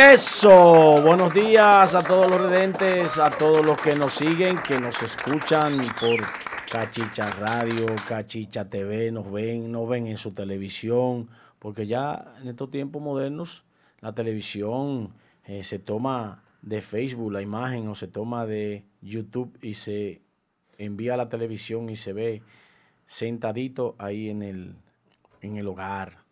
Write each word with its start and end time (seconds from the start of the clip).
Eso, 0.00 1.02
buenos 1.02 1.34
días 1.34 1.94
a 1.94 2.02
todos 2.02 2.30
los 2.30 2.40
redentes, 2.40 3.18
a 3.18 3.28
todos 3.28 3.64
los 3.66 3.78
que 3.78 3.94
nos 3.94 4.14
siguen, 4.14 4.56
que 4.66 4.80
nos 4.80 5.02
escuchan 5.02 5.74
por 6.00 6.18
Cachicha 6.72 7.30
Radio, 7.32 7.84
Cachicha 8.08 8.70
TV, 8.70 9.12
nos 9.12 9.30
ven, 9.30 9.70
nos 9.70 9.86
ven 9.86 10.06
en 10.06 10.16
su 10.16 10.32
televisión, 10.32 11.28
porque 11.58 11.86
ya 11.86 12.34
en 12.40 12.48
estos 12.48 12.70
tiempos 12.70 13.02
modernos 13.02 13.62
la 14.00 14.14
televisión 14.14 15.12
eh, 15.44 15.64
se 15.64 15.78
toma 15.78 16.44
de 16.62 16.80
Facebook 16.80 17.32
la 17.32 17.42
imagen 17.42 17.86
o 17.86 17.94
se 17.94 18.08
toma 18.08 18.46
de 18.46 18.86
YouTube 19.02 19.58
y 19.60 19.74
se 19.74 20.22
envía 20.78 21.12
a 21.12 21.18
la 21.18 21.28
televisión 21.28 21.90
y 21.90 21.96
se 21.96 22.14
ve 22.14 22.42
sentadito 23.06 23.96
ahí 23.98 24.30
en 24.30 24.42
el, 24.42 24.76
en 25.42 25.58
el 25.58 25.68
hogar, 25.68 26.24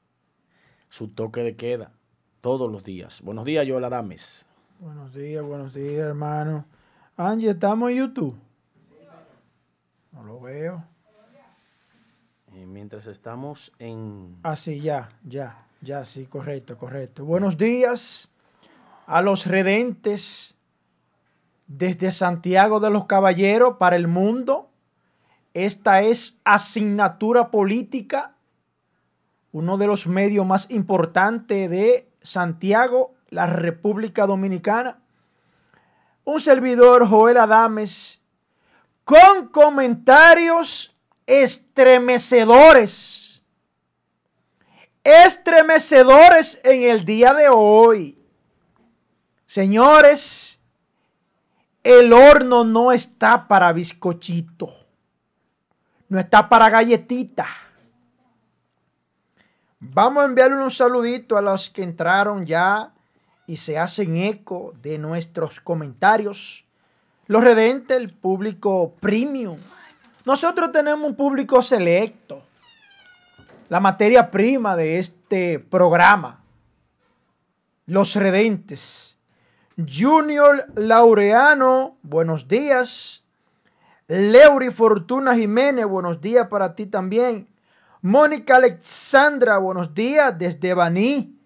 su 0.88 1.08
toque 1.08 1.42
de 1.42 1.54
queda 1.54 1.92
todos 2.41 2.70
los 2.70 2.84
días. 2.84 3.20
Buenos 3.23 3.45
días, 3.45 3.66
Joel 3.69 3.84
Adames. 3.84 4.46
Buenos 4.80 5.12
días, 5.12 5.45
buenos 5.45 5.74
días, 5.74 6.09
hermano. 6.09 6.65
Angie, 7.16 7.51
¿estamos 7.51 7.91
en 7.91 7.96
YouTube? 7.96 8.37
No 10.12 10.23
lo 10.23 10.41
veo. 10.41 10.84
Eh, 12.55 12.66
mientras 12.66 13.06
estamos 13.06 13.73
en... 13.79 14.37
Ah, 14.43 14.56
sí, 14.56 14.80
ya, 14.80 15.09
ya, 15.24 15.66
ya, 15.80 16.05
sí, 16.05 16.27
correcto, 16.27 16.77
correcto. 16.77 17.24
Buenos 17.24 17.59
días 17.59 18.30
a 19.07 19.23
los 19.23 19.46
redentes 19.46 20.55
desde 21.66 22.12
Santiago 22.12 22.80
de 22.80 22.91
los 22.91 23.07
Caballeros 23.07 23.77
para 23.79 23.96
el 23.96 24.09
mundo. 24.09 24.70
Esta 25.55 26.02
es 26.02 26.41
asignatura 26.45 27.51
política, 27.51 28.34
uno 29.52 29.77
de 29.77 29.87
los 29.87 30.07
medios 30.07 30.46
más 30.46 30.70
importantes 30.70 31.68
de 31.70 32.07
Santiago, 32.22 33.14
la 33.30 33.46
República 33.46 34.26
Dominicana. 34.26 34.98
Un 36.24 36.40
servidor, 36.40 37.09
Joel 37.09 37.38
Adames, 37.38 38.20
con 39.04 39.48
comentarios 39.48 40.95
estremecedores. 41.26 43.43
Estremecedores 45.04 46.60
en 46.65 46.82
el 46.82 47.04
día 47.04 47.32
de 47.32 47.48
hoy. 47.48 48.21
Señores, 49.46 50.60
el 51.82 52.12
horno 52.12 52.65
no 52.65 52.93
está 52.93 53.48
para 53.48 53.73
bizcochito. 53.73 54.74
No 56.09 56.18
está 56.18 56.48
para 56.48 56.68
galletita 56.68 57.46
Vamos 59.80 60.23
a 60.23 60.26
enviarle 60.26 60.57
un 60.57 60.71
saludito 60.71 61.37
a 61.37 61.43
los 61.43 61.71
que 61.71 61.84
entraron 61.84 62.46
ya 62.46 62.93
y 63.46 63.57
se 63.57 63.79
hacen 63.79 64.16
eco 64.16 64.75
de 64.82 64.98
nuestros 64.98 65.60
comentarios. 65.60 66.65
Los 67.26 67.44
redentes, 67.44 67.97
el 67.97 68.12
público 68.12 68.94
premium. 69.00 69.59
Nosotros 70.25 70.72
tenemos 70.72 71.09
un 71.09 71.15
público 71.15 71.62
selecto. 71.62 72.43
La 73.69 73.78
materia 73.78 74.31
prima 74.31 74.75
de 74.75 74.99
este 74.99 75.59
programa. 75.60 76.43
Los 77.87 78.16
redentes. 78.16 79.16
Junior 79.76 80.66
Laureano, 80.75 81.97
buenos 82.03 82.49
días. 82.49 83.25
Leury 84.09 84.71
Fortuna 84.71 85.37
Jiménez, 85.37 85.87
buenos 85.87 86.21
días 86.21 86.49
para 86.49 86.75
ti 86.75 86.87
también. 86.87 87.47
Mónica 88.03 88.56
Alexandra, 88.56 89.59
buenos 89.59 89.93
días 89.93 90.38
desde 90.38 90.72
Baní. 90.72 91.37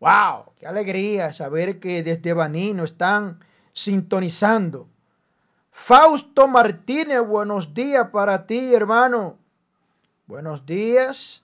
¡Wow! 0.00 0.54
¡Qué 0.58 0.66
alegría 0.66 1.30
saber 1.30 1.78
que 1.78 2.02
desde 2.02 2.32
Baní 2.32 2.72
nos 2.72 2.92
están 2.92 3.40
sintonizando! 3.74 4.88
Fausto 5.70 6.48
Martínez, 6.48 7.20
buenos 7.20 7.74
días 7.74 8.08
para 8.08 8.46
ti, 8.46 8.74
hermano. 8.74 9.36
Buenos 10.26 10.64
días. 10.64 11.42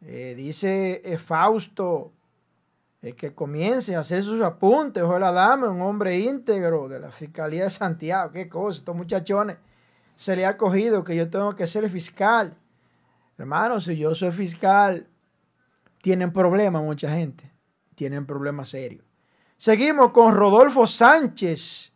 Eh, 0.00 0.34
dice 0.34 1.02
eh, 1.04 1.18
Fausto 1.18 2.12
eh, 3.02 3.12
que 3.12 3.34
comience 3.34 3.94
a 3.94 4.00
hacer 4.00 4.22
sus 4.22 4.40
apuntes. 4.40 5.02
Ojalá 5.02 5.32
dame 5.32 5.68
un 5.68 5.82
hombre 5.82 6.16
íntegro 6.18 6.88
de 6.88 7.00
la 7.00 7.10
Fiscalía 7.10 7.64
de 7.64 7.70
Santiago. 7.70 8.32
Qué 8.32 8.48
cosa, 8.48 8.78
estos 8.78 8.96
muchachones 8.96 9.58
se 10.16 10.34
le 10.34 10.46
ha 10.46 10.56
cogido 10.56 11.04
que 11.04 11.14
yo 11.14 11.28
tengo 11.28 11.54
que 11.54 11.66
ser 11.66 11.88
fiscal. 11.90 12.56
Hermano, 13.38 13.78
si 13.78 13.96
yo 13.96 14.14
soy 14.16 14.32
fiscal, 14.32 15.06
tienen 16.02 16.32
problemas 16.32 16.82
mucha 16.82 17.10
gente. 17.12 17.50
Tienen 17.94 18.26
problemas 18.26 18.68
serios. 18.70 19.04
Seguimos 19.56 20.10
con 20.10 20.34
Rodolfo 20.34 20.86
Sánchez. 20.86 21.92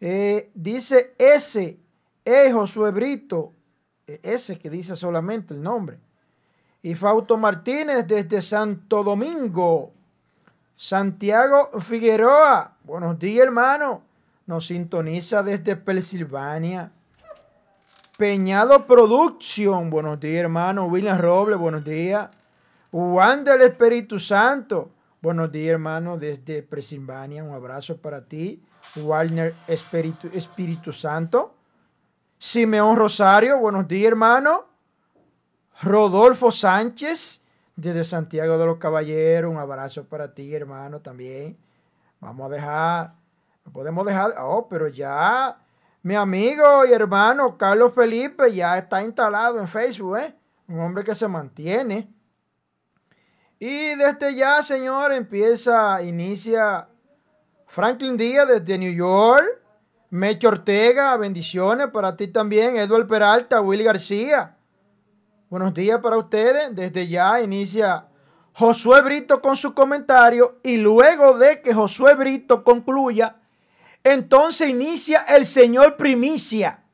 Eh, 0.00 0.50
dice 0.54 1.14
ese, 1.18 1.78
es 2.24 2.52
Josué 2.52 2.90
Brito, 2.90 3.54
eh, 4.06 4.20
ese 4.22 4.58
que 4.58 4.70
dice 4.70 4.94
solamente 4.94 5.54
el 5.54 5.62
nombre. 5.62 5.98
Y 6.82 6.94
Fausto 6.94 7.36
Martínez 7.36 8.06
desde 8.06 8.40
Santo 8.40 9.02
Domingo. 9.02 9.92
Santiago 10.76 11.80
Figueroa, 11.80 12.76
buenos 12.84 13.18
días 13.18 13.46
hermano. 13.46 14.02
Nos 14.46 14.66
sintoniza 14.66 15.42
desde 15.42 15.74
Pensilvania. 15.74 16.92
Peñado 18.16 18.86
Production, 18.86 19.90
buenos 19.90 20.18
días 20.18 20.40
hermano. 20.40 20.86
William 20.86 21.18
Robles, 21.18 21.58
buenos 21.58 21.84
días. 21.84 22.30
Juan 22.90 23.44
del 23.44 23.60
Espíritu 23.60 24.18
Santo, 24.18 24.90
buenos 25.20 25.52
días 25.52 25.72
hermano 25.74 26.16
desde 26.16 26.62
Pensilvania. 26.62 27.44
Un 27.44 27.54
abrazo 27.54 27.98
para 27.98 28.24
ti. 28.24 28.64
Warner 28.96 29.54
Espíritu, 29.68 30.30
Espíritu 30.32 30.94
Santo. 30.94 31.56
Simeón 32.38 32.96
Rosario, 32.96 33.58
buenos 33.58 33.86
días 33.86 34.08
hermano. 34.12 34.64
Rodolfo 35.82 36.50
Sánchez 36.50 37.42
desde 37.76 38.02
Santiago 38.02 38.56
de 38.56 38.64
los 38.64 38.78
Caballeros. 38.78 39.50
Un 39.50 39.58
abrazo 39.58 40.04
para 40.04 40.32
ti 40.32 40.54
hermano 40.54 41.00
también. 41.00 41.58
Vamos 42.20 42.46
a 42.46 42.54
dejar, 42.54 43.14
podemos 43.74 44.06
dejar, 44.06 44.36
oh, 44.40 44.66
pero 44.70 44.88
ya 44.88 45.58
mi 46.06 46.14
amigo 46.14 46.86
y 46.86 46.92
hermano 46.92 47.58
Carlos 47.58 47.92
Felipe 47.92 48.54
ya 48.54 48.78
está 48.78 49.02
instalado 49.02 49.58
en 49.58 49.66
Facebook, 49.66 50.18
¿eh? 50.18 50.36
Un 50.68 50.78
hombre 50.78 51.02
que 51.02 51.16
se 51.16 51.26
mantiene. 51.26 52.08
Y 53.58 53.96
desde 53.96 54.36
ya, 54.36 54.62
señor, 54.62 55.10
empieza, 55.10 56.00
inicia 56.04 56.86
Franklin 57.66 58.16
Díaz 58.16 58.46
desde 58.46 58.78
New 58.78 58.92
York. 58.92 59.44
Mecho 60.10 60.46
Ortega, 60.46 61.16
bendiciones 61.16 61.88
para 61.88 62.16
ti 62.16 62.28
también. 62.28 62.76
Eduardo 62.76 63.08
Peralta, 63.08 63.60
Willy 63.60 63.82
García. 63.82 64.56
Buenos 65.50 65.74
días 65.74 65.98
para 65.98 66.18
ustedes. 66.18 66.72
Desde 66.72 67.08
ya 67.08 67.40
inicia 67.40 68.06
Josué 68.52 69.02
Brito 69.02 69.42
con 69.42 69.56
su 69.56 69.74
comentario. 69.74 70.60
Y 70.62 70.76
luego 70.76 71.36
de 71.36 71.60
que 71.62 71.74
Josué 71.74 72.14
Brito 72.14 72.62
concluya, 72.62 73.40
entonces 74.12 74.68
inicia 74.68 75.22
el 75.22 75.44
Señor 75.44 75.96
primicia 75.96 76.84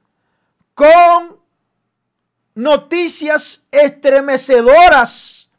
con 0.73 1.39
noticias 2.55 3.67
estremecedoras 3.71 5.51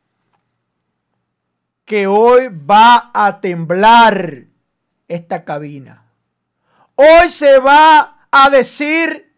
que 1.85 2.07
hoy 2.07 2.47
va 2.47 3.11
a 3.13 3.39
temblar 3.39 4.45
esta 5.07 5.45
cabina. 5.45 6.03
Hoy 6.95 7.29
se 7.29 7.59
va 7.59 8.27
a 8.31 8.49
decir 8.49 9.31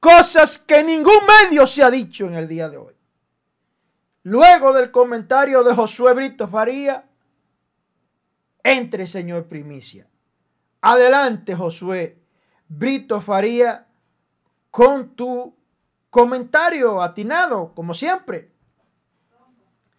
cosas 0.00 0.58
que 0.58 0.82
ningún 0.82 1.20
medio 1.44 1.64
se 1.64 1.84
ha 1.84 1.92
dicho 1.92 2.26
en 2.26 2.34
el 2.34 2.48
día 2.48 2.68
de 2.68 2.78
hoy. 2.78 2.94
Luego 4.24 4.72
del 4.72 4.90
comentario 4.90 5.62
de 5.62 5.76
Josué 5.76 6.12
Brito 6.12 6.48
Faría, 6.48 7.04
entre 8.64 9.06
Señor 9.06 9.46
Primicia. 9.46 10.08
Adelante, 10.86 11.54
Josué 11.54 12.18
Brito 12.68 13.22
Faría, 13.22 13.86
con 14.70 15.16
tu 15.16 15.56
comentario 16.10 17.00
atinado, 17.00 17.72
como 17.74 17.94
siempre. 17.94 18.50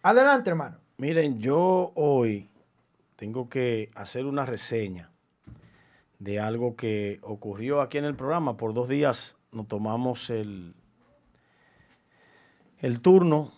Adelante, 0.00 0.50
hermano. 0.50 0.76
Miren, 0.98 1.40
yo 1.40 1.90
hoy 1.96 2.48
tengo 3.16 3.48
que 3.48 3.88
hacer 3.96 4.26
una 4.26 4.46
reseña 4.46 5.10
de 6.20 6.38
algo 6.38 6.76
que 6.76 7.18
ocurrió 7.22 7.80
aquí 7.80 7.98
en 7.98 8.04
el 8.04 8.14
programa. 8.14 8.56
Por 8.56 8.72
dos 8.72 8.86
días 8.86 9.36
nos 9.50 9.66
tomamos 9.66 10.30
el, 10.30 10.76
el 12.78 13.00
turno 13.00 13.50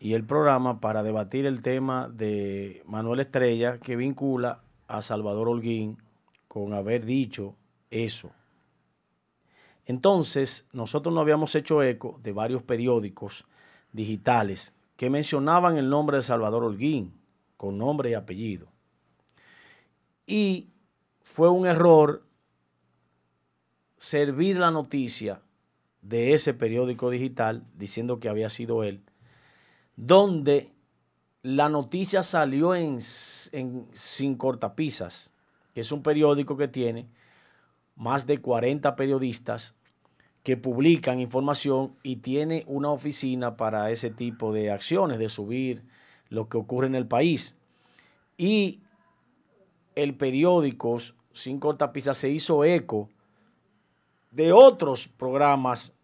y 0.00 0.14
el 0.14 0.24
programa 0.24 0.80
para 0.80 1.02
debatir 1.02 1.44
el 1.44 1.60
tema 1.60 2.08
de 2.08 2.82
Manuel 2.86 3.20
Estrella 3.20 3.76
que 3.76 3.96
vincula 3.96 4.62
a 4.88 5.02
Salvador 5.02 5.48
Holguín 5.48 5.98
con 6.56 6.72
haber 6.72 7.04
dicho 7.04 7.54
eso. 7.90 8.30
Entonces, 9.84 10.64
nosotros 10.72 11.14
no 11.14 11.20
habíamos 11.20 11.54
hecho 11.54 11.82
eco 11.82 12.18
de 12.22 12.32
varios 12.32 12.62
periódicos 12.62 13.44
digitales 13.92 14.72
que 14.96 15.10
mencionaban 15.10 15.76
el 15.76 15.90
nombre 15.90 16.16
de 16.16 16.22
Salvador 16.22 16.64
Holguín. 16.64 17.12
con 17.58 17.76
nombre 17.76 18.08
y 18.08 18.14
apellido. 18.14 18.68
Y 20.26 20.70
fue 21.20 21.50
un 21.50 21.66
error 21.66 22.24
servir 23.98 24.56
la 24.56 24.70
noticia 24.70 25.42
de 26.00 26.32
ese 26.32 26.54
periódico 26.54 27.10
digital 27.10 27.66
diciendo 27.76 28.18
que 28.18 28.30
había 28.30 28.48
sido 28.48 28.82
él, 28.82 29.02
donde 29.94 30.72
la 31.42 31.68
noticia 31.68 32.22
salió 32.22 32.74
en, 32.74 33.02
Sin 33.02 34.36
Cortapisas, 34.38 35.35
que 35.76 35.82
es 35.82 35.92
un 35.92 36.02
periódico 36.02 36.56
que 36.56 36.68
tiene 36.68 37.06
más 37.96 38.26
de 38.26 38.40
40 38.40 38.96
periodistas 38.96 39.76
que 40.42 40.56
publican 40.56 41.20
información 41.20 41.94
y 42.02 42.16
tiene 42.16 42.64
una 42.66 42.88
oficina 42.88 43.58
para 43.58 43.90
ese 43.90 44.08
tipo 44.08 44.54
de 44.54 44.70
acciones, 44.70 45.18
de 45.18 45.28
subir 45.28 45.82
lo 46.30 46.48
que 46.48 46.56
ocurre 46.56 46.86
en 46.86 46.94
el 46.94 47.06
país. 47.06 47.58
Y 48.38 48.80
el 49.94 50.14
periódico 50.14 50.96
Sin 51.34 51.60
Cortapisas 51.60 52.16
se 52.16 52.30
hizo 52.30 52.64
eco 52.64 53.10
de 54.30 54.52
otros 54.52 55.08
programas 55.08 55.94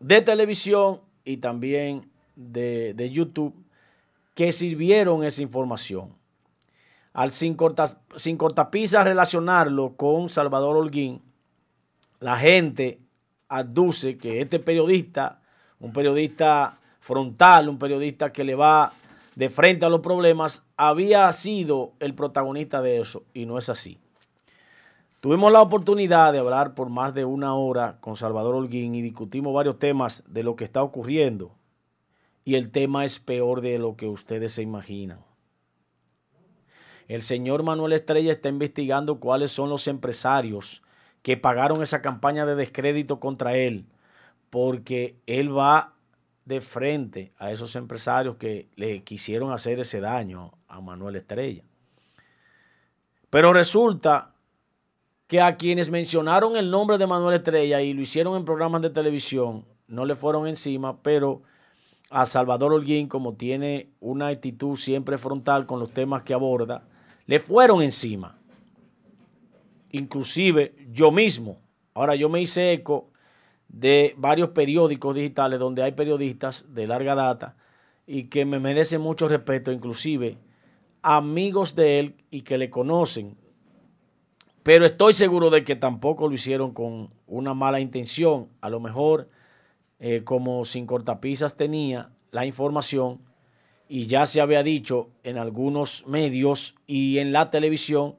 de 0.00 0.22
televisión 0.22 1.02
y 1.26 1.36
también 1.36 2.10
de, 2.36 3.10
YouTube 3.12 3.54
que 4.34 4.50
sirvieron 4.50 5.24
esa 5.24 5.42
información. 5.42 6.23
Al 7.14 7.32
sin, 7.32 7.56
sin 8.16 8.36
cortapisas 8.36 9.04
relacionarlo 9.04 9.94
con 9.96 10.28
Salvador 10.28 10.76
Holguín, 10.76 11.22
la 12.20 12.36
gente 12.36 13.00
aduce 13.48 14.18
que 14.18 14.40
este 14.40 14.58
periodista, 14.58 15.40
un 15.78 15.92
periodista 15.92 16.78
frontal, 16.98 17.68
un 17.68 17.78
periodista 17.78 18.32
que 18.32 18.44
le 18.44 18.56
va 18.56 18.92
de 19.36 19.48
frente 19.48 19.86
a 19.86 19.88
los 19.88 20.00
problemas, 20.00 20.64
había 20.76 21.30
sido 21.32 21.92
el 22.00 22.14
protagonista 22.14 22.82
de 22.82 23.00
eso 23.00 23.22
y 23.32 23.46
no 23.46 23.58
es 23.58 23.68
así. 23.68 23.98
Tuvimos 25.20 25.50
la 25.52 25.62
oportunidad 25.62 26.34
de 26.34 26.40
hablar 26.40 26.74
por 26.74 26.90
más 26.90 27.14
de 27.14 27.24
una 27.24 27.54
hora 27.54 27.96
con 28.00 28.16
Salvador 28.16 28.56
Holguín 28.56 28.94
y 28.94 29.00
discutimos 29.00 29.54
varios 29.54 29.78
temas 29.78 30.22
de 30.26 30.42
lo 30.42 30.54
que 30.54 30.64
está 30.64 30.82
ocurriendo. 30.82 31.52
Y 32.44 32.56
el 32.56 32.70
tema 32.70 33.06
es 33.06 33.20
peor 33.20 33.62
de 33.62 33.78
lo 33.78 33.96
que 33.96 34.06
ustedes 34.06 34.52
se 34.52 34.60
imaginan. 34.60 35.23
El 37.08 37.22
señor 37.22 37.62
Manuel 37.62 37.92
Estrella 37.92 38.32
está 38.32 38.48
investigando 38.48 39.20
cuáles 39.20 39.50
son 39.50 39.68
los 39.68 39.88
empresarios 39.88 40.82
que 41.22 41.36
pagaron 41.36 41.82
esa 41.82 42.02
campaña 42.02 42.46
de 42.46 42.54
descrédito 42.54 43.20
contra 43.20 43.56
él, 43.56 43.86
porque 44.50 45.16
él 45.26 45.56
va 45.56 45.94
de 46.44 46.60
frente 46.60 47.32
a 47.38 47.50
esos 47.50 47.76
empresarios 47.76 48.36
que 48.36 48.68
le 48.76 49.02
quisieron 49.02 49.52
hacer 49.52 49.80
ese 49.80 50.00
daño 50.00 50.52
a 50.68 50.80
Manuel 50.80 51.16
Estrella. 51.16 51.62
Pero 53.30 53.52
resulta 53.52 54.34
que 55.26 55.40
a 55.40 55.56
quienes 55.56 55.90
mencionaron 55.90 56.56
el 56.56 56.70
nombre 56.70 56.98
de 56.98 57.06
Manuel 57.06 57.36
Estrella 57.36 57.80
y 57.80 57.92
lo 57.94 58.02
hicieron 58.02 58.36
en 58.36 58.44
programas 58.44 58.82
de 58.82 58.90
televisión, 58.90 59.64
no 59.88 60.04
le 60.04 60.14
fueron 60.14 60.46
encima, 60.46 61.02
pero 61.02 61.42
a 62.10 62.26
Salvador 62.26 62.72
Holguín, 62.72 63.08
como 63.08 63.34
tiene 63.34 63.90
una 64.00 64.28
actitud 64.28 64.76
siempre 64.76 65.18
frontal 65.18 65.66
con 65.66 65.80
los 65.80 65.90
temas 65.90 66.22
que 66.22 66.34
aborda, 66.34 66.86
le 67.26 67.40
fueron 67.40 67.82
encima. 67.82 68.38
Inclusive 69.90 70.74
yo 70.90 71.10
mismo, 71.10 71.58
ahora 71.94 72.14
yo 72.14 72.28
me 72.28 72.40
hice 72.40 72.72
eco 72.72 73.10
de 73.68 74.14
varios 74.16 74.50
periódicos 74.50 75.14
digitales 75.14 75.58
donde 75.58 75.82
hay 75.82 75.92
periodistas 75.92 76.66
de 76.74 76.86
larga 76.86 77.14
data 77.14 77.56
y 78.06 78.24
que 78.24 78.44
me 78.44 78.60
merecen 78.60 79.00
mucho 79.00 79.28
respeto, 79.28 79.72
inclusive 79.72 80.38
amigos 81.02 81.74
de 81.74 82.00
él 82.00 82.14
y 82.30 82.42
que 82.42 82.58
le 82.58 82.70
conocen 82.70 83.36
pero 84.64 84.86
estoy 84.86 85.12
seguro 85.12 85.50
de 85.50 85.62
que 85.62 85.76
tampoco 85.76 86.26
lo 86.26 86.34
hicieron 86.34 86.72
con 86.72 87.10
una 87.26 87.52
mala 87.52 87.80
intención. 87.80 88.48
A 88.62 88.70
lo 88.70 88.80
mejor, 88.80 89.28
eh, 89.98 90.22
como 90.24 90.64
sin 90.64 90.86
cortapisas 90.86 91.54
tenía 91.54 92.10
la 92.30 92.46
información 92.46 93.20
y 93.88 94.06
ya 94.06 94.26
se 94.26 94.40
había 94.40 94.62
dicho 94.62 95.10
en 95.22 95.38
algunos 95.38 96.06
medios 96.06 96.74
y 96.86 97.18
en 97.18 97.32
la 97.32 97.50
televisión, 97.50 98.16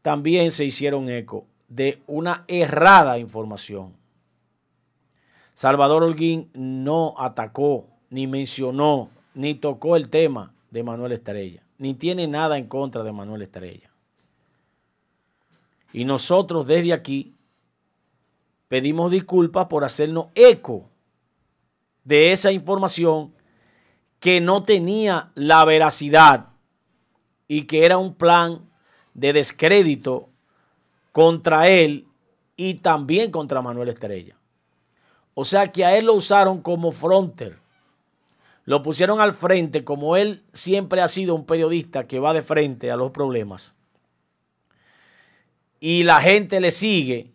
también 0.00 0.50
se 0.50 0.64
hicieron 0.64 1.08
eco 1.08 1.46
de 1.68 2.02
una 2.06 2.44
errada 2.48 3.18
información. 3.18 3.94
Salvador 5.54 6.02
Holguín 6.02 6.50
no 6.54 7.14
atacó, 7.18 7.86
ni 8.10 8.26
mencionó, 8.26 9.08
ni 9.34 9.54
tocó 9.54 9.96
el 9.96 10.08
tema 10.08 10.52
de 10.70 10.82
Manuel 10.82 11.12
Estrella, 11.12 11.62
ni 11.78 11.94
tiene 11.94 12.26
nada 12.26 12.58
en 12.58 12.66
contra 12.66 13.02
de 13.02 13.12
Manuel 13.12 13.42
Estrella. 13.42 13.90
Y 15.92 16.04
nosotros 16.04 16.66
desde 16.66 16.92
aquí 16.92 17.34
pedimos 18.68 19.10
disculpas 19.10 19.66
por 19.66 19.84
hacernos 19.84 20.26
eco 20.34 20.88
de 22.04 22.32
esa 22.32 22.50
información 22.50 23.32
que 24.22 24.40
no 24.40 24.62
tenía 24.62 25.30
la 25.34 25.62
veracidad 25.66 26.46
y 27.48 27.64
que 27.64 27.84
era 27.84 27.98
un 27.98 28.14
plan 28.14 28.60
de 29.12 29.34
descrédito 29.34 30.30
contra 31.12 31.68
él 31.68 32.06
y 32.56 32.74
también 32.74 33.30
contra 33.30 33.60
Manuel 33.60 33.90
Estrella. 33.90 34.34
O 35.34 35.44
sea 35.44 35.70
que 35.70 35.84
a 35.84 35.98
él 35.98 36.06
lo 36.06 36.14
usaron 36.14 36.62
como 36.62 36.92
fronter. 36.92 37.58
Lo 38.64 38.82
pusieron 38.82 39.20
al 39.20 39.34
frente 39.34 39.84
como 39.84 40.16
él 40.16 40.42
siempre 40.54 41.02
ha 41.02 41.08
sido 41.08 41.34
un 41.34 41.44
periodista 41.44 42.06
que 42.06 42.18
va 42.18 42.32
de 42.32 42.40
frente 42.40 42.90
a 42.90 42.96
los 42.96 43.10
problemas 43.10 43.74
y 45.82 46.04
la 46.04 46.20
gente 46.20 46.60
le 46.60 46.70
sigue 46.70 47.32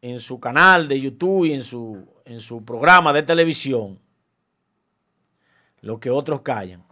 en 0.00 0.20
su 0.20 0.40
canal 0.40 0.88
de 0.88 0.98
YouTube 0.98 1.44
y 1.44 1.52
en 1.52 1.62
su, 1.62 2.02
en 2.24 2.40
su 2.40 2.64
programa 2.64 3.12
de 3.12 3.22
televisión, 3.22 3.98
lo 5.80 6.00
que 6.00 6.10
otros 6.10 6.42
callan. 6.42 6.82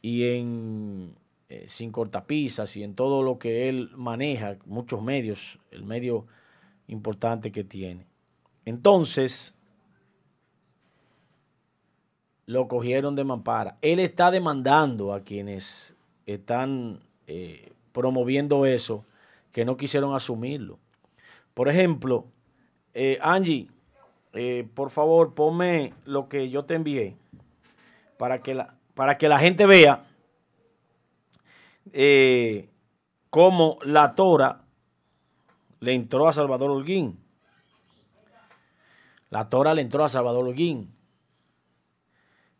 Y 0.00 0.24
en 0.28 1.14
eh, 1.48 1.66
Sin 1.68 1.92
Cortapisas 1.92 2.76
y 2.76 2.82
en 2.82 2.94
todo 2.94 3.22
lo 3.22 3.38
que 3.38 3.68
él 3.68 3.90
maneja, 3.94 4.56
muchos 4.66 5.02
medios, 5.02 5.58
el 5.70 5.84
medio 5.84 6.26
importante 6.88 7.52
que 7.52 7.64
tiene. 7.64 8.06
Entonces, 8.64 9.56
lo 12.46 12.68
cogieron 12.68 13.14
de 13.14 13.24
mampara. 13.24 13.78
Él 13.82 13.98
está 13.98 14.30
demandando 14.30 15.12
a 15.12 15.20
quienes 15.22 15.96
están 16.26 17.00
eh, 17.26 17.72
promoviendo 17.92 18.66
eso 18.66 19.04
que 19.52 19.64
no 19.64 19.76
quisieron 19.76 20.14
asumirlo. 20.14 20.78
Por 21.54 21.68
ejemplo, 21.68 22.26
eh, 22.94 23.18
Angie, 23.20 23.68
eh, 24.32 24.68
por 24.74 24.90
favor, 24.90 25.34
ponme 25.34 25.92
lo 26.04 26.28
que 26.28 26.48
yo 26.48 26.64
te 26.64 26.74
envié 26.74 27.16
para 28.16 28.40
que 28.42 28.54
la, 28.54 28.74
para 28.94 29.18
que 29.18 29.28
la 29.28 29.38
gente 29.38 29.66
vea 29.66 30.04
eh, 31.92 32.68
cómo 33.30 33.78
la 33.82 34.14
Tora 34.14 34.62
le 35.80 35.94
entró 35.94 36.28
a 36.28 36.32
Salvador 36.32 36.70
Holguín. 36.70 37.18
La 39.30 39.48
Tora 39.50 39.74
le 39.74 39.82
entró 39.82 40.04
a 40.04 40.08
Salvador 40.08 40.46
Holguín. 40.46 40.94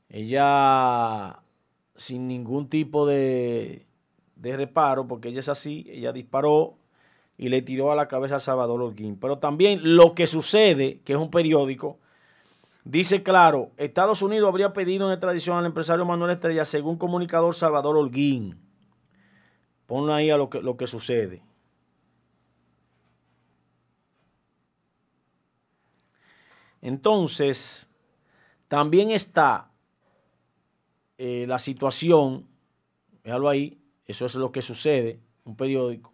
Ella, 0.08 1.38
sin 1.94 2.28
ningún 2.28 2.68
tipo 2.68 3.06
de, 3.06 3.86
de 4.36 4.56
reparo, 4.56 5.06
porque 5.06 5.28
ella 5.28 5.40
es 5.40 5.48
así, 5.48 5.86
ella 5.88 6.12
disparó 6.12 6.76
y 7.42 7.48
le 7.48 7.60
tiró 7.60 7.90
a 7.90 7.96
la 7.96 8.06
cabeza 8.06 8.36
a 8.36 8.40
Salvador 8.40 8.80
Holguín. 8.80 9.18
Pero 9.18 9.38
también 9.38 9.96
lo 9.96 10.14
que 10.14 10.28
sucede, 10.28 11.00
que 11.04 11.14
es 11.14 11.18
un 11.18 11.28
periódico, 11.28 11.98
dice 12.84 13.24
claro, 13.24 13.72
Estados 13.78 14.22
Unidos 14.22 14.48
habría 14.48 14.72
pedido 14.72 15.08
en 15.08 15.12
extradición 15.14 15.56
al 15.56 15.66
empresario 15.66 16.04
Manuel 16.04 16.30
Estrella 16.30 16.64
según 16.64 16.98
comunicador 16.98 17.56
Salvador 17.56 17.96
Holguín. 17.96 18.60
Ponlo 19.86 20.14
ahí 20.14 20.30
a 20.30 20.36
lo 20.36 20.50
que, 20.50 20.60
lo 20.62 20.76
que 20.76 20.86
sucede. 20.86 21.42
Entonces, 26.80 27.90
también 28.68 29.10
está 29.10 29.72
eh, 31.18 31.46
la 31.48 31.58
situación, 31.58 32.46
déjalo 33.24 33.48
ahí, 33.48 33.82
eso 34.06 34.26
es 34.26 34.36
lo 34.36 34.52
que 34.52 34.62
sucede, 34.62 35.18
un 35.42 35.56
periódico, 35.56 36.11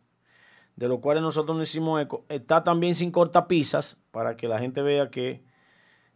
de 0.78 0.86
lo 0.86 1.00
cual 1.00 1.20
nosotros 1.20 1.56
no 1.56 1.62
hicimos 1.64 2.00
eco. 2.00 2.24
Está 2.28 2.62
también 2.62 2.94
sin 2.94 3.10
cortapisas, 3.10 3.96
para 4.12 4.36
que 4.36 4.46
la 4.46 4.60
gente 4.60 4.80
vea 4.80 5.10
que 5.10 5.42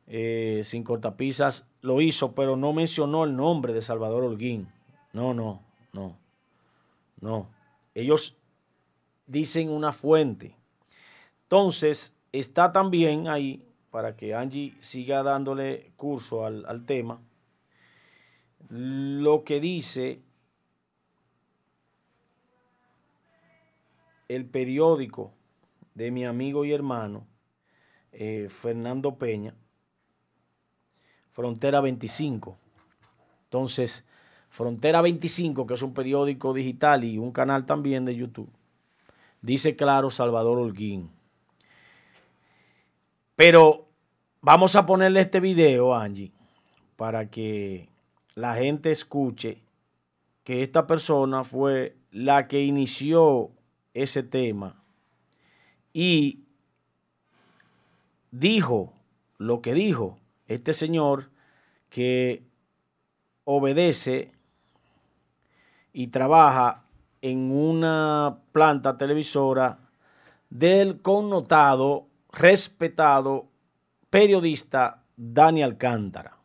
eh, 0.06 0.60
sin 0.62 0.84
cortapisas 0.84 1.66
lo 1.80 2.00
hizo, 2.00 2.36
pero 2.36 2.56
no 2.56 2.72
mencionó 2.72 3.24
el 3.24 3.34
nombre 3.34 3.72
de 3.72 3.82
Salvador 3.82 4.22
Holguín. 4.22 4.68
No, 5.12 5.34
no, 5.34 5.64
no, 5.92 6.16
no. 7.20 7.48
Ellos 7.92 8.36
dicen 9.26 9.68
una 9.68 9.92
fuente. 9.92 10.54
Entonces, 11.42 12.14
está 12.30 12.70
también 12.70 13.26
ahí, 13.26 13.66
para 13.90 14.16
que 14.16 14.32
Angie 14.32 14.76
siga 14.78 15.24
dándole 15.24 15.90
curso 15.96 16.46
al, 16.46 16.64
al 16.66 16.86
tema, 16.86 17.20
lo 18.70 19.42
que 19.42 19.58
dice 19.58 20.22
el 24.34 24.46
periódico 24.46 25.32
de 25.94 26.10
mi 26.10 26.24
amigo 26.24 26.64
y 26.64 26.72
hermano 26.72 27.26
eh, 28.12 28.48
Fernando 28.50 29.16
Peña, 29.16 29.54
Frontera 31.32 31.80
25. 31.80 32.56
Entonces, 33.44 34.06
Frontera 34.48 35.00
25, 35.00 35.66
que 35.66 35.74
es 35.74 35.82
un 35.82 35.94
periódico 35.94 36.52
digital 36.52 37.04
y 37.04 37.18
un 37.18 37.32
canal 37.32 37.66
también 37.66 38.04
de 38.04 38.16
YouTube, 38.16 38.50
dice 39.40 39.76
claro 39.76 40.10
Salvador 40.10 40.58
Holguín. 40.58 41.10
Pero 43.36 43.86
vamos 44.40 44.76
a 44.76 44.86
ponerle 44.86 45.22
este 45.22 45.40
video, 45.40 45.94
Angie, 45.94 46.32
para 46.96 47.30
que 47.30 47.88
la 48.34 48.54
gente 48.54 48.90
escuche 48.90 49.62
que 50.44 50.62
esta 50.62 50.86
persona 50.86 51.44
fue 51.44 51.96
la 52.10 52.46
que 52.46 52.62
inició 52.62 53.50
ese 53.94 54.22
tema 54.22 54.82
y 55.92 56.44
dijo 58.30 58.94
lo 59.38 59.60
que 59.60 59.74
dijo 59.74 60.18
este 60.46 60.74
señor 60.74 61.30
que 61.90 62.42
obedece 63.44 64.32
y 65.92 66.08
trabaja 66.08 66.84
en 67.20 67.50
una 67.52 68.38
planta 68.52 68.96
televisora 68.96 69.78
del 70.50 71.00
connotado, 71.00 72.08
respetado 72.32 73.48
periodista 74.10 75.02
Dani 75.16 75.62
Alcántara. 75.62 76.36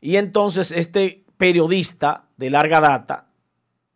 Y 0.00 0.16
entonces 0.16 0.72
este 0.72 1.24
periodista 1.36 2.24
de 2.36 2.50
larga 2.50 2.80
data, 2.80 3.27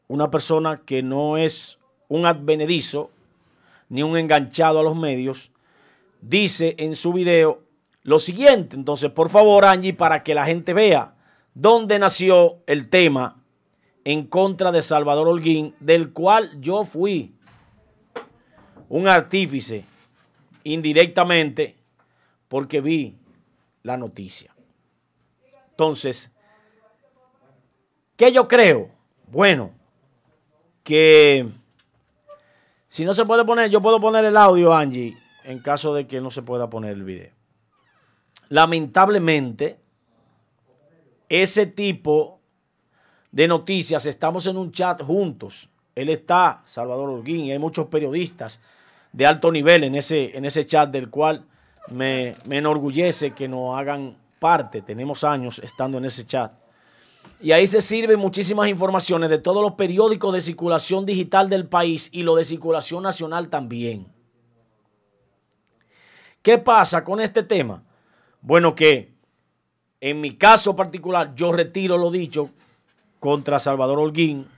una 0.08 0.30
persona 0.30 0.82
que 0.84 1.02
no 1.02 1.36
es 1.36 1.78
un 2.08 2.26
advenedizo 2.26 3.10
ni 3.88 4.02
un 4.02 4.16
enganchado 4.16 4.80
a 4.80 4.82
los 4.82 4.96
medios, 4.96 5.50
dice 6.20 6.74
en 6.78 6.96
su 6.96 7.12
video 7.12 7.62
lo 8.02 8.18
siguiente. 8.18 8.76
Entonces, 8.76 9.10
por 9.10 9.30
favor, 9.30 9.64
Angie, 9.64 9.94
para 9.94 10.22
que 10.22 10.34
la 10.34 10.44
gente 10.44 10.74
vea 10.74 11.14
dónde 11.54 11.98
nació 11.98 12.58
el 12.66 12.88
tema 12.88 13.42
en 14.04 14.26
contra 14.26 14.72
de 14.72 14.82
Salvador 14.82 15.28
Holguín, 15.28 15.74
del 15.80 16.12
cual 16.12 16.60
yo 16.60 16.84
fui 16.84 17.34
un 18.88 19.08
artífice 19.08 19.84
indirectamente 20.64 21.76
porque 22.48 22.80
vi 22.80 23.16
la 23.82 23.96
noticia. 23.96 24.54
Entonces, 25.70 26.30
¿qué 28.16 28.32
yo 28.32 28.48
creo? 28.48 28.90
Bueno, 29.28 29.72
que 30.82 31.48
si 32.88 33.04
no 33.04 33.14
se 33.14 33.24
puede 33.24 33.44
poner, 33.44 33.70
yo 33.70 33.80
puedo 33.80 34.00
poner 34.00 34.24
el 34.24 34.36
audio, 34.36 34.72
Angie, 34.74 35.16
en 35.44 35.60
caso 35.60 35.94
de 35.94 36.06
que 36.06 36.20
no 36.20 36.30
se 36.30 36.42
pueda 36.42 36.68
poner 36.68 36.92
el 36.92 37.04
video. 37.04 37.30
Lamentablemente, 38.48 39.78
ese 41.28 41.66
tipo 41.66 42.40
de 43.30 43.48
noticias, 43.48 44.04
estamos 44.04 44.46
en 44.46 44.58
un 44.58 44.72
chat 44.72 45.02
juntos. 45.02 45.70
Él 45.94 46.10
está, 46.10 46.60
Salvador 46.64 47.08
Holguín, 47.08 47.46
y 47.46 47.52
hay 47.52 47.58
muchos 47.58 47.86
periodistas 47.86 48.60
de 49.12 49.26
alto 49.26 49.50
nivel 49.50 49.84
en 49.84 49.94
ese, 49.94 50.36
en 50.36 50.44
ese 50.44 50.66
chat 50.66 50.90
del 50.90 51.08
cual 51.08 51.46
me, 51.88 52.34
me 52.44 52.58
enorgullece 52.58 53.32
que 53.32 53.48
nos 53.48 53.78
hagan 53.78 54.18
parte. 54.38 54.82
Tenemos 54.82 55.24
años 55.24 55.58
estando 55.60 55.98
en 55.98 56.04
ese 56.04 56.26
chat. 56.26 56.52
Y 57.40 57.50
ahí 57.50 57.66
se 57.66 57.82
sirven 57.82 58.20
muchísimas 58.20 58.68
informaciones 58.68 59.28
de 59.28 59.38
todos 59.38 59.62
los 59.62 59.72
periódicos 59.72 60.32
de 60.32 60.40
circulación 60.40 61.04
digital 61.04 61.50
del 61.50 61.66
país 61.66 62.08
y 62.12 62.22
lo 62.22 62.36
de 62.36 62.44
circulación 62.44 63.02
nacional 63.02 63.48
también. 63.48 64.06
¿Qué 66.40 66.58
pasa 66.58 67.02
con 67.02 67.20
este 67.20 67.42
tema? 67.42 67.82
Bueno, 68.40 68.74
que 68.74 69.12
en 70.00 70.20
mi 70.20 70.36
caso 70.36 70.74
particular 70.76 71.34
yo 71.34 71.52
retiro 71.52 71.96
lo 71.96 72.10
dicho 72.10 72.50
contra 73.18 73.58
Salvador 73.58 73.98
Holguín. 74.00 74.48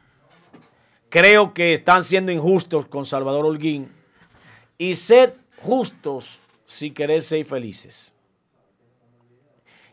Creo 1.11 1.55
que 1.55 1.75
están 1.75 2.03
siendo 2.03 2.33
injustos 2.33 2.87
con 2.87 3.07
Salvador 3.07 3.47
Holguín. 3.47 3.93
Y 4.77 4.95
ser 4.97 5.37
justos 5.63 6.41
si 6.67 6.91
querer 6.91 7.23
ser 7.23 7.45
felices. 7.45 8.15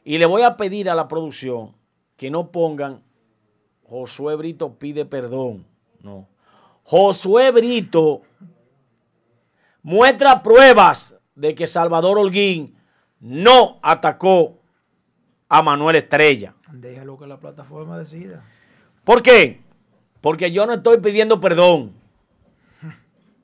Y 0.03 0.17
le 0.17 0.25
voy 0.25 0.41
a 0.41 0.57
pedir 0.57 0.89
a 0.89 0.95
la 0.95 1.07
producción 1.07 1.73
que 2.21 2.29
no 2.29 2.51
pongan 2.51 3.01
Josué 3.81 4.35
Brito 4.35 4.77
pide 4.77 5.05
perdón. 5.05 5.65
No. 6.03 6.27
Josué 6.83 7.49
Brito 7.49 8.21
muestra 9.81 10.43
pruebas 10.43 11.15
de 11.33 11.55
que 11.55 11.65
Salvador 11.65 12.19
Holguín 12.19 12.77
no 13.19 13.79
atacó 13.81 14.59
a 15.49 15.63
Manuel 15.63 15.95
Estrella. 15.95 16.53
Déjalo 16.71 17.17
que 17.17 17.25
la 17.25 17.39
plataforma 17.39 17.97
decida. 17.97 18.45
¿Por 19.03 19.23
qué? 19.23 19.59
Porque 20.21 20.51
yo 20.51 20.67
no 20.67 20.73
estoy 20.73 20.99
pidiendo 20.99 21.39
perdón. 21.39 21.91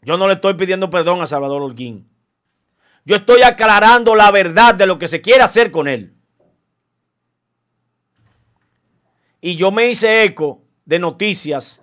Yo 0.04 0.20
no 0.20 0.28
le 0.28 0.36
estoy 0.36 0.54
pidiendo 0.54 0.92
perdón 0.92 1.20
a 1.22 1.26
Salvador 1.26 1.64
Holguín. 1.64 2.08
Yo 3.06 3.16
estoy 3.16 3.42
aclarando 3.42 4.14
la 4.14 4.30
verdad 4.30 4.76
de 4.76 4.86
lo 4.86 5.00
que 5.00 5.08
se 5.08 5.20
quiere 5.20 5.42
hacer 5.42 5.72
con 5.72 5.88
él. 5.88 6.17
Y 9.48 9.56
yo 9.56 9.72
me 9.72 9.90
hice 9.90 10.26
eco 10.26 10.62
de 10.84 11.00
noticias 11.00 11.82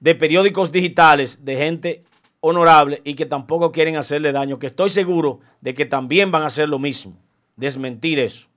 de 0.00 0.14
periódicos 0.14 0.72
digitales 0.72 1.44
de 1.44 1.54
gente 1.54 2.02
honorable 2.40 3.02
y 3.04 3.14
que 3.14 3.26
tampoco 3.26 3.70
quieren 3.70 3.96
hacerle 3.96 4.32
daño, 4.32 4.58
que 4.58 4.68
estoy 4.68 4.88
seguro 4.88 5.40
de 5.60 5.74
que 5.74 5.84
también 5.84 6.30
van 6.30 6.40
a 6.40 6.46
hacer 6.46 6.66
lo 6.66 6.78
mismo, 6.78 7.14
desmentir 7.56 8.18
eso. 8.18 8.48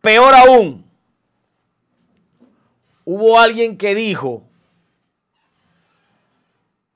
Peor 0.00 0.34
aún, 0.34 0.82
hubo 3.04 3.38
alguien 3.38 3.76
que 3.76 3.94
dijo 3.94 4.42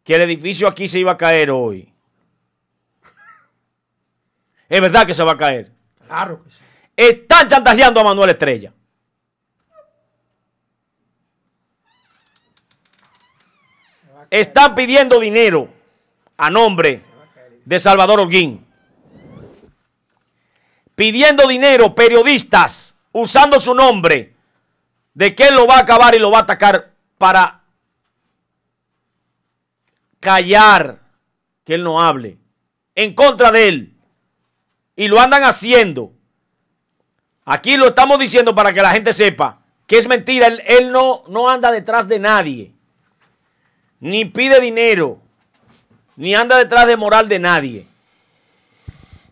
que 0.04 0.14
el 0.14 0.23
edificio 0.23 0.66
aquí 0.66 0.88
se 0.88 1.00
iba 1.00 1.12
a 1.12 1.18
caer 1.18 1.50
hoy. 1.50 1.92
Es 4.68 4.80
verdad 4.80 5.06
que 5.06 5.14
se 5.14 5.22
va 5.22 5.32
a 5.32 5.37
caer. 5.37 5.70
Claro 6.06 6.42
que 6.42 6.50
sí. 6.50 6.60
Están 6.96 7.48
chantajeando 7.48 8.00
a 8.00 8.04
Manuel 8.04 8.30
Estrella. 8.30 8.72
están 14.30 14.75
pidiendo 14.75 15.18
dinero 15.18 15.68
a 16.37 16.50
nombre 16.50 17.02
de 17.64 17.80
Salvador 17.80 18.20
Holguín. 18.20 18.64
Pidiendo 20.94 21.46
dinero 21.46 21.94
periodistas 21.94 22.94
usando 23.12 23.60
su 23.60 23.75
nombre 23.75 24.34
de 25.14 25.34
que 25.34 25.48
él 25.48 25.54
lo 25.54 25.66
va 25.66 25.76
a 25.76 25.80
acabar 25.80 26.14
y 26.14 26.18
lo 26.18 26.30
va 26.30 26.38
a 26.38 26.42
atacar 26.42 26.92
para 27.16 27.62
callar 30.20 31.00
que 31.64 31.75
él 31.75 31.84
no 31.84 32.00
hable 32.00 32.38
en 32.94 33.14
contra 33.14 33.50
de 33.52 33.68
él. 33.68 33.98
Y 34.99 35.07
lo 35.07 35.21
andan 35.21 35.45
haciendo. 35.45 36.12
Aquí 37.45 37.76
lo 37.76 37.87
estamos 37.87 38.19
diciendo 38.19 38.52
para 38.52 38.73
que 38.73 38.83
la 38.83 38.90
gente 38.90 39.12
sepa 39.12 39.61
que 39.87 39.97
es 39.97 40.09
mentira. 40.09 40.49
Él, 40.49 40.90
no, 40.90 41.23
no 41.28 41.49
anda 41.49 41.71
detrás 41.71 42.09
de 42.09 42.19
nadie 42.19 42.75
ni 44.00 44.25
pide 44.25 44.61
dinero, 44.61 45.21
ni 46.17 46.35
anda 46.35 46.59
detrás 46.59 46.88
de 46.88 46.97
moral 46.97 47.28
de 47.28 47.38
nadie. 47.38 47.87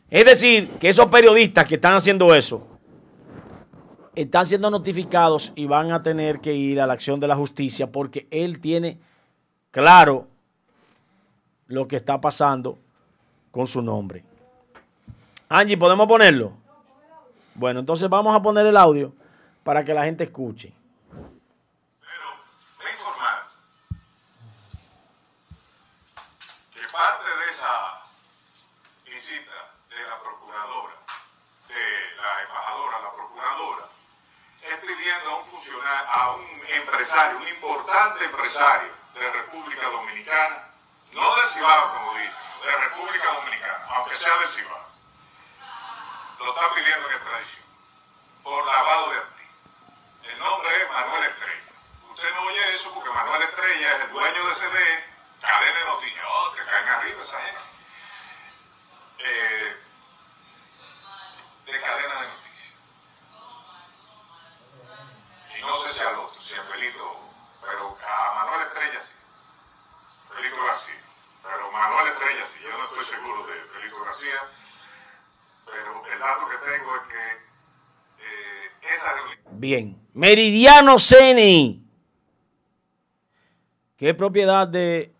Es 0.08 0.24
decir, 0.24 0.70
que 0.78 0.88
esos 0.88 1.06
periodistas 1.06 1.66
que 1.66 1.74
están 1.74 1.94
haciendo 1.94 2.32
eso 2.32 2.64
están 4.14 4.46
siendo 4.46 4.70
notificados 4.70 5.52
y 5.56 5.66
van 5.66 5.90
a 5.90 6.00
tener 6.00 6.38
que 6.38 6.54
ir 6.54 6.80
a 6.80 6.86
la 6.86 6.92
acción 6.92 7.18
de 7.18 7.26
la 7.26 7.34
justicia 7.34 7.90
porque 7.90 8.28
él 8.30 8.60
tiene 8.60 8.98
claro 9.72 10.28
lo 11.66 11.88
que 11.88 11.96
está 11.96 12.20
pasando 12.20 12.78
con 13.50 13.66
su 13.66 13.82
nombre. 13.82 14.22
Angie, 15.48 15.76
¿podemos 15.76 16.08
ponerlo? 16.08 16.52
Bueno, 17.54 17.80
entonces 17.80 18.08
vamos 18.08 18.34
a 18.34 18.42
poner 18.42 18.66
el 18.66 18.76
audio 18.76 19.12
para 19.62 19.84
que 19.84 19.94
la 19.94 20.04
gente 20.04 20.24
escuche. 20.24 20.72
parte 26.96 27.28
de 27.28 27.50
esa 27.50 28.00
visita 29.04 29.52
de 29.90 30.02
la 30.08 30.18
procuradora, 30.18 30.94
de 31.68 32.16
la 32.16 32.42
embajadora, 32.42 33.00
la 33.00 33.12
procuradora, 33.12 33.84
es 34.62 34.76
pidiendo 34.78 35.30
a 35.30 35.36
un 35.36 35.44
funcionario, 35.44 36.10
a 36.10 36.36
un 36.36 36.46
empresario, 36.74 37.36
un 37.36 37.48
importante 37.48 38.24
empresario 38.24 38.90
de 39.12 39.30
República 39.30 39.90
Dominicana, 39.90 40.70
no 41.12 41.36
de 41.36 41.48
Cibao 41.48 41.94
como 41.98 42.14
dicen, 42.14 42.44
de 42.64 42.76
República 42.88 43.34
Dominicana, 43.34 43.86
aunque 43.90 44.16
sea 44.16 44.38
de 44.38 44.46
Cibao, 44.48 44.75
lo 46.38 46.48
está 46.48 46.74
pidiendo 46.74 47.08
en 47.08 47.16
extradición 47.16 47.66
por 48.42 48.64
lavado 48.64 49.10
de 49.10 49.18
activos. 49.18 49.36
El 50.22 50.38
nombre 50.38 50.82
es 50.82 50.88
Manuel 50.88 51.24
Estrella. 51.24 51.62
Usted 52.12 52.34
no 52.34 52.42
oye 52.42 52.74
eso 52.74 52.94
porque 52.94 53.10
Manuel 53.10 53.42
Estrella 53.42 53.96
es 53.96 54.04
el 54.04 54.10
dueño 54.12 54.46
de 54.46 54.54
CD, 54.54 55.04
cadena 55.40 55.78
de 55.78 55.84
noticias. 55.86 56.24
Oh, 56.28 56.50
te 56.52 56.64
caen 56.64 56.88
arriba 56.88 57.22
esa 57.22 57.40
gente. 57.40 57.60
Eh, 59.18 59.76
de 61.66 61.80
cadena 61.80 62.20
de 62.20 62.28
noticias. 62.28 62.72
Y 65.58 65.60
no 65.62 65.78
sé 65.78 65.92
si 65.92 66.00
al 66.00 66.16
otro, 66.16 66.40
si 66.42 66.54
a 66.54 66.62
Felito, 66.62 67.20
pero 67.62 67.98
a 68.06 68.34
Manuel 68.34 68.68
Estrella 68.68 69.00
sí. 69.00 69.12
Felito 70.34 70.64
García. 70.64 71.02
Pero 71.42 71.72
Manuel 71.72 72.08
Estrella 72.12 72.46
sí, 72.46 72.60
yo 72.60 72.76
no 72.76 72.84
estoy 72.84 73.04
seguro 73.04 73.46
de 73.46 73.54
Felito 73.64 74.04
García. 74.04 74.42
Pero 75.66 76.02
el 76.12 76.18
dato 76.18 76.42
que 76.48 76.56
tengo 76.70 76.96
es 76.96 77.08
que 77.08 77.24
eh, 78.24 78.94
esa. 78.96 79.50
Bien, 79.52 80.00
Meridiano 80.14 80.98
Ceni, 80.98 81.84
que 83.96 84.10
es 84.10 84.14
propiedad 84.14 84.66
de 84.66 85.12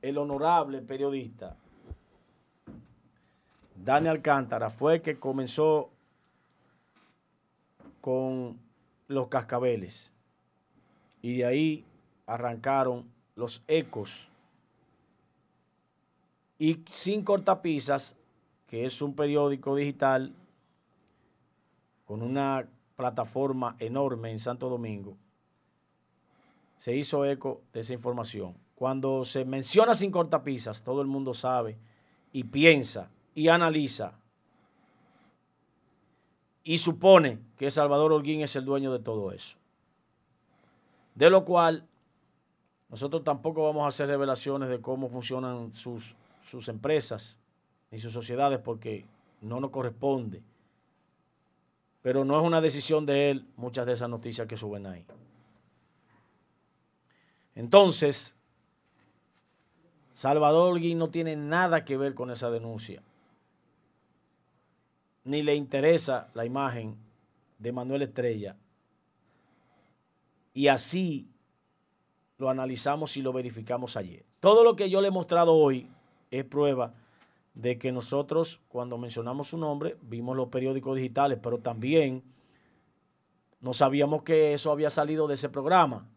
el 0.00 0.18
honorable 0.18 0.80
periodista 0.82 1.56
Dani 3.84 4.08
Alcántara, 4.08 4.70
fue 4.70 4.94
el 4.94 5.02
que 5.02 5.18
comenzó 5.18 5.90
con 8.00 8.58
los 9.08 9.28
cascabeles. 9.28 10.12
Y 11.20 11.38
de 11.38 11.46
ahí 11.46 11.84
arrancaron 12.26 13.10
los 13.34 13.62
ecos. 13.66 14.28
Y 16.58 16.84
Sin 16.90 17.24
Cortapisas, 17.24 18.14
que 18.72 18.86
es 18.86 19.02
un 19.02 19.14
periódico 19.14 19.76
digital 19.76 20.34
con 22.06 22.22
una 22.22 22.66
plataforma 22.96 23.76
enorme 23.78 24.30
en 24.30 24.38
Santo 24.38 24.70
Domingo, 24.70 25.18
se 26.78 26.96
hizo 26.96 27.26
eco 27.26 27.60
de 27.74 27.80
esa 27.80 27.92
información. 27.92 28.54
Cuando 28.74 29.26
se 29.26 29.44
menciona 29.44 29.92
Sin 29.92 30.10
Cortapisas, 30.10 30.82
todo 30.82 31.02
el 31.02 31.06
mundo 31.06 31.34
sabe 31.34 31.76
y 32.32 32.44
piensa 32.44 33.10
y 33.34 33.48
analiza 33.48 34.14
y 36.64 36.78
supone 36.78 37.40
que 37.58 37.70
Salvador 37.70 38.10
Holguín 38.14 38.40
es 38.40 38.56
el 38.56 38.64
dueño 38.64 38.90
de 38.90 39.00
todo 39.00 39.32
eso. 39.32 39.58
De 41.14 41.28
lo 41.28 41.44
cual 41.44 41.86
nosotros 42.88 43.22
tampoco 43.22 43.64
vamos 43.64 43.84
a 43.84 43.88
hacer 43.88 44.08
revelaciones 44.08 44.70
de 44.70 44.80
cómo 44.80 45.10
funcionan 45.10 45.74
sus, 45.74 46.16
sus 46.40 46.68
empresas 46.68 47.38
ni 47.92 48.00
sus 48.00 48.12
sociedades 48.12 48.58
porque 48.58 49.06
no 49.40 49.60
nos 49.60 49.70
corresponde. 49.70 50.42
Pero 52.02 52.24
no 52.24 52.40
es 52.40 52.44
una 52.44 52.60
decisión 52.60 53.06
de 53.06 53.30
él 53.30 53.46
muchas 53.56 53.86
de 53.86 53.92
esas 53.92 54.08
noticias 54.08 54.48
que 54.48 54.56
suben 54.56 54.86
ahí. 54.86 55.04
Entonces, 57.54 58.34
Salvador 60.12 60.72
Holguín 60.72 60.98
no 60.98 61.10
tiene 61.10 61.36
nada 61.36 61.84
que 61.84 61.96
ver 61.96 62.14
con 62.14 62.32
esa 62.32 62.50
denuncia 62.50 63.02
ni 65.24 65.42
le 65.42 65.54
interesa 65.54 66.28
la 66.34 66.44
imagen 66.44 66.96
de 67.58 67.72
Manuel 67.72 68.02
Estrella. 68.02 68.56
Y 70.54 70.68
así 70.68 71.28
lo 72.38 72.50
analizamos 72.50 73.16
y 73.16 73.22
lo 73.22 73.32
verificamos 73.32 73.96
ayer. 73.96 74.24
Todo 74.40 74.64
lo 74.64 74.74
que 74.74 74.90
yo 74.90 75.00
le 75.00 75.08
he 75.08 75.12
mostrado 75.12 75.54
hoy 75.54 75.88
es 76.30 76.44
prueba 76.44 76.92
de 77.54 77.78
que 77.78 77.92
nosotros 77.92 78.60
cuando 78.68 78.98
mencionamos 78.98 79.48
su 79.48 79.58
nombre 79.58 79.96
vimos 80.02 80.36
los 80.36 80.48
periódicos 80.48 80.96
digitales, 80.96 81.38
pero 81.42 81.58
también 81.58 82.22
no 83.60 83.74
sabíamos 83.74 84.22
que 84.22 84.54
eso 84.54 84.72
había 84.72 84.90
salido 84.90 85.26
de 85.28 85.34
ese 85.34 85.48
programa. 85.48 86.08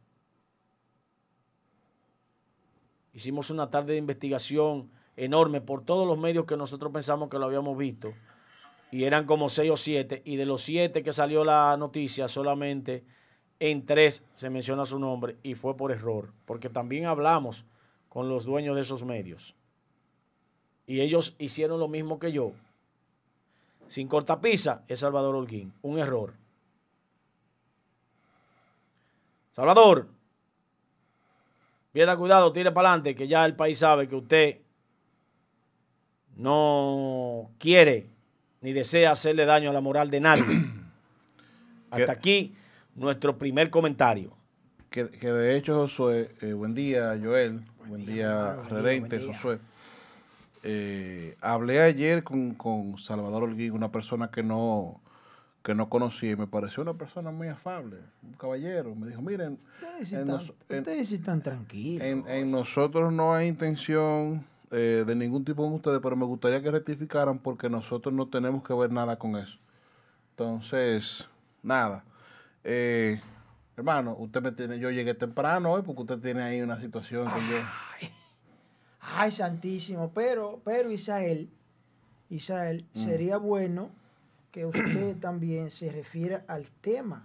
Hicimos 3.13 3.49
una 3.49 3.69
tarde 3.69 3.93
de 3.93 3.99
investigación 3.99 4.89
enorme 5.15 5.61
por 5.61 5.83
todos 5.83 6.07
los 6.07 6.17
medios 6.17 6.45
que 6.45 6.57
nosotros 6.57 6.91
pensamos 6.91 7.29
que 7.29 7.39
lo 7.39 7.45
habíamos 7.45 7.77
visto 7.77 8.13
y 8.91 9.03
eran 9.03 9.25
como 9.25 9.49
seis 9.49 9.71
o 9.71 9.77
siete, 9.77 10.21
y 10.25 10.37
de 10.37 10.45
los 10.45 10.61
siete 10.61 11.03
que 11.03 11.11
salió 11.11 11.43
la 11.43 11.75
noticia, 11.77 12.27
solamente 12.27 13.03
en 13.59 13.85
tres 13.85 14.23
se 14.35 14.49
menciona 14.49 14.85
su 14.85 14.99
nombre 14.99 15.37
y 15.43 15.55
fue 15.55 15.75
por 15.75 15.91
error, 15.91 16.33
porque 16.45 16.69
también 16.69 17.05
hablamos 17.05 17.65
con 18.09 18.29
los 18.29 18.45
dueños 18.45 18.75
de 18.75 18.83
esos 18.83 19.03
medios. 19.03 19.55
Y 20.87 21.01
ellos 21.01 21.35
hicieron 21.39 21.79
lo 21.79 21.87
mismo 21.87 22.19
que 22.19 22.31
yo. 22.31 22.53
Sin 23.87 24.07
cortapisa 24.07 24.83
es 24.87 24.99
Salvador 24.99 25.35
Holguín. 25.35 25.73
Un 25.81 25.99
error. 25.99 26.33
Salvador, 29.51 30.09
pierda 31.93 32.17
cuidado, 32.17 32.51
tire 32.51 32.73
para 32.73 32.89
adelante, 32.89 33.15
que 33.15 33.25
ya 33.25 33.45
el 33.45 33.55
país 33.55 33.79
sabe 33.79 34.05
que 34.05 34.15
usted 34.17 34.57
no 36.35 37.51
quiere 37.57 38.09
ni 38.59 38.73
desea 38.73 39.11
hacerle 39.11 39.45
daño 39.45 39.69
a 39.69 39.73
la 39.73 39.79
moral 39.79 40.09
de 40.09 40.19
nadie. 40.19 40.43
Hasta 41.89 42.11
aquí 42.11 42.53
nuestro 42.95 43.37
primer 43.37 43.69
comentario. 43.69 44.35
Que, 44.89 45.05
de 45.05 45.55
hecho, 45.55 45.75
Josué, 45.75 46.31
eh, 46.41 46.53
buen 46.53 46.73
día, 46.73 47.17
Joel, 47.21 47.61
buen, 47.87 48.05
día, 48.05 48.55
Redente, 48.69 49.19
Josué. 49.19 49.59
Eh, 50.67 51.37
hablé 51.41 51.81
ayer 51.81 52.23
con, 52.23 52.97
Salvador 52.97 53.43
Holguín, 53.43 53.73
una 53.73 53.91
persona 53.91 54.31
que 54.31 54.41
no, 54.41 54.99
que 55.63 55.75
no 55.75 55.89
conocía 55.89 56.31
y 56.31 56.35
me 56.35 56.47
pareció 56.47 56.83
una 56.83 56.95
persona 56.95 57.31
muy 57.31 57.47
afable, 57.47 57.97
un 58.23 58.33
caballero. 58.33 58.95
Me 58.95 59.07
dijo, 59.07 59.21
miren, 59.21 59.59
ustedes 60.01 61.11
están 61.11 61.41
tranquilos. 61.41 62.05
en 62.27 62.51
nosotros 62.51 63.13
no 63.13 63.33
hay 63.33 63.47
intención 63.47 64.43
eh, 64.71 65.03
de 65.05 65.15
ningún 65.15 65.45
tipo 65.45 65.63
con 65.63 65.73
ustedes, 65.73 65.99
pero 66.01 66.15
me 66.15 66.25
gustaría 66.25 66.61
que 66.61 66.71
rectificaran 66.71 67.39
porque 67.39 67.69
nosotros 67.69 68.13
no 68.13 68.27
tenemos 68.27 68.63
que 68.63 68.73
ver 68.73 68.91
nada 68.91 69.17
con 69.17 69.35
eso. 69.35 69.57
Entonces, 70.31 71.25
nada. 71.61 72.03
Eh, 72.63 73.21
hermano, 73.77 74.15
usted 74.17 74.41
me 74.41 74.51
tiene, 74.51 74.79
yo 74.79 74.89
llegué 74.89 75.13
temprano 75.13 75.71
hoy 75.71 75.83
porque 75.83 76.01
usted 76.01 76.17
tiene 76.19 76.43
ahí 76.43 76.61
una 76.61 76.81
situación 76.81 77.29
con 77.29 77.39
yo. 77.47 77.57
Ay, 79.15 79.31
santísimo, 79.31 80.11
pero, 80.13 80.59
pero 80.63 80.91
Isael, 80.91 81.49
Isael, 82.29 82.85
mm. 82.93 83.03
sería 83.03 83.37
bueno 83.37 83.89
que 84.51 84.65
usted 84.65 85.15
también 85.19 85.71
se 85.71 85.91
refiera 85.91 86.43
al 86.47 86.67
tema 86.81 87.23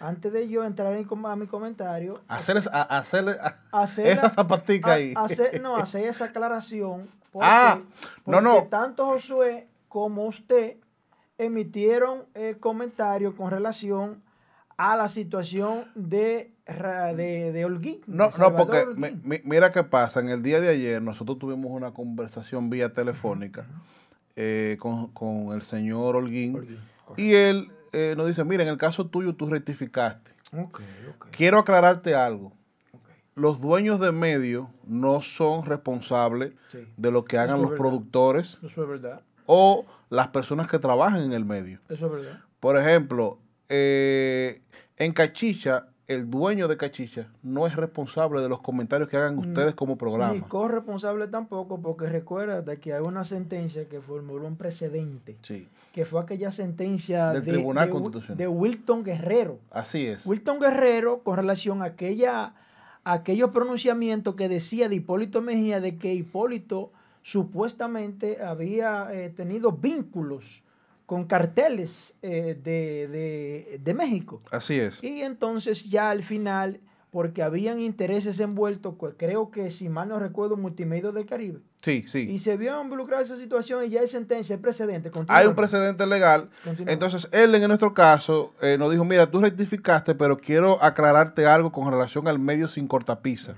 antes 0.00 0.32
de 0.32 0.48
yo 0.48 0.64
entrar 0.64 0.92
en, 0.94 1.06
a 1.26 1.36
mi 1.36 1.46
comentario, 1.46 2.20
hacerle, 2.28 2.62
esa 2.62 4.30
zapatica 4.30 4.92
ahí. 4.92 5.14
no, 5.60 5.76
hacer 5.76 6.08
esa 6.08 6.26
aclaración. 6.26 7.08
Porque, 7.32 7.48
ah, 7.50 7.80
no, 8.24 8.40
no. 8.40 8.64
Tanto 8.68 9.04
Josué 9.06 9.66
como 9.88 10.24
usted 10.26 10.76
emitieron 11.36 12.24
eh, 12.34 12.56
comentarios 12.58 13.34
con 13.34 13.50
relación 13.50 14.22
a 14.78 14.96
la 14.96 15.08
situación 15.08 15.86
de, 15.96 16.52
de, 16.66 17.52
de 17.52 17.64
Holguín. 17.64 18.00
No, 18.06 18.30
no, 18.38 18.56
porque 18.56 18.84
mira 19.44 19.72
qué 19.72 19.82
pasa. 19.82 20.20
En 20.20 20.28
el 20.30 20.42
día 20.42 20.60
de 20.60 20.68
ayer 20.68 21.02
nosotros 21.02 21.38
tuvimos 21.38 21.70
una 21.72 21.90
conversación 21.90 22.70
vía 22.70 22.94
telefónica 22.94 23.66
eh, 24.36 24.78
con, 24.78 25.52
el 25.52 25.62
señor 25.62 26.14
Holguín 26.14 26.78
y 27.16 27.34
él 27.34 27.72
eh, 27.92 28.14
nos 28.16 28.28
dice, 28.28 28.44
mira, 28.44 28.62
en 28.62 28.68
el 28.68 28.78
caso 28.78 29.06
tuyo 29.08 29.34
tú 29.34 29.46
rectificaste. 29.46 30.30
Quiero 31.32 31.58
aclararte 31.58 32.14
algo. 32.14 32.52
Los 33.34 33.60
dueños 33.60 33.98
de 33.98 34.12
medios 34.12 34.68
no 34.84 35.20
son 35.20 35.66
responsables 35.66 36.52
de 36.96 37.10
lo 37.10 37.24
que 37.24 37.38
hagan 37.38 37.62
los 37.62 37.72
productores 37.72 38.58
Eso 38.62 38.82
es 38.82 38.88
verdad. 38.88 39.22
o 39.46 39.86
las 40.08 40.28
personas 40.28 40.68
que 40.68 40.78
trabajan 40.78 41.22
en 41.22 41.32
el 41.32 41.44
medio. 41.44 41.80
Eso 41.88 42.06
es 42.06 42.12
verdad. 42.12 42.40
Por 42.60 42.78
ejemplo, 42.78 43.38
eh, 43.68 44.60
en 44.96 45.12
Cachicha 45.12 45.88
el 46.08 46.30
dueño 46.30 46.68
de 46.68 46.78
Cachicha 46.78 47.28
no 47.42 47.66
es 47.66 47.76
responsable 47.76 48.40
de 48.40 48.48
los 48.48 48.60
comentarios 48.60 49.10
que 49.10 49.18
hagan 49.18 49.36
mm, 49.36 49.40
ustedes 49.40 49.74
como 49.74 49.98
programa. 49.98 50.32
Ni 50.32 50.40
corresponsable 50.40 51.28
tampoco, 51.28 51.80
porque 51.80 52.06
recuerda 52.06 52.76
que 52.76 52.94
hay 52.94 53.02
una 53.02 53.24
sentencia 53.24 53.86
que 53.90 54.00
formuló 54.00 54.46
un 54.48 54.56
precedente, 54.56 55.36
sí. 55.42 55.68
que 55.92 56.06
fue 56.06 56.22
aquella 56.22 56.50
sentencia 56.50 57.32
del 57.32 57.44
Tribunal 57.44 57.90
Constitucional. 57.90 58.38
de 58.38 58.48
Wilton 58.48 59.04
Guerrero. 59.04 59.58
Así 59.70 60.06
es. 60.06 60.24
Wilton 60.24 60.58
Guerrero 60.58 61.22
con 61.22 61.36
relación 61.36 61.82
a 61.82 61.86
aquella 61.86 62.54
aquellos 63.04 63.50
pronunciamientos 63.50 64.34
que 64.34 64.48
decía 64.48 64.88
de 64.88 64.96
Hipólito 64.96 65.42
Mejía 65.42 65.80
de 65.80 65.96
que 65.96 66.14
Hipólito 66.14 66.90
supuestamente 67.22 68.42
había 68.42 69.08
eh, 69.12 69.28
tenido 69.30 69.72
vínculos 69.72 70.62
con 71.08 71.24
carteles 71.24 72.12
eh, 72.20 73.80
de, 73.82 73.94
México. 73.94 74.42
Así 74.50 74.78
es. 74.78 75.02
Y 75.02 75.22
entonces 75.22 75.88
ya 75.88 76.10
al 76.10 76.22
final 76.22 76.80
porque 77.10 77.42
habían 77.42 77.80
intereses 77.80 78.38
envueltos, 78.40 78.94
creo 79.16 79.50
que 79.50 79.70
si 79.70 79.88
mal 79.88 80.10
no 80.10 80.18
recuerdo, 80.18 80.58
Multimedia 80.58 81.10
del 81.10 81.24
Caribe. 81.24 81.60
Sí, 81.80 82.04
sí. 82.06 82.28
Y 82.30 82.40
se 82.40 82.58
vio 82.58 82.82
involucrada 82.82 83.22
esa 83.22 83.38
situación 83.38 83.86
y 83.86 83.88
ya 83.88 84.02
hay 84.02 84.06
sentencia, 84.06 84.56
hay 84.56 84.60
precedente. 84.60 85.10
Hay 85.28 85.46
un 85.46 85.54
precedente 85.54 86.06
legal. 86.06 86.50
Continúa. 86.62 86.92
Entonces, 86.92 87.26
él 87.32 87.54
en 87.54 87.68
nuestro 87.68 87.94
caso 87.94 88.52
eh, 88.60 88.76
nos 88.76 88.90
dijo, 88.90 89.06
mira, 89.06 89.30
tú 89.30 89.40
rectificaste, 89.40 90.14
pero 90.14 90.36
quiero 90.36 90.82
aclararte 90.82 91.46
algo 91.46 91.72
con 91.72 91.90
relación 91.90 92.28
al 92.28 92.38
medio 92.38 92.68
sin 92.68 92.86
cortapisa. 92.86 93.54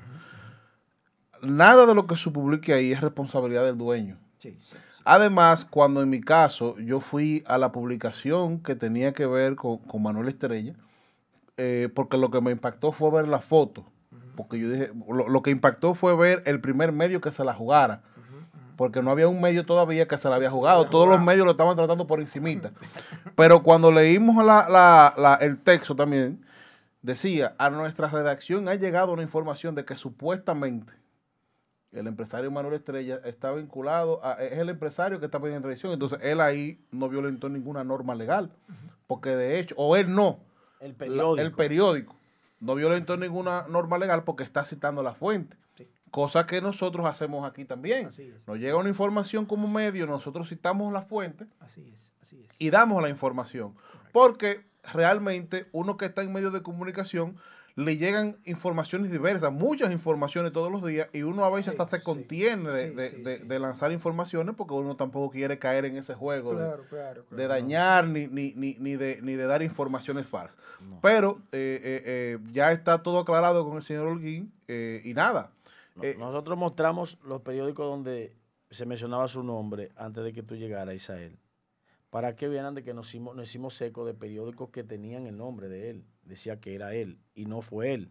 Nada 1.43 1.85
de 1.85 1.97
lo 1.97 2.07
que 2.07 2.17
se 2.17 2.31
publique 2.31 2.73
ahí 2.73 2.93
es 2.93 3.01
responsabilidad 3.01 3.65
del 3.65 3.77
dueño. 3.77 4.21
Sí. 4.39 4.57
Además, 5.05 5.65
cuando 5.65 6.03
en 6.03 6.11
mi 6.11 6.21
caso 6.21 6.77
yo 6.79 7.01
fui 7.01 7.43
a 7.47 7.59
la 7.59 7.73
publicación 7.73 8.61
que 8.61 8.75
tenía 8.75 9.13
que 9.13 9.27
ver 9.27 9.57
con, 9.57 9.79
con 9.79 10.03
Manuel 10.03 10.29
Estrella, 10.29 10.75
eh, 11.57 11.89
porque 11.95 12.17
lo 12.17 12.31
que 12.31 12.41
me 12.41 12.51
impactó 12.51 12.93
fue 12.93 13.11
ver 13.11 13.29
la 13.29 13.41
foto. 13.41 13.85
Porque 14.37 14.59
yo 14.59 14.71
dije, 14.71 14.91
lo, 15.09 15.29
lo 15.29 15.43
que 15.43 15.51
impactó 15.51 15.95
fue 15.95 16.15
ver 16.17 16.43
el 16.47 16.61
primer 16.61 16.93
medio 16.93 17.21
que 17.21 17.33
se 17.33 17.45
la 17.45 17.55
jugara. 17.55 18.03
Porque 18.77 19.03
no 19.03 19.11
había 19.11 19.29
un 19.29 19.43
medio 19.43 19.65
todavía 19.67 20.09
que 20.09 20.17
se 20.17 20.29
la 20.31 20.37
había 20.37 20.51
jugado. 20.51 20.89
Todos 20.89 21.07
los 21.07 21.21
medios 21.21 21.45
lo 21.45 21.51
estaban 21.53 21.77
tratando 21.77 22.07
por 22.07 22.19
encimita. 22.21 22.73
Pero 23.37 23.63
cuando 23.63 23.93
leímos 23.93 24.43
la- 24.43 24.69
la- 24.71 25.13
la- 25.19 25.35
el 25.35 25.59
texto 25.59 25.95
también, 25.95 26.43
decía, 27.03 27.55
a 27.59 27.69
nuestra 27.69 28.09
redacción 28.09 28.69
ha 28.71 28.75
llegado 28.77 29.13
una 29.13 29.23
información 29.23 29.75
de 29.75 29.85
que 29.85 29.97
supuestamente 29.97 30.93
el 31.93 32.07
empresario 32.07 32.51
Manuel 32.51 32.75
Estrella 32.75 33.21
está 33.25 33.53
vinculado, 33.53 34.25
a, 34.25 34.35
es 34.35 34.59
el 34.59 34.69
empresario 34.69 35.19
que 35.19 35.27
está 35.27 35.41
pidiendo 35.41 35.63
tradición, 35.63 35.93
entonces 35.93 36.19
él 36.23 36.41
ahí 36.41 36.79
no 36.93 37.09
violentó 37.09 37.49
ninguna 37.49 37.83
norma 37.85 38.15
legal, 38.15 38.51
porque 39.07 39.31
de 39.37 39.59
hecho, 39.59 39.75
o 39.79 39.97
él 39.97 40.15
no, 40.15 40.39
El 40.81 40.93
la- 40.93 40.97
periódico. 40.99 41.41
el 41.41 41.53
periódico 41.53 42.17
no 42.61 42.75
violentó 42.75 43.17
ninguna 43.17 43.65
norma 43.69 43.99
legal 43.99 44.23
porque 44.25 44.45
está 44.45 44.65
citando 44.65 45.03
la 45.03 45.15
fuente, 45.15 45.57
Sí. 45.77 45.89
cosa 46.11 46.47
que 46.47 46.61
nosotros 46.61 47.07
hacemos 47.07 47.45
aquí 47.49 47.65
también. 47.65 48.07
Así 48.07 48.23
es. 48.23 48.47
Nos 48.47 48.59
llega 48.59 48.77
una 48.77 48.89
información 48.89 49.47
como 49.47 49.67
medio, 49.67 50.07
nosotros 50.07 50.49
citamos 50.49 50.93
la 50.93 51.03
fuente 51.03 51.47
Así 51.59 51.93
es, 51.95 52.13
así 52.23 52.41
es. 52.49 52.61
y 52.61 52.71
damos 52.71 53.03
la 53.03 53.09
información, 53.09 53.75
porque 54.13 54.61
realmente 54.93 55.67
uno 55.73 55.97
que 55.97 56.07
está 56.07 56.23
en 56.23 56.33
medio 56.33 56.51
de 56.51 56.63
comunicación 56.63 57.37
le 57.77 57.97
llegan 57.97 58.37
informaciones 58.45 59.11
diversas, 59.11 59.53
muchas 59.53 59.93
informaciones 59.93 60.53
todos 60.53 60.71
los 60.73 60.85
días, 60.85 61.09
y 61.13 61.23
uno 61.23 61.45
a 61.45 61.51
veces 61.51 61.67
Sí, 61.67 61.71
hasta 61.71 61.89
se 61.89 61.99
sí, 61.99 62.03
contiene 62.03 62.69
de, 62.69 62.89
sí, 62.91 62.95
de- 62.95 63.09
sí, 63.09 63.23
de- 63.23 63.37
sí, 63.39 63.47
de 63.47 63.59
lanzar 63.61 63.93
informaciones 63.93 64.55
porque 64.57 64.75
uno 64.75 64.97
tampoco 64.97 65.31
quiere 65.31 65.59
caer 65.59 65.85
en 65.87 65.97
ese 65.97 66.15
juego 66.15 66.51
de- 66.57 66.65
Claro, 66.67 66.85
claro, 66.91 67.23
de, 67.23 67.29
claro. 67.29 67.49
dañar 67.49 68.09
ni, 68.09 68.27
ni, 68.27 68.53
ni, 68.55 68.75
ni 68.81 68.97
de, 68.97 69.21
ni 69.23 69.35
de 69.35 69.45
dar 69.47 69.63
informaciones 69.63 70.27
falsas. 70.27 70.59
Pero 71.01 71.39
eh, 71.53 71.81
eh, 71.83 72.03
eh, 72.05 72.39
ya 72.53 72.73
está 72.73 73.03
todo 73.03 73.21
aclarado 73.21 73.65
con 73.65 73.77
el 73.77 73.83
señor 73.83 74.09
Holguín 74.09 74.53
eh, 74.69 75.01
y 75.05 75.15
nada. 75.15 75.53
No- 75.95 76.03
Eh, 76.05 76.17
Nosotros 76.19 76.59
mostramos 76.59 77.19
los 77.25 77.41
periódicos 77.43 77.87
donde 77.87 78.35
se 78.71 78.85
mencionaba 78.85 79.27
su 79.29 79.43
nombre 79.43 79.91
antes 79.97 80.23
de 80.25 80.33
que 80.33 80.43
tú 80.43 80.55
llegaras, 80.57 80.95
Isael. 80.95 81.39
Para 82.11 82.35
que 82.35 82.49
vieran 82.49 82.75
de 82.75 82.83
que 82.83 82.93
nos 82.93 83.09
hicimos, 83.09 83.37
nos 83.37 83.49
hicimos 83.49 83.81
eco 83.81 84.05
de 84.05 84.15
periódicos 84.15 84.71
que 84.71 84.83
tenían 84.83 85.27
el 85.27 85.37
nombre 85.37 85.69
de 85.69 85.91
él. 85.91 86.05
Decía 86.25 86.61
que 86.61 86.75
era 86.75 86.93
él 86.95 87.19
y 87.35 87.47
no 87.47 87.63
fue 87.63 87.93
él. 87.95 88.11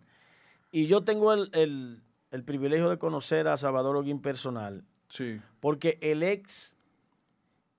Y 0.71 0.87
yo 0.87 1.03
tengo 1.03 1.33
el, 1.33 1.49
el- 1.53 2.01
el 2.31 2.43
privilegio 2.43 2.89
de 2.89 2.97
conocer 2.99 3.47
a 3.47 3.57
Salvador 3.57 3.95
Holguín 3.97 4.21
personal, 4.21 4.83
sí. 5.09 5.41
porque 5.59 5.97
el 5.99 6.21
ex 6.21 6.75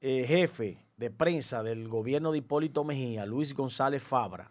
eh, 0.00 0.24
jefe 0.26 0.78
de 0.96 1.08
prensa 1.10 1.62
del 1.62 1.86
gobierno 1.88 2.32
de 2.32 2.38
Hipólito 2.38 2.82
Mejía, 2.82 3.24
Luis 3.26 3.54
González 3.54 4.02
Fabra, 4.02 4.50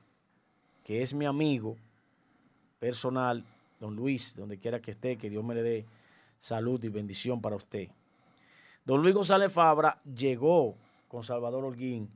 que 0.86 1.02
es 1.02 1.14
mi 1.14 1.26
amigo 1.26 1.76
personal, 2.80 3.44
don 3.80 3.96
Luis, 3.96 4.36
donde 4.38 4.58
quiera 4.58 4.80
que 4.80 4.92
esté, 4.92 5.18
que 5.18 5.30
Dios 5.30 5.44
me 5.44 5.54
le 5.54 5.64
dé 5.64 5.86
salud 6.40 6.82
y 6.84 6.88
bendición 6.90 7.42
para 7.42 7.58
usted. 7.58 7.90
Don 8.86 9.02
Luis 9.02 9.14
González 9.14 9.52
Fabra 9.52 10.02
llegó 10.04 10.78
con 11.10 11.26
Salvador 11.26 11.66
Holguín 11.66 12.10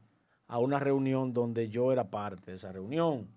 a 0.47 0.59
una 0.59 0.79
reunión 0.79 1.33
donde 1.33 1.67
yo 1.67 1.91
era 1.91 2.09
parte 2.09 2.51
de 2.51 2.57
esa 2.57 2.71
reunión. 2.71 3.27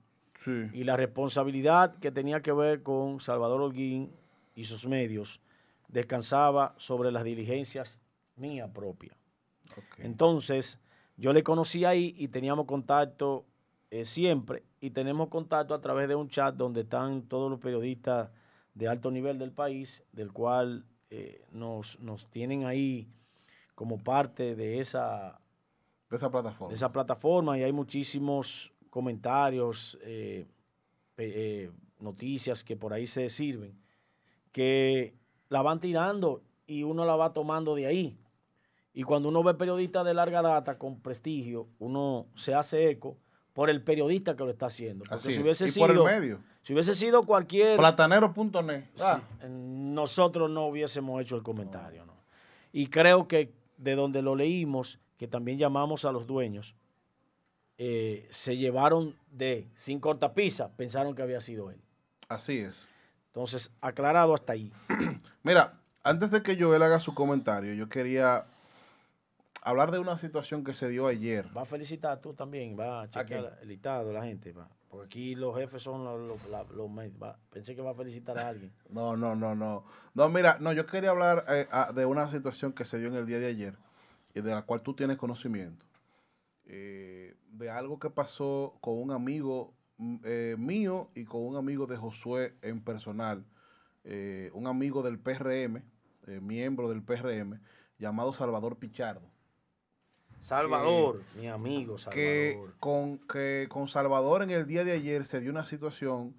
Sí. 0.45 0.71
Y 0.73 0.85
la 0.85 0.97
responsabilidad 0.97 1.99
que 1.99 2.13
tenía 2.13 2.41
que 2.41 2.53
ver 2.53 2.85
con 2.85 3.19
Salvador 3.19 3.61
Holguín 3.63 4.13
y 4.55 4.65
sus 4.65 4.87
medios 4.87 5.41
descansaba 5.89 6.75
sobre 6.79 7.11
las 7.11 7.25
diligencias 7.25 7.99
mía 8.37 8.73
propia. 8.73 9.17
Entonces, 9.99 10.79
yo 11.17 11.33
le 11.33 11.43
conocí 11.43 11.85
ahí 11.85 12.15
y 12.19 12.29
teníamos 12.29 12.67
contacto 12.67 13.45
eh, 13.91 14.05
siempre 14.05 14.63
y 14.81 14.91
tenemos 14.91 15.29
contacto 15.29 15.75
a 15.75 15.81
través 15.81 16.09
de 16.09 16.15
un 16.15 16.29
chat 16.29 16.55
donde 16.55 16.83
están 16.83 17.23
todos 17.23 17.51
los 17.51 17.59
periodistas 17.59 18.31
de 18.75 18.89
alto 18.89 19.11
nivel 19.11 19.39
del 19.39 19.53
país, 19.53 20.05
del 20.13 20.33
cual 20.33 20.85
eh, 21.11 21.45
nos, 21.51 21.99
nos 22.01 22.27
tienen 22.27 22.67
ahí 22.67 23.09
como 23.75 23.99
parte 23.99 24.55
de 24.55 24.81
esa, 24.81 25.41
de 26.11 26.17
esa 26.17 26.31
plataforma. 26.31 26.69
de 26.69 26.75
esa 26.75 26.93
plataforma 26.93 27.59
y 27.59 27.63
hay 27.63 27.73
muchísimos 27.73 28.73
comentarios, 28.91 29.99
eh, 30.03 30.47
eh, 31.19 31.71
noticias 32.01 32.63
que 32.65 32.77
por 32.77 32.93
ahí 32.93 33.07
se 33.07 33.29
sirven, 33.29 33.79
que 34.53 35.15
la 35.49 35.63
van 35.63 35.81
tirando 35.81 36.43
y 36.67 36.83
uno 36.83 37.05
la 37.05 37.17
va 37.17 37.33
tomando 37.33 37.75
de 37.75 37.87
ahí. 37.87 38.19
Y 38.93 39.03
cuando 39.03 39.29
uno 39.29 39.43
ve 39.43 39.55
periodistas 39.55 40.05
de 40.07 40.15
larga 40.15 40.41
data 40.41 40.79
con 40.79 41.01
prestigio, 41.01 41.69
uno 41.79 42.27
se 42.35 42.55
hace 42.55 42.89
eco 42.91 43.19
por 43.53 43.69
el 43.71 43.83
periodista 43.83 44.35
que 44.37 44.45
lo 44.45 44.51
está 44.51 44.67
haciendo. 44.67 45.05
Porque 45.05 45.15
Así 45.17 45.29
si 45.33 45.35
es. 45.39 45.43
hubiese 45.43 45.65
y 45.67 45.69
sido, 45.69 45.87
por 45.87 45.97
el 45.97 46.03
medio. 46.21 46.41
si 46.63 46.73
hubiese 46.73 46.95
sido 46.95 47.25
cualquier 47.25 47.77
Platanero.net. 47.77 48.85
Ah, 49.01 49.21
Sí, 49.41 49.47
nosotros 49.51 50.51
no 50.51 50.67
hubiésemos 50.67 51.21
hecho 51.21 51.37
el 51.37 51.43
comentario. 51.43 52.05
¿no? 52.07 52.15
Y 52.73 52.87
creo 52.89 53.29
que 53.29 53.53
de 53.77 53.95
donde 53.95 54.23
lo 54.23 54.35
leímos, 54.35 54.99
que 55.17 55.29
también 55.29 55.59
llamamos 55.59 56.05
a 56.05 56.13
los 56.13 56.27
dueños, 56.27 56.75
eh, 57.79 58.27
se 58.31 58.57
llevaron 58.57 59.15
de, 59.31 59.69
sin 59.75 60.01
cortapisa, 60.01 60.71
pensaron 60.77 61.15
que 61.15 61.23
había 61.23 61.41
sido 61.41 61.71
él. 61.71 61.81
así 62.29 62.59
es. 62.61 62.89
Entonces, 63.29 63.71
aclarado 63.83 64.35
hasta 64.35 64.55
ahí. 64.55 64.73
Mira, 65.43 65.79
antes 66.03 66.31
de 66.31 66.43
que 66.43 66.59
Joel 66.59 66.83
haga 66.83 67.01
su 67.01 67.15
comentario, 67.15 67.75
yo 67.75 67.87
quería 67.89 68.47
hablar 69.61 69.91
de 69.91 69.99
una 69.99 70.17
situación 70.17 70.65
que 70.65 70.73
se 70.73 70.89
dio 70.89 71.07
ayer. 71.07 71.47
Va 71.55 71.63
a 71.63 71.67
felicitar 71.67 72.19
tú 72.21 72.33
también, 72.33 72.79
va 72.79 73.03
a 73.03 73.11
chequear 73.11 73.59
el 73.61 73.69
listado 73.69 74.09
de 74.09 74.15
la 74.15 74.25
gente. 74.25 74.53
Va. 74.53 74.69
Porque 74.89 75.07
aquí 75.07 75.35
los 75.35 75.55
jefes 75.55 75.83
son 75.83 76.05
los, 76.05 76.41
los- 76.49 77.23
va. 77.23 77.37
Pensé 77.51 77.77
que 77.77 77.83
va 77.83 77.91
a 77.91 77.95
felicitar 77.95 78.39
a 78.39 78.49
alguien. 78.49 78.73
No, 78.89 79.17
no, 79.19 79.35
no, 79.35 79.55
no. 79.55 79.85
No, 80.15 80.29
mira, 80.31 80.57
no, 80.59 80.73
yo 80.73 80.87
quería 80.87 81.11
hablar 81.11 81.45
eh, 81.49 81.67
de 81.95 82.07
una 82.07 82.31
situación 82.31 82.73
que 82.73 82.87
se 82.87 82.99
dio 82.99 83.09
en 83.09 83.17
el 83.17 83.27
día 83.27 83.39
de 83.39 83.49
ayer 83.49 83.77
de 84.41 84.51
la 84.53 84.63
cual 84.63 84.83
tú 84.83 84.95
tienes 84.95 85.17
conocimiento. 85.17 85.85
Eh, 86.67 87.37
de 87.53 87.71
algo 87.71 87.99
que 87.99 88.11
pasó 88.11 88.77
con 88.81 89.01
un 89.01 89.13
amigo 89.13 89.73
mm, 89.99 90.17
eh, 90.25 90.57
mío 90.59 91.11
y 91.15 91.25
con 91.25 91.43
un 91.47 91.57
amigo 91.57 91.87
de 91.87 91.97
Josué 91.97 92.55
en 92.63 92.83
personal. 92.83 93.45
Eh, 94.05 94.51
un 94.53 94.67
amigo 94.67 95.03
del 95.03 95.19
PRM, 95.19 95.83
eh, 96.27 96.41
miembro 96.41 96.89
del 96.89 97.03
PRM, 97.03 97.61
llamado 97.99 98.33
Salvador 98.33 98.77
Pichardo. 98.79 99.29
Salvador, 100.41 101.23
mi 101.35 101.49
amigo 101.49 101.97
que 102.13 102.53
Salvador. 102.53 102.77
con, 102.79 103.19
que 103.19 103.67
con 103.69 103.89
Salvador 103.89 104.43
en 104.43 104.51
el 104.51 104.67
día 104.67 104.85
de 104.85 104.93
ayer 104.93 105.25
se 105.25 105.41
dio 105.41 105.51
una 105.51 105.65
situación 105.65 106.37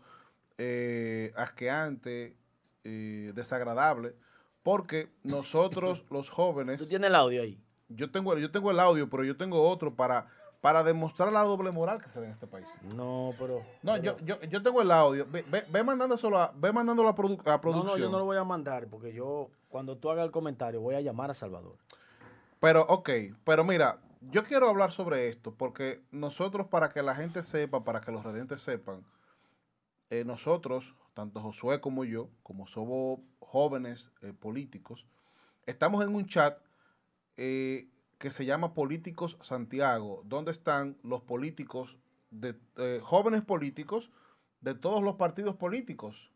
eh, 0.58 1.34
asqueante, 1.36 2.38
eh, 2.86 3.34
desagradable, 3.36 4.16
porque 4.64 5.10
nosotros 5.24 6.06
los 6.10 6.30
¿Tú 6.30 6.36
jóvenes, 6.36 6.88
tienes 6.88 7.10
el 7.10 7.16
audio 7.16 7.42
ahí? 7.42 7.60
Yo 7.90 8.12
tengo, 8.12 8.38
yo 8.38 8.52
tengo 8.52 8.72
el 8.72 8.80
audio, 8.80 9.10
pero 9.10 9.24
yo 9.24 9.36
tengo 9.38 9.62
otro 9.70 9.96
para, 9.96 10.28
para 10.62 10.84
demostrar 10.84 11.32
la 11.32 11.42
doble 11.42 11.72
moral 11.72 12.02
que 12.02 12.10
se 12.10 12.20
da 12.20 12.26
en 12.26 12.32
este 12.34 12.48
país. 12.48 12.68
No, 12.96 13.32
pero... 13.40 13.64
No, 13.84 13.94
pero- 13.94 14.18
yo, 14.20 14.26
yo, 14.26 14.42
yo 14.44 14.62
tengo 14.64 14.82
el 14.82 14.92
audio. 14.92 15.26
Ve, 15.30 15.44
ve, 15.50 15.64
ve 15.70 15.84
mandándoselo 15.84 16.38
a, 16.40 16.52
ve 16.56 16.72
mandándolo 16.72 17.10
a, 17.10 17.16
produ- 17.16 17.42
a 17.48 17.52
No, 17.54 17.62
producción. 17.62 18.00
no, 18.00 18.06
yo 18.06 18.10
no 18.12 18.20
lo 18.20 18.26
voy 18.26 18.38
a 18.38 18.44
mandar 18.44 18.88
porque 18.88 19.14
yo, 19.14 19.50
cuando 19.70 19.98
tú 19.98 20.10
hagas 20.10 20.26
el 20.26 20.32
comentario, 20.32 20.82
voy 20.82 20.96
a 20.96 21.02
llamar 21.02 21.32
a 21.32 21.34
Salvador. 21.34 21.76
Pero, 22.60 22.86
ok, 22.90 23.10
pero 23.44 23.64
mira, 23.64 24.00
yo 24.32 24.44
quiero 24.44 24.68
hablar 24.70 24.92
sobre 24.92 25.30
esto 25.30 25.54
porque 25.54 26.02
nosotros, 26.12 26.68
para 26.68 26.90
que 26.90 27.04
la 27.04 27.16
gente 27.16 27.44
sepa, 27.44 27.84
para 27.84 28.02
que 28.02 28.12
los 28.12 28.24
redentes 28.24 28.62
sepan, 28.64 29.06
eh, 30.10 30.24
nosotros, 30.26 30.96
tanto 31.14 31.40
Josué 31.42 31.82
como 31.82 32.04
yo, 32.04 32.30
como 32.44 32.66
somos 32.68 33.20
jóvenes 33.40 34.12
eh, 34.22 34.34
políticos, 34.34 35.06
estamos 35.66 36.04
en 36.04 36.16
un 36.16 36.26
chat 36.26 36.58
eh, 37.38 37.88
que 38.18 38.32
se 38.32 38.46
llama 38.46 38.74
Políticos 38.74 39.38
Santiago, 39.42 40.24
donde 40.26 40.52
están 40.52 40.98
los 41.04 41.22
políticos, 41.22 41.98
eh, 42.42 43.00
jóvenes 43.04 43.44
políticos 43.44 44.12
de 44.62 44.74
todos 44.74 45.04
los 45.04 45.16
partidos 45.16 45.56
políticos. 45.56 46.32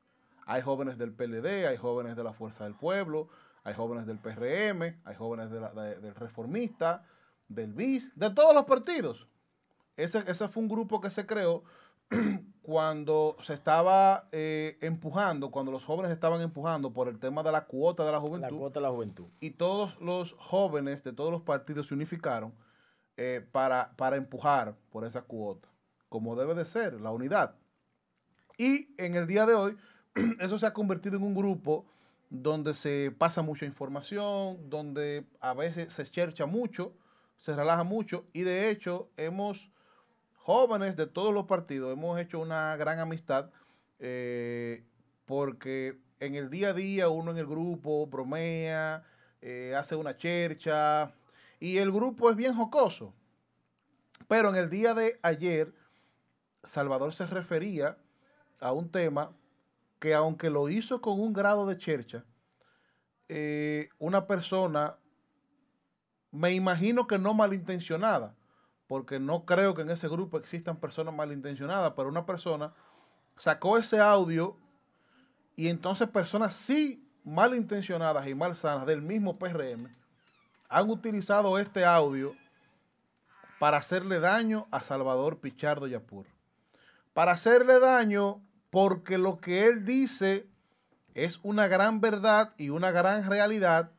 Hay 0.45 0.61
jóvenes 0.61 0.97
del 0.97 1.11
PLD, 1.11 1.67
hay 1.67 1.77
jóvenes 1.77 2.15
de 2.15 2.23
la 2.23 2.33
Fuerza 2.33 2.65
del 2.65 2.75
Pueblo, 2.75 3.29
hay 3.63 3.73
jóvenes 3.73 4.05
del 4.05 4.19
PRM, 4.19 4.99
hay 5.03 5.15
jóvenes 5.15 5.51
del 5.51 6.15
Reformista, 6.15 7.03
del 7.47 7.73
BIS, 7.73 8.11
de 8.15 8.29
todos 8.31 8.53
los 8.53 8.65
partidos. 8.65 9.27
Ese 9.97 10.47
fue 10.49 10.63
un 10.63 10.69
grupo 10.69 11.01
que 11.01 11.09
se 11.09 11.25
creó 11.25 11.63
cuando 12.61 13.37
se 13.41 13.53
estaba 13.53 14.27
eh, 14.31 14.77
empujando, 14.81 15.49
cuando 15.49 15.71
los 15.71 15.83
jóvenes 15.83 16.11
estaban 16.11 16.41
empujando 16.41 16.93
por 16.93 17.07
el 17.07 17.19
tema 17.19 17.41
de 17.43 17.51
la 17.51 17.65
cuota 17.65 18.05
de 18.05 18.11
la 18.11 18.19
juventud. 18.19 18.51
La 18.51 18.57
cuota 18.57 18.79
de 18.79 18.83
la 18.83 18.91
juventud. 18.91 19.25
Y 19.39 19.51
todos 19.51 19.99
los 19.99 20.33
jóvenes 20.33 21.03
de 21.03 21.13
todos 21.13 21.31
los 21.31 21.41
partidos 21.41 21.87
se 21.87 21.93
unificaron 21.93 22.53
eh, 23.17 23.45
para, 23.51 23.95
para 23.97 24.17
empujar 24.17 24.75
por 24.89 25.05
esa 25.05 25.23
cuota, 25.23 25.69
como 26.09 26.35
debe 26.35 26.53
de 26.53 26.65
ser, 26.65 26.99
la 27.01 27.11
unidad. 27.11 27.55
Y 28.57 28.93
en 28.97 29.15
el 29.15 29.27
día 29.27 29.45
de 29.45 29.53
hoy, 29.53 29.77
eso 30.39 30.59
se 30.59 30.65
ha 30.65 30.73
convertido 30.73 31.17
en 31.17 31.23
un 31.23 31.35
grupo 31.35 31.85
donde 32.31 32.73
se 32.73 33.11
pasa 33.17 33.41
mucha 33.41 33.65
información, 33.65 34.69
donde 34.69 35.25
a 35.41 35.53
veces 35.53 35.93
se 35.93 36.01
eschercha 36.01 36.45
mucho, 36.45 36.93
se 37.37 37.53
relaja 37.53 37.83
mucho 37.83 38.25
y 38.33 38.41
de 38.41 38.69
hecho 38.69 39.09
hemos, 39.17 39.69
jóvenes 40.43 40.95
de 40.95 41.07
todos 41.07 41.33
los 41.33 41.45
partidos, 41.45 41.93
hemos 41.93 42.19
hecho 42.19 42.39
una 42.39 42.75
gran 42.75 42.99
amistad 42.99 43.51
eh, 43.99 44.83
porque 45.25 45.99
en 46.19 46.35
el 46.35 46.49
día 46.49 46.69
a 46.69 46.73
día 46.73 47.09
uno 47.09 47.31
en 47.31 47.37
el 47.37 47.45
grupo 47.45 48.07
bromea, 48.07 49.03
eh, 49.41 49.75
hace 49.77 49.95
una 49.95 50.17
chercha 50.17 51.13
y 51.59 51.77
el 51.77 51.91
grupo 51.91 52.29
es 52.29 52.35
bien 52.35 52.55
jocoso. 52.55 53.13
Pero 54.27 54.49
en 54.49 54.55
el 54.55 54.69
día 54.69 54.93
de 54.93 55.19
ayer, 55.21 55.73
Salvador 56.63 57.13
se 57.13 57.25
refería 57.27 57.97
a 58.59 58.71
un 58.71 58.89
tema 58.89 59.31
que 59.99 60.13
aunque 60.13 60.49
lo 60.49 60.69
hizo 60.69 61.01
con 61.01 61.19
un 61.19 61.33
grado 61.33 61.65
de 61.67 61.77
chercha, 61.77 62.23
eh, 63.29 63.89
una 63.99 64.25
persona, 64.25 64.97
me 66.31 66.53
imagino 66.53 67.07
que 67.07 67.17
no 67.17 67.33
malintencionada, 67.33 68.35
porque 68.91 69.21
no 69.21 69.45
creo 69.45 69.73
que 69.73 69.83
en 69.83 69.89
ese 69.89 70.09
grupo 70.09 70.37
existan 70.37 70.75
personas 70.75 71.15
malintencionadas, 71.15 71.93
pero 71.95 72.09
una 72.09 72.25
persona 72.25 72.73
sacó 73.37 73.77
ese 73.77 74.01
audio 74.01 74.57
y 75.55 75.69
entonces 75.69 76.09
personas 76.09 76.53
sí 76.53 77.01
malintencionadas 77.23 78.27
y 78.27 78.35
malsanas 78.35 78.85
del 78.85 79.01
mismo 79.01 79.39
PRM 79.39 79.87
han 80.67 80.89
utilizado 80.89 81.57
este 81.57 81.85
audio 81.85 82.35
para 83.59 83.77
hacerle 83.77 84.19
daño 84.19 84.67
a 84.71 84.81
Salvador 84.81 85.39
Pichardo 85.39 85.87
Yapur. 85.87 86.25
Para 87.13 87.31
hacerle 87.31 87.79
daño 87.79 88.41
porque 88.71 89.17
lo 89.17 89.39
que 89.39 89.67
él 89.67 89.85
dice 89.85 90.49
es 91.13 91.39
una 91.43 91.69
gran 91.69 92.01
verdad 92.01 92.53
y 92.57 92.71
una 92.71 92.91
gran 92.91 93.29
realidad, 93.29 93.89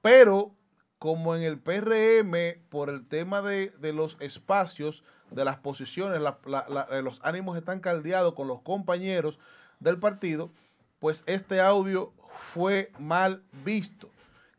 pero 0.00 0.54
como 1.00 1.34
en 1.34 1.42
el 1.42 1.58
PRM, 1.58 2.62
por 2.68 2.90
el 2.90 3.04
tema 3.08 3.42
de, 3.42 3.72
los 3.80 4.16
espacios, 4.20 5.02
de 5.32 5.44
las 5.44 5.56
posiciones, 5.56 6.20
eh, 6.20 7.02
los 7.02 7.20
ánimos 7.24 7.58
están 7.58 7.80
caldeados 7.80 8.34
con 8.34 8.46
los 8.46 8.60
compañeros 8.60 9.40
del 9.80 9.98
partido, 9.98 10.52
pues 11.00 11.24
este 11.26 11.60
audio 11.60 12.12
fue 12.52 12.92
mal 13.00 13.42
visto. 13.64 14.08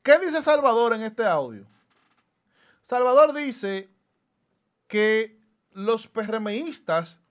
¿Qué 0.04 0.20
dice 0.20 0.42
Salvador 0.42 0.94
en 0.94 1.04
este 1.04 1.24
audio? 1.24 1.64
Salvador 2.82 3.34
dice 3.34 3.90
que 4.88 5.40
los 5.72 6.08
PRMistas 6.08 7.22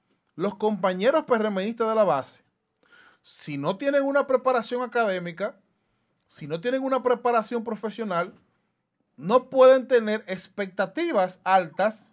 los 0.41 0.55
compañeros 0.55 1.25
PRMistas 1.27 1.87
de 1.87 1.95
la 1.95 2.05
base, 2.05 2.43
si 3.21 3.59
no 3.59 3.77
tienen 3.77 4.03
una 4.05 4.27
preparación 4.27 4.81
académica, 4.81 5.61
si 6.27 6.47
no 6.47 6.63
tienen 6.63 6.83
una 6.83 7.03
preparación 7.03 7.63
profesional, 7.63 8.33
no 9.21 9.51
pueden 9.51 9.87
tener 9.87 10.25
expectativas 10.27 11.41
altas 11.45 12.11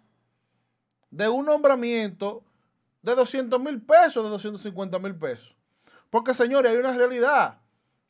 de 1.10 1.26
un 1.28 1.46
nombramiento 1.46 2.44
de 3.00 3.14
200 3.14 3.58
mil 3.60 3.80
pesos, 3.80 4.22
de 4.22 4.28
250 4.28 4.98
mil 4.98 5.16
pesos. 5.16 5.56
Porque, 6.10 6.34
señores, 6.34 6.70
hay 6.70 6.76
una 6.76 6.92
realidad. 6.92 7.60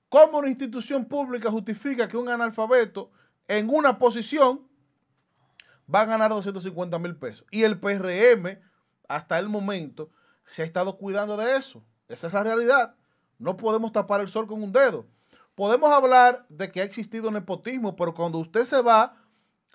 ¿Cómo 0.09 0.39
una 0.39 0.49
institución 0.49 1.05
pública 1.05 1.51
justifica 1.51 2.09
que 2.09 2.17
un 2.17 2.29
analfabeto 2.29 3.13
en 3.47 3.71
una 3.71 3.99
posición 3.99 4.67
va 5.93 6.01
a 6.01 6.07
ganar 6.07 6.31
250 6.31 6.99
mil 6.99 7.15
pesos? 7.15 7.47
Y 7.53 7.63
el 7.63 7.79
PRM 7.79 8.59
hasta 9.07 9.39
el 9.39 9.49
momento 9.49 10.11
se 10.51 10.63
ha 10.63 10.65
estado 10.65 10.97
cuidando 10.99 11.37
de 11.37 11.57
eso. 11.57 11.85
Esa 12.09 12.27
es 12.27 12.33
la 12.33 12.43
realidad. 12.43 12.97
No 13.39 13.57
podemos 13.57 13.93
tapar 13.93 14.21
el 14.23 14.29
sol 14.29 14.49
con 14.49 14.61
un 14.61 14.73
dedo. 14.73 15.07
Podemos 15.59 15.91
hablar 15.91 16.47
de 16.49 16.71
que 16.71 16.81
ha 16.81 16.85
existido 16.85 17.33
nepotismo, 17.33 17.97
pero 17.97 18.15
cuando 18.15 18.39
usted 18.39 18.65
se 18.65 18.81
va 18.81 19.17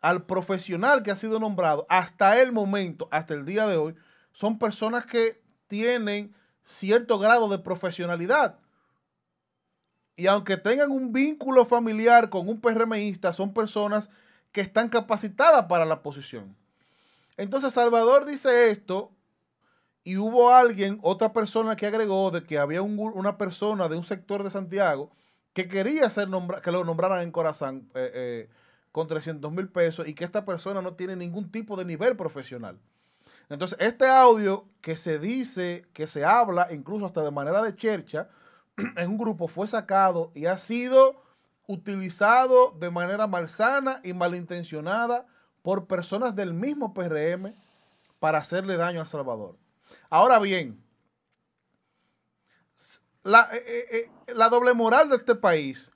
al 0.02 0.26
profesional 0.26 1.04
que 1.04 1.12
ha 1.12 1.18
sido 1.18 1.42
nombrado 1.42 1.86
hasta 1.90 2.42
el 2.42 2.54
momento, 2.54 3.10
hasta 3.12 3.34
el 3.34 3.46
día 3.46 3.68
de 3.68 3.76
hoy, 3.76 3.94
son 4.32 4.58
personas 4.58 5.06
que 5.06 5.42
tienen 5.68 6.34
cierto 6.64 7.20
grado 7.20 7.50
de 7.50 7.60
profesionalidad. 7.60 8.60
Y 10.16 10.28
aunque 10.28 10.56
tengan 10.56 10.90
un 10.90 11.12
vínculo 11.12 11.66
familiar 11.66 12.30
con 12.30 12.48
un 12.48 12.62
PRMista, 12.62 13.34
son 13.34 13.54
personas 13.54 14.10
que 14.54 14.62
están 14.62 14.88
capacitadas 14.88 15.66
para 15.66 15.84
la 15.84 16.02
posición. 16.02 16.56
Entonces 17.36 17.74
Salvador 17.74 18.24
dice 18.24 18.70
esto 18.70 19.12
y 20.06 20.16
hubo 20.16 20.50
alguien, 20.50 21.00
otra 21.02 21.34
persona 21.34 21.76
que 21.76 21.88
agregó 21.88 22.32
de 22.32 22.46
que 22.46 22.58
había 22.58 22.82
una 22.82 23.38
persona 23.38 23.90
de 23.90 23.98
un 23.98 24.04
sector 24.04 24.44
de 24.44 24.50
Santiago 24.50 25.12
que 25.54 25.68
quería 25.68 26.10
ser 26.10 26.28
que 26.64 26.72
lo 26.72 26.84
nombraran 26.84 27.22
en 27.22 27.32
Corazán 27.32 27.90
eh, 27.94 28.12
eh, 28.14 28.50
con 28.92 29.08
300 29.08 29.52
mil 29.52 29.70
pesos 29.70 30.08
y 30.08 30.14
que 30.14 30.24
esta 30.24 30.46
persona 30.46 30.82
no 30.82 30.94
tiene 30.96 31.16
ningún 31.16 31.52
tipo 31.52 31.76
de 31.76 31.86
nivel 31.86 32.16
profesional. 32.16 32.80
Entonces, 33.50 33.78
este 33.80 34.08
audio 34.08 34.66
que 34.82 34.98
se 34.98 35.20
dice, 35.20 35.86
que 35.94 36.08
se 36.08 36.26
habla, 36.26 36.70
incluso 36.72 37.06
hasta 37.06 37.24
de 37.24 37.32
manera 37.32 37.62
de 37.62 37.76
chercha, 37.76 38.30
en 38.98 39.10
un 39.10 39.18
grupo 39.18 39.48
fue 39.48 39.68
sacado 39.68 40.32
y 40.34 40.46
ha 40.46 40.58
sido 40.58 41.22
utilizado 41.68 42.72
de 42.80 42.90
manera 42.90 43.28
malsana 43.28 44.02
y 44.04 44.14
malintencionada 44.14 45.26
por 45.62 45.88
personas 45.88 46.36
del 46.36 46.54
mismo 46.54 46.94
PRM 46.94 47.56
para 48.20 48.40
hacerle 48.40 48.78
daño 48.78 49.02
a 49.02 49.06
Salvador. 49.06 49.58
Ahora 50.10 50.40
bien, 50.40 50.84
la, 53.24 53.50
eh, 53.54 53.88
eh, 53.92 54.12
eh, 54.28 54.34
doble 54.50 54.74
moral 54.74 55.10
de 55.10 55.16
este 55.16 55.36
país 55.36 55.90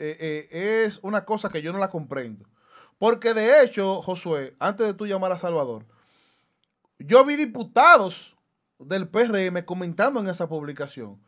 es 0.00 1.00
una 1.02 1.24
cosa 1.24 1.48
que 1.48 1.60
yo 1.60 1.72
no 1.72 1.80
la 1.80 1.90
comprendo. 1.90 2.46
Porque 2.98 3.34
de 3.34 3.64
hecho, 3.64 4.00
Josué, 4.02 4.54
antes 4.60 4.86
de 4.86 4.94
tú 4.94 5.06
llamar 5.06 5.32
a 5.32 5.38
Salvador, 5.38 5.84
yo 7.00 7.24
vi 7.24 7.34
diputados 7.34 8.36
del 8.78 9.08
PRM 9.08 9.64
comentando 9.64 10.20
en 10.20 10.28
esa 10.28 10.48
publicación 10.48 11.20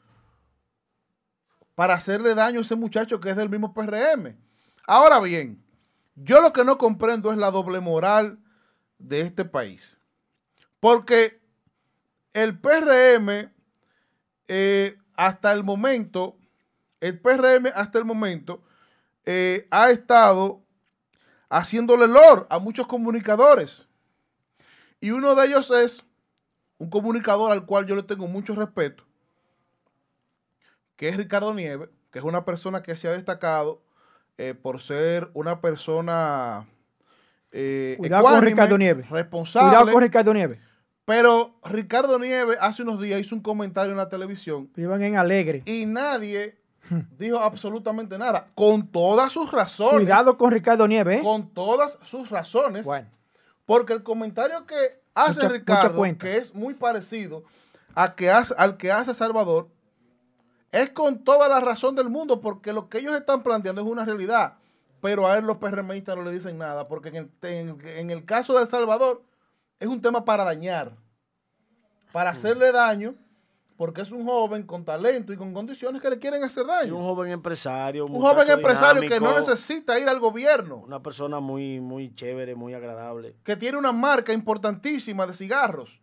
para 1.74 1.94
hacerle 1.94 2.36
daño 2.36 2.60
a 2.60 2.62
ese 2.62 2.76
muchacho 2.76 3.18
que 3.18 3.30
es 3.30 3.36
del 3.36 3.50
mismo 3.50 3.74
PRM. 3.74 4.36
Ahora 4.86 5.18
bien, 5.18 5.64
yo 6.14 6.40
lo 6.40 6.52
que 6.52 6.64
no 6.64 6.78
comprendo 6.78 7.32
es 7.32 7.38
la 7.38 7.50
doble 7.50 7.80
moral 7.80 8.38
de 8.98 9.22
este 9.22 9.44
país. 9.44 9.98
Porque 10.78 11.40
el 12.32 12.58
PRM 12.58 13.50
eh, 14.52 14.99
hasta 15.20 15.52
el 15.52 15.62
momento, 15.62 16.38
el 16.98 17.20
PRM 17.20 17.66
hasta 17.74 17.98
el 17.98 18.06
momento 18.06 18.62
eh, 19.26 19.68
ha 19.70 19.90
estado 19.90 20.62
haciéndole 21.50 22.08
lor 22.08 22.46
a 22.48 22.58
muchos 22.58 22.86
comunicadores. 22.86 23.86
Y 24.98 25.10
uno 25.10 25.34
de 25.34 25.46
ellos 25.46 25.70
es 25.72 26.06
un 26.78 26.88
comunicador 26.88 27.52
al 27.52 27.66
cual 27.66 27.84
yo 27.84 27.96
le 27.96 28.02
tengo 28.02 28.28
mucho 28.28 28.54
respeto, 28.54 29.04
que 30.96 31.10
es 31.10 31.18
Ricardo 31.18 31.52
Nieves, 31.52 31.90
que 32.10 32.18
es 32.18 32.24
una 32.24 32.46
persona 32.46 32.82
que 32.82 32.96
se 32.96 33.06
ha 33.06 33.12
destacado 33.12 33.82
eh, 34.38 34.54
por 34.54 34.80
ser 34.80 35.30
una 35.34 35.60
persona 35.60 36.66
Cuidado 37.52 38.24
con 38.24 38.42
Ricardo 38.42 38.78
Nieves. 38.78 39.10
responsable. 39.10 39.68
Cuidado 39.68 39.92
con 39.92 40.02
Ricardo 40.02 40.32
Nieves 40.32 40.69
pero 41.10 41.56
Ricardo 41.64 42.20
Nieves 42.20 42.56
hace 42.60 42.84
unos 42.84 43.00
días 43.00 43.20
hizo 43.20 43.34
un 43.34 43.42
comentario 43.42 43.90
en 43.90 43.96
la 43.96 44.08
televisión. 44.08 44.70
Iban 44.76 45.02
en 45.02 45.16
alegre. 45.16 45.60
Y 45.66 45.84
nadie 45.84 46.56
dijo 47.18 47.36
absolutamente 47.40 48.16
nada. 48.16 48.46
Con 48.54 48.86
todas 48.86 49.32
sus 49.32 49.50
razones. 49.50 50.04
Cuidado 50.04 50.36
con 50.36 50.52
Ricardo 50.52 50.86
Nieves. 50.86 51.18
¿eh? 51.18 51.22
Con 51.24 51.52
todas 51.52 51.98
sus 52.04 52.30
razones. 52.30 52.84
Bueno. 52.86 53.08
Porque 53.66 53.92
el 53.92 54.04
comentario 54.04 54.64
que 54.68 54.76
hace 55.12 55.48
Ricardo, 55.48 56.00
que 56.16 56.36
es 56.36 56.54
muy 56.54 56.74
parecido 56.74 57.42
a 57.96 58.14
que 58.14 58.30
hace, 58.30 58.54
al 58.56 58.76
que 58.76 58.92
hace 58.92 59.12
Salvador, 59.12 59.66
es 60.70 60.90
con 60.90 61.24
toda 61.24 61.48
la 61.48 61.58
razón 61.58 61.96
del 61.96 62.08
mundo, 62.08 62.40
porque 62.40 62.72
lo 62.72 62.88
que 62.88 62.98
ellos 62.98 63.16
están 63.16 63.42
planteando 63.42 63.82
es 63.82 63.88
una 63.88 64.04
realidad. 64.04 64.58
Pero 65.00 65.26
a 65.26 65.36
él 65.36 65.44
los 65.44 65.56
PRMistas 65.56 66.16
no 66.16 66.22
le 66.22 66.30
dicen 66.30 66.56
nada, 66.56 66.86
porque 66.86 67.08
en 67.42 68.10
el 68.12 68.24
caso 68.24 68.56
de 68.56 68.64
Salvador, 68.64 69.24
es 69.80 69.88
un 69.88 70.00
tema 70.00 70.24
para 70.24 70.44
dañar, 70.44 70.92
para 72.12 72.30
hacerle 72.30 72.70
daño, 72.70 73.14
porque 73.78 74.02
es 74.02 74.10
un 74.12 74.26
joven 74.26 74.64
con 74.64 74.84
talento 74.84 75.32
y 75.32 75.38
con 75.38 75.54
condiciones 75.54 76.02
que 76.02 76.10
le 76.10 76.18
quieren 76.18 76.44
hacer 76.44 76.66
daño. 76.66 76.94
un 76.98 77.02
joven 77.02 77.32
empresario. 77.32 78.04
Un 78.04 78.20
joven 78.20 78.50
empresario 78.50 79.08
que 79.08 79.18
no 79.18 79.34
necesita 79.34 79.98
ir 79.98 80.06
al 80.06 80.20
gobierno. 80.20 80.76
Una 80.76 81.02
persona 81.02 81.40
muy, 81.40 81.80
muy 81.80 82.14
chévere, 82.14 82.54
muy 82.54 82.74
agradable. 82.74 83.36
Que 83.42 83.56
tiene 83.56 83.78
una 83.78 83.90
marca 83.90 84.34
importantísima 84.34 85.26
de 85.26 85.32
cigarros. 85.32 85.98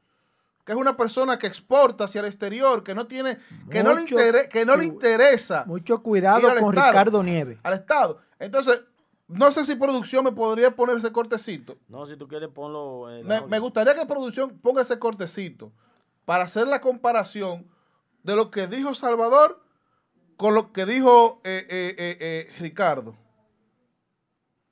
que 0.66 0.72
es 0.74 0.78
una 0.78 0.98
persona 0.98 1.38
que 1.38 1.46
exporta 1.48 2.06
hacia 2.06 2.20
el 2.20 2.26
exterior, 2.26 2.84
que 2.84 2.96
no 2.96 3.06
tiene, 3.06 3.38
que 3.70 3.84
no 3.84 3.94
le, 3.94 4.50
que 4.50 4.66
no 4.66 4.82
interesa 4.82 5.64
Mucho 5.66 6.02
cuidado 6.04 6.42
con 6.42 6.74
Estado, 6.74 6.92
Ricardo 6.92 7.24
Nieves. 7.24 7.60
al 7.64 7.74
Estado. 7.74 8.20
Entonces, 8.40 8.82
no 9.28 9.52
sé 9.52 9.66
si 9.66 9.76
producción 9.76 10.24
me 10.24 10.32
podría 10.32 10.76
poner 10.76 10.98
ese 10.98 11.12
cortecito. 11.12 11.78
No, 11.88 12.06
si 12.06 12.16
tú 12.18 12.28
quieres 12.28 12.50
ponlo 12.50 13.10
en 13.10 13.18
el 13.18 13.24
Me, 13.26 13.42
me 13.48 13.60
gustaría 13.60 13.94
que 13.96 14.06
producción 14.06 14.58
ponga 14.60 14.82
ese 14.82 14.98
cortecito 15.00 15.72
para 16.26 16.44
hacer 16.46 16.68
la 16.68 16.82
comparación 16.82 17.68
de 18.24 18.36
lo 18.36 18.52
que 18.52 18.68
dijo 18.68 18.96
Salvador 18.96 19.62
con 20.38 20.54
lo 20.54 20.72
que 20.72 20.86
dijo 20.86 21.42
eh, 21.44 21.66
eh, 21.70 21.96
eh, 21.98 22.18
eh, 22.20 22.54
Ricardo. 22.60 23.16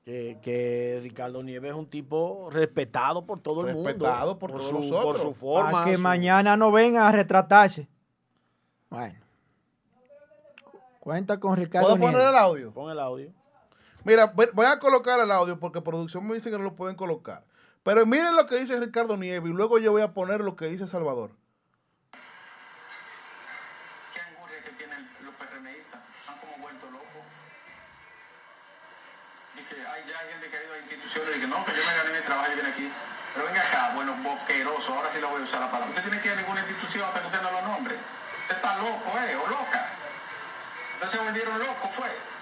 que, 0.04 0.38
que 0.42 1.00
Ricardo 1.02 1.42
Nieves 1.42 1.72
es 1.72 1.76
un 1.78 1.90
tipo 1.90 2.50
respetado 2.52 3.26
por 3.26 3.40
todo 3.40 3.62
el 3.68 3.74
mundo. 3.74 3.90
Respetado 3.90 4.38
por 4.38 4.52
todos 4.52 4.68
su, 4.70 4.76
nosotros. 4.76 5.04
Por 5.04 5.20
su 5.20 5.34
forma. 5.34 5.72
Para 5.72 5.86
que 5.86 5.96
su- 5.96 6.02
mañana 6.04 6.56
no 6.56 6.72
vengan 6.72 7.08
a 7.08 7.12
retratarse. 7.12 7.88
Bueno. 8.90 9.20
Cuenta 11.00 11.40
con 11.40 11.56
Ricardo 11.56 11.88
¿Puedo 11.88 12.00
poner 12.12 12.22
el 12.30 12.36
audio? 12.36 12.72
Pon 12.72 12.92
el 12.92 13.00
audio. 13.00 13.32
Mira, 14.06 14.28
voy 14.28 14.68
a 14.68 14.78
colocar 14.78 15.20
el 15.20 15.32
audio 15.32 15.60
porque 15.60 15.82
producción 15.82 16.28
me 16.28 16.36
dice 16.36 16.52
que 16.52 16.58
no 16.60 16.64
lo 16.64 16.76
pueden 16.76 16.96
colocar. 16.96 17.44
Pero 17.82 18.06
miren 18.06 18.36
lo 18.36 18.46
que 18.46 18.60
dice 18.60 18.80
Ricardo 18.80 19.18
Nieves 19.18 19.50
y 19.50 19.54
luego 19.54 19.80
yo 19.80 19.92
voy 19.94 20.04
a 20.04 20.14
poner 20.14 20.42
lo 20.42 20.56
que 20.56 20.68
dice 20.68 20.86
Salvador. 20.86 21.32
¿Qué 24.14 24.22
angurria 24.22 24.62
que 24.62 24.70
tienen 24.78 25.10
los 25.26 25.34
PRMistas? 25.34 26.02
Están 26.22 26.38
como 26.38 26.54
vueltos 26.62 26.92
locos. 26.92 27.26
Dice, 29.58 29.74
hay 29.74 30.06
ya 30.06 30.20
gente 30.30 30.54
que 30.54 30.58
ha 30.58 30.64
ido 30.64 30.74
a 30.74 30.78
instituciones 30.86 31.38
y 31.38 31.40
que 31.42 31.48
no, 31.48 31.66
que 31.66 31.72
yo 31.74 31.82
me 31.82 31.98
gané 31.98 32.20
mi 32.20 32.26
trabajo 32.26 32.52
y 32.52 32.56
vine 32.62 32.70
aquí. 32.70 32.92
Pero 33.34 33.48
venga 33.48 33.62
acá, 33.62 33.92
bueno, 33.96 34.14
boqueroso, 34.22 34.94
ahora 34.94 35.10
sí 35.14 35.20
lo 35.20 35.30
voy 35.30 35.42
a 35.42 35.44
usar 35.46 35.62
la 35.62 35.72
palabra. 35.72 35.90
Usted 35.90 36.04
tiene 36.04 36.22
que 36.22 36.28
ir 36.28 36.34
a 36.38 36.42
ninguna 36.46 36.62
institución 36.62 37.10
hasta 37.10 37.22
que 37.22 37.26
usted 37.26 37.42
no 37.42 37.50
lo 37.50 37.62
nombre. 37.74 37.96
Usted 37.98 38.56
está 38.56 38.78
loco, 38.78 39.18
¿eh? 39.18 39.34
O 39.34 39.50
loca. 39.50 39.82
Entonces 40.94 41.10
se 41.10 41.26
volvieron 41.26 41.58
locos, 41.58 41.90
fue. 41.90 42.35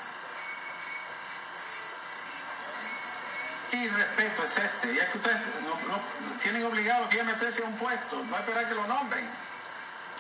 ¿Qué 3.74 3.90
respeto 3.90 4.44
es 4.44 4.56
este? 4.56 4.94
Y 4.94 5.00
es 5.00 5.10
que 5.10 5.18
ustedes 5.18 5.38
no, 5.64 5.70
no- 5.96 6.40
tienen 6.44 6.64
obligado 6.64 7.10
que 7.10 7.16
ir 7.16 7.22
a 7.24 7.26
meterse 7.26 7.64
a 7.64 7.66
un 7.66 7.74
puesto, 7.76 8.24
no 8.24 8.38
esperar 8.38 8.70
que 8.70 8.76
lo 8.76 8.86
nombren. 8.86 9.26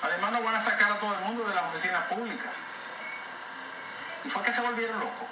Además 0.01 0.31
nos 0.31 0.43
van 0.43 0.55
a 0.55 0.61
sacar 0.63 0.91
a 0.93 0.99
todo 0.99 1.13
el 1.13 1.23
mundo 1.25 1.47
de 1.47 1.53
las 1.53 1.63
oficinas 1.65 2.07
públicas. 2.07 2.51
Y 4.25 4.29
fue 4.29 4.41
que 4.41 4.51
se 4.53 4.59
volvieron 4.59 4.99
locos. 4.99 5.27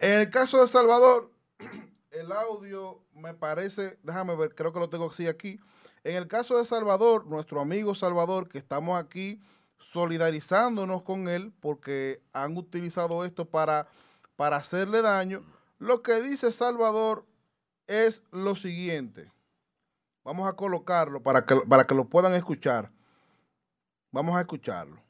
En 0.00 0.12
el 0.14 0.30
caso 0.30 0.60
de 0.60 0.66
Salvador, 0.66 1.30
el 2.10 2.32
audio 2.32 3.04
me 3.14 3.34
parece, 3.34 3.96
déjame 4.02 4.34
ver, 4.34 4.52
creo 4.56 4.72
que 4.72 4.80
lo 4.80 4.88
tengo 4.90 5.08
así 5.10 5.28
aquí. 5.28 5.60
En 6.02 6.16
el 6.16 6.26
caso 6.26 6.58
de 6.58 6.66
Salvador, 6.66 7.24
nuestro 7.26 7.60
amigo 7.60 7.94
Salvador, 7.94 8.48
que 8.48 8.58
estamos 8.58 8.98
aquí 8.98 9.40
solidarizándonos 9.78 11.02
con 11.04 11.28
él 11.28 11.52
porque 11.60 12.20
han 12.32 12.56
utilizado 12.56 13.24
esto 13.24 13.44
para, 13.44 13.86
para 14.34 14.56
hacerle 14.56 15.02
daño, 15.02 15.44
lo 15.78 16.02
que 16.02 16.20
dice 16.20 16.52
Salvador 16.52 17.26
es 17.86 18.22
lo 18.30 18.54
siguiente. 18.54 19.32
Vamos 20.24 20.48
a 20.48 20.54
colocarlo 20.54 21.22
para 21.22 21.46
que, 21.46 21.56
para 21.68 21.86
que 21.86 21.94
lo 21.94 22.08
puedan 22.08 22.34
escuchar. 22.34 22.90
Vamos 24.10 24.36
a 24.36 24.40
escucharlo 24.40 25.02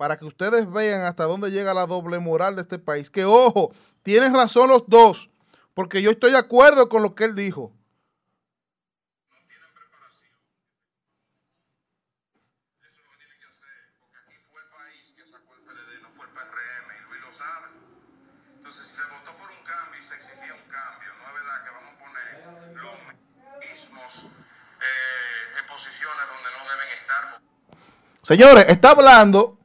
para 0.00 0.16
que 0.18 0.24
ustedes 0.24 0.64
vean 0.72 1.02
hasta 1.02 1.24
dónde 1.24 1.50
llega 1.50 1.74
la 1.74 1.84
doble 1.84 2.18
moral 2.20 2.56
de 2.56 2.62
este 2.62 2.78
país. 2.78 3.10
Que 3.10 3.26
ojo, 3.26 3.70
tienen 4.02 4.32
razón 4.32 4.70
los 4.70 4.88
dos, 4.88 5.28
porque 5.74 6.00
yo 6.00 6.10
estoy 6.10 6.30
de 6.30 6.38
acuerdo 6.38 6.88
con 6.88 7.02
lo 7.02 7.14
que 7.14 7.24
él 7.24 7.34
dijo. 7.34 7.70
Aquí 9.28 9.52
fue 14.50 14.62
el 14.62 14.68
país 14.70 15.12
que 15.14 15.26
sacó 15.26 15.52
el 15.52 15.60
PLD, 15.68 16.00
no 16.00 16.08
fue 16.16 16.24
el 16.24 16.32
PRM, 16.32 16.88
y 16.96 17.10
Luis 17.10 17.20
lo 17.20 17.32
sabe. 17.34 17.68
Entonces, 18.56 18.88
si 18.88 18.96
se 18.96 19.02
votó 19.02 19.36
por 19.36 19.50
un 19.50 19.62
cambio 19.68 20.00
y 20.00 20.02
se 20.02 20.14
exigía 20.14 20.54
un 20.54 20.64
cambio, 20.72 21.12
no 21.20 21.28
es 21.28 21.34
verdad 21.44 21.62
que 21.62 21.70
vamos 21.76 21.92
a 21.92 21.98
poner 22.00 22.72
los 22.72 22.96
mismos 23.60 24.24
eh, 24.80 25.60
en 25.60 25.66
posiciones 25.66 26.24
donde 26.24 26.48
no 26.56 26.64
deben 26.72 26.88
estar. 26.88 27.40
Señores, 28.30 28.66
está 28.68 28.92
hablando 28.92 29.58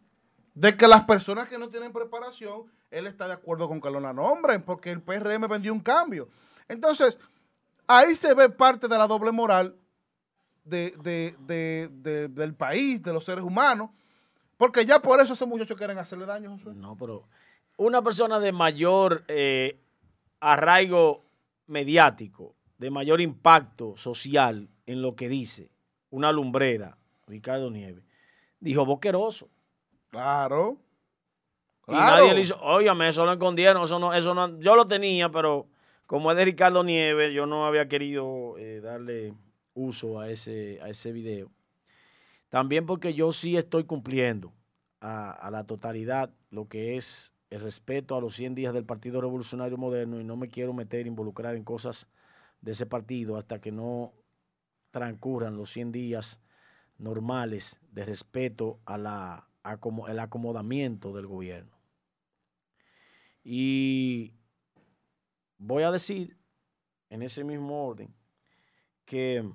de 0.55 0.75
que 0.75 0.87
las 0.87 1.03
personas 1.03 1.47
que 1.47 1.59
no 1.59 1.69
tienen 1.69 1.93
preparación, 1.93 2.63
él 2.89 3.05
está 3.05 3.27
de 3.27 3.33
acuerdo 3.33 3.67
con 3.67 3.79
que 3.79 3.91
lo 3.91 3.99
nombren, 4.11 4.63
porque 4.63 4.89
el 4.89 5.03
PRM 5.03 5.47
vendió 5.47 5.71
un 5.71 5.81
cambio. 5.81 6.29
Entonces, 6.67 7.19
ahí 7.85 8.15
se 8.15 8.33
ve 8.33 8.49
parte 8.49 8.87
de 8.87 8.97
la 8.97 9.05
doble 9.05 9.31
moral 9.31 9.75
de- 10.63 10.95
de- 11.03 11.35
de- 11.41 11.89
de- 11.91 12.27
del 12.27 12.55
país, 12.55 13.03
de 13.03 13.13
los 13.13 13.23
seres 13.23 13.43
humanos, 13.43 13.91
porque 14.57 14.83
ya 14.83 14.99
por 14.99 15.21
eso 15.21 15.33
esos 15.33 15.47
muchachos 15.47 15.77
quieren 15.77 15.99
hacerle 15.99 16.25
daño, 16.25 16.49
Josué. 16.57 16.73
No, 16.73 16.97
pero 16.97 17.27
una 17.77 18.01
persona 18.01 18.39
de 18.39 18.51
mayor 18.51 19.25
eh, 19.27 19.79
arraigo 20.39 21.23
mediático, 21.67 22.55
de 22.79 22.89
mayor 22.89 23.21
impacto 23.21 23.95
social 23.95 24.69
en 24.87 25.03
lo 25.03 25.15
que 25.15 25.29
dice, 25.29 25.69
una 26.09 26.31
lumbrera, 26.31 26.97
Ricardo 27.27 27.69
Nieves, 27.69 28.03
dijo 28.59 28.85
boqueroso. 28.85 29.49
Claro. 30.09 30.77
Y 31.87 31.91
Claro. 31.91 32.15
nadie 32.23 32.33
le 32.33 32.41
hizo, 32.41 32.59
óyame, 32.61 33.09
eso 33.09 33.25
lo 33.25 33.33
escondieron, 33.33 33.83
eso 33.83 33.99
no, 33.99 34.13
eso 34.13 34.33
no, 34.33 34.59
yo 34.59 34.75
lo 34.75 34.87
tenía, 34.87 35.29
pero 35.29 35.67
como 36.07 36.31
es 36.31 36.37
de 36.37 36.45
Ricardo 36.45 36.83
Nieves, 36.83 37.33
yo 37.33 37.45
no 37.45 37.65
había 37.67 37.87
querido 37.87 38.57
eh, 38.57 38.81
darle 38.81 39.33
uso 39.75 40.19
a 40.19 40.29
ese, 40.31 40.79
a 40.81 40.89
ese 40.89 41.11
video. 41.11 41.51
También 42.49 42.85
porque 42.85 43.13
yo 43.13 43.31
sí 43.31 43.57
estoy 43.57 43.83
cumpliendo 43.83 44.51
a, 45.01 45.31
a 45.31 45.51
la 45.51 45.65
totalidad 45.65 46.31
lo 46.49 46.67
que 46.67 46.95
es 46.97 47.33
el 47.49 47.61
respeto 47.61 48.15
a 48.15 48.21
los 48.21 48.35
100 48.35 48.55
días 48.55 48.73
del 48.73 48.85
Partido 48.85 49.21
Revolucionario 49.21 49.77
Moderno 49.77 50.19
y 50.19 50.23
no 50.23 50.35
me 50.37 50.47
quiero 50.49 50.73
meter, 50.73 51.05
involucrar 51.05 51.55
en 51.55 51.63
cosas 51.63 52.07
de 52.61 52.71
ese 52.71 52.85
partido 52.85 53.37
hasta 53.37 53.59
que 53.59 53.71
no 53.71 54.13
transcurran 54.91 55.57
los 55.57 55.69
100 55.71 55.91
días 55.91 56.41
normales 56.97 57.79
de 57.91 58.05
respeto 58.05 58.79
a 58.85 58.97
la, 58.97 59.47
acomo- 59.63 60.07
el 60.09 60.19
acomodamiento 60.19 61.13
del 61.13 61.27
gobierno. 61.27 61.71
Y 63.43 64.33
voy 65.57 65.83
a 65.83 65.91
decir, 65.91 66.37
en 67.09 67.21
ese 67.21 67.43
mismo 67.43 67.85
orden, 67.87 68.13
que 69.05 69.47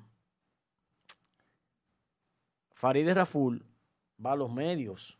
Farideh 2.75 3.15
Raful 3.15 3.65
va 4.25 4.33
a 4.33 4.37
los 4.37 4.53
medios, 4.53 5.19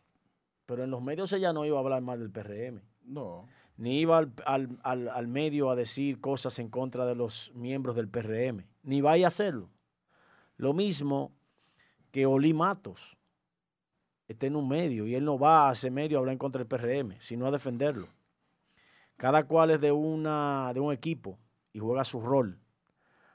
pero 0.65 0.83
en 0.83 0.91
los 0.91 1.01
medios 1.01 1.33
ella 1.33 1.53
no 1.53 1.65
iba 1.65 1.77
a 1.77 1.81
hablar 1.81 2.01
mal 2.01 2.19
del 2.19 2.31
PRM, 2.31 2.81
No. 3.03 3.47
ni 3.77 3.99
iba 3.99 4.17
al, 4.17 4.31
al- 4.45 4.79
al- 4.83 5.09
al 5.09 5.27
medio 5.27 5.69
a 5.69 5.75
decir 5.75 6.21
cosas 6.21 6.57
en 6.59 6.69
contra 6.69 7.05
de 7.05 7.15
los 7.15 7.51
miembros 7.55 7.95
del 7.95 8.07
PRM, 8.07 8.65
ni 8.83 9.01
vaya 9.01 9.25
a 9.25 9.29
hacerlo. 9.29 9.69
Lo 10.57 10.73
mismo 10.73 11.31
que 12.11 12.25
Oli 12.25 12.53
Matos 12.53 13.17
está 14.27 14.47
en 14.47 14.55
un 14.55 14.67
medio 14.67 15.07
y 15.07 15.15
él 15.15 15.25
no 15.25 15.39
va 15.39 15.69
a 15.69 15.71
ese 15.73 15.89
medio 15.89 16.17
a 16.17 16.19
hablar 16.19 16.33
en 16.33 16.39
contra 16.39 16.63
del 16.63 16.67
PRM, 16.67 17.19
sino 17.19 17.47
a 17.47 17.51
defenderlo. 17.51 18.07
Cada 19.17 19.45
cual 19.47 19.71
es 19.71 19.81
de, 19.81 19.91
una, 19.91 20.71
de 20.73 20.79
un 20.79 20.93
equipo 20.93 21.37
y 21.73 21.79
juega 21.79 22.03
su 22.03 22.21
rol. 22.21 22.59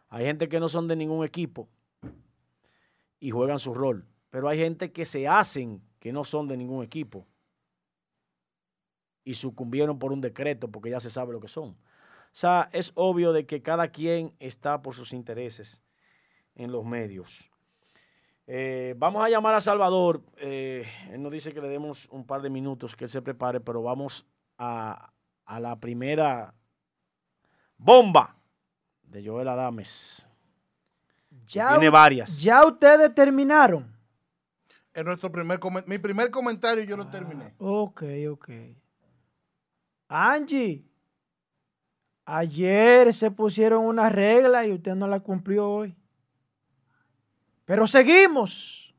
Hay 0.08 0.24
gente 0.24 0.48
que 0.48 0.60
no 0.60 0.68
son 0.68 0.88
de 0.88 0.96
ningún 0.96 1.24
equipo 1.24 1.68
y 3.18 3.30
juegan 3.30 3.58
su 3.58 3.74
rol, 3.74 4.06
pero 4.30 4.48
hay 4.48 4.58
gente 4.58 4.92
que 4.92 5.04
se 5.04 5.26
hacen 5.26 5.82
que 5.98 6.12
no 6.12 6.24
son 6.24 6.48
de 6.48 6.56
ningún 6.56 6.84
equipo 6.84 7.26
y 9.24 9.34
sucumbieron 9.34 9.98
por 9.98 10.12
un 10.12 10.20
decreto 10.20 10.70
porque 10.70 10.90
ya 10.90 11.00
se 11.00 11.10
sabe 11.10 11.32
lo 11.32 11.40
que 11.40 11.48
son. 11.48 11.70
O 11.70 12.38
sea, 12.38 12.68
es 12.72 12.92
obvio 12.94 13.32
de 13.32 13.46
que 13.46 13.62
cada 13.62 13.88
quien 13.88 14.34
está 14.38 14.82
por 14.82 14.94
sus 14.94 15.12
intereses 15.12 15.82
en 16.54 16.70
los 16.70 16.84
medios. 16.84 17.50
Eh, 18.46 18.94
vamos 18.96 19.24
a 19.24 19.28
llamar 19.28 19.54
a 19.54 19.60
Salvador. 19.60 20.22
eh, 20.36 20.86
él 21.10 21.22
nos 21.22 21.32
dice 21.32 21.52
que 21.52 21.60
le 21.60 21.68
demos 21.68 22.06
un 22.10 22.24
par 22.24 22.42
de 22.42 22.50
minutos, 22.50 22.94
que 22.94 23.04
él 23.04 23.10
se 23.10 23.20
prepare, 23.22 23.60
pero 23.60 23.82
vamos 23.82 24.24
a, 24.58 25.10
a 25.44 25.60
la 25.60 25.76
primera 25.80 26.54
bomba 27.76 28.36
de 29.02 29.24
Joel 29.26 29.48
Adames. 29.48 30.26
Ya, 31.46 31.70
Tiene 31.70 31.90
varias. 31.90 32.40
ya 32.40 32.64
ustedes 32.66 33.14
terminaron. 33.14 33.94
En 34.94 35.04
nuestro 35.04 35.30
primer 35.30 35.60
mi 35.86 35.98
primer 35.98 36.30
comentario 36.30 36.82
yo 36.84 36.96
lo 36.96 37.06
terminé. 37.08 37.54
Ok, 37.58 38.02
ok. 38.30 38.50
Angie, 40.08 40.84
ayer 42.24 43.12
se 43.12 43.30
pusieron 43.30 43.84
una 43.84 44.08
regla 44.08 44.64
y 44.66 44.72
usted 44.72 44.94
no 44.94 45.06
la 45.06 45.20
cumplió 45.20 45.68
hoy. 45.68 45.94
Pero 47.66 47.86
seguimos. 47.86 48.94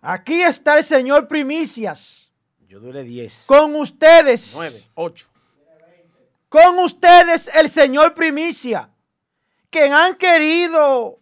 Aquí 0.00 0.40
está 0.40 0.78
el 0.78 0.84
señor 0.84 1.28
Primicias. 1.28 2.32
Yo 2.68 2.80
duré 2.80 3.02
10, 3.02 3.44
Con 3.46 3.74
ustedes. 3.76 4.54
9, 4.56 4.82
8. 4.94 5.26
Con 6.48 6.78
ustedes 6.78 7.50
el 7.54 7.68
señor 7.68 8.14
Primicia. 8.14 8.88
que 9.70 9.90
han 9.90 10.14
querido 10.16 11.18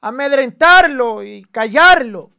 amedrentarlo 0.00 1.22
y 1.22 1.44
callarlo 1.44 2.30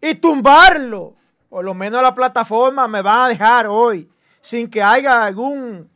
y 0.00 0.14
tumbarlo. 0.16 1.14
Por 1.48 1.64
lo 1.64 1.72
menos 1.72 2.02
la 2.02 2.14
plataforma 2.14 2.86
me 2.88 3.00
va 3.00 3.24
a 3.24 3.28
dejar 3.28 3.66
hoy 3.66 4.10
sin 4.40 4.68
que 4.68 4.82
haya 4.82 5.24
algún, 5.24 5.88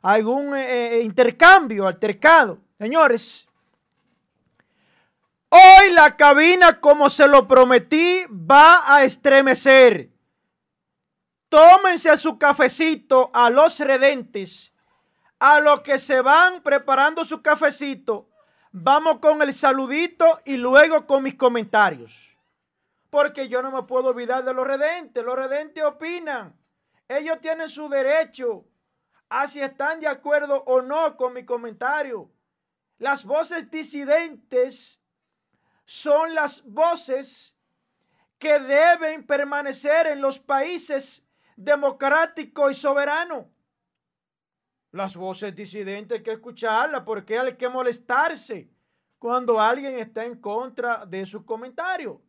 algún 0.00 0.54
eh, 0.56 0.96
eh, 0.96 1.02
intercambio, 1.02 1.86
altercado. 1.86 2.58
Señores, 2.78 3.46
hoy 5.50 5.92
la 5.92 6.16
cabina, 6.16 6.80
como 6.80 7.10
se 7.10 7.28
lo 7.28 7.46
prometí, 7.46 8.24
va 8.30 8.82
a 8.86 9.04
estremecer. 9.04 10.10
Tómense 11.48 12.16
su 12.16 12.38
cafecito 12.38 13.30
a 13.34 13.50
los 13.50 13.78
redentes, 13.80 14.72
a 15.38 15.60
los 15.60 15.80
que 15.80 15.98
se 15.98 16.20
van 16.20 16.62
preparando 16.62 17.24
su 17.24 17.42
cafecito. 17.42 18.28
Vamos 18.72 19.18
con 19.18 19.42
el 19.42 19.52
saludito 19.52 20.40
y 20.44 20.56
luego 20.56 21.06
con 21.06 21.24
mis 21.24 21.34
comentarios. 21.34 22.36
Porque 23.10 23.48
yo 23.48 23.62
no 23.62 23.72
me 23.72 23.82
puedo 23.82 24.10
olvidar 24.10 24.44
de 24.44 24.54
los 24.54 24.64
redentes. 24.64 25.24
Los 25.24 25.34
redentes 25.34 25.82
opinan. 25.82 26.56
Ellos 27.08 27.40
tienen 27.40 27.68
su 27.68 27.88
derecho 27.88 28.64
a 29.28 29.48
si 29.48 29.60
están 29.60 29.98
de 29.98 30.06
acuerdo 30.06 30.62
o 30.66 30.82
no 30.82 31.16
con 31.16 31.32
mi 31.32 31.44
comentario. 31.44 32.30
Las 32.98 33.24
voces 33.24 33.68
disidentes 33.68 34.99
son 35.90 36.36
las 36.36 36.62
voces 36.62 37.56
que 38.38 38.60
deben 38.60 39.26
permanecer 39.26 40.06
en 40.06 40.20
los 40.20 40.38
países 40.38 41.26
democráticos 41.56 42.70
y 42.70 42.74
soberanos. 42.74 43.46
Las 44.92 45.16
voces 45.16 45.52
disidentes 45.52 46.18
hay 46.18 46.22
que 46.22 46.30
escucharlas 46.30 47.02
porque 47.02 47.36
hay 47.36 47.56
que 47.56 47.68
molestarse 47.68 48.70
cuando 49.18 49.60
alguien 49.60 49.98
está 49.98 50.24
en 50.24 50.40
contra 50.40 51.04
de 51.06 51.26
su 51.26 51.44
comentario. 51.44 52.22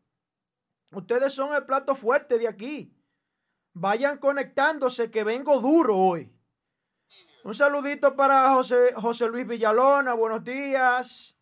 Ustedes 0.90 1.32
son 1.32 1.54
el 1.54 1.64
plato 1.64 1.94
fuerte 1.94 2.40
de 2.40 2.48
aquí. 2.48 2.92
Vayan 3.74 4.18
conectándose 4.18 5.12
que 5.12 5.24
vengo 5.24 5.62
duro 5.62 5.96
hoy. 5.96 6.34
Un 7.44 7.54
saludito 7.54 8.16
para 8.16 8.56
José, 8.56 8.96
José 8.96 9.28
Luis 9.28 9.46
Villalona, 9.46 10.16
buenos 10.16 10.44
días. 10.44 11.38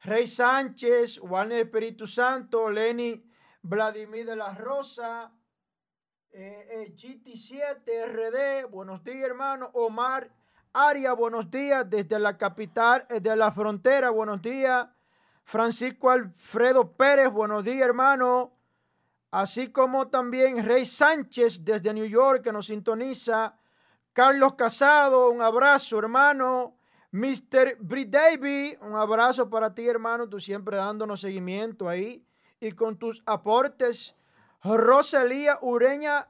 Rey 0.00 0.26
Sánchez, 0.26 1.18
Juan 1.18 1.52
Espíritu 1.52 2.06
Santo, 2.06 2.70
Lenny 2.70 3.24
Vladimir 3.62 4.26
de 4.26 4.36
la 4.36 4.54
Rosa, 4.54 5.32
eh, 6.30 6.68
eh 6.70 6.94
GT7 6.94 8.06
RD, 8.06 8.70
buenos 8.70 9.02
días 9.02 9.24
hermano. 9.24 9.70
Omar 9.74 10.30
Aria, 10.72 11.12
buenos 11.12 11.50
días. 11.50 11.88
Desde 11.88 12.18
la 12.18 12.36
capital, 12.36 13.06
eh, 13.08 13.20
de 13.20 13.34
la 13.34 13.50
frontera, 13.52 14.10
buenos 14.10 14.40
días. 14.40 14.88
Francisco 15.44 16.10
Alfredo 16.10 16.96
Pérez, 16.96 17.30
buenos 17.30 17.64
días 17.64 17.86
hermano 17.86 18.58
así 19.30 19.70
como 19.70 20.08
también 20.08 20.64
Rey 20.64 20.84
Sánchez 20.84 21.64
desde 21.64 21.92
New 21.92 22.06
York 22.06 22.42
que 22.42 22.52
nos 22.52 22.66
sintoniza, 22.66 23.58
Carlos 24.12 24.54
Casado, 24.54 25.30
un 25.30 25.42
abrazo 25.42 25.98
hermano, 25.98 26.77
Mr. 27.10 27.76
Brit 27.80 28.10
Davy, 28.10 28.76
un 28.82 28.94
abrazo 28.94 29.48
para 29.48 29.74
ti 29.74 29.86
hermano, 29.86 30.28
tú 30.28 30.40
siempre 30.40 30.76
dándonos 30.76 31.20
seguimiento 31.20 31.88
ahí 31.88 32.26
y 32.60 32.72
con 32.72 32.98
tus 32.98 33.22
aportes, 33.24 34.14
Rosalía 34.62 35.58
Ureña 35.62 36.28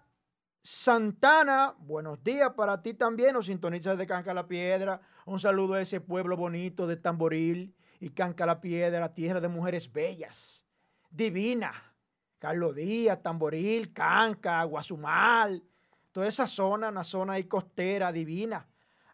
Santana, 0.63 1.75
buenos 1.79 2.23
días 2.23 2.53
para 2.55 2.81
ti 2.81 2.95
también, 2.95 3.33
nos 3.33 3.47
sintoniza 3.47 3.93
desde 3.93 4.07
Canca 4.07 4.33
la 4.35 4.47
Piedra, 4.47 5.01
un 5.27 5.41
saludo 5.41 5.75
a 5.75 5.81
ese 5.81 6.01
pueblo 6.01 6.37
bonito 6.37 6.87
de 6.87 6.97
Tamboril 6.97 7.75
y 7.99 8.11
Canca 8.11 8.47
la 8.47 8.61
Piedra, 8.61 9.15
tierra 9.15 9.41
de 9.41 9.49
mujeres 9.49 9.93
bellas, 9.93 10.65
divina 11.11 11.89
Carlos 12.39 12.75
Díaz, 12.77 13.23
Tamboril, 13.23 13.93
Canca, 13.93 14.63
Guasumal, 14.65 15.63
toda 16.13 16.29
esa 16.29 16.47
zona, 16.47 16.89
una 16.89 17.05
zona 17.05 17.35
ahí 17.35 17.45
costera, 17.45 18.13
divina. 18.13 18.67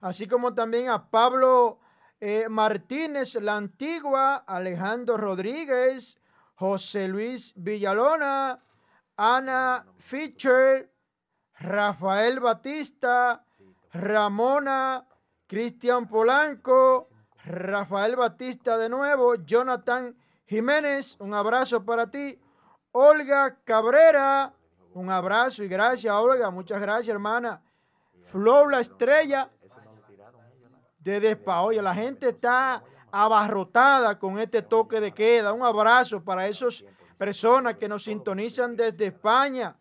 Así 0.04 0.28
como 0.28 0.52
también 0.52 0.90
a 0.90 1.08
Pablo 1.08 1.78
eh, 2.20 2.46
Martínez, 2.50 3.36
la 3.36 3.56
antigua, 3.56 4.36
Alejandro 4.46 5.16
Rodríguez, 5.16 6.20
José 6.56 7.08
Luis 7.08 7.54
Villalona, 7.56 8.62
Ana 9.16 9.86
Fischer, 9.96 10.92
Rafael 11.58 12.38
Batista, 12.38 13.46
Ramona, 13.94 15.08
Cristian 15.46 16.06
Polanco, 16.06 17.08
Rafael 17.42 18.14
Batista 18.14 18.76
de 18.76 18.90
nuevo, 18.90 19.36
Jonathan 19.36 20.14
Jiménez, 20.44 21.16
un 21.18 21.32
abrazo 21.32 21.82
para 21.82 22.10
ti. 22.10 22.38
Olga 22.92 23.56
Cabrera, 23.64 24.52
un 24.92 25.10
abrazo 25.10 25.64
y 25.64 25.68
gracias, 25.68 26.14
Olga. 26.14 26.50
Muchas 26.50 26.78
gracias, 26.78 27.08
hermana. 27.08 27.62
Flor 28.30 28.70
la 28.70 28.80
estrella 28.80 29.50
de 31.04 31.20
Despa. 31.20 31.60
Oye, 31.60 31.80
la 31.80 31.94
gente 31.94 32.30
está 32.30 32.82
abarrotada 33.12 34.18
con 34.18 34.38
este 34.40 34.62
toque 34.62 35.00
de 35.00 35.12
queda. 35.12 35.52
Un 35.52 35.62
abrazo 35.62 36.24
para 36.24 36.48
esas 36.48 36.84
personas 37.16 37.74
que 37.76 37.88
nos 37.88 38.04
sintonizan 38.04 38.74
desde 38.74 39.06
España. 39.06 39.76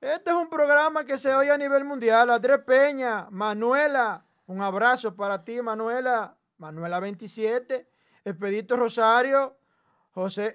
Este 0.00 0.30
es 0.30 0.36
un 0.36 0.48
programa 0.48 1.04
que 1.04 1.18
se 1.18 1.34
oye 1.34 1.50
a 1.50 1.58
nivel 1.58 1.84
mundial. 1.84 2.30
Andrés 2.30 2.60
Peña, 2.64 3.26
Manuela, 3.30 4.24
un 4.46 4.62
abrazo 4.62 5.16
para 5.16 5.42
ti, 5.42 5.60
Manuela. 5.60 6.36
Manuela 6.58 7.00
27, 7.00 7.86
Expedito 8.24 8.76
Rosario, 8.76 9.58
José 10.12 10.54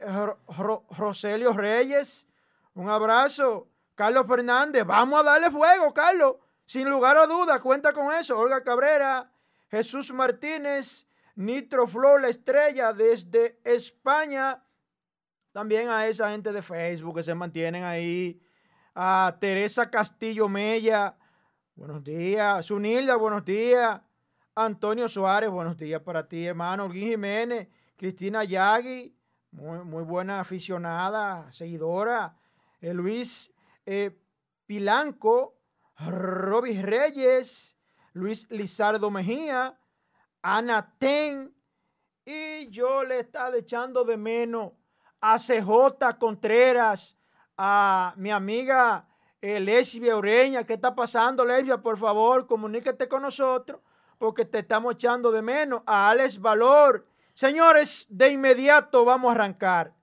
Roselio 0.97 1.53
Reyes, 1.53 2.27
un 2.73 2.89
abrazo. 2.89 3.67
Carlos 3.93 4.25
Fernández, 4.27 4.83
vamos 4.83 5.19
a 5.19 5.23
darle 5.23 5.51
fuego, 5.51 5.93
Carlos. 5.93 6.37
Sin 6.65 6.89
lugar 6.89 7.17
a 7.17 7.27
dudas, 7.27 7.59
cuenta 7.59 7.93
con 7.93 8.11
eso. 8.11 8.39
Olga 8.39 8.63
Cabrera, 8.63 9.29
Jesús 9.71 10.11
Martínez, 10.11 11.07
Nitro 11.33 11.87
Flor, 11.87 12.21
la 12.21 12.27
estrella 12.27 12.91
desde 12.91 13.57
España. 13.63 14.61
También 15.53 15.87
a 15.89 16.07
esa 16.07 16.29
gente 16.29 16.51
de 16.51 16.61
Facebook 16.61 17.15
que 17.15 17.23
se 17.23 17.33
mantienen 17.33 17.85
ahí. 17.85 18.41
A 18.93 19.37
Teresa 19.39 19.89
Castillo 19.89 20.49
Mella, 20.49 21.17
buenos 21.73 22.03
días. 22.03 22.67
Zunilda, 22.67 23.15
buenos 23.15 23.45
días. 23.45 24.01
Antonio 24.55 25.07
Suárez, 25.07 25.49
buenos 25.49 25.77
días 25.77 26.01
para 26.01 26.27
ti, 26.27 26.45
hermano. 26.45 26.83
Olguín 26.83 27.07
Jiménez, 27.07 27.69
Cristina 27.95 28.43
Yagui, 28.43 29.15
muy, 29.51 30.03
buena 30.03 30.41
aficionada, 30.41 31.49
seguidora. 31.53 32.35
Eh, 32.81 32.93
Luis 32.93 33.53
eh, 33.85 34.19
Pilanco, 34.65 35.57
Robis 35.97 36.81
Reyes, 36.81 37.77
Luis 38.13 38.47
Lizardo 38.49 39.09
Mejía, 39.09 39.77
Ana 40.41 40.93
Ten, 40.97 41.53
y 42.25 42.69
yo 42.69 43.03
le 43.03 43.19
estaba 43.19 43.55
echando 43.57 44.03
de 44.03 44.17
menos 44.17 44.71
a 45.19 45.37
CJ 45.37 46.17
Contreras, 46.19 47.17
a 47.57 48.13
mi 48.17 48.31
amiga 48.31 49.07
eh, 49.41 49.59
Lesbia 49.59 50.15
Ureña. 50.15 50.63
¿Qué 50.63 50.73
está 50.73 50.95
pasando, 50.95 51.45
Lesbia? 51.45 51.81
Por 51.81 51.97
favor, 51.97 52.47
comuníquete 52.47 53.07
con 53.07 53.21
nosotros 53.21 53.81
porque 54.17 54.45
te 54.45 54.59
estamos 54.59 54.95
echando 54.95 55.31
de 55.31 55.41
menos. 55.41 55.81
A 55.85 56.09
Alex 56.09 56.39
Valor, 56.39 57.05
Señores, 57.33 58.05
de 58.09 58.29
inmediato 58.29 59.05
vamos 59.05 59.29
a 59.29 59.35
arrancar. 59.35 59.95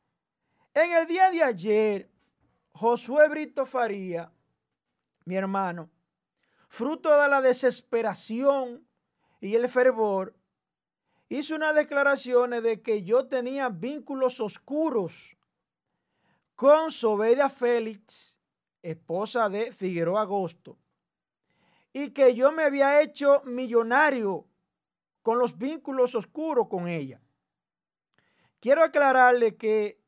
En 0.75 0.93
el 0.93 1.07
día 1.07 1.31
de 1.31 1.43
ayer, 1.43 2.11
Josué 2.73 3.29
Brito 3.29 3.67
Faría, 3.67 4.33
mi 5.25 5.37
hermano, 5.37 5.91
fruto 6.69 7.21
de 7.21 7.29
la 7.29 7.41
desesperación 7.41 8.87
y 9.41 9.55
el 9.55 9.69
fervor, 9.69 10.35
hizo 11.29 11.57
unas 11.57 11.75
declaraciones 11.75 12.62
de 12.62 12.83
que 12.83 13.03
yo 13.03 13.27
tenía 13.27 13.69
vínculos 13.69 14.41
oscuros 14.41 15.37
con 16.55 16.91
Sobeida 16.91 17.51
Félix, 17.51 18.37
esposa 18.83 19.49
de 19.49 19.73
Figueroa 19.73 20.23
Agosto, 20.23 20.77
y 21.93 22.11
que 22.11 22.35
yo 22.35 22.53
me 22.53 22.64
había 22.64 23.01
hecho 23.01 23.43
millonario 23.45 24.47
con 25.23 25.39
los 25.39 25.57
vínculos 25.57 26.14
oscuros 26.14 26.69
con 26.69 26.89
ella. 26.89 27.21
Quiero 28.61 28.83
aclararle 28.83 29.57
que 29.57 30.01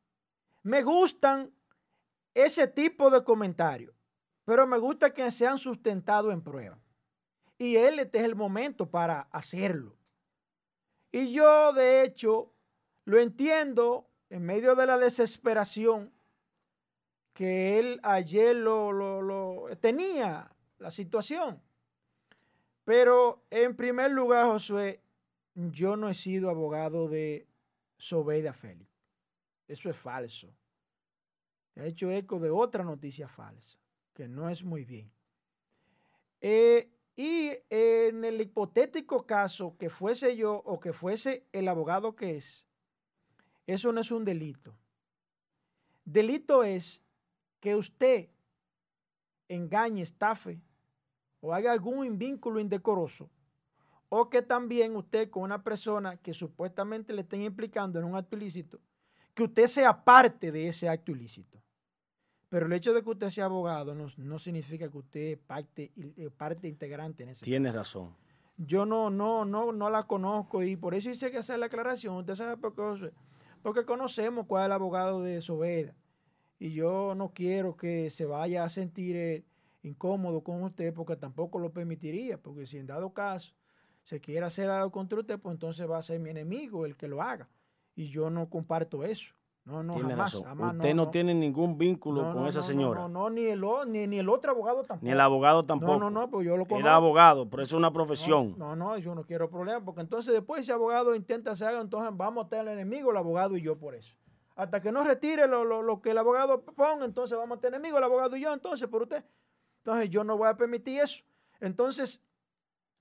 me 0.63 0.83
gustan 0.83 1.51
ese 2.33 2.67
tipo 2.67 3.09
de 3.09 3.23
comentarios, 3.23 3.93
pero 4.45 4.67
me 4.67 4.77
gusta 4.77 5.13
que 5.13 5.29
sean 5.31 5.57
sustentados 5.57 6.33
en 6.33 6.41
prueba. 6.41 6.79
Y 7.57 7.75
él 7.75 7.99
este 7.99 8.19
es 8.19 8.25
el 8.25 8.35
momento 8.35 8.89
para 8.89 9.21
hacerlo. 9.31 9.95
Y 11.11 11.31
yo, 11.31 11.73
de 11.73 12.03
hecho, 12.03 12.53
lo 13.05 13.19
entiendo 13.19 14.09
en 14.29 14.43
medio 14.43 14.75
de 14.75 14.85
la 14.85 14.97
desesperación 14.97 16.11
que 17.33 17.79
él 17.79 17.99
ayer 18.03 18.55
lo, 18.55 18.91
lo 18.91 19.67
tenía 19.77 20.51
la 20.79 20.91
situación. 20.91 21.61
Pero 22.83 23.43
en 23.49 23.75
primer 23.75 24.11
lugar, 24.11 24.47
Josué, 24.47 25.01
yo 25.53 25.95
no 25.95 26.09
he 26.09 26.13
sido 26.13 26.49
abogado 26.49 27.07
de 27.07 27.47
Sobeida 27.97 28.53
Félix. 28.53 28.89
Eso 29.67 29.89
es 29.89 29.95
falso. 29.95 30.53
He 31.75 31.87
hecho 31.87 32.11
eco 32.11 32.39
de 32.39 32.49
otra 32.49 32.83
noticia 32.83 33.27
falsa, 33.27 33.79
que 34.13 34.27
no 34.27 34.49
es 34.49 34.63
muy 34.63 34.85
bien. 34.85 35.11
Eh, 36.41 36.89
y 37.15 37.51
en 37.69 38.23
el 38.23 38.41
hipotético 38.41 39.25
caso 39.25 39.75
que 39.77 39.89
fuese 39.89 40.35
yo 40.35 40.55
o 40.65 40.79
que 40.79 40.93
fuese 40.93 41.45
el 41.51 41.67
abogado 41.67 42.15
que 42.15 42.37
es, 42.37 42.65
eso 43.67 43.91
no 43.91 44.01
es 44.01 44.11
un 44.11 44.25
delito. 44.25 44.75
Delito 46.03 46.63
es 46.63 47.03
que 47.59 47.75
usted 47.75 48.29
engañe, 49.47 50.01
estafe 50.01 50.59
o 51.41 51.53
haga 51.53 51.71
algún 51.71 52.17
vínculo 52.17 52.59
indecoroso 52.59 53.29
o 54.09 54.29
que 54.29 54.41
también 54.41 54.95
usted 54.95 55.29
con 55.29 55.43
una 55.43 55.63
persona 55.63 56.17
que 56.17 56.33
supuestamente 56.33 57.13
le 57.13 57.21
estén 57.21 57.43
implicando 57.43 57.97
en 57.97 58.05
un 58.05 58.15
acto 58.15 58.35
ilícito, 58.35 58.79
que 59.33 59.43
usted 59.43 59.67
sea 59.67 60.03
parte 60.03 60.51
de 60.51 60.67
ese 60.67 60.89
acto 60.89 61.11
ilícito. 61.11 61.61
Pero 62.51 62.65
el 62.65 62.73
hecho 62.73 62.93
de 62.93 63.01
que 63.01 63.09
usted 63.09 63.29
sea 63.29 63.45
abogado 63.45 63.95
no, 63.95 64.37
significa 64.37 64.91
que 64.91 64.97
usted 64.97 65.21
es 65.21 65.37
parte, 65.37 65.89
eh, 65.95 66.29
parte 66.35 66.67
integrante 66.67 67.23
en 67.23 67.29
ese 67.29 67.45
Tiene 67.45 67.71
razón. 67.71 68.13
Yo 68.57 68.85
no, 68.85 69.09
no, 69.09 69.45
no, 69.45 69.71
no 69.71 69.89
la 69.89 70.03
conozco 70.03 70.61
y 70.61 70.75
por 70.75 70.93
eso 70.93 71.09
hice 71.09 71.31
que 71.31 71.37
hacer 71.37 71.59
la 71.59 71.67
aclaración. 71.67 72.13
Usted 72.17 72.35
sabe 72.35 72.57
por 72.57 72.75
qué, 72.75 73.13
porque 73.61 73.85
conocemos 73.85 74.47
cuál 74.47 74.63
es 74.63 74.65
el 74.65 74.71
abogado 74.73 75.21
de 75.21 75.41
Sobeda. 75.41 75.95
Y 76.59 76.73
yo 76.73 77.15
no 77.15 77.29
quiero 77.29 77.77
que 77.77 78.09
se 78.09 78.25
vaya 78.25 78.65
a 78.65 78.69
sentir 78.69 79.15
eh, 79.15 79.45
incómodo 79.81 80.43
con 80.43 80.61
usted 80.61 80.93
porque 80.93 81.15
tampoco 81.15 81.57
lo 81.57 81.71
permitiría. 81.71 82.37
Porque 82.37 82.67
si 82.67 82.79
en 82.79 82.85
dado 82.85 83.13
caso 83.13 83.53
se 84.03 84.19
quiere 84.19 84.45
hacer 84.45 84.69
algo 84.69 84.91
contra 84.91 85.21
usted, 85.21 85.39
pues 85.39 85.53
entonces 85.53 85.89
va 85.89 85.99
a 85.99 86.03
ser 86.03 86.19
mi 86.19 86.31
enemigo 86.31 86.85
el 86.85 86.97
que 86.97 87.07
lo 87.07 87.21
haga. 87.21 87.47
Y 87.95 88.09
yo 88.09 88.29
no 88.29 88.49
comparto 88.49 89.05
eso. 89.05 89.33
No, 89.63 89.83
no, 89.83 89.93
jamás, 89.99 90.33
Usted 90.33 90.95
no, 90.95 91.11
tiene 91.11 91.35
ningún 91.35 91.77
vínculo 91.77 92.33
con 92.33 92.47
esa 92.47 92.63
señora. 92.63 93.01
No, 93.01 93.07
no, 93.07 93.29
ni 93.29 93.45
el, 93.45 93.63
ni, 93.87 94.07
ni 94.07 94.17
el 94.17 94.27
otro 94.27 94.51
abogado 94.51 94.83
tampoco. 94.83 95.05
Ni 95.05 95.11
el 95.11 95.21
abogado 95.21 95.63
tampoco. 95.63 95.93
No, 95.93 96.09
no, 96.09 96.09
no, 96.09 96.29
pues 96.31 96.47
yo 96.47 96.57
lo 96.57 96.65
conozco. 96.65 96.79
Era 96.79 96.95
abogado, 96.95 97.47
pero 97.47 97.61
es 97.61 97.71
una 97.71 97.93
profesión. 97.93 98.55
No, 98.57 98.75
no, 98.75 98.97
yo 98.97 99.13
no 99.13 99.23
quiero 99.23 99.51
problemas, 99.51 99.83
porque 99.85 100.01
entonces 100.01 100.33
después 100.33 100.61
ese 100.61 100.73
abogado 100.73 101.13
intenta 101.13 101.51
hacer 101.51 101.67
algo, 101.67 101.81
entonces 101.81 102.09
vamos 102.17 102.45
a 102.47 102.49
tener 102.49 102.67
el 102.69 102.73
enemigo, 102.73 103.11
el 103.11 103.17
abogado 103.17 103.55
y 103.55 103.61
yo 103.61 103.77
por 103.77 103.93
eso. 103.93 104.15
Hasta 104.55 104.81
que 104.81 104.91
no 104.91 105.03
retire 105.03 105.47
lo, 105.47 105.63
lo 105.63 106.01
que 106.01 106.11
el 106.11 106.17
abogado 106.17 106.63
ponga, 106.63 107.05
entonces 107.05 107.37
vamos 107.37 107.59
a 107.59 107.61
tener 107.61 107.75
enemigo, 107.75 107.99
el 107.99 108.03
abogado 108.03 108.35
y 108.35 108.41
yo, 108.41 108.51
entonces 108.51 108.89
por 108.89 109.03
usted. 109.03 109.23
Entonces 109.77 110.09
yo 110.09 110.23
no 110.23 110.37
voy 110.37 110.47
a 110.47 110.57
permitir 110.57 111.01
eso. 111.01 111.23
Entonces, 111.59 112.19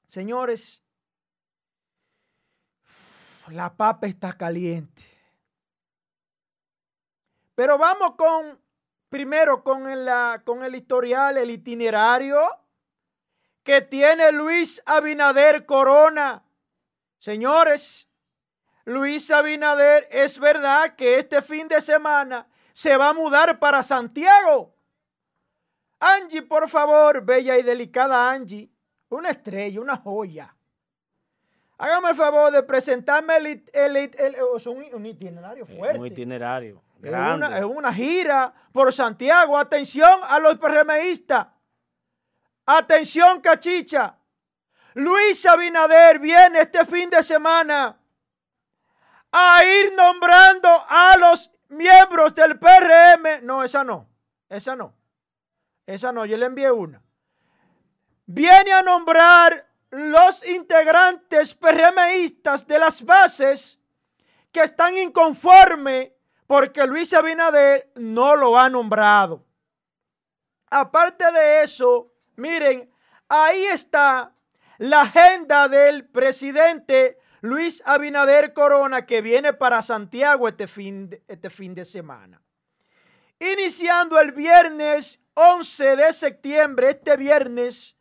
señores, 0.09 0.85
la 3.49 3.75
papa 3.75 4.07
está 4.07 4.35
caliente. 4.35 5.10
Pero 7.61 7.77
vamos 7.77 8.15
con, 8.17 8.59
primero 9.11 9.63
con 9.63 9.87
el, 9.87 10.09
con 10.45 10.65
el 10.65 10.75
historial, 10.75 11.37
el 11.37 11.51
itinerario 11.51 12.41
que 13.63 13.83
tiene 13.83 14.33
Luis 14.33 14.83
Abinader 14.87 15.67
Corona. 15.67 16.43
Señores, 17.19 18.09
Luis 18.87 19.31
Abinader, 19.31 20.09
es 20.11 20.39
verdad 20.39 20.95
que 20.97 21.19
este 21.19 21.43
fin 21.43 21.69
de 21.69 21.83
semana 21.83 22.49
se 22.73 22.97
va 22.97 23.11
a 23.11 23.13
mudar 23.13 23.59
para 23.59 23.83
Santiago. 23.83 24.75
Angie, 25.99 26.41
por 26.41 26.67
favor, 26.67 27.23
bella 27.23 27.59
y 27.59 27.63
delicada 27.63 28.31
Angie, 28.31 28.71
una 29.11 29.29
estrella, 29.29 29.83
una 29.83 29.99
joya. 29.99 30.57
Hágame 31.77 32.09
el 32.09 32.17
favor 32.17 32.53
de 32.53 32.63
presentarme 32.63 33.37
el, 33.37 33.63
un, 34.95 35.05
itinerario 35.05 35.67
fuerte. 35.67 35.99
Un 35.99 36.07
itinerario. 36.07 36.83
Es 37.03 37.65
una, 37.65 37.93
gira 37.93 38.53
por 38.73 38.93
Santiago. 38.93 39.57
Atención 39.57 40.21
a 40.23 40.39
los 40.39 40.59
PRMistas. 40.59 41.47
Atención, 42.67 43.41
cachicha. 43.41 44.17
Luis 44.95 45.45
Abinader 45.47 46.19
viene 46.19 46.61
este 46.61 46.85
fin 46.85 47.09
de 47.09 47.23
semana 47.23 47.97
a 49.33 49.65
ir 49.65 49.95
nombrando 49.95 50.69
a 50.89 51.17
los 51.19 51.51
miembros 51.69 52.35
del 52.35 52.59
PRM. 52.59 53.45
No, 53.45 53.65
esa 53.65 53.83
no. 53.83 54.09
Esa 54.49 54.77
no. 54.77 54.95
Esa 55.87 56.13
no. 56.13 56.27
Yo 56.27 56.37
le 56.37 56.47
envié 56.47 56.71
una. 56.71 57.03
Viene 58.27 58.73
a 58.73 58.83
nombrar 58.83 59.67
los 59.91 60.47
integrantes 60.47 61.55
PRMistas 61.55 62.67
de 62.67 62.79
las 62.79 63.03
bases 63.05 63.81
que 64.53 64.63
están 64.63 64.97
inconformes 64.99 66.11
porque 66.51 66.85
Luis 66.85 67.15
Abinader 67.15 67.93
no 67.95 68.35
lo 68.35 68.59
ha 68.59 68.69
nombrado. 68.69 69.47
Aparte 70.69 71.31
de 71.31 71.63
eso, 71.63 72.13
miren, 72.35 72.93
ahí 73.29 73.67
está 73.67 74.35
la 74.79 75.03
agenda 75.03 75.69
del 75.69 76.09
presidente 76.09 77.21
Luis 77.41 77.81
Abinader 77.87 78.53
Corona 78.53 79.07
que 79.07 79.23
viene 79.23 79.53
para 79.53 79.81
Santiago 79.81 80.49
este 80.49 80.67
fin 80.67 81.09
de, 81.09 81.23
este 81.29 81.51
fin 81.51 81.73
de 81.73 81.85
semana. 81.85 82.43
Iniciando 83.39 84.19
el 84.19 84.33
viernes 84.33 85.21
11 85.35 85.95
de 85.95 86.13
septiembre, 86.13 86.91
este 86.91 87.17
viernes, 87.17 87.97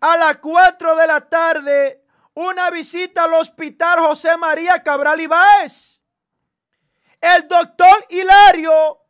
a 0.00 0.16
las 0.16 0.38
4 0.38 0.96
de 0.96 1.06
la 1.06 1.28
tarde, 1.28 2.04
una 2.34 2.70
visita 2.70 3.22
al 3.22 3.34
Hospital 3.34 4.00
José 4.00 4.36
María 4.36 4.82
Cabral 4.82 5.20
Ibáez 5.20 6.01
el 7.22 7.46
doctor 7.46 8.04
Hilario 8.10 9.00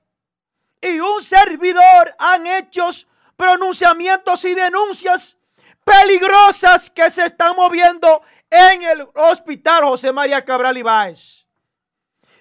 y 0.80 1.00
un 1.00 1.24
servidor 1.24 2.14
han 2.18 2.46
hecho 2.46 2.88
pronunciamientos 3.36 4.44
y 4.44 4.54
denuncias 4.54 5.38
peligrosas 5.82 6.90
que 6.90 7.10
se 7.10 7.24
están 7.24 7.56
moviendo 7.56 8.22
en 8.50 8.82
el 8.82 9.08
hospital 9.14 9.84
José 9.84 10.12
María 10.12 10.44
Cabral 10.44 10.76
Ibáez. 10.76 11.46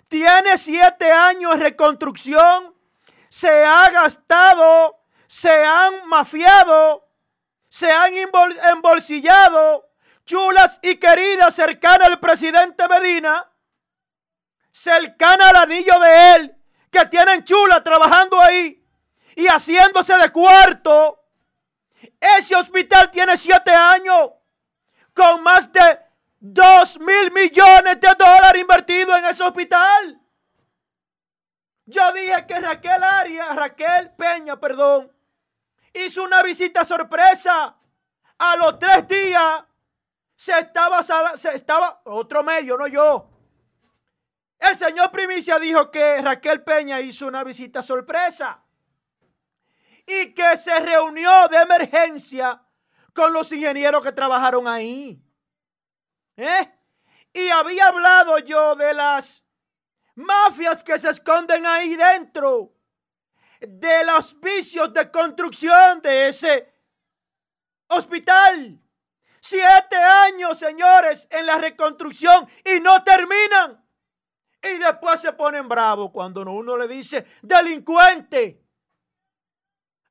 Tiene 0.09 0.57
siete 0.57 1.09
años 1.09 1.57
de 1.57 1.63
reconstrucción, 1.63 2.75
se 3.29 3.63
ha 3.63 3.89
gastado, 3.91 4.99
se 5.25 5.63
han 5.63 6.05
mafiado, 6.07 7.07
se 7.69 7.89
han 7.89 8.13
embolsillado 8.71 9.89
chulas 10.25 10.79
y 10.81 10.97
queridas 10.97 11.55
cercanas 11.55 12.09
al 12.09 12.19
presidente 12.19 12.87
Medina 12.89 13.50
cercana 14.71 15.49
al 15.49 15.55
anillo 15.57 15.99
de 15.99 16.35
él, 16.35 16.55
que 16.89 17.05
tienen 17.05 17.43
chula 17.43 17.83
trabajando 17.83 18.39
ahí 18.39 18.83
y 19.35 19.47
haciéndose 19.47 20.15
de 20.17 20.29
cuarto. 20.29 21.19
Ese 22.19 22.55
hospital 22.55 23.11
tiene 23.11 23.37
siete 23.37 23.71
años 23.71 24.31
con 25.13 25.43
más 25.43 25.71
de 25.71 25.99
dos 26.39 26.99
mil 26.99 27.31
millones 27.31 27.99
de 27.99 28.09
dólares 28.17 28.61
invertidos 28.61 29.17
en 29.19 29.25
ese 29.25 29.43
hospital. 29.43 30.19
Yo 31.85 32.13
dije 32.13 32.45
que 32.47 32.59
Raquel 32.59 33.03
Arias, 33.03 33.55
Raquel 33.55 34.11
Peña, 34.15 34.59
perdón, 34.59 35.11
hizo 35.93 36.23
una 36.23 36.41
visita 36.41 36.85
sorpresa. 36.85 37.75
A 38.37 38.55
los 38.55 38.79
tres 38.79 39.07
días 39.07 39.63
se 40.35 40.57
estaba, 40.57 41.03
se 41.03 41.53
estaba, 41.53 42.01
otro 42.05 42.41
medio, 42.43 42.75
no 42.75 42.87
yo, 42.87 43.29
el 44.61 44.77
señor 44.77 45.11
Primicia 45.11 45.57
dijo 45.57 45.89
que 45.89 46.21
Raquel 46.21 46.63
Peña 46.63 47.01
hizo 47.01 47.25
una 47.25 47.43
visita 47.43 47.81
sorpresa 47.81 48.63
y 50.05 50.33
que 50.33 50.55
se 50.55 50.79
reunió 50.79 51.47
de 51.47 51.57
emergencia 51.57 52.61
con 53.13 53.33
los 53.33 53.51
ingenieros 53.51 54.03
que 54.03 54.11
trabajaron 54.11 54.67
ahí. 54.67 55.19
¿Eh? 56.37 56.71
Y 57.33 57.49
había 57.49 57.87
hablado 57.87 58.37
yo 58.39 58.75
de 58.75 58.93
las 58.93 59.43
mafias 60.15 60.83
que 60.83 60.99
se 60.99 61.09
esconden 61.09 61.65
ahí 61.65 61.95
dentro, 61.95 62.73
de 63.59 64.03
los 64.05 64.39
vicios 64.39 64.93
de 64.93 65.09
construcción 65.09 66.01
de 66.01 66.27
ese 66.27 66.71
hospital. 67.87 68.79
Siete 69.39 69.95
años, 69.95 70.59
señores, 70.59 71.27
en 71.31 71.47
la 71.47 71.57
reconstrucción 71.57 72.47
y 72.63 72.79
no 72.79 73.03
terminan. 73.03 73.80
Y 74.63 74.77
después 74.77 75.19
se 75.19 75.33
ponen 75.33 75.67
bravos 75.67 76.11
cuando 76.11 76.41
uno 76.41 76.77
le 76.77 76.87
dice 76.87 77.25
delincuente. 77.41 78.63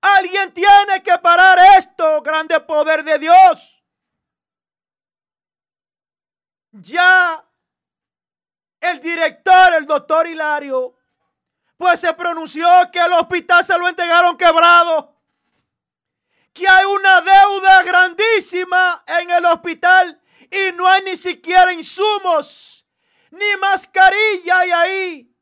Alguien 0.00 0.52
tiene 0.52 1.02
que 1.02 1.18
parar 1.18 1.58
esto, 1.78 2.22
grande 2.22 2.58
poder 2.60 3.04
de 3.04 3.18
Dios. 3.18 3.84
Ya 6.72 7.44
el 8.80 9.00
director, 9.00 9.74
el 9.74 9.86
doctor 9.86 10.26
Hilario, 10.26 10.96
pues 11.76 12.00
se 12.00 12.12
pronunció 12.14 12.66
que 12.90 12.98
el 12.98 13.12
hospital 13.12 13.64
se 13.64 13.78
lo 13.78 13.88
entregaron 13.88 14.36
quebrado. 14.36 15.16
Que 16.52 16.66
hay 16.66 16.84
una 16.86 17.20
deuda 17.20 17.82
grandísima 17.82 19.04
en 19.06 19.30
el 19.30 19.44
hospital 19.44 20.20
y 20.50 20.72
no 20.72 20.88
hay 20.88 21.02
ni 21.02 21.16
siquiera 21.16 21.72
insumos, 21.72 22.79
ni 23.30 23.56
mascarilla 23.60 24.58
hay 24.58 24.70
ahí. 24.70 25.36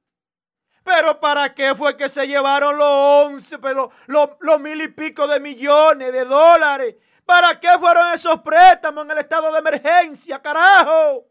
Pero 0.83 1.21
¿para 1.21 1.55
qué 1.55 1.75
fue 1.75 1.97
que 1.97 2.09
se 2.09 2.27
llevaron 2.27 2.79
los 2.79 3.27
once, 3.27 3.59
pero 3.59 3.91
los, 4.07 4.31
los 4.41 4.61
mil 4.61 4.81
y 4.81 4.89
pico 4.89 5.27
de 5.27 5.39
millones 5.39 6.13
de 6.13 6.25
dólares? 6.25 6.97
¿Para 7.25 7.61
qué 7.61 7.69
fueron 7.79 8.15
esos 8.15 8.41
préstamos 8.41 9.05
en 9.05 9.11
el 9.11 9.19
estado 9.19 9.53
de 9.53 9.59
emergencia, 9.59 10.41
carajo? 10.41 11.27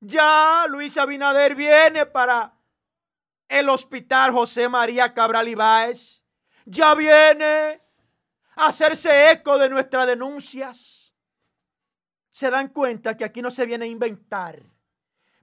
Ya 0.00 0.64
Luis 0.68 0.98
Abinader 0.98 1.54
viene 1.54 2.06
para 2.06 2.52
el 3.48 3.68
hospital 3.68 4.32
José 4.32 4.68
María 4.68 5.14
Cabral 5.14 5.48
Ibáez. 5.48 6.22
Ya 6.64 6.94
viene 6.94 7.80
a 8.56 8.66
hacerse 8.66 9.30
eco 9.30 9.58
de 9.58 9.68
nuestras 9.68 10.06
denuncias. 10.08 11.14
Se 12.32 12.50
dan 12.50 12.68
cuenta 12.68 13.16
que 13.16 13.24
aquí 13.24 13.40
no 13.40 13.50
se 13.50 13.64
viene 13.64 13.84
a 13.84 13.88
inventar. 13.88 14.60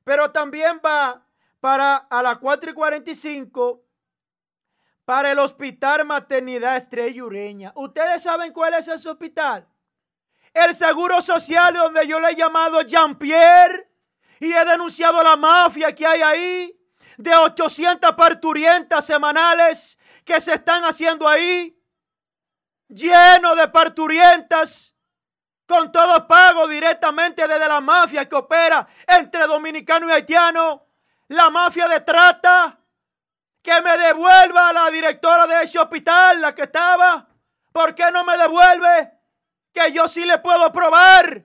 Pero 0.04 0.32
también 0.32 0.82
va 0.86 1.26
para 1.60 1.95
a 1.95 2.22
las 2.22 2.39
4 2.39 2.72
y 2.72 2.74
45 2.74 3.84
para 5.06 5.32
el 5.32 5.39
Hospital 5.39 6.06
Maternidad 6.06 6.78
Estrella 6.78 7.24
Ureña. 7.24 7.72
¿Ustedes 7.76 8.24
saben 8.24 8.51
cuál 8.54 8.74
es 8.74 8.88
ese 8.88 9.10
hospital? 9.10 9.68
El 10.54 10.74
Seguro 10.74 11.22
Social 11.22 11.74
donde 11.74 12.08
yo 12.08 12.20
le 12.20 12.32
he 12.32 12.36
llamado 12.36 12.82
Jean-Pierre 12.82 13.89
y 14.39 14.54
he 14.54 14.66
denunciado 14.66 15.24
la 15.24 15.36
mafia 15.36 15.93
que 15.93 16.06
hay 16.06 16.22
ahí 16.22 16.80
de 17.18 17.34
800 17.36 18.12
parturientas 18.14 19.06
semanales 19.06 19.97
que 20.24 20.39
se 20.39 20.54
están 20.54 20.84
haciendo 20.84 21.28
ahí, 21.28 21.78
lleno 22.88 23.56
de 23.56 23.68
parturientas, 23.68 24.92
con 25.66 25.91
todo 25.91 26.28
pago 26.28 26.68
directamente 26.68 27.47
desde 27.47 27.68
la 27.68 27.82
mafia 27.82 28.28
que 28.28 28.36
opera 28.36 28.88
entre 29.07 29.47
dominicano 29.47 30.09
y 30.09 30.11
haitiano, 30.11 30.88
la 31.30 31.49
mafia 31.49 31.88
de 31.88 32.01
trata, 32.01 32.78
que 33.61 33.82
me 33.82 33.97
devuelva 33.97 34.74
la 34.74 34.89
directora 34.91 35.47
de 35.47 35.64
ese 35.64 35.80
hospital, 35.80 36.41
la 36.41 36.53
que 36.53 36.64
estaba. 36.64 37.28
¿Por 37.72 37.95
qué 37.95 38.11
no 38.11 38.24
me 38.24 38.38
devuelve? 38.38 39.14
Que 39.74 39.91
yo 39.91 40.07
sí 40.07 40.26
le 40.26 40.38
puedo 40.39 40.72
probar. 40.72 41.43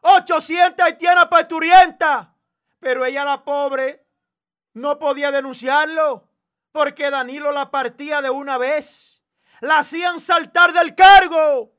800 0.00 0.86
haitianas 0.86 1.26
parturientas. 1.26 2.28
Pero 2.78 3.04
ella, 3.04 3.24
la 3.24 3.42
pobre, 3.44 4.06
no 4.74 4.98
podía 4.98 5.32
denunciarlo 5.32 6.28
porque 6.70 7.10
Danilo 7.10 7.52
la 7.52 7.70
partía 7.70 8.22
de 8.22 8.30
una 8.30 8.58
vez. 8.58 9.22
La 9.60 9.78
hacían 9.78 10.20
saltar 10.20 10.72
del 10.72 10.94
cargo. 10.94 11.75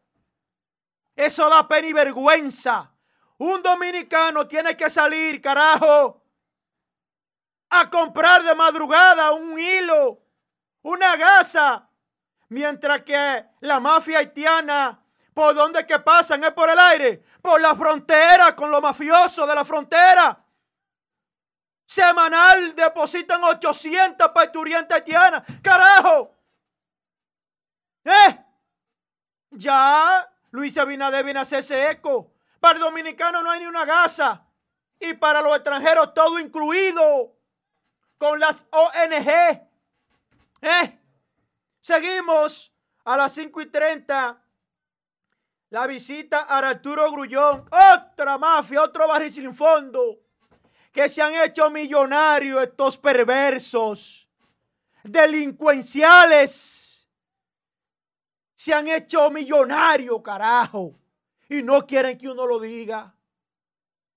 Eso 1.18 1.50
da 1.50 1.68
pena 1.68 1.88
y 1.88 1.94
vergüenza. 1.94 2.92
Un 3.40 3.64
dominicano 3.64 4.48
tiene 4.48 4.78
que 4.78 4.88
salir, 4.88 5.42
carajo, 5.42 6.24
a 7.72 7.90
comprar 7.90 8.44
de 8.44 8.54
madrugada 8.54 9.32
un 9.32 9.60
hilo, 9.60 10.22
una 10.84 11.16
gasa, 11.16 11.90
mientras 12.50 13.02
que 13.02 13.46
la 13.62 13.80
mafia 13.80 14.20
haitiana, 14.20 15.04
¿por 15.34 15.56
dónde 15.56 15.88
que 15.88 15.98
pasan? 16.00 16.44
Es 16.44 16.52
por 16.52 16.70
el 16.70 16.78
aire, 16.78 17.24
por 17.42 17.60
la 17.60 17.76
frontera, 17.76 18.56
con 18.56 18.70
los 18.70 18.82
mafiosos 18.82 19.48
de 19.48 19.56
la 19.56 19.66
frontera. 19.66 20.40
Semanal 21.84 22.76
depositan 22.76 23.44
800 23.44 24.30
parturientas 24.30 25.00
haitianas. 25.00 25.44
¡Carajo! 25.64 26.32
¿Eh? 28.04 28.46
Ya 29.50 30.30
Luis 30.52 30.78
Abinader 30.78 31.24
viene 31.24 31.40
a 31.40 31.44
hacerse 31.44 31.92
eco. 31.92 32.32
Para 32.60 32.76
el 32.76 32.82
dominicano 32.84 33.42
no 33.44 33.52
hay 33.52 33.60
ni 33.62 33.66
una 33.66 33.86
gasa. 33.86 34.46
Y 35.00 35.14
para 35.14 35.42
los 35.42 35.56
extranjeros 35.56 36.14
todo 36.14 36.40
incluido. 36.40 37.34
Con 38.18 38.40
las 38.40 38.66
ONG. 38.72 39.30
¿Eh? 40.62 41.00
Seguimos 41.80 42.74
a 43.06 43.18
las 43.18 43.34
5 43.34 43.62
y 43.62 43.66
30. 43.68 44.44
La 45.70 45.86
visita 45.86 46.46
a 46.50 46.58
Arturo 46.60 47.12
Grullón. 47.12 47.70
Otra 47.70 48.38
mafia, 48.38 48.82
otro 48.82 49.08
barril 49.08 49.32
sin 49.32 49.54
fondo 49.54 50.20
que 50.98 51.08
se 51.08 51.22
han 51.22 51.36
hecho 51.36 51.70
millonarios 51.70 52.64
estos 52.64 52.98
perversos, 52.98 54.28
delincuenciales, 55.04 56.87
se 58.58 58.74
han 58.74 58.88
hecho 58.88 59.30
millonarios, 59.30 60.20
carajo, 60.24 61.00
y 61.48 61.62
no 61.62 61.86
quieren 61.86 62.18
que 62.18 62.28
uno 62.28 62.48
lo 62.48 62.60
diga. 62.60 63.16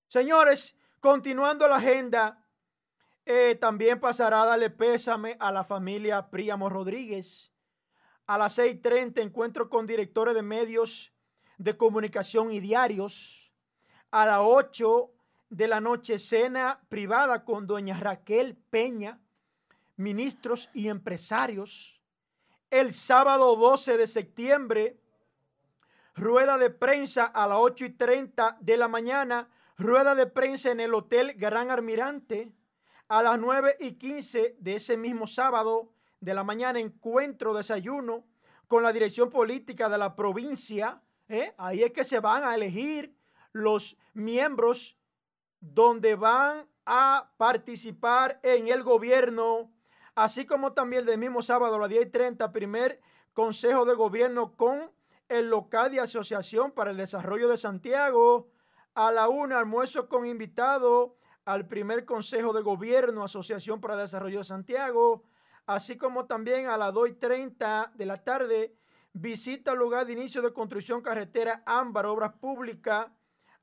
Señores, 0.07 0.75
continuando 0.99 1.67
la 1.67 1.75
agenda, 1.75 2.43
eh, 3.23 3.55
también 3.61 3.99
pasará 3.99 4.41
a 4.41 4.45
darle 4.47 4.71
pésame 4.71 5.37
a 5.39 5.51
la 5.51 5.63
familia 5.63 6.31
Príamo 6.31 6.69
Rodríguez. 6.69 7.53
A 8.25 8.39
las 8.39 8.57
6.30 8.57 9.21
encuentro 9.21 9.69
con 9.69 9.85
directores 9.85 10.33
de 10.33 10.41
medios 10.41 11.13
de 11.59 11.77
comunicación 11.77 12.51
y 12.51 12.59
diarios. 12.59 13.53
A 14.09 14.25
las 14.25 14.39
8 14.41 15.11
de 15.51 15.67
la 15.67 15.81
noche 15.81 16.17
cena 16.17 16.81
privada 16.89 17.45
con 17.45 17.67
doña 17.67 17.99
Raquel 17.99 18.57
Peña, 18.71 19.21
ministros 19.97 20.67
y 20.73 20.87
empresarios. 20.87 22.00
El 22.71 22.93
sábado 22.93 23.57
12 23.57 23.97
de 23.97 24.07
septiembre, 24.07 24.97
rueda 26.15 26.57
de 26.57 26.69
prensa 26.69 27.25
a 27.25 27.45
las 27.45 27.57
8 27.59 27.83
y 27.83 27.89
30 27.89 28.59
de 28.61 28.77
la 28.77 28.87
mañana, 28.87 29.49
rueda 29.77 30.15
de 30.15 30.25
prensa 30.25 30.71
en 30.71 30.79
el 30.79 30.93
Hotel 30.93 31.33
Gran 31.33 31.69
Almirante. 31.69 32.49
A 33.09 33.23
las 33.23 33.37
9 33.37 33.75
y 33.81 33.95
15 33.95 34.55
de 34.57 34.75
ese 34.75 34.95
mismo 34.95 35.27
sábado 35.27 35.91
de 36.21 36.33
la 36.33 36.45
mañana, 36.45 36.79
encuentro, 36.79 37.53
desayuno 37.53 38.23
con 38.69 38.83
la 38.83 38.93
dirección 38.93 39.29
política 39.29 39.89
de 39.89 39.97
la 39.97 40.15
provincia. 40.15 41.01
¿eh? 41.27 41.53
Ahí 41.57 41.83
es 41.83 41.91
que 41.91 42.05
se 42.05 42.21
van 42.21 42.45
a 42.45 42.55
elegir 42.55 43.13
los 43.51 43.97
miembros 44.13 44.97
donde 45.59 46.15
van 46.15 46.69
a 46.85 47.33
participar 47.35 48.39
en 48.43 48.69
el 48.69 48.81
gobierno, 48.81 49.73
así 50.15 50.45
como 50.45 50.73
también 50.73 51.07
el 51.07 51.17
mismo 51.17 51.41
sábado 51.41 51.75
a 51.75 51.79
las 51.79 51.89
10 51.89 52.07
y 52.07 52.09
30, 52.09 52.51
primer 52.51 53.01
consejo 53.33 53.85
de 53.85 53.93
gobierno 53.93 54.55
con 54.55 54.91
el 55.29 55.49
local 55.49 55.91
de 55.91 56.01
asociación 56.01 56.71
para 56.71 56.91
el 56.91 56.97
desarrollo 56.97 57.47
de 57.47 57.57
Santiago, 57.57 58.49
a 58.93 59.11
la 59.11 59.29
una 59.29 59.59
almuerzo 59.59 60.09
con 60.09 60.25
invitado 60.25 61.15
al 61.45 61.67
primer 61.67 62.05
consejo 62.05 62.53
de 62.53 62.61
gobierno, 62.61 63.23
asociación 63.23 63.79
para 63.79 63.95
el 63.95 64.01
desarrollo 64.01 64.39
de 64.39 64.43
Santiago, 64.43 65.23
así 65.65 65.97
como 65.97 66.25
también 66.25 66.67
a 66.67 66.77
las 66.77 66.93
2 66.93 67.09
y 67.09 67.13
30 67.13 67.93
de 67.95 68.05
la 68.05 68.17
tarde, 68.17 68.75
visita 69.13 69.71
al 69.71 69.77
lugar 69.77 70.05
de 70.05 70.13
inicio 70.13 70.41
de 70.41 70.53
construcción 70.53 71.01
carretera 71.01 71.63
Ámbar, 71.65 72.05
obras 72.05 72.33
públicas, 72.33 73.07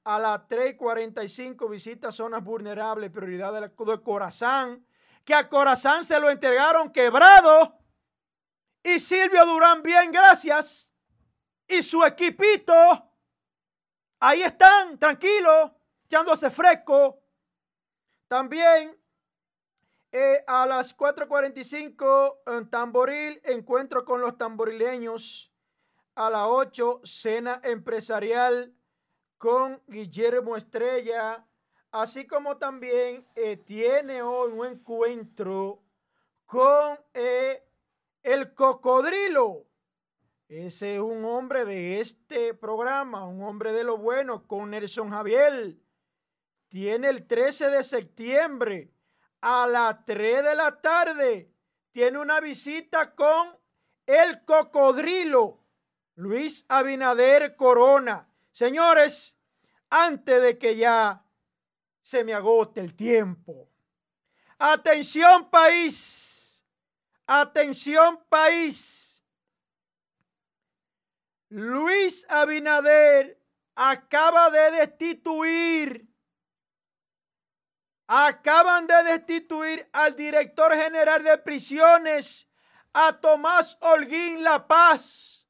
a 0.04 0.18
las 0.18 0.48
3.45 0.48 1.68
visita 1.68 2.10
zonas 2.10 2.42
vulnerables, 2.42 3.10
prioridad 3.10 3.52
de, 3.52 3.68
de 3.68 4.02
Corazán, 4.02 4.86
que 5.28 5.34
a 5.34 5.46
Corazán 5.46 6.02
se 6.04 6.18
lo 6.18 6.30
entregaron 6.30 6.90
quebrado. 6.90 7.78
Y 8.82 8.98
Silvio 8.98 9.44
Durán, 9.44 9.82
bien, 9.82 10.10
gracias. 10.10 10.90
Y 11.66 11.82
su 11.82 12.02
equipito, 12.02 12.74
ahí 14.20 14.40
están, 14.40 14.98
tranquilos, 14.98 15.72
echándose 16.06 16.48
fresco. 16.48 17.22
También 18.26 18.98
eh, 20.12 20.42
a 20.46 20.64
las 20.64 20.96
4.45 20.96 22.38
en 22.46 22.70
Tamboril, 22.70 23.38
encuentro 23.44 24.06
con 24.06 24.22
los 24.22 24.38
tamborileños. 24.38 25.52
A 26.14 26.30
las 26.30 26.46
8, 26.48 27.02
cena 27.04 27.60
empresarial 27.64 28.74
con 29.36 29.82
Guillermo 29.88 30.56
Estrella, 30.56 31.46
así 31.90 32.26
como 32.26 32.58
también 32.58 33.26
eh, 33.34 33.56
tiene 33.56 34.22
hoy 34.22 34.52
un 34.52 34.66
encuentro 34.66 35.82
con 36.46 36.98
eh, 37.14 37.62
el 38.22 38.54
cocodrilo. 38.54 39.64
Ese 40.48 40.94
es 40.94 41.00
un 41.00 41.24
hombre 41.24 41.64
de 41.64 42.00
este 42.00 42.54
programa, 42.54 43.26
un 43.26 43.42
hombre 43.42 43.72
de 43.72 43.84
lo 43.84 43.98
bueno, 43.98 44.46
con 44.46 44.70
Nelson 44.70 45.10
Javier. 45.10 45.76
Tiene 46.68 47.08
el 47.08 47.26
13 47.26 47.68
de 47.68 47.84
septiembre 47.84 48.90
a 49.40 49.66
las 49.66 50.04
3 50.06 50.44
de 50.44 50.54
la 50.54 50.80
tarde. 50.80 51.52
Tiene 51.92 52.18
una 52.18 52.40
visita 52.40 53.14
con 53.14 53.58
el 54.06 54.42
cocodrilo, 54.44 55.62
Luis 56.14 56.64
Abinader 56.68 57.54
Corona. 57.56 58.30
Señores, 58.52 59.36
antes 59.90 60.42
de 60.42 60.58
que 60.58 60.76
ya 60.76 61.27
se 62.02 62.24
me 62.24 62.34
agote 62.34 62.80
el 62.80 62.94
tiempo. 62.94 63.68
Atención 64.58 65.50
país. 65.50 66.64
Atención 67.26 68.24
país. 68.28 69.22
Luis 71.50 72.26
Abinader 72.28 73.40
acaba 73.74 74.50
de 74.50 74.70
destituir, 74.72 76.08
acaban 78.06 78.86
de 78.86 79.02
destituir 79.04 79.88
al 79.92 80.16
director 80.16 80.74
general 80.74 81.22
de 81.22 81.38
prisiones, 81.38 82.48
a 82.92 83.12
Tomás 83.20 83.78
Holguín 83.80 84.42
La 84.42 84.66
Paz. 84.66 85.46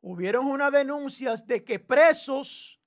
Hubieron 0.00 0.46
unas 0.46 0.72
denuncias 0.72 1.46
de 1.46 1.62
que 1.62 1.78
presos, 1.78 2.80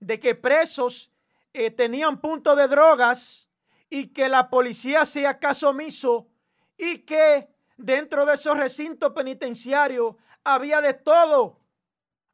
de 0.00 0.18
que 0.18 0.34
presos 0.34 1.11
eh, 1.52 1.70
tenían 1.70 2.20
punto 2.20 2.56
de 2.56 2.68
drogas 2.68 3.48
y 3.90 4.08
que 4.08 4.28
la 4.28 4.48
policía 4.48 5.02
hacía 5.02 5.38
caso 5.38 5.68
omiso 5.68 6.28
y 6.76 6.98
que 7.00 7.48
dentro 7.76 8.24
de 8.24 8.34
esos 8.34 8.56
recintos 8.56 9.12
penitenciarios 9.12 10.16
había 10.44 10.80
de 10.80 10.94
todo, 10.94 11.60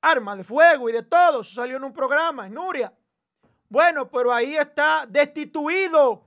armas 0.00 0.38
de 0.38 0.44
fuego 0.44 0.88
y 0.88 0.92
de 0.92 1.02
todo. 1.02 1.40
Eso 1.40 1.54
salió 1.54 1.76
en 1.76 1.84
un 1.84 1.92
programa 1.92 2.46
en 2.46 2.54
Nuria. 2.54 2.92
Bueno, 3.68 4.08
pero 4.10 4.32
ahí 4.32 4.56
está 4.56 5.04
destituido 5.06 6.24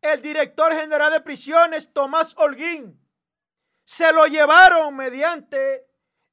el 0.00 0.22
director 0.22 0.72
general 0.72 1.12
de 1.12 1.20
prisiones, 1.20 1.92
Tomás 1.92 2.34
Holguín. 2.36 2.98
Se 3.84 4.12
lo 4.12 4.26
llevaron 4.26 4.96
mediante 4.96 5.86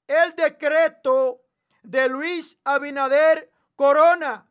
el 0.08 0.36
decreto 0.36 1.41
de 1.84 2.08
Luis 2.08 2.58
Abinader 2.64 3.51
Corona. 3.76 4.47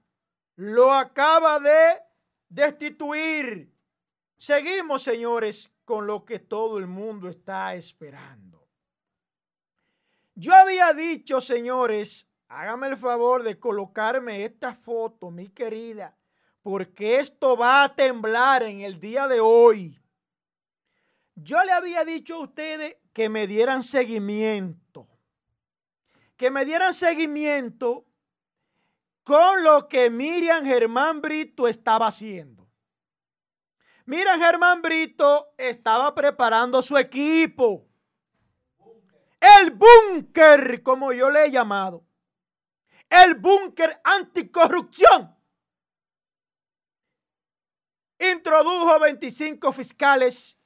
Lo 0.57 0.93
acaba 0.93 1.61
de 1.61 2.01
destituir. 2.49 3.73
Seguimos, 4.39 5.03
señores, 5.03 5.71
con 5.85 6.07
lo 6.07 6.25
que 6.25 6.39
todo 6.39 6.79
el 6.79 6.87
mundo 6.87 7.29
está 7.29 7.75
esperando. 7.75 8.67
Yo 10.35 10.55
había 10.55 10.93
dicho, 10.93 11.41
señores, 11.41 12.29
hágame 12.49 12.89
el 12.89 12.97
favor 12.97 13.43
de 13.43 13.59
colocarme 13.59 14.45
esta 14.45 14.75
foto, 14.75 15.31
mi 15.31 15.49
querida, 15.49 16.17
porque 16.63 17.21
esto 17.21 17.57
va 17.57 17.85
a 17.85 17.95
temblar 17.95 18.63
en 18.63 18.81
el 18.81 19.01
día 19.01 19.29
de 19.29 19.41
hoy. 19.41 19.99
Yo 21.35 21.63
le 21.65 21.73
había 21.73 22.05
dicho 22.05 22.37
a 22.37 22.41
ustedes 22.41 22.97
que 23.13 23.29
me 23.29 23.47
dieran 23.47 23.83
seguimiento, 23.83 25.09
que 26.37 26.51
me 26.51 26.65
dieran 26.65 26.93
seguimiento 26.93 28.07
con 29.27 29.65
lo 29.65 29.89
que 29.89 30.09
Miriam 30.09 30.65
Germán 30.65 31.21
Brito 31.21 31.67
estaba 31.67 32.07
haciendo. 32.07 32.71
Mira, 34.05 34.39
Germán 34.39 34.81
Brito 34.81 35.53
estaba 35.59 36.15
preparando 36.15 36.81
su 36.81 36.97
equipo. 36.97 37.89
El 39.41 39.73
búnker, 39.73 40.81
como 40.85 41.13
yo 41.13 41.29
le 41.29 41.47
he 41.47 41.51
llamado. 41.51 42.05
El 43.11 43.35
búnker 43.35 44.01
anticorrupción. 44.05 45.37
Introdujo 48.21 49.01
25 49.01 49.73
fiscales 49.73 50.57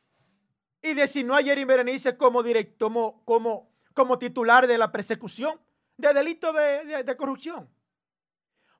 y 0.82 0.92
designó 0.92 1.34
a 1.34 1.42
Jerry 1.42 1.64
Berenice 1.64 2.14
como, 2.18 2.42
directo, 2.42 2.90
como, 3.24 3.72
como, 3.94 4.18
titular 4.18 4.66
de 4.66 4.76
la 4.76 4.92
persecución 4.92 5.58
de 5.96 6.12
delito 6.12 6.52
de, 6.52 7.04
de 7.04 7.16
corrupción. 7.16 7.79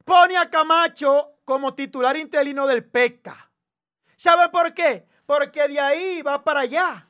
Pone 0.05 0.37
a 0.37 0.51
Camacho 0.51 1.39
como 1.45 1.75
titular 1.75 2.17
interino 2.17 2.67
del 2.67 2.85
PECA 2.85 3.51
¿Sabe 4.21 4.51
por 4.51 4.75
qué? 4.75 5.07
Porque 5.25 5.67
de 5.67 5.81
ahí 5.81 6.21
va 6.21 6.45
para 6.45 6.61
allá 6.61 7.09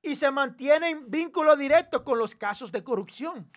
y 0.00 0.14
se 0.14 0.30
mantiene 0.30 0.88
en 0.88 1.10
vínculo 1.10 1.54
directo 1.54 2.02
con 2.02 2.18
los 2.18 2.34
casos 2.34 2.72
de 2.72 2.82
corrupción. 2.82 3.52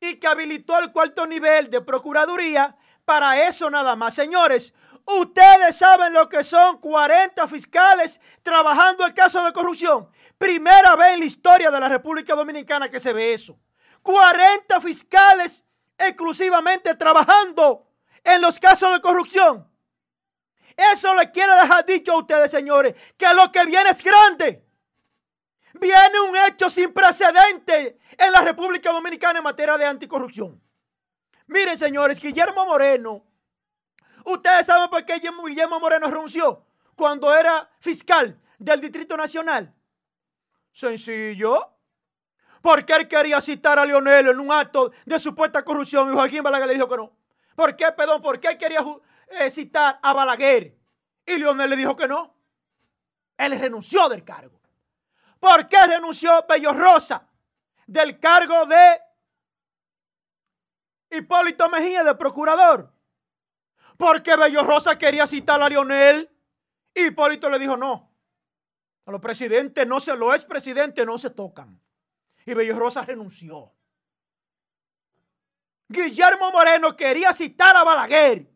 Y 0.00 0.16
que 0.16 0.26
habilitó 0.26 0.78
el 0.78 0.92
cuarto 0.92 1.26
nivel 1.26 1.68
de 1.68 1.82
Procuraduría 1.82 2.74
para 3.04 3.46
eso 3.46 3.68
nada 3.68 3.96
más. 3.96 4.14
Señores, 4.14 4.74
ustedes 5.04 5.76
saben 5.76 6.14
lo 6.14 6.26
que 6.26 6.42
son 6.42 6.78
40 6.78 7.46
fiscales 7.48 8.18
trabajando 8.42 9.06
en 9.06 9.12
casos 9.12 9.44
de 9.44 9.52
corrupción. 9.52 10.08
Primera 10.38 10.96
vez 10.96 11.08
en 11.08 11.20
la 11.20 11.26
historia 11.26 11.70
de 11.70 11.80
la 11.80 11.90
República 11.90 12.34
Dominicana 12.34 12.90
que 12.90 12.98
se 12.98 13.12
ve 13.12 13.34
eso. 13.34 13.58
40 14.00 14.80
fiscales 14.80 15.66
exclusivamente 15.98 16.94
trabajando 16.94 17.91
en 18.24 18.40
los 18.40 18.58
casos 18.58 18.92
de 18.92 19.00
corrupción. 19.00 19.68
Eso 20.76 21.14
le 21.14 21.30
quiero 21.30 21.54
dejar 21.54 21.84
dicho 21.84 22.12
a 22.12 22.18
ustedes, 22.18 22.50
señores, 22.50 22.94
que 23.16 23.32
lo 23.34 23.50
que 23.52 23.64
viene 23.66 23.90
es 23.90 24.02
grande. 24.02 24.64
Viene 25.74 26.20
un 26.20 26.36
hecho 26.36 26.70
sin 26.70 26.92
precedente 26.92 27.98
en 28.16 28.32
la 28.32 28.40
República 28.40 28.92
Dominicana 28.92 29.38
en 29.38 29.44
materia 29.44 29.76
de 29.76 29.86
anticorrupción. 29.86 30.60
Miren, 31.46 31.76
señores, 31.76 32.20
Guillermo 32.20 32.64
Moreno, 32.64 33.24
ustedes 34.24 34.66
saben 34.66 34.88
por 34.88 35.04
qué 35.04 35.20
Guillermo 35.20 35.80
Moreno 35.80 36.08
renunció 36.08 36.64
cuando 36.94 37.34
era 37.34 37.70
fiscal 37.80 38.40
del 38.58 38.80
Distrito 38.80 39.16
Nacional. 39.16 39.74
Sencillo. 40.72 41.68
Porque 42.62 42.92
él 42.92 43.08
quería 43.08 43.40
citar 43.40 43.78
a 43.78 43.84
Leonel 43.84 44.28
en 44.28 44.38
un 44.38 44.52
acto 44.52 44.92
de 45.04 45.18
supuesta 45.18 45.64
corrupción 45.64 46.10
y 46.10 46.14
Joaquín 46.14 46.42
Balaguer 46.42 46.68
le 46.68 46.74
dijo 46.74 46.88
que 46.88 46.96
no. 46.96 47.21
¿Por 47.54 47.76
qué, 47.76 47.92
perdón? 47.92 48.22
¿Por 48.22 48.40
qué 48.40 48.56
quería 48.58 48.84
citar 49.50 49.98
a 50.02 50.12
Balaguer. 50.12 50.76
Y 51.24 51.36
Leonel 51.36 51.70
le 51.70 51.76
dijo 51.76 51.96
que 51.96 52.08
no. 52.08 52.34
Él 53.36 53.58
renunció 53.58 54.08
del 54.08 54.24
cargo. 54.24 54.60
¿Por 55.38 55.68
qué 55.68 55.86
renunció 55.86 56.44
Bello 56.48 56.72
Rosa 56.72 57.28
del 57.86 58.20
cargo 58.20 58.66
de 58.66 59.00
Hipólito 61.10 61.68
Mejía 61.68 62.04
de 62.04 62.14
procurador? 62.14 62.92
Porque 63.96 64.36
Bello 64.36 64.62
Rosa 64.62 64.96
quería 64.96 65.26
citar 65.26 65.62
a 65.62 65.68
Leonel. 65.68 66.28
Y 66.94 67.06
Hipólito 67.06 67.48
le 67.48 67.58
dijo 67.58 67.76
no. 67.76 68.12
A 69.06 69.10
los 69.10 69.20
presidentes 69.20 69.86
no 69.86 69.98
se 69.98 70.16
lo 70.16 70.32
es 70.34 70.44
presidente, 70.44 71.04
no 71.04 71.18
se 71.18 71.30
tocan. 71.30 71.80
Y 72.44 72.54
Bello 72.54 72.78
Rosa 72.78 73.04
renunció. 73.04 73.72
Guillermo 75.92 76.50
Moreno 76.50 76.96
quería 76.96 77.32
citar 77.32 77.76
a 77.76 77.84
Balaguer 77.84 78.50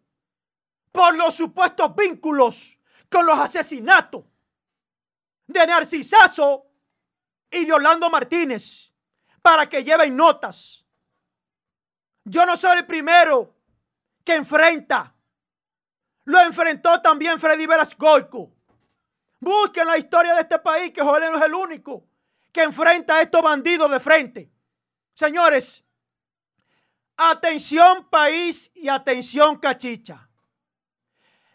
por 0.91 1.15
los 1.17 1.35
supuestos 1.35 1.95
vínculos 1.95 2.79
con 3.11 3.27
los 3.27 3.39
asesinatos 3.39 4.25
de 5.47 5.67
Narcisazo 5.67 6.67
y 7.51 7.65
de 7.65 7.73
Orlando 7.73 8.11
Martínez 8.11 8.93
para 9.43 9.69
que 9.69 9.85
lleven 9.85 10.17
notas. 10.17 10.85
Yo 12.25 12.45
no 12.45 12.57
soy 12.57 12.79
el 12.79 12.87
primero 12.87 13.55
que 14.25 14.35
enfrenta. 14.35 15.15
Lo 16.25 16.41
enfrentó 16.41 17.01
también 17.01 17.39
Freddy 17.39 17.67
Goico. 17.97 18.53
Busquen 19.39 19.87
la 19.87 19.97
historia 19.97 20.35
de 20.35 20.41
este 20.41 20.59
país, 20.59 20.93
que 20.93 21.03
Joel 21.03 21.31
no 21.31 21.39
es 21.39 21.45
el 21.45 21.55
único 21.55 22.09
que 22.51 22.63
enfrenta 22.63 23.17
a 23.17 23.23
estos 23.23 23.43
bandidos 23.43 23.89
de 23.91 24.01
frente. 24.01 24.51
Señores, 25.15 25.86
atención 27.17 28.09
país 28.09 28.71
y 28.75 28.89
atención 28.89 29.57
cachicha. 29.59 30.29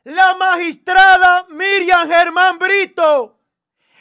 La 0.04 0.34
magistrada 0.36 1.46
Miriam 1.50 2.08
Germán 2.10 2.58
Brito 2.58 3.40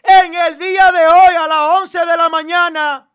en 0.02 0.34
el 0.34 0.58
día 0.58 0.90
de 0.92 1.06
hoy 1.06 1.34
a 1.34 1.46
las 1.46 1.78
11 1.80 1.98
de 2.06 2.16
la 2.16 2.28
mañana 2.28 3.10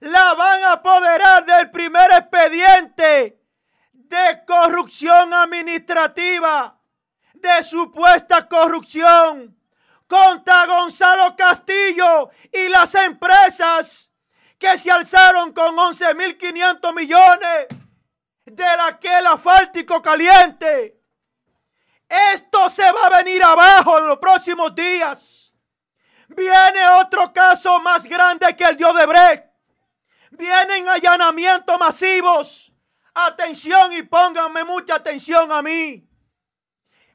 la 0.00 0.34
van 0.34 0.62
a 0.64 0.72
apoderar 0.72 1.44
del 1.44 1.70
primer 1.70 2.12
expediente 2.12 3.42
de 3.92 4.44
corrupción 4.46 5.32
administrativa, 5.32 6.78
de 7.34 7.62
supuesta 7.62 8.46
corrupción 8.46 9.56
contra 10.06 10.66
Gonzalo 10.66 11.34
Castillo 11.36 12.30
y 12.52 12.68
las 12.68 12.94
empresas 12.94 14.07
que 14.58 14.76
se 14.76 14.90
alzaron 14.90 15.52
con 15.52 15.76
11.500 15.76 16.94
millones 16.94 17.68
de 18.44 18.64
aquel 18.64 19.26
asfáltico 19.26 20.02
caliente 20.02 20.98
esto 22.08 22.68
se 22.70 22.90
va 22.90 23.06
a 23.06 23.22
venir 23.22 23.42
abajo 23.42 23.98
en 23.98 24.06
los 24.06 24.18
próximos 24.18 24.74
días. 24.74 25.52
Viene 26.28 26.88
otro 27.00 27.32
caso 27.32 27.80
más 27.80 28.04
grande 28.04 28.56
que 28.56 28.64
el 28.64 28.76
de 28.76 28.84
Odebrecht. 28.84 29.44
Vienen 30.30 30.88
allanamientos 30.88 31.78
masivos. 31.78 32.72
Atención 33.14 33.92
y 33.92 34.02
pónganme 34.04 34.64
mucha 34.64 34.96
atención 34.96 35.50
a 35.52 35.60
mí. 35.60 36.08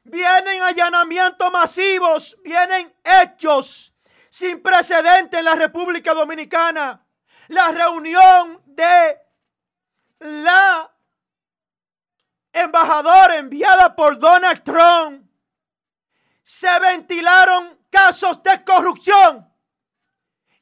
Vienen 0.04 0.62
allanamientos 0.62 1.50
masivos, 1.50 2.36
vienen 2.44 2.94
hechos 3.02 3.94
sin 4.28 4.62
precedente 4.62 5.38
en 5.38 5.46
la 5.46 5.54
República 5.54 6.12
Dominicana. 6.12 7.03
La 7.48 7.70
reunión 7.72 8.62
de 8.66 9.18
la 10.20 10.90
embajadora 12.52 13.36
enviada 13.36 13.94
por 13.94 14.18
Donald 14.18 14.62
Trump, 14.62 15.28
se 16.42 16.78
ventilaron 16.78 17.78
casos 17.90 18.42
de 18.42 18.62
corrupción. 18.64 19.50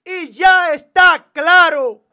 Y 0.04 0.32
ya 0.32 0.72
está 0.72 1.30
claro. 1.32 2.04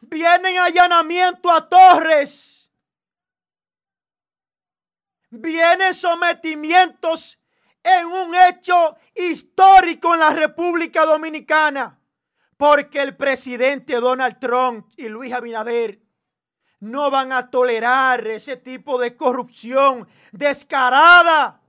Vienen 0.00 0.58
allanamiento 0.58 1.50
a 1.50 1.68
torres 1.68 2.54
vienen 5.40 5.94
sometimientos 5.94 7.38
en 7.82 8.06
un 8.06 8.34
hecho 8.34 8.96
histórico 9.14 10.14
en 10.14 10.20
la 10.20 10.30
República 10.30 11.04
Dominicana, 11.04 11.98
porque 12.56 13.00
el 13.00 13.16
presidente 13.16 13.94
Donald 13.94 14.38
Trump 14.38 14.86
y 14.96 15.08
Luis 15.08 15.32
Abinader 15.32 16.00
no 16.80 17.10
van 17.10 17.32
a 17.32 17.50
tolerar 17.50 18.26
ese 18.26 18.56
tipo 18.56 18.98
de 18.98 19.16
corrupción 19.16 20.06
descarada, 20.32 21.60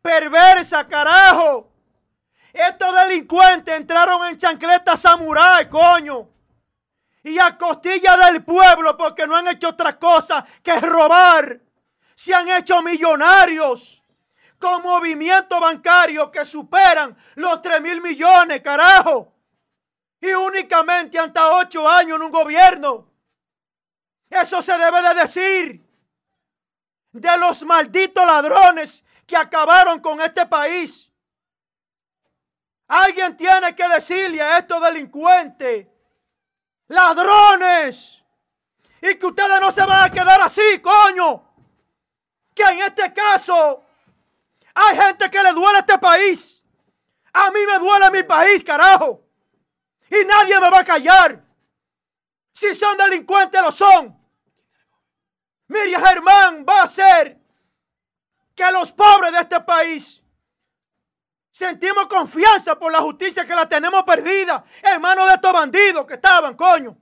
perversa, 0.00 0.86
carajo. 0.86 1.70
Estos 2.52 2.94
delincuentes 2.94 3.74
entraron 3.74 4.26
en 4.26 4.38
chancleta 4.38 4.96
samurái, 4.96 5.68
coño. 5.68 6.28
Y 7.22 7.38
a 7.38 7.56
costilla 7.56 8.16
del 8.16 8.44
pueblo 8.44 8.96
porque 8.96 9.26
no 9.26 9.36
han 9.36 9.48
hecho 9.48 9.70
otra 9.70 9.98
cosa 9.98 10.46
que 10.62 10.78
robar. 10.80 11.60
Se 12.14 12.34
han 12.34 12.48
hecho 12.48 12.80
millonarios 12.82 14.02
con 14.58 14.82
movimientos 14.82 15.60
bancarios 15.60 16.30
que 16.30 16.44
superan 16.44 17.16
los 17.34 17.60
3 17.60 17.80
mil 17.80 18.00
millones, 18.00 18.60
carajo. 18.62 19.33
Y 20.20 20.32
únicamente 20.32 21.18
hasta 21.18 21.56
8 21.56 21.88
años 21.88 22.16
en 22.16 22.22
un 22.22 22.30
gobierno. 22.30 23.10
Eso 24.30 24.62
se 24.62 24.76
debe 24.76 25.02
de 25.02 25.14
decir 25.14 25.84
de 27.12 27.38
los 27.38 27.62
malditos 27.62 28.26
ladrones 28.26 29.04
que 29.26 29.36
acabaron 29.36 30.00
con 30.00 30.20
este 30.20 30.46
país. 30.46 31.10
Alguien 32.88 33.36
tiene 33.36 33.74
que 33.74 33.88
decirle 33.88 34.42
a 34.42 34.58
estos 34.58 34.80
delincuentes, 34.82 35.86
ladrones, 36.88 38.22
y 39.00 39.14
que 39.16 39.26
ustedes 39.26 39.60
no 39.60 39.70
se 39.70 39.84
van 39.84 40.04
a 40.04 40.10
quedar 40.10 40.40
así, 40.40 40.80
coño. 40.80 41.54
Que 42.54 42.62
en 42.62 42.80
este 42.80 43.12
caso 43.12 43.84
hay 44.74 44.96
gente 44.96 45.30
que 45.30 45.42
le 45.42 45.52
duele 45.52 45.78
a 45.78 45.80
este 45.80 45.98
país. 45.98 46.62
A 47.32 47.50
mí 47.50 47.60
me 47.66 47.78
duele 47.78 48.10
mi 48.10 48.22
país, 48.22 48.62
carajo. 48.64 49.23
Y 50.10 50.24
nadie 50.24 50.60
me 50.60 50.70
va 50.70 50.80
a 50.80 50.84
callar. 50.84 51.42
Si 52.52 52.74
son 52.74 52.96
delincuentes, 52.96 53.60
lo 53.60 53.72
son. 53.72 54.16
Miriam 55.68 56.04
Germán 56.04 56.64
va 56.68 56.80
a 56.80 56.84
hacer 56.84 57.38
que 58.54 58.70
los 58.70 58.92
pobres 58.92 59.32
de 59.32 59.40
este 59.40 59.60
país 59.60 60.22
sentimos 61.50 62.06
confianza 62.06 62.78
por 62.78 62.92
la 62.92 62.98
justicia 63.00 63.44
que 63.44 63.54
la 63.54 63.68
tenemos 63.68 64.02
perdida 64.04 64.64
en 64.82 65.00
manos 65.00 65.26
de 65.26 65.34
estos 65.34 65.52
bandidos 65.52 66.06
que 66.06 66.14
estaban, 66.14 66.54
coño. 66.54 66.96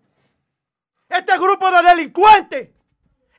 Este 1.08 1.36
grupo 1.36 1.70
de 1.70 1.82
delincuentes 1.82 2.70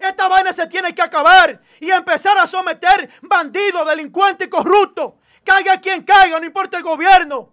esta 0.07 0.27
vaina 0.27 0.51
se 0.51 0.67
tiene 0.67 0.93
que 0.93 1.01
acabar 1.01 1.61
y 1.79 1.89
empezar 1.89 2.37
a 2.37 2.45
someter 2.45 3.09
bandidos, 3.21 3.87
delincuentes 3.87 4.47
y 4.47 4.49
corruptos. 4.49 5.13
Caiga 5.45 5.79
quien 5.79 6.03
caiga, 6.03 6.39
no 6.39 6.45
importa 6.45 6.77
el 6.77 6.83
gobierno. 6.83 7.52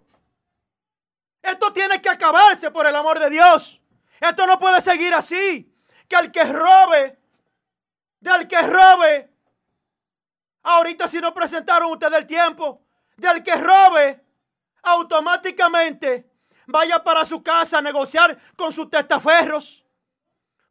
Esto 1.41 1.73
tiene 1.73 2.01
que 2.01 2.09
acabarse 2.09 2.69
por 2.71 2.85
el 2.85 2.95
amor 2.95 3.19
de 3.19 3.29
Dios. 3.29 3.81
Esto 4.19 4.45
no 4.45 4.59
puede 4.59 4.81
seguir 4.81 5.13
así. 5.13 5.67
Que 6.07 6.15
el 6.15 6.31
que 6.31 6.43
robe, 6.43 7.19
del 8.19 8.47
que 8.47 8.61
robe, 8.61 9.33
ahorita 10.63 11.07
si 11.07 11.19
no 11.19 11.33
presentaron 11.33 11.91
ustedes 11.91 12.19
el 12.19 12.27
tiempo, 12.27 12.83
del 13.17 13.41
que 13.43 13.55
robe, 13.55 14.23
automáticamente 14.83 16.29
vaya 16.67 17.03
para 17.03 17.25
su 17.25 17.41
casa 17.41 17.79
a 17.79 17.81
negociar 17.81 18.37
con 18.55 18.71
sus 18.71 18.89
testaferros. 18.89 19.85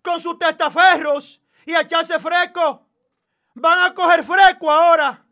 Con 0.03 0.21
sus 0.21 0.39
testaferros 0.39 1.41
y 1.67 1.75
echarse 1.75 2.19
fresco. 2.19 2.87
Van 3.55 3.91
a 3.91 3.95
coger 3.95 4.25
fresco 4.25 4.71
ahora. 4.71 5.25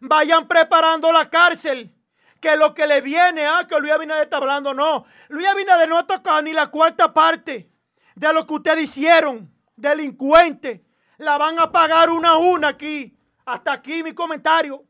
Vayan 0.00 0.46
preparando 0.48 1.12
la 1.12 1.28
cárcel. 1.28 1.94
Que 2.40 2.56
lo 2.56 2.72
que 2.72 2.86
le 2.86 3.00
viene, 3.00 3.46
ah, 3.46 3.66
que 3.68 3.78
Luis 3.80 3.92
Abinader 3.92 4.24
está 4.24 4.36
hablando, 4.36 4.72
no. 4.74 5.04
Luis 5.28 5.46
Abinader 5.46 5.88
no 5.88 5.98
ha 5.98 6.06
tocado 6.06 6.42
ni 6.42 6.52
la 6.52 6.68
cuarta 6.68 7.12
parte 7.12 7.70
de 8.14 8.32
lo 8.32 8.46
que 8.46 8.54
ustedes 8.54 8.84
hicieron, 8.84 9.52
delincuente. 9.76 10.84
La 11.18 11.36
van 11.36 11.58
a 11.58 11.72
pagar 11.72 12.10
una 12.10 12.30
a 12.30 12.38
una 12.38 12.68
aquí. 12.68 13.16
Hasta 13.44 13.72
aquí 13.72 14.02
mi 14.02 14.12
comentario. 14.12 14.84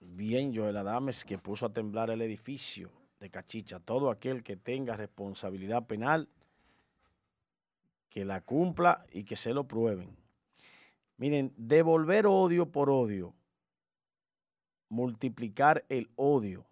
Bien, 0.00 0.54
Joel 0.54 0.76
Adames, 0.76 1.24
que 1.24 1.38
puso 1.38 1.66
a 1.66 1.72
temblar 1.72 2.10
el 2.10 2.22
edificio 2.22 2.90
de 3.20 3.30
Cachicha. 3.30 3.80
Todo 3.80 4.10
aquel 4.10 4.42
que 4.42 4.56
tenga 4.56 4.96
responsabilidad 4.96 5.86
penal 5.86 6.28
que 8.16 8.24
la 8.24 8.40
cumpla 8.40 9.04
y 9.12 9.24
que 9.24 9.36
se 9.36 9.52
lo 9.52 9.68
prueben. 9.68 10.16
Miren, 11.18 11.52
devolver 11.56 12.26
odio 12.26 12.72
por 12.72 12.88
odio, 12.88 13.34
multiplicar 14.88 15.84
el 15.88 16.10
odio, 16.16 16.64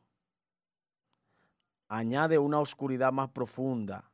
añade 1.88 2.38
una 2.38 2.60
oscuridad 2.60 3.12
más 3.12 3.30
profunda 3.30 4.10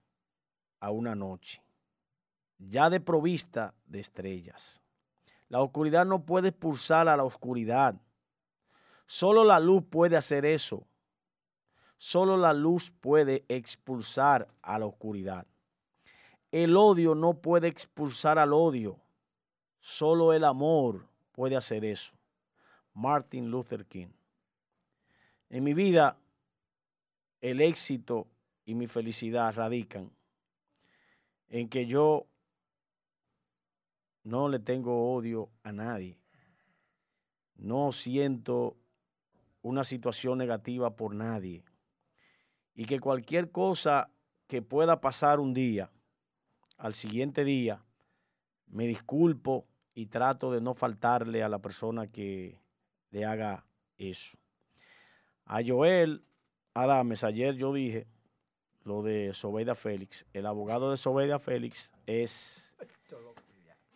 a 0.80 0.90
una 0.90 1.14
noche, 1.14 1.62
ya 2.58 2.90
de 2.90 3.00
provista 3.00 3.74
de 3.86 4.00
estrellas. 4.00 4.82
La 5.48 5.60
oscuridad 5.60 6.06
no 6.06 6.24
puede 6.24 6.48
expulsar 6.48 7.08
a 7.08 7.16
la 7.16 7.24
oscuridad. 7.24 7.96
Solo 9.06 9.42
la 9.42 9.58
luz 9.58 9.82
puede 9.82 10.16
hacer 10.16 10.44
eso. 10.44 10.86
Solo 11.98 12.36
la 12.36 12.52
luz 12.52 12.92
puede 13.00 13.44
expulsar 13.48 14.48
a 14.62 14.78
la 14.78 14.86
oscuridad. 14.86 15.46
El 16.52 16.76
odio 16.76 17.14
no 17.14 17.34
puede 17.34 17.68
expulsar 17.68 18.38
al 18.38 18.52
odio. 18.52 18.98
Solo 19.80 20.32
el 20.32 20.44
amor 20.44 21.06
puede 21.32 21.56
hacer 21.56 21.84
eso. 21.84 22.19
Martin 22.94 23.50
Luther 23.50 23.86
King. 23.86 24.08
En 25.48 25.64
mi 25.64 25.74
vida, 25.74 26.18
el 27.40 27.60
éxito 27.60 28.28
y 28.64 28.74
mi 28.74 28.86
felicidad 28.86 29.54
radican 29.54 30.10
en 31.48 31.68
que 31.68 31.86
yo 31.86 32.26
no 34.22 34.48
le 34.48 34.58
tengo 34.58 35.12
odio 35.12 35.50
a 35.62 35.72
nadie. 35.72 36.18
No 37.56 37.92
siento 37.92 38.76
una 39.62 39.84
situación 39.84 40.38
negativa 40.38 40.94
por 40.96 41.14
nadie. 41.14 41.64
Y 42.74 42.84
que 42.84 43.00
cualquier 43.00 43.50
cosa 43.50 44.10
que 44.46 44.62
pueda 44.62 45.00
pasar 45.00 45.40
un 45.40 45.52
día, 45.52 45.90
al 46.78 46.94
siguiente 46.94 47.44
día 47.44 47.84
me 48.68 48.86
disculpo 48.86 49.66
y 49.94 50.06
trato 50.06 50.52
de 50.52 50.60
no 50.60 50.74
faltarle 50.74 51.42
a 51.42 51.48
la 51.48 51.58
persona 51.58 52.06
que 52.06 52.58
le 53.10 53.24
haga 53.24 53.64
eso. 53.98 54.36
A 55.46 55.60
Joel 55.66 56.22
Adames, 56.74 57.24
ayer 57.24 57.56
yo 57.56 57.72
dije 57.72 58.06
lo 58.84 59.02
de 59.02 59.34
Sobeida 59.34 59.74
Félix. 59.74 60.26
El 60.32 60.46
abogado 60.46 60.90
de 60.90 60.96
Sobeida 60.96 61.38
Félix 61.38 61.92
es 62.06 62.74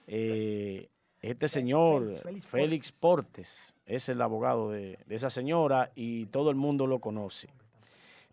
eh, 0.06 0.88
este 1.22 1.48
señor, 1.48 2.22
Félix, 2.42 2.92
Portes. 2.92 3.74
es 3.86 4.08
el 4.08 4.20
abogado 4.20 4.70
de 4.70 4.98
esa 5.08 5.30
señora 5.30 5.90
y 5.94 6.26
todo 6.26 6.50
el 6.50 6.56
mundo 6.56 6.86
lo 6.86 6.98
conoce. 6.98 7.48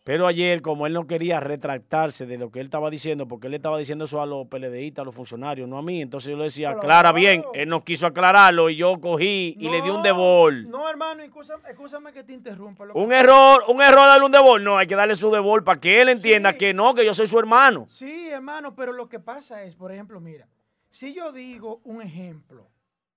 Pero 0.03 0.25
ayer, 0.25 0.63
como 0.63 0.87
él 0.87 0.93
no 0.93 1.05
quería 1.05 1.39
retractarse 1.39 2.25
de 2.25 2.39
lo 2.39 2.49
que 2.49 2.59
él 2.59 2.65
estaba 2.65 2.89
diciendo, 2.89 3.27
porque 3.27 3.45
él 3.47 3.53
estaba 3.53 3.77
diciendo 3.77 4.05
eso 4.05 4.19
a 4.19 4.25
los 4.25 4.47
PLDistas, 4.47 5.03
a 5.03 5.05
los 5.05 5.13
funcionarios, 5.13 5.69
no 5.69 5.77
a 5.77 5.83
mí, 5.83 6.01
entonces 6.01 6.31
yo 6.31 6.37
le 6.37 6.45
decía, 6.45 6.71
aclara 6.71 7.11
bien, 7.11 7.45
él 7.53 7.69
no 7.69 7.83
quiso 7.83 8.07
aclararlo 8.07 8.71
y 8.71 8.77
yo 8.77 8.99
cogí 8.99 9.55
y 9.59 9.69
le 9.69 9.83
di 9.83 9.89
un 9.89 10.01
debol. 10.01 10.67
No, 10.71 10.89
hermano, 10.89 11.21
escúchame, 11.21 12.11
que 12.11 12.23
te 12.23 12.33
interrumpa. 12.33 12.85
Un 12.95 13.13
error, 13.13 13.63
un 13.67 13.79
error 13.79 14.07
darle 14.07 14.25
un 14.25 14.31
debol, 14.31 14.63
no, 14.63 14.77
hay 14.79 14.87
que 14.87 14.95
darle 14.95 15.15
su 15.15 15.29
debol 15.29 15.63
para 15.63 15.79
que 15.79 16.01
él 16.01 16.09
entienda 16.09 16.53
que 16.53 16.73
no, 16.73 16.95
que 16.95 17.05
yo 17.05 17.13
soy 17.13 17.27
su 17.27 17.37
hermano. 17.37 17.85
Sí, 17.87 18.29
hermano, 18.29 18.75
pero 18.75 18.93
lo 18.93 19.07
que 19.07 19.19
pasa 19.19 19.63
es, 19.63 19.75
por 19.75 19.91
ejemplo, 19.91 20.19
mira, 20.19 20.47
si 20.89 21.13
yo 21.13 21.31
digo 21.31 21.79
un 21.83 22.01
ejemplo, 22.01 22.67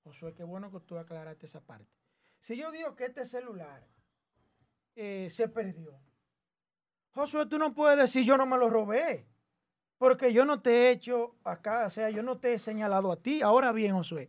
Josué, 0.05 0.35
qué 0.35 0.45
bueno 0.45 0.71
que 0.71 0.81
tú 0.81 0.99
aclaraste 0.99 1.47
esa 1.47 1.63
parte. 1.63 1.91
Si 2.41 2.59
yo 2.59 2.71
digo 2.71 2.95
que 2.95 3.07
este 3.07 3.25
celular 3.25 3.83
eh, 4.97 5.29
se 5.31 5.49
perdió, 5.49 5.99
Josué, 7.15 7.47
tú 7.47 7.59
no 7.59 7.73
puedes 7.73 7.99
decir 7.99 8.25
yo 8.25 8.37
no 8.37 8.47
me 8.47 8.59
lo 8.59 8.69
robé. 8.69 9.27
Porque 9.99 10.33
yo 10.33 10.45
no 10.45 10.61
te 10.61 10.71
he 10.71 10.91
hecho 10.91 11.37
acá, 11.45 11.87
o 11.87 11.91
sea, 11.91 12.11
yo 12.11 12.23
no 12.23 12.37
te 12.39 12.55
he 12.55 12.59
señalado 12.59 13.13
a 13.13 13.17
ti. 13.17 13.41
Ahora 13.43 13.73
bien, 13.73 13.95
Josué, 13.95 14.29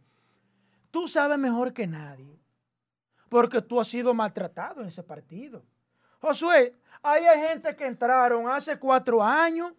tú 0.91 1.07
sabes 1.07 1.38
mejor 1.38 1.73
que 1.73 1.88
nadie. 1.88 2.39
Porque 3.29 3.61
tú 3.61 3.79
has 3.79 3.88
sido 3.88 4.13
maltratado 4.13 4.81
en 4.81 4.88
ese 4.88 5.03
partido. 5.03 5.63
Josué, 6.21 6.75
ahí 7.01 7.25
hay 7.25 7.39
gente 7.47 7.75
que 7.75 7.86
entraron 7.86 8.47
hace 8.47 8.77
cuatro 8.77 9.21
años 9.21 9.73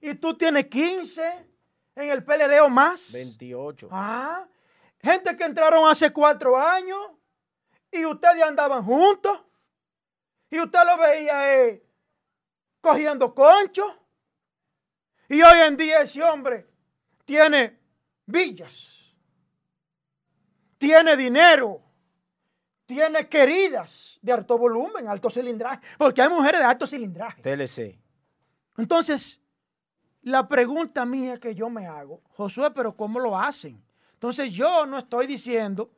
y 0.00 0.14
tú 0.14 0.36
tienes 0.36 0.66
15 0.66 1.46
en 1.94 2.10
el 2.10 2.24
PLD 2.24 2.60
o 2.60 2.68
más. 2.68 3.12
28. 3.12 3.88
Ah, 3.90 4.46
gente 5.00 5.36
que 5.36 5.44
entraron 5.44 5.88
hace 5.88 6.12
cuatro 6.12 6.58
años 6.58 7.00
y 7.92 8.04
ustedes 8.04 8.42
andaban 8.42 8.84
juntos 8.84 9.40
y 10.50 10.60
usted 10.60 10.80
lo 10.84 10.98
veía 10.98 11.54
eh, 11.64 11.82
cogiendo 12.80 13.34
concho. 13.34 13.84
Y 15.28 15.42
hoy 15.42 15.58
en 15.66 15.76
día 15.76 16.02
ese 16.02 16.22
hombre 16.22 16.66
tiene 17.24 17.78
villas, 18.26 19.14
tiene 20.76 21.16
dinero, 21.16 21.80
tiene 22.86 23.28
queridas 23.28 24.18
de 24.20 24.32
alto 24.32 24.58
volumen, 24.58 25.06
alto 25.06 25.30
cilindraje, 25.30 25.80
porque 25.96 26.22
hay 26.22 26.28
mujeres 26.28 26.60
de 26.60 26.66
alto 26.66 26.86
cilindraje. 26.86 27.40
TLC. 27.42 27.96
Entonces, 28.76 29.40
la 30.22 30.48
pregunta 30.48 31.06
mía 31.06 31.38
que 31.38 31.54
yo 31.54 31.70
me 31.70 31.86
hago, 31.86 32.22
Josué, 32.30 32.72
pero 32.72 32.96
¿cómo 32.96 33.20
lo 33.20 33.38
hacen? 33.38 33.80
Entonces 34.14 34.52
yo 34.52 34.84
no 34.86 34.98
estoy 34.98 35.26
diciendo 35.26 35.90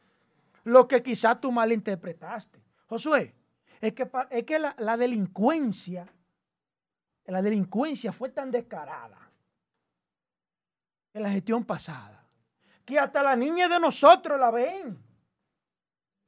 lo 0.64 0.86
que 0.86 1.02
quizás 1.02 1.40
tú 1.40 1.50
malinterpretaste. 1.50 2.62
Josué, 2.86 3.34
es 3.80 3.94
que, 3.94 4.08
es 4.30 4.44
que 4.44 4.58
la, 4.58 4.74
la 4.78 4.96
delincuencia, 4.96 6.06
la 7.26 7.42
delincuencia 7.42 8.12
fue 8.12 8.30
tan 8.30 8.50
descarada 8.50 9.18
en 11.14 11.22
la 11.22 11.30
gestión 11.30 11.64
pasada, 11.64 12.24
que 12.84 12.98
hasta 12.98 13.22
la 13.22 13.36
niña 13.36 13.68
de 13.68 13.78
nosotros 13.78 14.38
la 14.38 14.50
ven. 14.50 14.98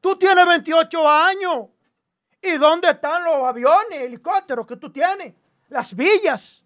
Tú 0.01 0.16
tienes 0.16 0.47
28 0.47 1.11
años. 1.11 1.68
¿Y 2.40 2.59
dónde 2.59 2.90
están 2.90 3.24
los 3.24 3.36
aviones, 3.36 4.03
helicópteros 4.03 4.66
que 4.66 4.76
tú 4.76 4.92
tienes? 4.92 5.34
Las 5.68 5.95
villas. 5.97 6.62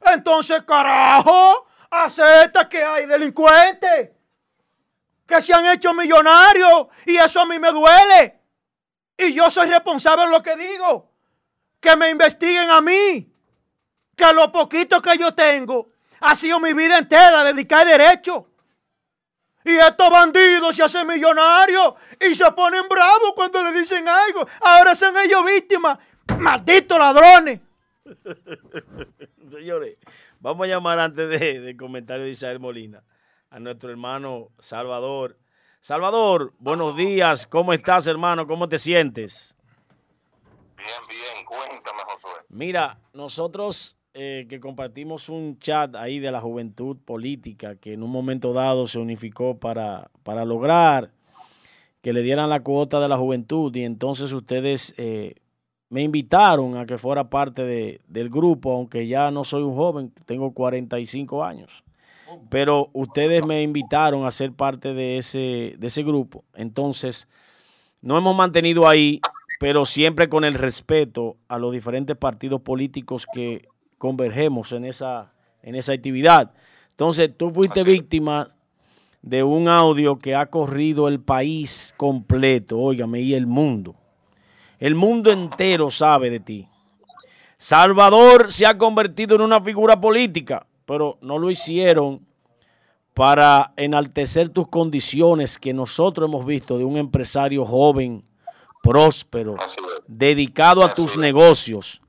Entonces, 0.00 0.62
carajo, 0.62 1.66
acepta 1.90 2.68
que 2.68 2.84
hay 2.84 3.06
delincuentes 3.06 4.10
que 5.26 5.42
se 5.42 5.54
han 5.54 5.66
hecho 5.66 5.92
millonarios 5.92 6.88
y 7.06 7.16
eso 7.16 7.40
a 7.40 7.46
mí 7.46 7.58
me 7.58 7.70
duele. 7.70 8.40
Y 9.16 9.32
yo 9.32 9.50
soy 9.50 9.68
responsable 9.68 10.26
de 10.26 10.30
lo 10.30 10.42
que 10.42 10.56
digo. 10.56 11.10
Que 11.80 11.96
me 11.96 12.10
investiguen 12.10 12.70
a 12.70 12.80
mí. 12.80 13.31
Que 14.16 14.32
lo 14.32 14.50
poquito 14.52 15.00
que 15.00 15.16
yo 15.18 15.34
tengo 15.34 15.90
ha 16.20 16.36
sido 16.36 16.60
mi 16.60 16.72
vida 16.72 16.98
entera 16.98 17.44
dedicada 17.44 17.82
a 17.82 17.98
derecho. 17.98 18.46
Y 19.64 19.76
estos 19.76 20.10
bandidos 20.10 20.74
se 20.74 20.82
hacen 20.82 21.06
millonarios 21.06 21.94
y 22.20 22.34
se 22.34 22.50
ponen 22.52 22.88
bravos 22.88 23.32
cuando 23.34 23.62
le 23.62 23.72
dicen 23.72 24.08
algo. 24.08 24.46
Ahora 24.60 24.94
son 24.94 25.16
ellos 25.18 25.44
víctimas. 25.44 25.98
Malditos 26.38 26.98
ladrones. 26.98 27.60
Señores, 29.50 29.98
vamos 30.40 30.64
a 30.64 30.68
llamar 30.68 30.98
antes 30.98 31.28
del 31.28 31.64
de 31.64 31.76
comentario 31.76 32.24
de 32.24 32.30
Isabel 32.30 32.58
Molina 32.58 33.02
a 33.50 33.60
nuestro 33.60 33.90
hermano 33.90 34.48
Salvador. 34.58 35.38
Salvador, 35.80 36.54
buenos 36.58 36.96
días. 36.96 37.46
¿Cómo 37.46 37.72
estás, 37.72 38.06
hermano? 38.06 38.46
¿Cómo 38.46 38.68
te 38.68 38.78
sientes? 38.78 39.56
Bien, 40.76 40.88
bien. 41.08 41.44
Cuéntame, 41.44 42.02
Josué. 42.04 42.32
Mira, 42.48 42.98
nosotros 43.12 43.98
eh, 44.14 44.46
que 44.46 44.60
compartimos 44.60 45.30
un 45.30 45.58
chat 45.58 45.96
ahí 45.96 46.18
de 46.18 46.30
la 46.30 46.40
juventud 46.40 46.98
política 46.98 47.76
que 47.76 47.94
en 47.94 48.02
un 48.02 48.10
momento 48.10 48.52
dado 48.52 48.86
se 48.86 48.98
unificó 48.98 49.58
para, 49.58 50.10
para 50.22 50.44
lograr 50.44 51.10
que 52.02 52.12
le 52.12 52.20
dieran 52.20 52.50
la 52.50 52.60
cuota 52.60 53.00
de 53.00 53.08
la 53.08 53.16
juventud 53.16 53.74
y 53.74 53.84
entonces 53.84 54.32
ustedes 54.32 54.92
eh, 54.98 55.36
me 55.88 56.02
invitaron 56.02 56.76
a 56.76 56.84
que 56.84 56.98
fuera 56.98 57.30
parte 57.30 57.62
de, 57.62 58.02
del 58.06 58.28
grupo, 58.28 58.72
aunque 58.72 59.06
ya 59.06 59.30
no 59.30 59.44
soy 59.44 59.62
un 59.62 59.76
joven, 59.76 60.12
tengo 60.26 60.52
45 60.52 61.44
años. 61.44 61.82
Pero 62.50 62.90
ustedes 62.92 63.44
me 63.46 63.62
invitaron 63.62 64.26
a 64.26 64.30
ser 64.30 64.52
parte 64.52 64.94
de 64.94 65.18
ese, 65.18 65.74
de 65.78 65.86
ese 65.86 66.02
grupo. 66.02 66.44
Entonces, 66.54 67.28
no 68.00 68.18
hemos 68.18 68.34
mantenido 68.34 68.88
ahí, 68.88 69.20
pero 69.60 69.84
siempre 69.84 70.28
con 70.28 70.44
el 70.44 70.54
respeto 70.54 71.36
a 71.48 71.58
los 71.58 71.72
diferentes 71.72 72.16
partidos 72.16 72.62
políticos 72.62 73.26
que 73.32 73.68
convergemos 74.02 74.72
en 74.72 74.84
esa, 74.84 75.30
en 75.62 75.76
esa 75.76 75.92
actividad. 75.92 76.50
Entonces, 76.90 77.30
tú 77.36 77.52
fuiste 77.52 77.84
víctima 77.84 78.48
de 79.22 79.44
un 79.44 79.68
audio 79.68 80.18
que 80.18 80.34
ha 80.34 80.46
corrido 80.46 81.06
el 81.06 81.20
país 81.20 81.94
completo, 81.96 82.80
óigame, 82.80 83.20
y 83.20 83.34
el 83.34 83.46
mundo. 83.46 83.94
El 84.80 84.96
mundo 84.96 85.30
entero 85.30 85.88
sabe 85.88 86.30
de 86.30 86.40
ti. 86.40 86.68
Salvador 87.58 88.50
se 88.50 88.66
ha 88.66 88.76
convertido 88.76 89.36
en 89.36 89.42
una 89.42 89.60
figura 89.60 90.00
política, 90.00 90.66
pero 90.84 91.16
no 91.20 91.38
lo 91.38 91.48
hicieron 91.48 92.26
para 93.14 93.72
enaltecer 93.76 94.48
tus 94.48 94.66
condiciones 94.66 95.60
que 95.60 95.72
nosotros 95.72 96.28
hemos 96.28 96.44
visto 96.44 96.76
de 96.76 96.84
un 96.84 96.96
empresario 96.96 97.64
joven, 97.64 98.24
próspero, 98.82 99.54
dedicado 100.08 100.82
a 100.82 100.92
tus 100.92 101.16
negocios 101.16 102.01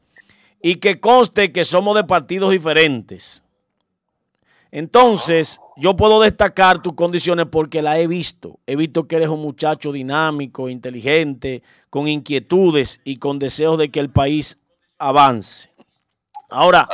y 0.66 0.76
que 0.76 1.00
conste 1.00 1.52
que 1.52 1.66
somos 1.66 1.94
de 1.96 2.06
partidos 2.06 2.52
diferentes. 2.52 3.44
Entonces, 4.72 5.60
yo 5.76 5.96
puedo 5.96 6.22
destacar 6.22 6.82
tus 6.82 6.94
condiciones 6.94 7.46
porque 7.52 7.82
la 7.82 8.00
he 8.00 8.08
visto. 8.08 8.60
He 8.66 8.78
visto 8.78 9.08
que 9.08 9.18
eres 9.18 9.30
un 9.30 9.42
muchacho 9.42 9.92
dinámico, 9.92 10.70
inteligente, 10.70 11.62
con 11.92 12.08
inquietudes 12.08 13.02
y 13.04 13.18
con 13.18 13.38
deseos 13.38 13.78
de 13.78 13.92
que 13.92 14.00
el 14.00 14.10
país 14.10 14.58
avance. 14.98 15.70
Ahora, 16.50 16.88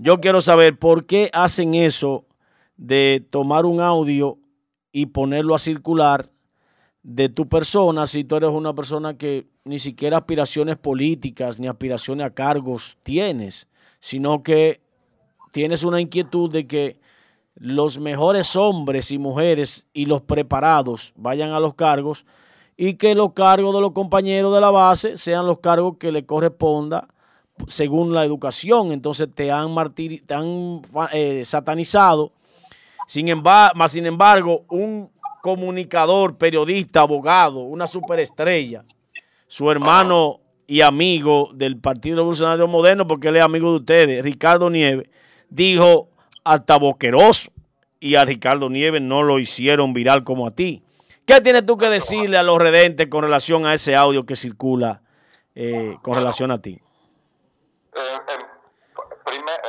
yo 0.00 0.18
quiero 0.20 0.40
saber 0.40 0.78
por 0.78 1.04
qué 1.04 1.30
hacen 1.32 1.74
eso 1.74 2.24
de 2.76 3.24
tomar 3.30 3.66
un 3.66 3.80
audio 3.80 4.38
y 4.92 5.06
ponerlo 5.06 5.54
a 5.54 5.58
circular 5.58 6.30
de 7.02 7.28
tu 7.28 7.48
persona 7.48 8.06
si 8.06 8.24
tú 8.24 8.36
eres 8.36 8.50
una 8.50 8.74
persona 8.74 9.16
que 9.16 9.46
ni 9.64 9.78
siquiera 9.78 10.18
aspiraciones 10.18 10.76
políticas 10.76 11.58
ni 11.58 11.66
aspiraciones 11.66 12.26
a 12.26 12.30
cargos 12.30 12.98
tienes, 13.02 13.68
sino 14.00 14.42
que 14.42 14.80
tienes 15.52 15.82
una 15.82 16.00
inquietud 16.00 16.50
de 16.50 16.66
que 16.66 17.00
los 17.54 17.98
mejores 17.98 18.54
hombres 18.56 19.10
y 19.10 19.18
mujeres 19.18 19.86
y 19.92 20.06
los 20.06 20.22
preparados 20.22 21.12
vayan 21.16 21.52
a 21.52 21.60
los 21.60 21.74
cargos 21.74 22.24
y 22.76 22.94
que 22.94 23.14
los 23.14 23.32
cargos 23.32 23.74
de 23.74 23.80
los 23.80 23.92
compañeros 23.92 24.54
de 24.54 24.60
la 24.60 24.70
base 24.70 25.18
sean 25.18 25.46
los 25.46 25.58
cargos 25.58 25.96
que 25.98 26.12
le 26.12 26.24
corresponda 26.24 27.08
según 27.68 28.14
la 28.14 28.24
educación. 28.24 28.92
Entonces 28.92 29.28
te 29.34 29.50
han, 29.50 29.72
martir, 29.72 30.24
eh, 31.12 31.42
satanizado. 31.44 32.32
Sin 33.06 33.28
embargo, 33.28 33.88
sin 33.88 34.06
embargo, 34.06 34.64
un 34.68 35.10
comunicador, 35.42 36.36
periodista, 36.36 37.00
abogado, 37.00 37.60
una 37.60 37.86
superestrella, 37.86 38.82
su 39.46 39.70
hermano 39.70 40.40
y 40.66 40.82
amigo 40.82 41.50
del 41.52 41.78
Partido 41.78 42.18
Revolucionario 42.18 42.68
Moderno, 42.68 43.06
porque 43.06 43.28
él 43.28 43.36
es 43.36 43.42
amigo 43.42 43.70
de 43.70 43.76
ustedes, 43.78 44.24
Ricardo 44.24 44.70
Nieves, 44.70 45.08
dijo 45.48 46.08
hasta 46.44 46.78
boqueroso 46.78 47.50
y 47.98 48.14
a 48.14 48.24
Ricardo 48.24 48.70
Nieves 48.70 49.02
no 49.02 49.22
lo 49.22 49.38
hicieron 49.38 49.92
viral 49.92 50.24
como 50.24 50.46
a 50.46 50.52
ti. 50.52 50.82
¿Qué 51.26 51.40
tienes 51.40 51.66
tú 51.66 51.76
que 51.76 51.88
decirle 51.88 52.38
a 52.38 52.42
los 52.42 52.58
redentes 52.58 53.08
con 53.08 53.22
relación 53.22 53.66
a 53.66 53.74
ese 53.74 53.94
audio 53.94 54.24
que 54.24 54.36
circula 54.36 55.02
eh, 55.54 55.96
con 56.02 56.14
relación 56.14 56.50
a 56.50 56.60
ti? 56.60 56.80
Eh, 57.94 58.18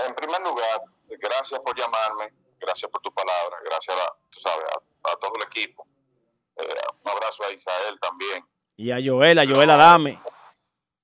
en, 0.07 0.15
primer, 0.15 0.41
lugar, 0.41 0.82
gracias 1.19 1.59
por 1.59 1.78
llamarme, 1.78 2.34
gracias 2.59 2.89
por 2.89 3.01
tu 3.01 3.11
palabra, 3.13 3.57
gracias 3.63 3.97
a, 3.97 4.13
tú 4.30 4.39
sabes, 4.39 4.65
a, 4.74 4.91
a 5.04 5.16
todo 5.18 5.34
el 5.36 5.43
equipo. 5.43 5.88
Eh, 6.58 6.82
un 7.04 7.12
abrazo 7.12 7.43
a 7.43 7.52
Isael 7.52 7.99
también. 7.99 8.45
Y 8.78 8.91
a 8.91 8.97
Joel, 9.04 9.39
a 9.39 9.45
Joel 9.45 9.70
Adame. 9.70 10.22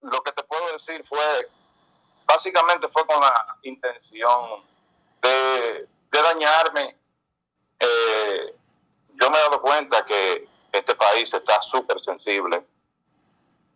Lo 0.02 0.22
que 0.22 0.32
te 0.32 0.44
puedo 0.44 0.74
decir 0.74 1.06
fue, 1.08 1.50
básicamente 2.26 2.88
fue 2.90 3.06
con 3.06 3.20
la 3.20 3.58
intención 3.64 4.64
de, 5.22 5.88
de 6.12 6.22
dañarme. 6.22 6.98
Eh, 7.80 8.56
yo 9.16 9.30
me 9.30 9.38
he 9.38 9.42
dado 9.42 9.62
cuenta 9.62 10.06
que 10.06 10.48
este 10.72 10.96
país 10.96 11.34
está 11.34 11.62
súper 11.62 12.00
sensible. 12.00 12.64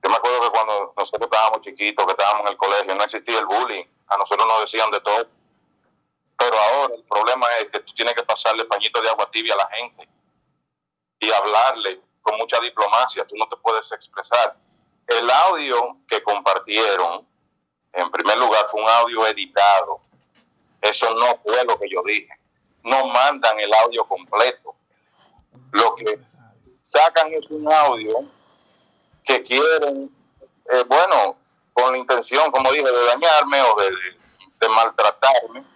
Yo 0.03 0.09
me 0.09 0.15
acuerdo 0.15 0.41
que 0.41 0.49
cuando 0.49 0.93
nosotros 0.97 1.29
estábamos 1.31 1.61
chiquitos, 1.61 2.05
que 2.05 2.11
estábamos 2.11 2.41
en 2.41 2.51
el 2.53 2.57
colegio, 2.57 2.95
no 2.95 3.03
existía 3.03 3.39
el 3.39 3.45
bullying. 3.45 3.85
A 4.07 4.17
nosotros 4.17 4.47
nos 4.47 4.61
decían 4.61 4.89
de 4.91 4.99
todo. 5.01 5.27
Pero 6.41 6.57
ahora 6.59 6.95
el 6.95 7.03
problema 7.03 7.45
es 7.59 7.65
que 7.65 7.79
tú 7.81 7.93
tienes 7.93 8.15
que 8.15 8.23
pasarle 8.23 8.65
pañito 8.65 8.99
de 8.99 9.09
agua 9.09 9.29
tibia 9.29 9.53
a 9.53 9.57
la 9.57 9.69
gente 9.77 10.09
y 11.19 11.31
hablarle 11.31 12.01
con 12.23 12.35
mucha 12.37 12.59
diplomacia. 12.59 13.27
Tú 13.27 13.35
no 13.35 13.47
te 13.47 13.57
puedes 13.57 13.91
expresar. 13.91 14.55
El 15.05 15.29
audio 15.29 15.97
que 16.09 16.23
compartieron, 16.23 17.27
en 17.93 18.09
primer 18.09 18.39
lugar, 18.39 18.65
fue 18.71 18.81
un 18.81 18.89
audio 18.89 19.27
editado. 19.27 20.01
Eso 20.81 21.13
no 21.13 21.37
fue 21.43 21.63
lo 21.63 21.77
que 21.77 21.87
yo 21.87 22.01
dije. 22.03 22.33
No 22.81 23.05
mandan 23.05 23.59
el 23.59 23.71
audio 23.75 24.03
completo. 24.05 24.73
Lo 25.73 25.93
que 25.93 26.17
sacan 26.81 27.31
es 27.33 27.51
un 27.51 27.71
audio 27.71 28.25
que 29.25 29.43
quieren, 29.43 30.09
eh, 30.73 30.83
bueno, 30.87 31.37
con 31.73 31.91
la 31.91 31.99
intención, 31.99 32.49
como 32.49 32.71
dije, 32.71 32.91
de 32.91 33.05
dañarme 33.05 33.61
o 33.61 33.75
de, 33.75 33.91
de 34.59 34.69
maltratarme 34.69 35.70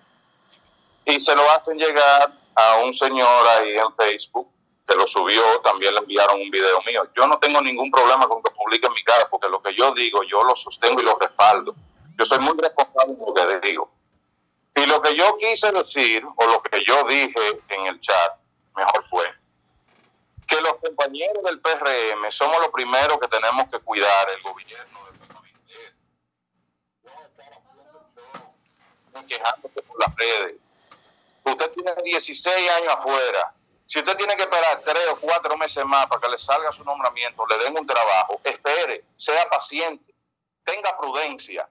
y 1.05 1.19
se 1.19 1.35
lo 1.35 1.49
hacen 1.51 1.77
llegar 1.77 2.33
a 2.55 2.77
un 2.77 2.93
señor 2.93 3.47
ahí 3.47 3.77
en 3.77 3.95
Facebook 3.95 4.49
que 4.87 4.95
lo 4.95 5.07
subió, 5.07 5.41
también 5.61 5.93
le 5.93 5.99
enviaron 5.99 6.39
un 6.39 6.51
video 6.51 6.79
mío. 6.83 7.07
Yo 7.15 7.25
no 7.25 7.39
tengo 7.39 7.59
ningún 7.61 7.89
problema 7.89 8.27
con 8.27 8.43
que 8.43 8.51
publiquen 8.51 8.93
mi 8.93 9.03
cara, 9.03 9.27
porque 9.29 9.49
lo 9.49 9.61
que 9.61 9.73
yo 9.73 9.91
digo, 9.93 10.21
yo 10.23 10.43
lo 10.43 10.55
sostengo 10.55 11.01
y 11.01 11.03
lo 11.03 11.17
respaldo. 11.17 11.75
Yo 12.17 12.25
soy 12.25 12.39
muy 12.39 12.55
responsable 12.57 13.13
de 13.13 13.19
lo 13.25 13.33
que 13.33 13.67
digo. 13.67 13.91
Y 14.75 14.85
lo 14.85 15.01
que 15.01 15.15
yo 15.15 15.37
quise 15.37 15.71
decir, 15.71 16.23
o 16.23 16.45
lo 16.45 16.61
que 16.61 16.83
yo 16.83 17.03
dije 17.05 17.61
en 17.69 17.87
el 17.87 17.99
chat, 17.99 18.33
mejor 18.75 19.03
fue, 19.05 19.25
que 20.47 20.61
los 20.61 20.75
compañeros 20.75 21.43
del 21.43 21.59
PRM 21.59 22.31
somos 22.31 22.59
los 22.59 22.69
primeros 22.69 23.17
que 23.19 23.27
tenemos 23.27 23.67
que 23.71 23.79
cuidar 23.79 24.27
el 24.35 24.41
gobierno 24.43 25.05
quejándose 29.27 29.81
por 29.81 29.99
las 29.99 30.15
redes. 30.15 30.55
Usted 31.45 31.71
tiene 31.71 31.93
16 32.03 32.71
años 32.71 32.93
afuera. 32.93 33.53
Si 33.87 33.99
usted 33.99 34.17
tiene 34.17 34.35
que 34.35 34.43
esperar 34.43 34.81
tres 34.83 35.07
o 35.11 35.15
cuatro 35.19 35.55
meses 35.57 35.85
más 35.85 36.07
para 36.07 36.19
que 36.21 36.29
le 36.29 36.39
salga 36.39 36.71
su 36.71 36.83
nombramiento, 36.83 37.45
le 37.47 37.57
den 37.63 37.77
un 37.77 37.85
trabajo, 37.85 38.41
espere, 38.43 39.05
sea 39.17 39.47
paciente, 39.47 40.13
tenga 40.63 40.97
prudencia. 40.97 41.69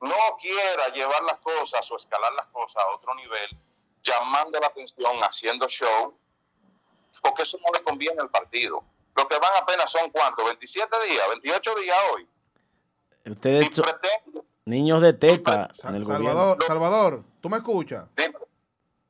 No 0.00 0.14
quiera 0.40 0.88
llevar 0.94 1.22
las 1.24 1.38
cosas 1.40 1.90
o 1.90 1.96
escalar 1.96 2.32
las 2.34 2.46
cosas 2.46 2.82
a 2.84 2.94
otro 2.94 3.14
nivel, 3.16 3.48
llamando 4.04 4.58
la 4.60 4.68
atención, 4.68 5.18
haciendo 5.22 5.68
show, 5.68 6.16
porque 7.22 7.42
eso 7.42 7.58
no 7.58 7.72
le 7.76 7.82
conviene 7.84 8.20
al 8.20 8.30
partido. 8.30 8.82
Lo 9.16 9.26
que 9.28 9.36
van 9.38 9.50
apenas 9.60 9.90
son 9.90 10.10
cuántos, 10.10 10.44
27 10.44 10.96
días, 11.08 11.28
28 11.28 11.74
días 11.74 11.98
hoy. 12.12 12.28
Ustedes 13.26 13.74
son 13.74 13.84
pretende- 13.84 14.42
niños 14.64 15.02
de 15.02 15.12
teta 15.12 15.68
Sa- 15.74 15.88
en 15.88 15.96
el 15.96 16.04
gobierno. 16.04 16.28
Salvador, 16.28 16.64
Salvador, 16.66 17.24
¿tú 17.42 17.50
me 17.50 17.56
escuchas? 17.58 18.04
Dime. 18.16 18.34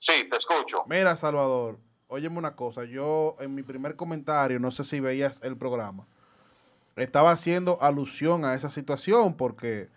Sí, 0.01 0.27
te 0.31 0.39
escucho. 0.39 0.85
Mira, 0.87 1.15
Salvador, 1.17 1.79
óyeme 2.09 2.39
una 2.39 2.57
cosa. 2.57 2.85
Yo 2.85 3.37
en 3.39 3.55
mi 3.55 3.63
primer 3.63 3.97
comentario, 3.97 4.59
no 4.59 4.71
sé 4.71 4.83
si 4.83 4.99
veías 4.99 5.43
el 5.43 5.59
programa, 5.59 6.07
estaba 6.97 7.33
haciendo 7.33 7.79
alusión 7.83 8.47
a 8.47 8.55
esa 8.55 8.71
situación 8.71 9.37
porque 9.37 9.89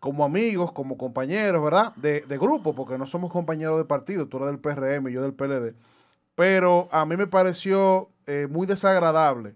como 0.00 0.24
amigos, 0.24 0.72
como 0.72 0.98
compañeros, 0.98 1.62
¿verdad? 1.62 1.94
De, 1.94 2.20
grupo, 2.36 2.74
porque 2.74 2.98
no 2.98 3.06
somos 3.06 3.32
compañeros 3.32 3.78
de 3.78 3.84
partido, 3.84 4.26
tú 4.26 4.36
eres 4.38 4.48
del 4.48 4.58
PRM 4.58 5.08
yo 5.10 5.22
del 5.22 5.34
PLD. 5.34 5.74
Pero 6.34 6.88
a 6.90 7.06
mí 7.06 7.16
me 7.16 7.28
pareció 7.28 8.10
eh, 8.26 8.48
muy 8.50 8.66
desagradable 8.66 9.54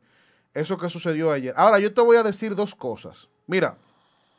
eso 0.55 0.79
que 0.79 0.89
sucedió 0.89 1.33
ayer. 1.33 1.55
Ahora, 1.57 1.81
yo 1.81 1.93
te 1.93 2.01
voy 2.01 2.17
a 2.17 2.23
decir 2.23 2.55
dos 2.55 2.75
cosas. 2.75 3.29
Mira, 3.47 3.77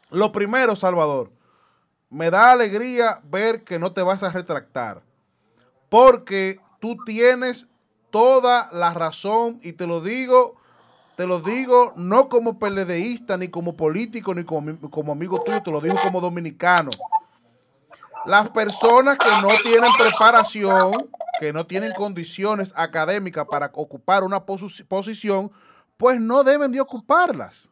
lo 0.09 0.31
primero, 0.31 0.75
Salvador, 0.75 1.31
me 2.09 2.31
da 2.31 2.51
alegría 2.51 3.21
ver 3.25 3.63
que 3.63 3.77
no 3.77 3.91
te 3.91 4.01
vas 4.01 4.23
a 4.23 4.31
retractar 4.31 5.03
porque 5.89 6.59
tú 6.79 6.97
tienes 7.05 7.67
toda 8.09 8.69
la 8.71 8.93
razón 8.93 9.59
y 9.63 9.73
te 9.73 9.85
lo 9.87 10.01
digo, 10.01 10.55
te 11.15 11.27
lo 11.27 11.41
digo 11.41 11.93
no 11.95 12.29
como 12.29 12.57
PLDista, 12.59 13.37
ni 13.37 13.49
como 13.49 13.75
político, 13.75 14.33
ni 14.33 14.43
como, 14.43 14.79
como 14.89 15.11
amigo 15.11 15.41
tuyo, 15.43 15.61
te 15.61 15.71
lo 15.71 15.81
digo 15.81 15.95
como 16.01 16.21
dominicano. 16.21 16.91
Las 18.25 18.49
personas 18.49 19.17
que 19.17 19.29
no 19.41 19.49
tienen 19.63 19.91
preparación, 19.97 21.09
que 21.39 21.53
no 21.53 21.65
tienen 21.65 21.93
condiciones 21.93 22.73
académicas 22.75 23.45
para 23.49 23.71
ocupar 23.73 24.23
una 24.23 24.45
posi- 24.45 24.85
posición, 24.85 25.51
pues 25.97 26.19
no 26.19 26.43
deben 26.43 26.71
de 26.71 26.81
ocuparlas. 26.81 27.69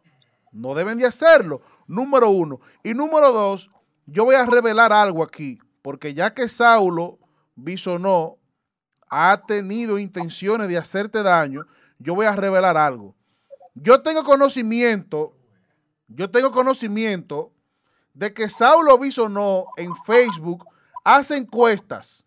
No 0.52 0.74
deben 0.74 0.98
de 0.98 1.06
hacerlo. 1.06 1.62
Número 1.86 2.30
uno. 2.30 2.60
Y 2.84 2.94
número 2.94 3.32
dos, 3.32 3.70
yo 4.06 4.24
voy 4.26 4.36
a 4.36 4.46
revelar 4.46 4.94
algo 4.94 5.22
aquí, 5.22 5.60
porque 5.82 6.14
ya 6.14 6.34
que 6.34 6.48
Saulo 6.48 7.20
Bisonó 7.58 8.38
ha 9.10 9.42
tenido 9.46 9.98
intenciones 9.98 10.70
de 10.70 10.78
hacerte 10.78 11.24
daño, 11.24 11.66
yo 11.98 12.14
voy 12.14 12.28
a 12.28 12.36
revelar 12.36 12.78
algo. 12.78 13.16
Yo 13.74 14.02
tengo 14.02 14.24
conocimiento, 14.24 15.34
yo 16.08 16.30
tengo 16.30 16.52
conocimiento 16.52 17.52
de 18.14 18.34
que 18.34 18.50
Saulo 18.50 18.98
Bisonó 18.98 19.66
en 19.76 19.96
Facebook 20.06 20.66
hace 21.04 21.36
encuestas. 21.36 22.24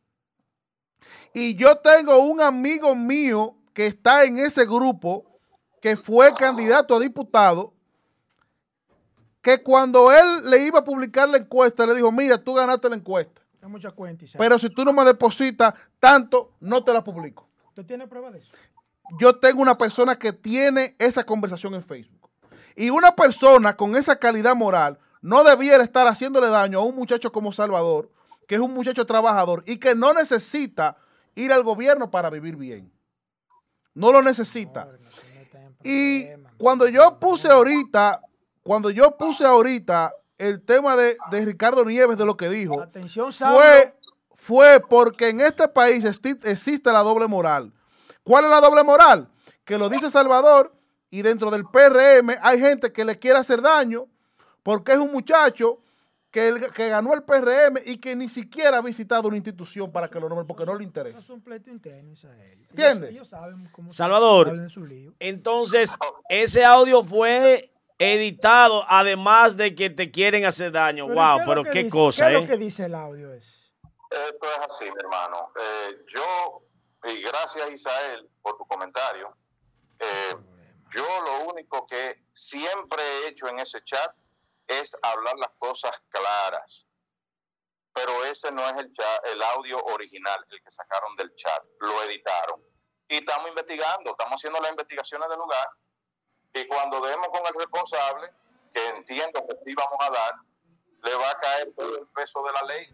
Y 1.33 1.55
yo 1.55 1.77
tengo 1.79 2.19
un 2.19 2.41
amigo 2.41 2.95
mío 2.95 3.57
que 3.73 3.87
está 3.87 4.25
en 4.25 4.39
ese 4.39 4.67
grupo, 4.67 5.25
que 5.81 5.97
fue 5.97 6.35
candidato 6.35 6.97
a 6.97 7.01
diputado, 7.01 7.73
que 9.43 9.63
cuando 9.63 10.11
él 10.13 10.51
le 10.51 10.59
iba 10.67 10.81
a 10.81 10.85
publicar 10.85 11.29
la 11.29 11.39
encuesta, 11.39 11.87
le 11.87 11.95
dijo, 11.95 12.11
mira, 12.11 12.37
tú 12.37 12.55
ganaste 12.55 12.89
la 12.89 12.97
encuesta. 12.97 13.41
Hay. 14.35 14.39
Pero 14.39 14.59
si 14.59 14.71
tú 14.71 14.85
no 14.85 14.93
me 14.93 15.05
depositas 15.05 15.75
tanto, 15.99 16.53
no 16.61 16.83
te 16.83 16.93
la 16.93 17.05
publico. 17.05 17.49
¿Usted 17.69 17.85
tiene 17.85 18.07
prueba 18.07 18.31
de 18.31 18.39
eso? 18.39 18.51
Yo 19.19 19.37
tengo 19.37 19.61
una 19.61 19.77
persona 19.77 20.17
que 20.17 20.33
tiene 20.33 20.93
esa 20.99 21.25
conversación 21.25 21.75
en 21.75 21.83
Facebook. 21.83 22.31
Y 22.77 22.91
una 22.91 23.15
persona 23.15 23.77
con 23.77 23.97
esa 23.97 24.17
calidad 24.17 24.55
moral 24.55 24.99
no 25.21 25.45
debiera 25.45 25.83
estar 25.83 26.07
haciéndole 26.07 26.49
daño 26.49 26.79
a 26.79 26.85
un 26.85 26.95
muchacho 26.95 27.33
como 27.33 27.53
Salvador, 27.53 28.11
que 28.47 28.55
es 28.55 28.61
un 28.61 28.73
muchacho 28.73 29.05
trabajador 29.05 29.63
y 29.67 29.79
que 29.79 29.95
no 29.95 30.15
necesita 30.15 30.97
ir 31.35 31.53
al 31.53 31.63
gobierno 31.63 32.11
para 32.11 32.31
vivir 32.31 32.57
bien. 32.57 32.93
No 33.95 34.13
lo 34.13 34.23
necesita. 34.23 34.89
Y 35.83 36.27
cuando 36.59 36.89
yo 36.89 37.19
puse 37.19 37.49
ahorita, 37.49 38.23
cuando 38.63 38.91
yo 38.91 39.17
puse 39.17 39.45
ahorita 39.45 40.13
el 40.41 40.61
tema 40.63 40.97
de, 40.97 41.17
de 41.31 41.45
Ricardo 41.45 41.85
Nieves 41.85 42.17
de 42.19 42.25
lo 42.25 42.35
que 42.35 42.49
dijo, 42.49 42.81
Atención, 42.81 43.31
fue, 43.33 43.95
fue 44.35 44.81
porque 44.89 45.29
en 45.29 45.41
este 45.41 45.69
país 45.69 46.05
existe 46.05 46.93
la 46.93 47.01
doble 47.03 47.27
moral. 47.27 47.73
¿Cuál 48.23 48.45
es 48.45 48.51
la 48.51 48.61
doble 48.61 48.83
moral? 48.83 49.29
Que 49.65 49.79
lo 49.79 49.89
dice 49.89 50.11
Salvador 50.11 50.73
y 51.11 51.23
dentro 51.23 51.51
del 51.51 51.65
PRM 51.65 52.31
hay 52.43 52.59
gente 52.61 52.93
que 52.93 53.05
le 53.05 53.19
quiere 53.19 53.39
hacer 53.39 53.61
daño 53.63 54.07
porque 54.63 54.93
es 54.93 54.99
un 54.99 55.13
muchacho 55.13 55.81
que, 56.31 56.47
el- 56.49 56.71
que 56.71 56.89
ganó 56.89 57.13
el 57.15 57.23
PRM 57.25 57.79
y 57.85 57.97
que 57.99 58.15
ni 58.15 58.29
siquiera 58.29 58.79
ha 58.79 58.83
visitado 58.83 59.27
una 59.27 59.37
institución 59.37 59.91
para 59.91 60.09
que 60.09 60.21
lo 60.21 60.29
nombre 60.29 60.47
porque 60.47 60.65
no 60.65 60.75
le 60.77 60.85
interesa. 60.85 61.19
es 61.19 61.29
un 61.29 61.41
pleito 61.41 61.71
interno, 61.71 62.13
Isael. 62.13 62.53
Ellos- 62.53 62.69
¿Entiende? 62.71 63.11
Ellos, 63.11 63.29
saben 63.29 63.69
cómo 63.73 63.91
se 63.91 63.97
Salvador. 63.97 64.49
hablan 64.49 64.65
en 64.65 64.71
su 64.71 64.85
lío. 64.87 65.13
Entonces, 65.19 65.97
ese 66.29 66.65
audio 66.65 67.03
fue 67.03 67.70
editado, 68.01 68.85
además 68.89 69.57
de 69.57 69.75
que 69.75 69.91
te 69.91 70.11
quieren 70.11 70.47
hacer 70.47 70.73
daño. 70.73 71.07
Pero 71.07 71.21
wow, 71.21 71.37
¿qué 71.37 71.43
es 71.43 71.47
lo 71.47 71.53
pero 71.53 71.65
que 71.65 71.71
qué 71.71 71.79
dice- 71.85 71.91
cosa, 71.97 72.29
¿Qué 72.29 72.35
es 72.35 72.41
lo 72.41 72.47
que 72.49 72.55
¿eh? 72.55 72.59
dice 72.59 72.85
el 72.87 72.95
audio? 72.95 73.33
Es? 73.35 73.73
Esto 74.11 74.47
es 74.51 74.59
así, 74.71 74.85
mi 74.91 74.99
hermano. 74.99 75.53
Eh, 75.61 75.99
yo, 76.15 76.63
y 77.05 77.23
gracias 77.23 77.71
Isael 77.71 78.29
por 78.43 78.57
tu 78.57 78.65
comentario, 78.67 79.37
eh, 79.99 80.35
yo 80.93 81.05
lo 81.23 81.45
único 81.53 81.87
que 81.87 82.25
siempre 82.35 83.01
he 83.03 83.29
hecho 83.29 83.47
en 83.49 83.61
ese 83.61 83.83
chat 83.85 84.13
es 84.67 84.97
hablar 85.03 85.37
las 85.37 85.51
cosas 85.59 85.93
claras. 86.09 86.87
Pero 87.93 88.25
ese 88.25 88.51
no 88.53 88.69
es 88.69 88.77
el 88.79 88.93
chat, 88.95 89.27
el 89.27 89.43
audio 89.43 89.79
original, 89.85 90.45
el 90.49 90.63
que 90.63 90.71
sacaron 90.71 91.15
del 91.17 91.35
chat, 91.37 91.63
lo 91.81 92.03
editaron. 92.05 92.61
Y 93.09 93.17
estamos 93.19 93.49
investigando, 93.49 94.13
estamos 94.13 94.35
haciendo 94.37 94.61
las 94.61 94.71
investigaciones 94.71 95.29
del 95.29 95.39
lugar. 95.39 95.69
Y 96.55 96.67
cuando 96.67 97.01
demos 97.01 97.29
con 97.29 97.47
el 97.47 97.55
responsable, 97.55 98.31
que 98.73 98.89
entiendo 98.97 99.45
que 99.47 99.57
sí 99.65 99.75
vamos 99.75 99.99
a 100.01 100.11
dar, 100.11 100.35
le 101.05 101.15
va 101.15 101.31
a 101.31 101.39
caer 101.39 101.73
todo 101.77 101.99
el 101.99 102.07
peso 102.09 102.43
de 102.43 102.53
la 102.53 102.63
ley. 102.75 102.87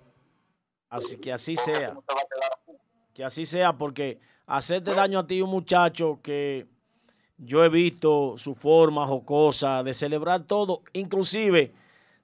Así 0.88 1.18
que 1.18 1.32
así 1.32 1.56
porque 1.56 1.72
sea. 1.72 1.86
eso 1.88 1.94
no 1.94 2.04
se 2.06 2.14
va 2.14 2.20
a 2.20 2.26
quedar 2.26 2.52
así. 2.52 2.78
Que 3.14 3.24
así 3.24 3.46
sea, 3.46 3.72
porque 3.72 4.20
hacerte 4.46 4.94
daño 4.94 5.20
a 5.20 5.26
ti 5.26 5.40
un 5.40 5.50
muchacho 5.50 6.20
que 6.22 6.66
yo 7.38 7.64
he 7.64 7.68
visto 7.68 8.36
su 8.36 8.54
forma 8.54 9.06
jocosa 9.06 9.82
de 9.82 9.94
celebrar 9.94 10.44
todo, 10.44 10.82
inclusive 10.92 11.72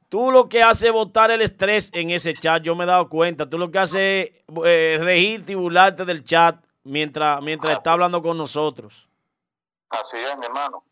tú 0.09 0.30
lo 0.30 0.48
que 0.48 0.62
haces 0.62 0.84
es 0.84 0.92
botar 0.92 1.30
el 1.30 1.40
estrés 1.40 1.90
en 1.94 2.10
ese 2.10 2.34
chat, 2.34 2.62
yo 2.62 2.74
me 2.76 2.84
he 2.84 2.86
dado 2.86 3.09
cuenta, 3.09 3.48
tú 3.48 3.59
lo 3.59 3.70
que 3.70 3.78
haces 3.78 4.30
es 4.30 4.42
eh, 4.64 4.98
reírte 5.00 5.52
y 5.52 5.54
burlarte 5.54 6.04
del 6.04 6.24
chat 6.24 6.62
mientras, 6.84 7.40
mientras 7.42 7.78
está 7.78 7.92
hablando 7.92 8.20
con 8.22 8.36
nosotros. 8.36 9.09
Así 9.88 10.16
es, 10.16 10.38
mi 10.38 10.46
hermano. 10.46 10.84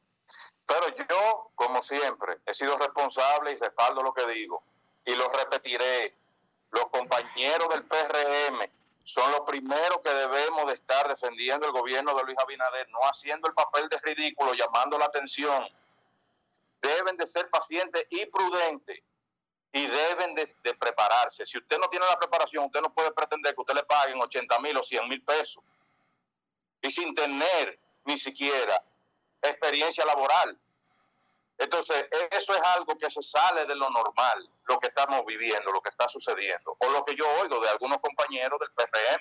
Pero 0.71 0.89
yo, 0.95 1.51
como 1.57 1.83
siempre, 1.83 2.39
he 2.47 2.55
sido 2.55 2.79
responsable 2.79 3.51
y 3.51 3.57
respaldo 3.57 4.05
lo 4.05 4.15
que 4.15 4.25
digo. 4.29 4.63
Y 5.05 5.17
lo 5.17 5.29
repetiré. 5.29 6.15
Los 6.71 6.87
compañeros 6.91 7.69
del 7.71 7.83
PRM 7.87 8.71
son 9.03 9.33
los 9.33 9.41
primeros 9.41 9.99
que 10.01 10.15
debemos 10.15 10.69
de 10.69 10.75
estar 10.75 11.09
defendiendo 11.09 11.67
el 11.67 11.73
gobierno 11.73 12.15
de 12.15 12.23
Luis 12.23 12.39
Abinader, 12.39 12.89
no 12.91 13.01
haciendo 13.01 13.49
el 13.49 13.55
papel 13.55 13.89
de 13.89 13.99
ridículo, 13.99 14.55
llamando 14.55 14.97
la 14.97 15.07
atención. 15.07 15.67
Deben 16.81 17.17
de 17.17 17.27
ser 17.27 17.51
pacientes 17.51 18.07
y 18.09 18.27
prudentes 18.27 19.01
y 19.73 19.87
deben 19.89 20.37
de, 20.37 20.55
de 20.63 20.75
prepararse. 20.75 21.47
Si 21.47 21.59
usted 21.59 21.79
no 21.79 21.89
tiene 21.89 22.07
la 22.07 22.17
preparación, 22.17 22.67
usted 22.67 22.81
no 22.81 22.95
puede 22.95 23.11
pretender 23.11 23.57
que 23.57 23.61
usted 23.61 23.75
le 23.75 23.83
paguen 23.83 24.23
80 24.23 24.61
mil 24.61 24.77
o 24.77 24.85
100 24.85 25.09
mil 25.09 25.25
pesos 25.25 25.65
y 26.81 26.93
sin 26.93 27.13
tener 27.17 27.77
ni 28.05 28.17
siquiera 28.17 28.81
experiencia 29.43 30.05
laboral. 30.05 30.59
Entonces, 31.59 32.07
eso 32.31 32.55
es 32.55 32.63
algo 32.63 32.97
que 32.97 33.11
se 33.11 33.23
sale 33.23 33.67
de 33.67 33.77
lo 33.77 33.91
normal, 33.91 34.49
lo 34.67 34.79
que 34.79 34.87
estamos 34.87 35.25
viviendo, 35.27 35.71
lo 35.71 35.83
que 35.83 35.91
está 35.91 36.09
sucediendo, 36.09 36.75
o 36.79 36.91
lo 36.91 37.05
que 37.05 37.15
yo 37.15 37.25
oigo 37.43 37.61
de 37.61 37.69
algunos 37.69 37.99
compañeros 37.99 38.59
del 38.59 38.71
PRM. 38.71 39.21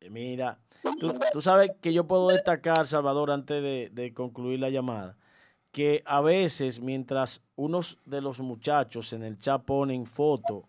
Eh, 0.00 0.10
Mira, 0.10 0.58
tú, 1.00 1.18
tú 1.32 1.42
sabes 1.42 1.72
que 1.82 1.92
yo 1.92 2.04
puedo 2.04 2.28
destacar, 2.28 2.86
Salvador, 2.86 3.32
antes 3.32 3.60
de, 3.60 3.88
de 3.90 4.14
concluir 4.14 4.60
la 4.60 4.70
llamada, 4.70 5.16
que 5.72 6.02
a 6.06 6.20
veces 6.20 6.80
mientras 6.80 7.42
unos 7.56 7.98
de 8.04 8.20
los 8.20 8.38
muchachos 8.38 9.12
en 9.12 9.24
el 9.24 9.36
chat 9.38 9.64
ponen 9.64 10.06
fotos 10.06 10.64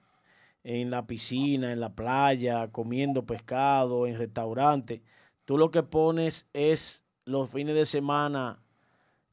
en 0.63 0.89
la 0.89 1.05
piscina, 1.05 1.71
en 1.71 1.79
la 1.79 1.89
playa, 1.89 2.67
comiendo 2.71 3.25
pescado, 3.25 4.07
en 4.07 4.17
restaurantes, 4.17 5.01
tú 5.49 5.57
lo 5.57 5.71
que 5.71 5.81
pones 5.81 6.47
es 6.53 7.03
los 7.25 7.49
fines 7.49 7.73
de 7.73 7.85
semana, 7.85 8.59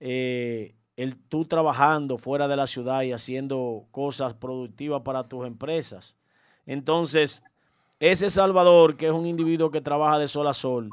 eh, 0.00 0.74
el, 0.96 1.14
tú 1.14 1.44
trabajando 1.44 2.16
fuera 2.16 2.48
de 2.48 2.56
la 2.56 2.66
ciudad 2.66 3.02
y 3.02 3.12
haciendo 3.12 3.84
cosas 3.90 4.32
productivas 4.32 5.02
para 5.02 5.28
tus 5.28 5.46
empresas. 5.46 6.16
Entonces, 6.64 7.42
ese 8.00 8.30
Salvador, 8.30 8.96
que 8.96 9.08
es 9.08 9.12
un 9.12 9.26
individuo 9.26 9.70
que 9.70 9.82
trabaja 9.82 10.18
de 10.18 10.26
sol 10.26 10.46
a 10.46 10.54
sol, 10.54 10.88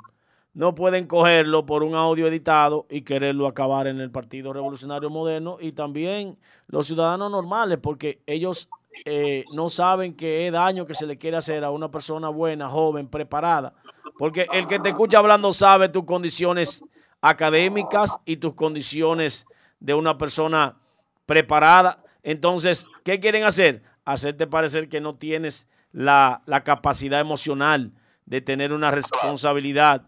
no 0.54 0.76
pueden 0.76 1.08
cogerlo 1.08 1.66
por 1.66 1.84
un 1.84 1.95
audio 1.95 2.28
editado 2.28 2.86
y 2.90 3.04
quererlo 3.04 3.48
acabar 3.48 3.88
en 3.88 4.02
el 4.02 4.12
Partido 4.12 4.52
Revolucionario 4.52 5.10
Moderno 5.10 5.56
y 5.58 5.72
también 5.72 6.38
los 6.68 6.88
ciudadanos 6.88 7.32
normales, 7.32 7.80
porque 7.82 8.22
ellos 8.28 8.68
eh, 9.06 9.44
no 9.53 9.70
saben 9.70 10.15
qué 10.15 10.49
daño 10.52 10.86
que 10.86 10.95
se 10.95 11.06
le 11.06 11.18
quiere 11.18 11.38
hacer 11.38 11.64
a 11.64 11.72
una 11.72 11.90
persona 11.90 12.30
buena, 12.30 12.70
joven, 12.70 13.07
preparada, 13.07 13.74
porque 14.18 14.48
el 14.53 14.68
que 14.68 14.80
te 14.80 14.90
escucha 14.90 15.20
hablando 15.20 15.52
sabe 15.53 15.90
tus 15.90 16.06
condiciones 16.06 16.84
académicas 17.22 18.18
y 18.26 18.38
tus 18.38 18.53
condiciones 18.53 19.45
de 19.80 19.94
una 19.94 20.18
persona 20.18 20.78
preparada. 21.26 22.03
Entonces, 22.22 22.86
¿qué 23.03 23.20
quieren 23.20 23.44
hacer? 23.44 23.84
Hacerte 24.06 24.48
parecer 24.48 24.90
que 24.90 25.02
no 25.02 25.15
tienes 25.15 25.68
la, 25.91 26.41
la 26.45 26.64
capacidad 26.64 27.20
emocional 27.20 27.94
de 28.26 28.41
tener 28.41 28.74
una 28.74 28.91
responsabilidad 28.91 30.07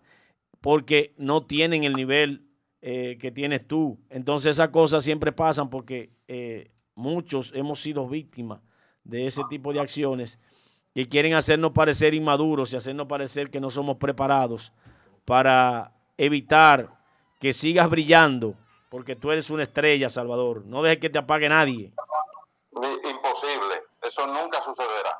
porque 0.61 1.13
no 1.17 1.43
tienen 1.45 1.83
el 1.83 1.93
nivel 1.93 2.45
eh, 2.81 3.17
que 3.19 3.31
tienes 3.31 3.67
tú. 3.67 3.99
Entonces 4.09 4.51
esas 4.51 4.69
cosas 4.69 5.03
siempre 5.03 5.31
pasan 5.31 5.69
porque 5.69 6.11
eh, 6.27 6.71
muchos 6.95 7.51
hemos 7.55 7.79
sido 7.79 8.07
víctimas 8.07 8.61
de 9.05 9.27
ese 9.27 9.41
tipo 9.49 9.71
de 9.71 9.79
acciones 9.79 10.39
que 10.93 11.07
quieren 11.07 11.33
hacernos 11.33 11.71
parecer 11.71 12.13
inmaduros 12.13 12.73
y 12.73 12.75
hacernos 12.75 13.07
parecer 13.07 13.49
que 13.49 13.59
no 13.59 13.69
somos 13.69 13.97
preparados 13.97 14.73
para 15.23 15.93
evitar 16.17 16.89
que 17.39 17.53
sigas 17.53 17.89
brillando, 17.89 18.55
porque 18.89 19.15
tú 19.15 19.31
eres 19.31 19.49
una 19.49 19.63
estrella, 19.63 20.09
Salvador. 20.09 20.65
No 20.65 20.81
dejes 20.81 20.99
que 20.99 21.09
te 21.09 21.19
apague 21.19 21.49
nadie. 21.49 21.91
Imposible, 22.73 23.83
eso 24.01 24.25
nunca 24.27 24.63
sucederá. 24.63 25.19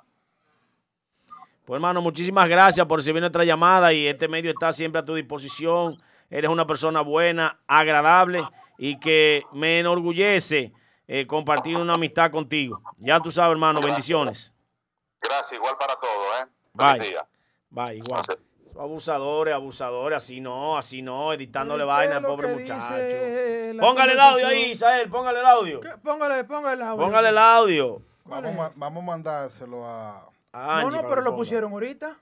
Pues 1.66 1.78
hermano, 1.78 2.02
muchísimas 2.02 2.48
gracias 2.48 2.86
por 2.86 2.99
recibir 2.99 3.22
nuestra 3.22 3.44
llamada 3.44 3.91
y 3.91 4.07
este 4.07 4.28
medio 4.28 4.52
está 4.52 4.72
siempre 4.72 5.02
a 5.02 5.06
tu 5.06 5.16
disposición. 5.16 6.02
Eres 6.30 6.49
una 6.49 6.66
persona 6.66 7.02
buena, 7.02 7.60
agradable 7.68 8.44
y 8.78 8.99
que 8.99 9.44
me 9.52 9.80
enorgullece 9.80 10.72
eh, 11.07 11.27
compartir 11.27 11.77
una 11.77 11.94
amistad 11.94 12.32
contigo. 12.32 12.82
Ya 12.98 13.19
tú 13.19 13.32
sabes, 13.32 13.52
hermano, 13.52 13.82
bendiciones. 13.82 14.53
Gracias, 15.22 15.53
igual 15.53 15.76
para 15.77 15.95
todos, 15.95 16.27
¿eh? 16.41 16.45
Bye. 16.73 17.18
Bye, 17.69 17.98
igual. 17.98 18.23
Abusadores, 18.77 19.53
abusadores, 19.53 20.18
así 20.18 20.41
no, 20.41 20.77
así 20.77 21.02
no, 21.02 21.32
editándole 21.34 21.84
vaina 21.86 22.18
al 22.18 22.23
pobre 22.26 22.53
muchacho. 22.53 22.94
Póngale 23.80 24.14
el 24.14 24.19
audio 24.19 24.48
ahí, 24.48 24.72
Isael, 24.72 25.10
póngale 25.10 25.40
el 25.40 25.45
audio. 25.45 25.82
Póngale, 26.03 26.44
póngale 26.44 26.76
el 26.76 26.82
audio. 26.82 27.06
Póngale 27.06 27.30
el 27.30 27.38
audio. 27.38 28.02
Vamos, 28.26 28.72
vamos 28.76 29.03
a 29.03 29.06
mandárselo 29.06 29.86
a 29.86 30.30
no, 30.56 30.91
no, 30.91 31.10
pero 31.10 31.22
lo 31.22 31.36
pusieron 31.36 31.73
ahorita. 31.73 32.18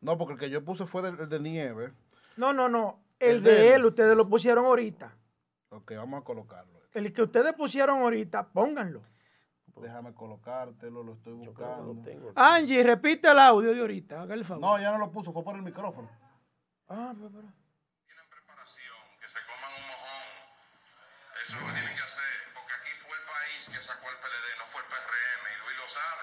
No, 0.00 0.16
porque 0.16 0.34
el 0.34 0.38
que 0.38 0.50
yo 0.50 0.64
puse 0.64 0.86
fue 0.86 1.06
el 1.08 1.28
de 1.28 1.40
Nieve. 1.40 1.92
No, 2.36 2.52
no, 2.52 2.68
no. 2.68 3.00
El, 3.18 3.42
de, 3.42 3.74
él. 3.74 3.84
ustedes 3.86 4.16
lo 4.16 4.28
pusieron 4.28 4.64
ahorita. 4.64 5.14
Ok, 5.70 5.92
vamos 5.96 6.20
a 6.20 6.24
colocarlo. 6.24 6.73
El 6.94 7.12
que 7.12 7.22
ustedes 7.22 7.52
pusieron 7.54 8.00
ahorita, 8.00 8.48
pónganlo. 8.48 9.02
Déjame 9.74 10.14
colocártelo, 10.14 11.02
lo 11.02 11.14
estoy 11.14 11.32
buscando. 11.34 11.98
Angie, 12.36 12.84
repite 12.84 13.28
el 13.28 13.38
audio 13.40 13.74
de 13.74 13.80
ahorita, 13.80 14.22
haga 14.22 14.34
el 14.34 14.44
favor. 14.44 14.62
No, 14.62 14.78
ya 14.78 14.92
no 14.92 14.98
lo 14.98 15.10
puso, 15.10 15.32
fue 15.32 15.42
por 15.42 15.56
el 15.56 15.62
micrófono. 15.62 16.08
Ah, 16.86 17.10
pero, 17.10 17.26
pero. 17.34 17.50
Tienen 18.06 18.26
preparación, 18.30 19.02
que 19.18 19.26
se 19.26 19.42
coman 19.42 19.74
un 19.74 19.84
mojón. 19.90 20.22
Eso 21.42 21.58
es 21.58 21.58
lo 21.58 21.66
que 21.66 21.74
tienen 21.74 21.96
que 21.98 22.06
hacer, 22.06 22.38
porque 22.54 22.72
aquí 22.78 22.92
fue 23.02 23.18
el 23.18 23.26
país 23.26 23.60
que 23.74 23.80
sacó 23.82 24.06
el 24.06 24.18
PLD, 24.22 24.46
no 24.62 24.66
fue 24.70 24.78
el 24.78 24.88
PRM, 24.94 25.42
y 25.50 25.56
Luis 25.66 25.76
lo 25.82 25.88
sabe. 25.90 26.22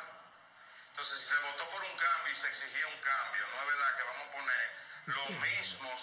Entonces, 0.96 1.16
si 1.20 1.36
se 1.36 1.38
votó 1.44 1.68
por 1.76 1.84
un 1.84 1.96
cambio 2.00 2.32
y 2.32 2.38
se 2.40 2.48
exigía 2.48 2.88
un 2.88 3.02
cambio, 3.04 3.44
no 3.52 3.58
es 3.60 3.68
verdad 3.68 3.92
que 4.00 4.04
vamos 4.08 4.24
a 4.24 4.32
poner 4.32 4.66
los 5.12 5.28
mismos 5.44 6.00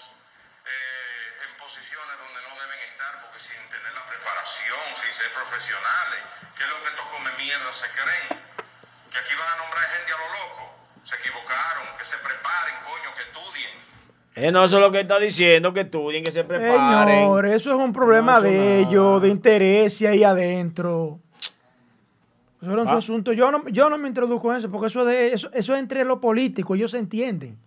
eh, 0.66 1.44
en 1.46 1.50
posiciones 1.58 2.14
donde 2.18 2.40
no 2.48 2.54
deben 2.58 2.80
estar, 2.88 3.12
porque 3.22 3.38
sin 3.38 3.60
tener 3.70 3.92
la 3.94 4.04
preparación, 4.08 4.82
sin 4.98 5.12
ser 5.14 5.30
profesionales, 5.32 6.20
¿qué 6.56 6.62
es 6.64 6.70
lo 6.70 6.78
que 6.82 6.88
estos 6.90 7.06
come 7.12 7.30
mierda 7.38 7.70
se 7.74 7.88
creen? 7.94 8.40
Que 9.10 9.18
aquí 9.18 9.34
van 9.38 9.50
a 9.52 9.56
nombrar 9.62 9.84
gente 9.94 10.10
a 10.12 10.18
lo 10.18 10.28
loco. 10.34 10.62
Se 11.04 11.14
equivocaron, 11.16 11.86
que 11.96 12.04
se 12.04 12.18
preparen, 12.18 12.76
coño, 12.84 13.08
que 13.16 13.22
estudien. 13.28 13.74
Eh, 14.34 14.52
no, 14.52 14.64
eso 14.64 14.76
es 14.76 14.82
lo 14.84 14.92
que 14.92 15.00
está 15.00 15.18
diciendo, 15.18 15.72
que 15.72 15.88
estudien, 15.88 16.22
que 16.22 16.30
se 16.30 16.44
preparen. 16.44 17.26
Señor, 17.26 17.46
eso 17.46 17.70
es 17.70 17.78
un 17.78 17.92
problema 17.92 18.40
de 18.40 18.80
ellos, 18.80 19.22
de 19.22 19.28
interés 19.28 20.02
ahí 20.02 20.22
adentro. 20.22 21.20
Eso 22.60 22.72
era 22.72 22.84
su 22.84 22.90
ah. 22.90 22.98
asunto. 22.98 23.32
Yo 23.32 23.50
no, 23.50 23.68
yo 23.68 23.88
no 23.88 23.98
me 23.98 24.08
introduzco 24.08 24.50
en 24.50 24.58
eso, 24.58 24.70
porque 24.70 24.88
eso, 24.88 25.04
de, 25.04 25.32
eso, 25.32 25.50
eso 25.52 25.74
es 25.74 25.78
entre 25.78 26.04
los 26.04 26.18
políticos, 26.18 26.76
ellos 26.76 26.90
se 26.90 26.98
entienden. 26.98 27.58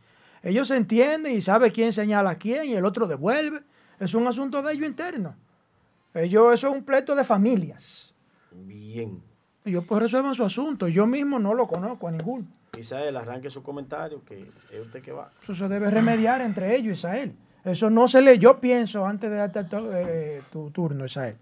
Ellos 0.43 0.68
se 0.68 0.77
entienden 0.77 1.34
y 1.34 1.41
saben 1.41 1.72
quién 1.72 1.93
señala 1.93 2.31
a 2.31 2.38
quién 2.38 2.65
y 2.65 2.73
el 2.73 2.85
otro 2.85 3.07
devuelve. 3.07 3.61
Es 3.99 4.13
un 4.13 4.27
asunto 4.27 4.61
de 4.61 4.73
ellos 4.73 4.88
interno. 4.88 5.35
Ellos, 6.13 6.53
eso 6.53 6.68
es 6.68 6.73
un 6.73 6.84
pleito 6.84 7.15
de 7.15 7.23
familias. 7.23 8.13
Bien. 8.51 9.22
Ellos 9.63 9.85
pues 9.88 10.01
resuelvan 10.01 10.34
su 10.34 10.43
asunto. 10.43 10.88
Yo 10.88 11.05
mismo 11.05 11.39
no 11.39 11.53
lo 11.53 11.68
conozco 11.68 12.07
a 12.07 12.11
ninguno. 12.11 12.45
Isael, 12.77 13.15
arranque 13.18 13.49
su 13.49 13.61
comentario, 13.61 14.23
que 14.26 14.49
es 14.72 14.80
usted 14.81 15.01
que 15.01 15.11
va. 15.11 15.31
Eso 15.41 15.53
se 15.53 15.68
debe 15.68 15.89
remediar 15.89 16.41
entre 16.41 16.76
ellos, 16.76 16.97
Isael. 16.97 17.35
Eso 17.63 17.89
no 17.89 18.07
se 18.07 18.22
le, 18.22 18.39
yo 18.39 18.59
pienso, 18.59 19.05
antes 19.05 19.30
de 19.30 19.35
darte 19.35 19.65
eh, 19.72 20.41
tu 20.51 20.72
turno, 20.72 21.05
Isael, 21.05 21.35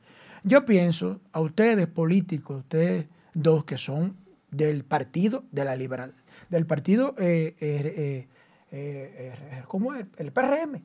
yo 0.44 0.66
pienso 0.66 1.22
a 1.32 1.40
ustedes 1.40 1.88
políticos, 1.88 2.60
ustedes 2.60 3.06
dos 3.34 3.64
que 3.64 3.78
son 3.78 4.18
del 4.52 4.84
partido 4.84 5.44
de 5.52 5.64
la 5.64 5.76
liberal, 5.76 6.14
del 6.50 6.66
partido, 6.66 7.16
eh, 7.18 7.56
eh, 7.62 8.28
eh, 8.72 9.64
¿cómo 9.68 9.94
es? 9.94 10.06
El 10.18 10.32
PRM, 10.32 10.82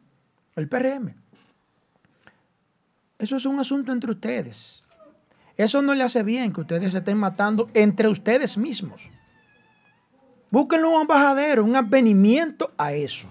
el 0.57 0.69
PRM. 0.69 1.15
Eso 3.19 3.37
es 3.37 3.47
un 3.47 3.61
asunto 3.61 3.93
entre 3.93 4.11
ustedes. 4.11 4.85
Eso 5.57 5.83
no 5.83 5.95
le 5.95 6.03
hace 6.03 6.23
bien 6.23 6.53
que 6.53 6.63
ustedes 6.63 6.93
se 6.93 6.99
estén 6.99 7.17
matando 7.17 7.71
entre 7.75 8.09
ustedes 8.09 8.59
mismos. 8.59 9.03
Búsquenlo 10.51 10.91
un 10.91 11.03
embajadero, 11.03 11.65
un 11.65 11.77
advenimiento 11.77 12.73
a 12.77 12.93
eso. 12.93 13.29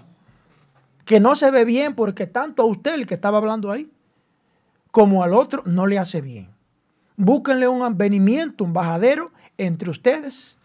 Que 1.04 1.20
no 1.20 1.34
se 1.34 1.50
ve 1.50 1.64
bien 1.64 1.94
porque 1.94 2.26
tanto 2.26 2.62
a 2.62 2.66
usted, 2.66 2.94
el 2.94 3.06
que 3.06 3.14
estaba 3.14 3.38
hablando 3.38 3.70
ahí, 3.70 3.90
como 4.90 5.22
al 5.22 5.34
otro, 5.34 5.62
no 5.66 5.86
le 5.86 5.98
hace 5.98 6.20
bien. 6.20 6.48
Búsquenle 7.16 7.68
un 7.68 7.82
advenimiento, 7.82 8.64
un 8.64 8.72
bajadero 8.72 9.32
entre 9.58 9.90
ustedes, 9.90 10.58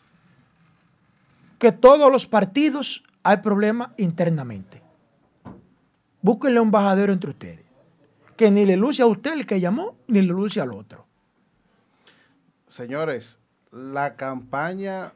que 1.59 1.71
todos 1.71 2.11
los 2.11 2.25
partidos 2.25 3.03
hay 3.23 3.37
problemas 3.37 3.91
internamente. 3.97 4.81
Búsquenle 6.21 6.59
un 6.59 6.71
bajadero 6.71 7.13
entre 7.13 7.29
ustedes, 7.29 7.65
que 8.35 8.51
ni 8.51 8.65
le 8.65 8.77
luce 8.77 9.01
a 9.01 9.07
usted 9.07 9.33
el 9.33 9.45
que 9.45 9.59
llamó, 9.59 9.95
ni 10.07 10.21
le 10.21 10.27
luce 10.27 10.59
al 10.61 10.71
otro. 10.71 11.05
Señores, 12.67 13.39
la 13.71 14.15
campaña 14.15 15.13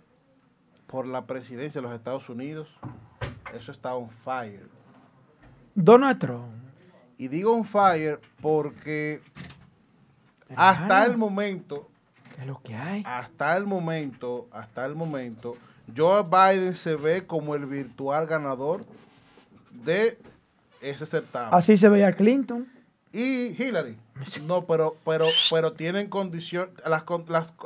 por 0.88 1.06
la 1.06 1.26
presidencia 1.26 1.82
de 1.82 1.88
los 1.88 1.96
Estados 1.96 2.30
Unidos, 2.30 2.70
eso 3.54 3.72
está 3.72 3.96
on 3.96 4.10
fire. 4.10 4.70
Donald 5.76 6.20
Trump. 6.20 6.54
Y 7.18 7.28
digo 7.28 7.54
on 7.54 7.66
fire 7.66 8.20
porque 8.42 9.22
hasta 10.56 11.06
el 11.06 11.18
momento. 11.18 11.90
¿Qué 12.36 12.42
es 12.42 12.48
lo 12.48 12.62
que 12.62 12.76
hay? 12.76 13.04
Hasta 13.06 13.56
el 13.58 13.66
momento, 13.66 14.48
hasta 14.52 14.86
el 14.86 14.96
momento, 14.96 15.56
Joe 15.96 16.24
Biden 16.24 16.76
se 16.76 16.96
ve 16.96 17.26
como 17.26 17.56
el 17.56 17.66
virtual 17.66 18.26
ganador 18.28 18.86
de 19.72 20.18
ese 20.82 21.06
certamen. 21.06 21.54
Así 21.54 21.78
se 21.78 21.90
veía 21.90 22.12
Clinton. 22.14 22.68
Y 23.12 23.56
Hillary. 23.62 23.98
No, 24.46 24.66
pero, 24.66 24.96
pero, 25.06 25.28
pero 25.50 25.74
tienen 25.74 26.10
condición, 26.10 26.70
las, 26.86 27.04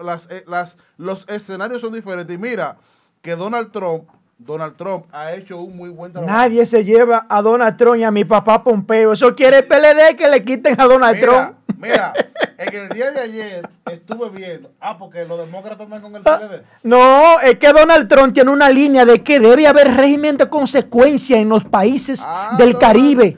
las, 0.02 0.30
eh, 0.30 0.44
las, 0.48 0.78
los 0.98 1.26
escenarios 1.30 1.82
son 1.82 1.94
diferentes. 1.94 2.36
Y 2.36 2.40
mira, 2.40 2.78
que 3.22 3.36
Donald 3.36 3.72
Trump 3.72 4.10
Donald 4.38 4.76
Trump 4.78 5.06
ha 5.12 5.34
hecho 5.34 5.60
un 5.60 5.76
muy 5.76 5.90
buen 5.90 6.12
trabajo. 6.12 6.32
Nadie 6.32 6.66
se 6.66 6.84
lleva 6.84 7.26
a 7.28 7.42
Donald 7.42 7.76
Trump 7.76 7.98
y 7.98 8.04
a 8.04 8.12
mi 8.12 8.24
papá 8.24 8.64
Pompeo. 8.64 9.14
Eso 9.14 9.36
quiere 9.36 9.60
el 9.60 9.64
PLD 9.66 10.16
que 10.16 10.28
le 10.28 10.44
quiten 10.44 10.80
a 10.80 10.86
Donald 10.86 11.20
Trump. 11.20 11.54
Mira, 11.78 12.14
en 12.58 12.76
el 12.76 12.90
día 12.90 13.12
de 13.12 13.20
ayer 13.22 13.70
estuve 13.86 14.30
viendo. 14.30 14.72
Ah, 14.80 14.98
porque 14.98 15.26
los 15.26 15.38
demócratas 15.40 15.82
andan 15.82 16.02
con 16.02 16.16
el 16.16 16.22
ah, 16.26 16.40
PLD. 16.40 16.64
No, 16.84 17.40
es 17.40 17.58
que 17.58 17.72
Donald 17.72 18.08
Trump 18.08 18.34
tiene 18.34 18.52
una 18.52 18.70
línea 18.70 19.06
de 19.06 19.24
que 19.24 19.40
debe 19.40 19.68
haber 19.68 19.96
régimen 19.96 20.38
de 20.38 20.50
consecuencia 20.50 21.38
en 21.38 21.50
los 21.50 21.64
países 21.66 22.22
ah, 22.26 22.56
del 22.58 22.78
Caribe. 22.78 23.38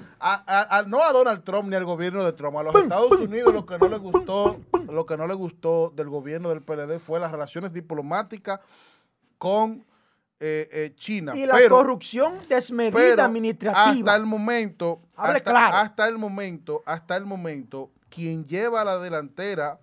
no 0.88 1.04
a 1.04 1.12
Donald 1.14 1.44
Trump 1.44 1.70
ni 1.70 1.76
al 1.76 1.86
gobierno 1.86 2.24
de 2.24 2.34
Trump, 2.34 2.58
a 2.58 2.64
los 2.64 2.76
Estados 2.76 3.20
Unidos 3.20 3.54
lo 3.54 3.66
que 3.66 3.78
no 3.78 3.88
le 3.90 3.98
gustó, 3.98 4.60
lo 4.92 5.06
que 5.06 5.18
no 5.18 5.28
le 5.28 5.34
gustó 5.34 5.92
del 5.96 6.10
gobierno 6.10 6.50
del 6.50 6.62
PLD 6.62 7.00
fue 7.00 7.20
las 7.20 7.32
relaciones 7.32 7.74
diplomáticas 7.74 8.60
con 9.38 9.86
eh, 10.42 10.70
eh, 10.72 10.94
China. 10.96 11.36
Y 11.36 11.46
la 11.46 11.56
pero, 11.56 11.78
corrupción 11.78 12.36
desmedida 12.48 12.98
pero 12.98 13.24
administrativa. 13.24 13.90
hasta 13.90 14.16
el 14.16 14.26
momento, 14.26 15.02
Hable 15.18 15.38
hasta, 15.38 15.52
claro. 15.52 15.78
hasta 15.78 16.08
el 16.08 16.18
momento, 16.18 16.82
hasta 16.86 17.18
el 17.18 17.26
momento, 17.26 17.92
quien 18.10 18.46
lleva 18.46 18.84
la 18.84 19.00
delantera 19.00 19.80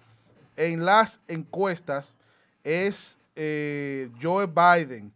en 0.56 0.84
las 0.84 1.20
encuestas 1.28 2.16
es 2.64 3.18
eh, 3.34 4.10
Joe 4.20 4.46
Biden. 4.46 5.12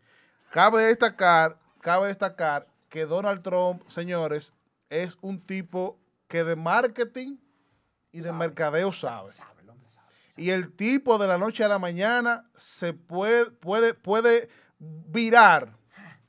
Cabe 0.50 0.84
destacar, 0.84 1.58
cabe 1.80 2.08
destacar 2.08 2.66
que 2.88 3.06
Donald 3.06 3.42
Trump, 3.42 3.82
señores, 3.88 4.52
es 4.88 5.16
un 5.20 5.40
tipo 5.40 5.98
que 6.28 6.44
de 6.44 6.56
marketing 6.56 7.36
y 8.12 8.20
de 8.20 8.32
mercadeo 8.32 8.92
sabe. 8.92 9.32
Y 10.36 10.50
el 10.50 10.72
tipo 10.72 11.18
de 11.18 11.26
la 11.26 11.38
noche 11.38 11.64
a 11.64 11.68
la 11.68 11.78
mañana 11.78 12.48
se 12.56 12.94
puede, 12.94 13.50
puede, 13.50 13.94
puede 13.94 14.48
virar 14.78 15.76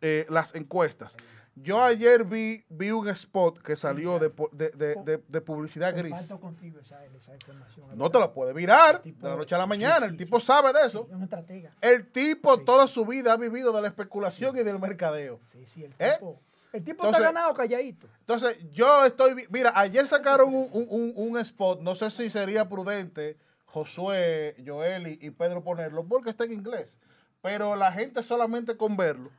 eh, 0.02 0.26
las 0.30 0.53
encuestas. 0.53 1.16
Yo 1.56 1.84
ayer 1.84 2.23
vi, 2.23 2.64
vi 2.69 2.91
un 2.91 3.07
spot 3.10 3.61
que 3.61 3.76
salió 3.76 4.18
de, 4.19 4.32
de- 4.53 5.22
de- 5.28 5.41
publicidad 5.41 5.94
gris. 5.95 6.14
Contigo 6.40 6.80
esa, 6.80 7.03
esa 7.06 7.34
información. 7.36 7.88
No 7.98 8.10
te 8.10 8.19
lo 8.19 8.34
puede 8.34 8.53
virar 8.53 9.03
de 9.03 9.14
la 9.22 9.36
noche 9.36 9.53
a 9.53 9.57
la 9.57 9.65
mañana. 9.65 10.06
sí, 10.06 10.11
El 10.11 10.18
tipo 10.18 10.40
sí. 10.40 10.45
sabe 10.48 10.72
de 10.72 10.88
eso. 10.88 11.06
Es 11.10 11.15
un 11.15 11.23
estratega. 11.23 11.72
El 11.82 12.07
tipo 12.07 12.57
toda 12.64 12.88
su 12.88 13.06
vida 13.06 13.34
ha 13.34 13.38
vivido 13.38 13.73
de 13.73 13.82
la 13.82 13.90
especulación 13.90 14.57
y 14.57 14.64
del 14.64 14.80
mercadeo. 14.80 15.40
Sí, 15.45 15.65
sí, 15.65 15.84
el 15.84 15.94
¿Eh? 15.99 16.14
tipo. 16.14 16.40
El 16.72 16.84
tipo 16.86 17.03
Entonces- 17.03 17.19
está 17.19 17.34
ganado 17.34 17.53
calladito. 17.53 18.07
Entonces, 18.22 18.57
yo 18.72 19.03
estoy. 19.06 19.45
Mira, 19.49 19.73
ayer 19.76 20.07
sacaron 20.07 20.56
un, 20.56 20.69
un- 20.72 20.88
un- 20.90 21.14
un 21.15 21.38
spot. 21.40 21.82
No 21.82 21.95
sé 21.95 22.10
si 22.11 22.30
sería 22.30 22.69
prudente 22.69 23.36
Josué, 23.65 24.56
Joel 24.65 25.07
y, 25.07 25.19
y 25.22 25.32
Pedro 25.32 25.61
ponerlo, 25.64 26.06
porque 26.06 26.30
está 26.30 26.45
en 26.45 26.53
inglés. 26.53 26.98
Pero 27.41 27.76
la 27.76 27.91
gente 27.91 28.23
solamente 28.23 28.78
con 28.78 28.95
verlo. 28.95 29.32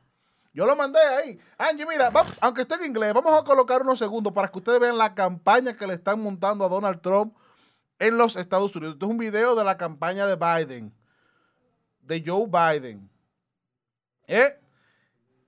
Yo 0.53 0.67
lo 0.67 0.75
mandé 0.75 0.99
ahí. 0.99 1.39
Angie, 1.57 1.85
mira, 1.85 2.11
aunque 2.39 2.61
esté 2.61 2.75
en 2.75 2.85
inglés, 2.85 3.11
vamos 3.13 3.33
a 3.33 3.43
colocar 3.43 3.81
unos 3.81 3.97
segundos 3.97 4.31
para 4.31 4.47
que 4.49 4.59
ustedes 4.59 4.79
vean 4.79 4.97
la 4.97 5.15
campaña 5.15 5.75
que 5.75 5.87
le 5.87 5.95
están 5.95 6.21
montando 6.21 6.63
a 6.63 6.69
Donald 6.69 7.01
Trump 7.01 7.35
en 7.97 8.17
los 8.17 8.35
Estados 8.35 8.75
Unidos. 8.75 8.93
Este 8.93 9.05
es 9.05 9.11
un 9.11 9.17
video 9.17 9.55
de 9.55 9.63
la 9.63 9.77
campaña 9.77 10.27
de 10.27 10.35
Biden, 10.35 10.93
de 12.01 12.23
Joe 12.25 12.45
Biden. 12.45 13.09
¿Eh? 14.27 14.59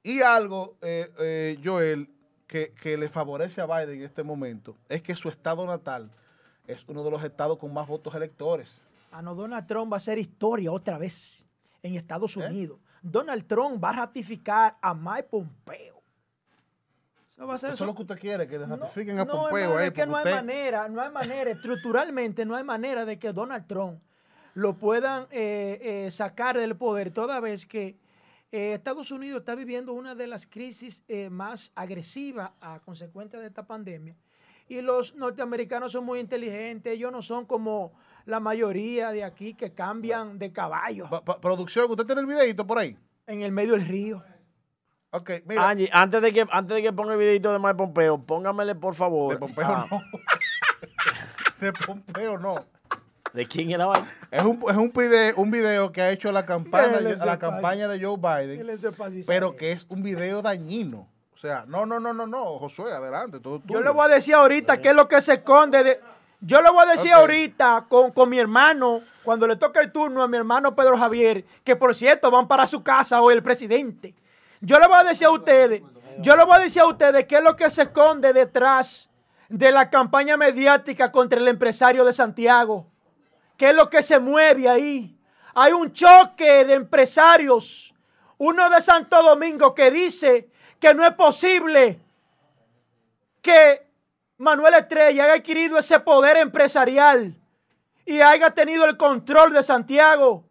Y 0.01 0.21
algo, 0.21 0.75
eh, 0.81 1.11
eh, 1.19 1.59
Joel, 1.63 2.09
que, 2.47 2.73
que 2.73 2.97
le 2.97 3.07
favorece 3.07 3.61
a 3.61 3.67
Biden 3.67 3.99
en 3.99 4.03
este 4.05 4.23
momento 4.23 4.75
es 4.89 5.01
que 5.01 5.15
su 5.15 5.29
estado 5.29 5.65
natal 5.67 6.09
es 6.67 6.83
uno 6.87 7.03
de 7.03 7.11
los 7.11 7.23
estados 7.23 7.57
con 7.57 7.71
más 7.73 7.87
votos 7.87 8.13
electores. 8.15 8.81
Ah, 9.11 9.21
no, 9.21 9.35
Donald 9.35 9.67
Trump 9.67 9.91
va 9.91 9.95
a 9.95 9.97
hacer 9.97 10.17
historia 10.17 10.71
otra 10.71 10.97
vez 10.97 11.47
en 11.83 11.95
Estados 11.95 12.35
¿Eh? 12.37 12.39
Unidos. 12.39 12.79
Donald 13.11 13.45
Trump 13.45 13.83
va 13.83 13.89
a 13.89 13.93
ratificar 13.93 14.77
a 14.81 14.93
Mike 14.93 15.27
Pompeo. 15.29 16.01
Eso 17.35 17.45
va 17.47 17.55
a 17.55 17.57
ser 17.57 17.73
Eso 17.73 17.83
es 17.83 17.87
lo 17.87 17.95
que 17.95 18.01
usted 18.01 18.17
quiere, 18.19 18.47
que 18.47 18.57
le 18.57 18.65
No, 18.65 18.77
ratifiquen 18.77 19.19
a 19.19 19.25
no, 19.25 19.31
Pompeo 19.31 19.57
hermano, 19.57 19.77
ahí. 19.77 19.87
es 19.87 19.93
que 19.93 20.05
no 20.05 20.15
hay 20.15 20.23
usted- 20.23 20.35
manera, 20.35 20.87
no 20.89 21.01
hay 21.01 21.11
manera, 21.11 21.51
estructuralmente 21.51 22.45
no 22.45 22.55
hay 22.55 22.63
manera 22.63 23.05
de 23.05 23.19
que 23.19 23.31
Donald 23.33 23.67
Trump 23.67 24.01
lo 24.53 24.77
puedan 24.77 25.27
eh, 25.31 26.05
eh, 26.07 26.11
sacar 26.11 26.57
del 26.57 26.75
poder 26.77 27.11
toda 27.11 27.39
vez 27.41 27.65
que 27.65 27.97
eh, 28.51 28.73
Estados 28.73 29.11
Unidos 29.11 29.39
está 29.41 29.53
viviendo 29.53 29.91
una 29.93 30.15
de 30.15 30.27
las 30.27 30.47
crisis 30.47 31.03
eh, 31.09 31.29
más 31.29 31.73
agresivas 31.75 32.51
a 32.61 32.79
consecuencia 32.79 33.37
de 33.39 33.47
esta 33.47 33.63
pandemia. 33.67 34.15
Y 34.67 34.81
los 34.81 35.13
norteamericanos 35.15 35.91
son 35.91 36.05
muy 36.05 36.19
inteligentes, 36.19 36.91
ellos 36.93 37.11
no 37.11 37.21
son 37.21 37.45
como 37.45 37.93
la 38.25 38.39
mayoría 38.39 39.11
de 39.11 39.23
aquí 39.23 39.53
que 39.53 39.73
cambian 39.73 40.37
de 40.39 40.51
caballo 40.51 41.09
Pa- 41.09 41.23
pa- 41.23 41.39
producción, 41.39 41.89
¿usted 41.89 42.05
tiene 42.05 42.21
el 42.21 42.27
videito 42.27 42.65
por 42.65 42.77
ahí? 42.79 42.97
en 43.27 43.41
el 43.41 43.51
medio 43.51 43.71
del 43.73 43.85
río. 43.87 44.23
Ok, 45.09 45.31
mira. 45.45 45.69
Angie, 45.69 45.89
antes 45.93 46.21
de 46.21 46.33
que 46.33 46.45
antes 46.51 46.75
de 46.75 46.83
que 46.83 46.93
ponga 46.93 47.13
el 47.13 47.19
videito 47.19 47.51
de 47.51 47.57
Mike 47.57 47.75
Pompeo, 47.75 48.17
póngamele 48.19 48.75
por 48.75 48.93
favor. 48.93 49.33
de 49.33 49.39
Pompeo 49.39 49.65
ah, 49.67 49.87
no. 49.89 50.01
de 51.59 51.73
Pompeo 51.73 52.37
no. 52.37 52.65
¿De 53.33 53.45
quién 53.45 53.71
era 53.71 53.85
vaina? 53.87 54.07
Es 54.31 54.43
un, 54.43 54.63
es 54.69 54.77
un, 54.77 54.91
video, 54.93 55.33
un 55.37 55.51
video 55.51 55.91
que 55.91 56.01
ha 56.01 56.11
hecho 56.11 56.31
la 56.31 56.45
campaña, 56.45 56.99
la 57.01 57.39
campaña 57.39 57.87
de 57.87 58.01
Joe 58.03 58.17
Biden, 58.17 58.79
pero 59.27 59.55
que 59.55 59.71
es 59.73 59.85
un 59.89 60.03
video 60.03 60.41
dañino. 60.41 61.09
O 61.33 61.37
sea, 61.37 61.65
no, 61.67 61.85
no, 61.85 61.99
no, 61.99 62.13
no, 62.13 62.25
no, 62.27 62.59
Josué, 62.59 62.93
adelante. 62.93 63.39
Todo 63.39 63.61
Yo 63.65 63.81
le 63.81 63.89
voy 63.91 64.05
a 64.05 64.13
decir 64.15 64.35
ahorita 64.35 64.79
qué 64.79 64.89
es 64.89 64.95
lo 64.95 65.07
que 65.07 65.19
se 65.19 65.33
esconde 65.33 65.83
de. 65.83 65.99
Yo 66.47 66.61
le 66.61 66.69
voy 66.69 66.83
a 66.83 66.91
decir 66.91 67.11
ahorita 67.11 67.87
con, 67.89 68.11
con 68.11 68.29
mi 68.29 68.37
hermano, 68.37 69.01
cuando 69.23 69.47
le 69.47 69.55
toque 69.55 69.79
el 69.79 69.91
turno 69.91 70.21
a 70.21 70.27
mi 70.27 70.37
hermano 70.37 70.75
Pedro 70.75 70.95
Javier, 70.95 71.43
que 71.63 71.75
por 71.75 71.95
cierto 71.95 72.29
van 72.29 72.47
para 72.47 72.67
su 72.67 72.83
casa 72.83 73.19
hoy 73.19 73.33
el 73.33 73.41
presidente. 73.41 74.13
Yo 74.61 74.77
le 74.79 74.85
voy 74.85 74.99
a 74.99 75.03
decir 75.03 75.25
a 75.25 75.31
ustedes, 75.31 75.81
yo 76.19 76.35
le 76.35 76.45
voy 76.45 76.57
a 76.57 76.59
decir 76.59 76.83
a 76.83 76.87
ustedes 76.87 77.25
qué 77.25 77.37
es 77.37 77.41
lo 77.41 77.55
que 77.55 77.67
se 77.71 77.81
esconde 77.81 78.31
detrás 78.31 79.09
de 79.49 79.71
la 79.71 79.89
campaña 79.89 80.37
mediática 80.37 81.11
contra 81.11 81.39
el 81.39 81.47
empresario 81.47 82.05
de 82.05 82.13
Santiago. 82.13 82.85
¿Qué 83.57 83.69
es 83.69 83.75
lo 83.75 83.89
que 83.89 84.03
se 84.03 84.19
mueve 84.19 84.69
ahí? 84.69 85.17
Hay 85.55 85.73
un 85.73 85.91
choque 85.93 86.63
de 86.63 86.75
empresarios. 86.75 87.95
Uno 88.37 88.69
de 88.69 88.81
Santo 88.81 89.23
Domingo 89.23 89.73
que 89.73 89.89
dice 89.89 90.51
que 90.79 90.93
no 90.93 91.03
es 91.07 91.13
posible 91.15 91.99
que 93.41 93.85
Manuel 94.37 94.73
Estrella 94.73 95.23
haya 95.25 95.33
adquirido 95.35 95.77
ese 95.77 95.99
poder 95.99 96.37
empresarial 96.37 97.35
y 98.05 98.19
haya 98.19 98.51
tenido 98.51 98.85
el 98.85 98.97
control 98.97 99.53
de 99.53 99.63
Santiago 99.63 100.43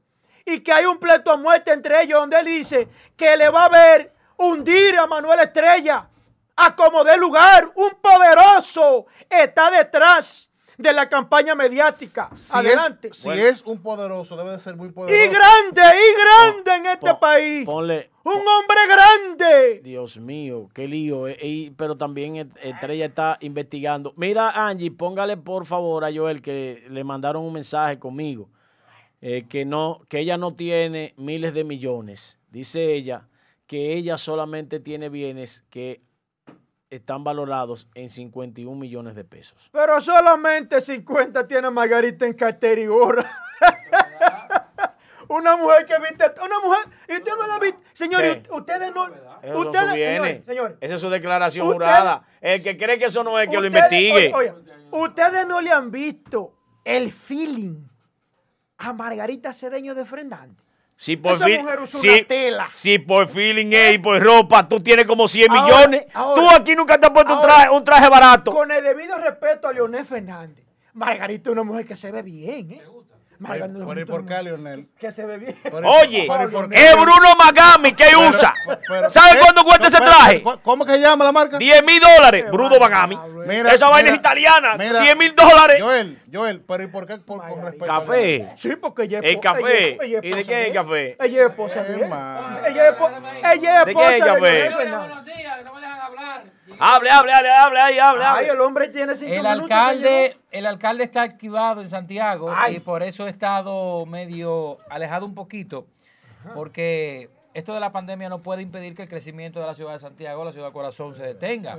y 0.46 0.60
que 0.60 0.72
hay 0.72 0.86
un 0.86 0.98
pleito 0.98 1.30
a 1.30 1.36
muerte 1.36 1.70
entre 1.72 2.02
ellos 2.02 2.20
donde 2.20 2.38
él 2.38 2.46
dice 2.46 2.88
que 3.16 3.36
le 3.36 3.48
va 3.50 3.66
a 3.66 3.68
ver 3.68 4.14
hundir 4.38 4.98
a 4.98 5.06
Manuel 5.06 5.40
Estrella 5.40 6.08
a 6.56 6.74
como 6.74 7.04
dé 7.04 7.16
lugar. 7.16 7.70
Un 7.74 7.90
poderoso 8.00 9.06
está 9.28 9.70
detrás 9.70 10.50
de 10.78 10.92
la 10.92 11.08
campaña 11.08 11.54
mediática. 11.54 12.30
Si 12.34 12.56
Adelante. 12.56 13.08
Es, 13.08 13.16
si 13.16 13.30
es 13.30 13.62
un 13.64 13.80
poderoso, 13.82 14.36
debe 14.36 14.50
de 14.52 14.60
ser 14.60 14.76
muy 14.76 14.90
poderoso. 14.90 15.16
y 15.24 15.28
grande, 15.28 15.82
y 15.82 16.20
grande 16.20 16.74
en 16.76 16.86
este 16.94 17.10
Pon- 17.10 17.20
país. 17.20 17.64
Ponle. 17.64 18.10
Un 18.24 18.32
hombre 18.32 18.78
grande. 18.88 19.80
Dios 19.84 20.18
mío, 20.18 20.68
qué 20.72 20.88
lío. 20.88 21.28
eh, 21.28 21.36
y- 21.42 21.70
pero 21.70 21.96
también 21.96 22.36
eh, 22.36 22.46
Estrella 22.62 23.06
está 23.06 23.36
investigando. 23.40 24.14
Mira, 24.16 24.50
Angie, 24.50 24.90
póngale 24.90 25.36
por 25.36 25.66
favor 25.66 26.04
a 26.04 26.12
Joel 26.12 26.40
que 26.40 26.84
le 26.88 27.04
mandaron 27.04 27.42
un 27.44 27.52
mensaje 27.52 27.98
conmigo. 27.98 28.48
eh, 29.26 29.46
que, 29.48 29.64
no, 29.64 30.02
que 30.10 30.18
ella 30.18 30.36
no 30.36 30.54
tiene 30.54 31.14
miles 31.16 31.54
de 31.54 31.64
millones. 31.64 32.38
Dice 32.50 32.92
ella 32.94 33.26
que 33.66 33.94
ella 33.94 34.18
solamente 34.18 34.80
tiene 34.80 35.08
bienes 35.08 35.64
que 35.70 36.02
están 36.96 37.24
valorados 37.24 37.88
en 37.94 38.08
51 38.10 38.78
millones 38.78 39.14
de 39.14 39.24
pesos. 39.24 39.70
Pero 39.72 40.00
solamente 40.00 40.80
50 40.80 41.46
tiene 41.46 41.70
Margarita 41.70 42.26
en 42.26 42.34
cartera 42.34 42.80
y 42.80 42.86
gorra. 42.86 43.30
una 45.28 45.56
mujer 45.56 45.86
que 45.86 45.98
viste, 45.98 46.24
una 46.44 46.60
mujer, 46.60 46.84
y 47.08 47.12
usted 47.14 47.32
no 47.36 47.46
la 47.46 47.58
viste, 47.58 47.80
señores, 47.92 48.42
ustedes 48.50 48.94
no, 48.94 49.06
son 49.06 49.66
ustedes, 49.66 49.90
señores, 49.92 50.44
señores, 50.44 50.76
Esa 50.80 50.94
es 50.94 51.00
su 51.00 51.10
declaración 51.10 51.66
Usted- 51.66 51.74
jurada. 51.74 52.24
El 52.40 52.62
que 52.62 52.76
cree 52.76 52.98
que 52.98 53.06
eso 53.06 53.24
no 53.24 53.38
es, 53.38 53.48
que 53.48 53.58
lo 53.58 53.66
investigue. 53.66 54.32
oye, 54.32 54.32
oye, 54.34 54.52
ustedes 54.92 55.46
no 55.46 55.60
le 55.60 55.70
han 55.72 55.90
visto 55.90 56.54
el 56.84 57.12
feeling 57.12 57.86
a 58.78 58.92
Margarita 58.92 59.52
Cedeño 59.52 59.94
de 59.94 60.04
Fernández. 60.04 60.63
Si 60.96 61.16
por, 61.16 61.32
Esa 61.32 61.48
mujer 61.48 61.80
usa 61.80 62.00
si, 62.00 62.08
una 62.08 62.26
tela. 62.26 62.68
si 62.72 62.98
por 63.00 63.28
feeling 63.28 63.72
es 63.72 63.94
y 63.94 63.98
por 63.98 64.22
ropa 64.22 64.68
tú 64.68 64.80
tienes 64.80 65.04
como 65.06 65.26
100 65.26 65.50
Ahora, 65.50 65.62
millones, 65.64 66.06
ahora. 66.14 66.34
tú 66.40 66.48
aquí 66.54 66.74
nunca 66.76 66.98
te 66.98 67.06
has 67.06 67.12
puesto 67.12 67.34
un 67.34 67.42
traje, 67.42 67.70
un 67.70 67.84
traje 67.84 68.08
barato. 68.08 68.52
Con 68.52 68.70
el 68.70 68.82
debido 68.82 69.16
respeto 69.18 69.68
a 69.68 69.72
Leonel 69.72 70.04
Fernández. 70.04 70.64
Margarita 70.92 71.50
es 71.50 71.52
una 71.52 71.64
mujer 71.64 71.84
que 71.84 71.96
se 71.96 72.12
ve 72.12 72.22
bien, 72.22 72.70
¿eh? 72.70 72.82
Por 73.44 73.98
una 73.98 74.06
por 74.06 74.24
Leonel. 74.42 74.88
Que 74.98 75.12
se 75.12 75.24
ve 75.24 75.38
bien. 75.38 75.56
Oye, 75.84 76.28
es 76.72 76.92
Bruno 76.96 77.34
Magami 77.38 77.92
que 77.92 78.16
usa. 78.16 78.54
¿Sabes 79.10 79.36
¿eh? 79.36 79.38
cuánto 79.40 79.64
cuesta 79.64 79.88
ese 79.88 79.98
traje? 79.98 80.42
¿cu- 80.42 80.58
¿Cómo 80.62 80.84
que 80.84 80.92
se 80.92 81.00
llama 81.00 81.24
la 81.24 81.32
marca? 81.32 81.58
10 81.58 81.84
mil 81.84 82.00
dólares. 82.00 82.44
Bruno 82.50 82.78
Magami. 82.78 83.18
Esa 83.70 83.88
vaina 83.88 84.10
es 84.10 84.16
italiana. 84.16 84.76
10 84.76 85.16
mil 85.16 85.34
dólares. 85.34 85.80
Joel, 85.80 86.22
Joel, 86.32 86.60
pero 86.66 86.82
¿y 86.82 86.86
por 86.86 87.06
qué? 87.06 87.18
Por, 87.18 87.40
respeto. 87.62 87.84
Café. 87.84 88.48
Sí, 88.56 88.76
porque 88.76 89.02
ella 89.04 89.20
es 89.20 89.24
El 89.32 89.40
café. 89.40 89.98
¿Y 90.04 90.10
de 90.10 90.16
esposa 90.18 90.46
qué 90.46 90.60
es 90.62 90.66
el 90.68 90.72
café? 90.72 91.16
Ella 91.20 91.40
es 91.42 91.50
esposa. 91.50 91.86
Ella 91.88 92.88
es, 92.88 92.96
espo- 92.96 93.10
ella 93.52 93.80
es 93.80 93.86
¿De 93.86 93.94
qué 93.94 94.08
es 94.08 94.14
el 94.14 94.22
esposa 94.22 94.34
de 94.34 94.40
café? 94.40 94.74
Buenos 94.74 95.24
días, 95.24 95.64
no 95.64 95.74
me 95.74 95.80
dejan 95.80 96.00
hablar. 96.00 96.42
Hable, 96.78 97.10
hable, 97.10 97.32
hable, 97.32 97.50
hable, 97.50 97.78
ahí, 97.80 97.98
hable, 97.98 98.24
Ay, 98.24 98.46
el 98.46 98.60
hombre 98.60 98.88
tiene 98.88 99.14
cinco 99.14 99.32
El 99.32 99.42
minutos. 99.42 99.62
alcalde, 99.62 100.38
el 100.50 100.66
alcalde 100.66 101.04
está 101.04 101.22
activado 101.22 101.82
en 101.82 101.88
Santiago 101.88 102.50
Ay. 102.54 102.76
y 102.76 102.80
por 102.80 103.02
eso 103.02 103.26
he 103.26 103.30
estado 103.30 104.06
medio 104.06 104.78
alejado 104.88 105.26
un 105.26 105.34
poquito, 105.34 105.86
porque 106.54 107.28
esto 107.52 107.74
de 107.74 107.80
la 107.80 107.92
pandemia 107.92 108.28
no 108.28 108.42
puede 108.42 108.62
impedir 108.62 108.94
que 108.94 109.02
el 109.02 109.08
crecimiento 109.08 109.60
de 109.60 109.66
la 109.66 109.74
ciudad 109.74 109.92
de 109.92 109.98
Santiago, 109.98 110.44
la 110.44 110.52
ciudad 110.52 110.72
corazón, 110.72 111.14
se 111.14 111.22
detenga. 111.22 111.78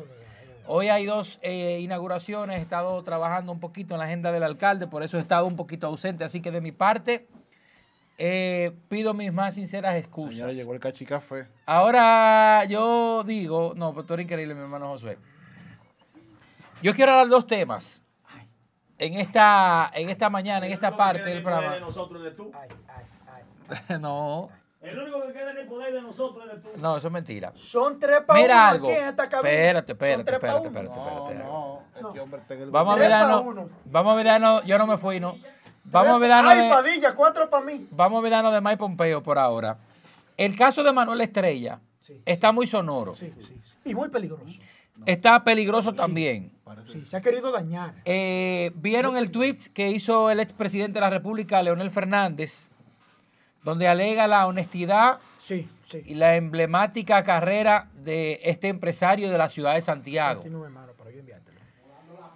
Hoy 0.68 0.90
hay 0.90 1.06
dos 1.06 1.40
eh, 1.42 1.80
inauguraciones, 1.82 2.58
he 2.58 2.62
estado 2.62 3.02
trabajando 3.04 3.52
un 3.52 3.60
poquito 3.60 3.94
en 3.96 4.00
la 4.00 4.06
agenda 4.06 4.32
del 4.32 4.44
alcalde, 4.44 4.88
por 4.88 5.04
eso 5.04 5.18
he 5.18 5.22
estado 5.22 5.46
un 5.46 5.56
poquito 5.56 5.88
ausente, 5.88 6.24
así 6.24 6.42
que 6.42 6.52
de 6.52 6.62
mi 6.62 6.72
parte 6.72 7.28
eh, 8.18 8.72
pido 8.90 9.14
mis 9.14 9.32
más 9.34 9.56
sinceras 9.56 9.96
excusas. 9.98 10.56
llegó 10.56 10.74
el 10.74 10.80
cachicafé. 10.80 11.48
Ahora 11.66 12.64
yo 12.66 13.24
digo, 13.24 13.74
no, 13.76 13.92
pero 13.94 14.06
tú 14.06 14.14
eres 14.14 14.26
increíble, 14.26 14.54
mi 14.56 14.62
hermano 14.62 14.88
Josué. 14.90 15.18
Yo 16.82 16.94
quiero 16.94 17.12
hablar 17.14 17.30
dos 17.30 17.48
temas 17.48 18.02
en 18.98 19.16
esta, 19.16 19.92
en 19.94 20.10
esta 20.10 20.30
mañana, 20.30 20.66
en 20.66 20.74
esta 20.74 20.96
parte 20.96 21.24
del 21.24 21.42
programa. 21.44 21.80
nosotros 21.80 22.22
eres 22.22 22.36
tú. 22.36 22.52
Ay, 22.54 22.70
ay, 22.88 23.04
ay. 23.90 23.98
No, 24.00 24.50
El 24.82 25.00
único 25.00 25.22
que 25.24 25.34
queda 25.34 25.52
en 25.52 25.58
el 25.58 25.68
poder 25.68 25.94
de 25.94 26.02
nosotros 26.02 26.46
eres 26.48 26.62
tú. 26.62 26.70
no, 26.80 26.98
eso 26.98 27.08
es 27.08 27.14
mentira. 27.14 27.52
Son 27.56 27.98
tres 28.00 28.22
para 28.22 28.40
uno 28.40 28.42
Mira 28.48 28.70
algo. 28.70 28.88
aquí 28.88 28.98
en 28.98 29.08
esta 29.10 29.28
cabina. 29.30 29.50
Espérate, 29.52 29.92
espérate, 29.94 30.32
espérate, 30.32 30.60
uno. 30.60 30.68
espérate, 30.68 30.96
No, 30.96 31.18
espérate. 31.18 31.44
no, 31.44 31.84
este 32.10 32.20
hombre 32.20 32.42
está 32.42 32.54
en 32.54 32.62
el 32.62 32.72
Vamos 32.72 32.94
a 32.94 32.98
Tres 32.98 33.10
ver, 33.10 33.20
pa' 33.20 33.28
no, 33.28 33.42
uno. 33.42 33.70
vamos 33.86 34.12
a 34.14 34.16
ver, 34.24 34.42
no, 34.42 34.64
yo 34.64 34.78
no 34.78 34.88
me 34.88 34.98
fui, 34.98 35.20
no. 35.20 35.36
Vamos 35.86 36.16
a 36.16 36.18
ver, 36.20 36.32
Ay, 36.32 36.62
de, 36.64 36.70
Padilla, 36.70 37.16
cuatro 37.16 37.50
para 37.50 37.64
mí. 37.66 37.88
vamos 37.92 38.20
a 38.20 38.30
ver 38.30 38.52
de 38.52 38.62
Mike 38.62 38.78
Pompeo 38.78 39.22
por 39.24 39.38
ahora. 39.38 39.78
El 40.36 40.56
caso 40.58 40.84
de 40.84 40.92
Manuel 40.92 41.22
Estrella 41.22 41.80
Sí. 42.00 42.22
está 42.26 42.52
muy 42.52 42.68
sonoro. 42.68 43.16
Sí, 43.16 43.32
sí. 43.42 43.56
Y 43.86 43.96
muy 43.96 44.10
peligroso. 44.10 44.44
Está 45.06 45.44
peligroso 45.44 45.94
también. 45.94 46.52
Sí, 46.88 47.04
se 47.06 47.18
ha 47.18 47.22
querido 47.22 47.52
dañar. 47.52 47.96
Eh, 48.06 48.72
¿Vieron 48.76 49.18
el 49.18 49.32
tweet 49.32 49.58
que 49.74 49.90
hizo 49.90 50.30
el 50.30 50.40
expresidente 50.40 50.94
de 50.96 51.02
la 51.02 51.10
República, 51.10 51.62
Leonel 51.64 51.90
Fernández, 51.92 52.68
donde 53.64 53.88
alega 53.88 54.28
la 54.28 54.46
honestidad 54.48 55.20
Sí, 55.40 55.68
sí. 55.90 56.02
y 56.06 56.14
la 56.16 56.36
emblemática 56.36 57.24
carrera 57.24 57.90
de 57.96 58.40
este 58.44 58.68
empresario 58.68 59.30
de 59.30 59.38
la 59.38 59.50
ciudad 59.50 59.74
de 59.76 59.82
Santiago? 59.82 60.44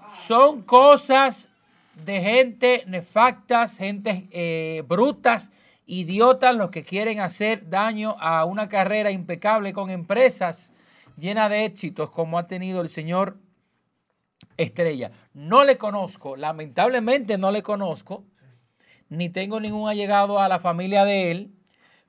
Son 0.10 0.64
cosas 0.64 1.50
de 2.06 2.22
gente 2.22 2.84
nefactas, 2.88 3.78
gente 3.78 4.28
eh, 4.32 4.84
brutas, 4.88 5.52
idiotas, 5.86 6.56
los 6.56 6.70
que 6.70 6.84
quieren 6.84 7.20
hacer 7.20 7.70
daño 7.70 8.16
a 8.20 8.46
una 8.46 8.70
carrera 8.70 9.12
impecable 9.12 9.74
con 9.74 9.90
empresas 9.90 10.74
llenas 11.18 11.50
de 11.50 11.66
éxitos 11.66 12.10
como 12.10 12.38
ha 12.38 12.48
tenido 12.48 12.82
el 12.82 12.90
señor 12.90 13.38
Estrella. 14.58 15.12
No 15.34 15.64
le 15.64 15.78
conozco, 15.78 16.36
lamentablemente 16.36 17.38
no 17.38 17.52
le 17.52 17.64
conozco, 17.64 18.24
ni 19.10 19.30
tengo 19.30 19.60
ningún 19.60 19.90
allegado 19.90 20.40
a 20.40 20.48
la 20.48 20.60
familia 20.60 21.06
de 21.06 21.32
él, 21.32 21.52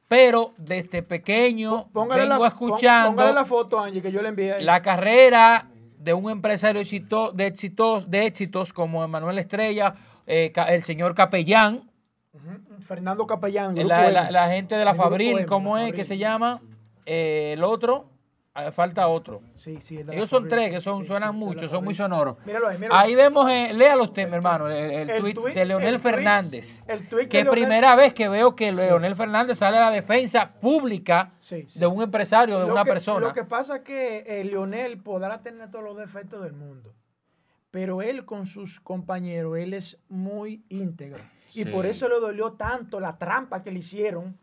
pero 0.08 0.52
desde 0.58 1.02
pequeño 1.02 1.88
Póngale 1.92 2.22
vengo 2.22 2.42
la, 2.42 2.48
escuchando 2.48 3.10
Póngale 3.10 3.32
la 3.32 3.44
foto, 3.44 3.78
Angie, 3.78 4.02
que 4.02 4.12
yo 4.12 4.22
le 4.22 4.28
envié. 4.28 4.54
ahí. 4.54 4.64
la 4.64 4.82
carrera 4.82 5.68
de 6.00 6.12
un 6.14 6.30
empresario 6.30 6.80
exito- 6.80 7.30
de, 7.32 7.46
éxitos, 7.46 8.10
de 8.10 8.26
éxitos 8.26 8.72
como 8.72 9.04
Emanuel 9.04 9.38
Estrella, 9.38 9.94
eh, 10.26 10.52
el 10.68 10.82
señor 10.82 11.14
Capellán, 11.14 11.90
Fernando 12.80 13.26
Capellán. 13.26 13.74
la, 13.86 14.30
la- 14.30 14.48
gente 14.48 14.76
de 14.76 14.84
la 14.84 14.94
Fabril, 14.94 15.46
¿cómo 15.46 15.76
es 15.76 15.86
que 15.86 15.90
Fabril. 15.90 16.04
se 16.06 16.18
llama? 16.18 16.60
Eh, 17.06 17.54
el 17.56 17.64
otro, 17.64 18.09
falta 18.72 19.06
otro. 19.08 19.42
Sí, 19.56 19.80
sí, 19.80 19.98
Ellos 20.10 20.28
son 20.28 20.48
tres 20.48 20.70
que 20.70 20.80
son, 20.80 21.02
sí, 21.02 21.08
suenan 21.08 21.34
mucho, 21.36 21.68
son 21.68 21.84
muy 21.84 21.94
sonoros. 21.94 22.36
Míralo 22.44 22.66
ahí, 22.68 22.78
míralo 22.78 22.98
Ahí 22.98 23.14
vemos, 23.14 23.48
eh, 23.50 23.72
léalo 23.72 24.04
usted, 24.04 24.28
mi 24.28 24.34
hermano, 24.34 24.68
el, 24.68 24.90
el 24.90 25.10
El 25.10 25.20
tweet 25.20 25.34
tuit- 25.34 25.54
de 25.54 25.64
Leonel 25.64 25.94
el 25.94 26.00
Fernández. 26.00 26.82
el 26.88 27.08
tuit 27.08 27.28
que 27.28 27.44
Leonel- 27.44 27.50
primera 27.52 27.94
vez 27.94 28.12
que 28.12 28.28
veo 28.28 28.56
que 28.56 28.72
Leonel 28.72 29.14
Fernández 29.14 29.58
sale 29.58 29.76
a 29.78 29.80
la 29.82 29.90
defensa 29.90 30.52
pública 30.60 31.32
de 31.74 31.86
un 31.86 32.02
empresario, 32.02 32.58
de 32.58 32.66
Lo 32.66 32.72
una 32.72 32.82
que- 32.84 32.90
persona. 32.90 33.20
Lo 33.28 33.32
que 33.32 33.44
pasa 33.44 33.76
es 33.76 33.82
que 33.82 34.24
eh, 34.26 34.44
Leonel 34.44 35.00
podrá 35.00 35.42
tener 35.42 35.70
todos 35.70 35.84
los 35.84 35.96
defectos 35.96 36.42
del 36.42 36.52
mundo, 36.52 36.92
pero 37.70 38.02
él 38.02 38.24
con 38.24 38.46
sus 38.46 38.80
compañeros, 38.80 39.58
él 39.58 39.74
es 39.74 40.00
muy 40.08 40.64
íntegro. 40.68 41.22
Y 41.54 41.64
por 41.66 41.86
eso 41.86 42.08
le 42.08 42.18
dolió 42.20 42.52
tanto 42.52 42.98
la 43.00 43.16
trampa 43.16 43.62
que 43.62 43.70
le 43.70 43.78
hicieron 43.78 44.36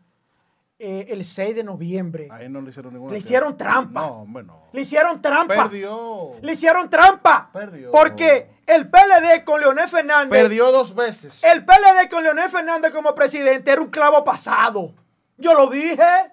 eh, 0.80 1.06
el 1.08 1.24
6 1.24 1.56
de 1.56 1.64
noviembre. 1.64 2.28
Ahí 2.30 2.48
no 2.48 2.60
le 2.60 2.70
hicieron 2.70 2.92
ninguna. 2.92 3.12
Le 3.12 3.18
hicieron 3.18 3.56
trampa. 3.56 4.00
No, 4.00 4.22
hombre, 4.22 4.44
no. 4.44 4.68
Le 4.72 4.80
hicieron 4.82 5.20
trampa. 5.20 5.64
Perdió. 5.64 6.34
Le 6.40 6.52
hicieron 6.52 6.88
trampa. 6.88 7.50
Perdió. 7.52 7.90
Porque 7.90 8.48
el 8.64 8.88
PLD 8.88 9.42
con 9.44 9.60
Leonel 9.60 9.88
Fernández. 9.88 10.30
Perdió 10.30 10.70
dos 10.70 10.94
veces. 10.94 11.42
El 11.42 11.64
PLD 11.64 12.08
con 12.08 12.22
Leonel 12.22 12.48
Fernández 12.48 12.92
como 12.92 13.12
presidente 13.14 13.72
era 13.72 13.82
un 13.82 13.90
clavo 13.90 14.22
pasado. 14.22 14.94
Yo 15.36 15.54
lo 15.54 15.68
dije. 15.68 16.32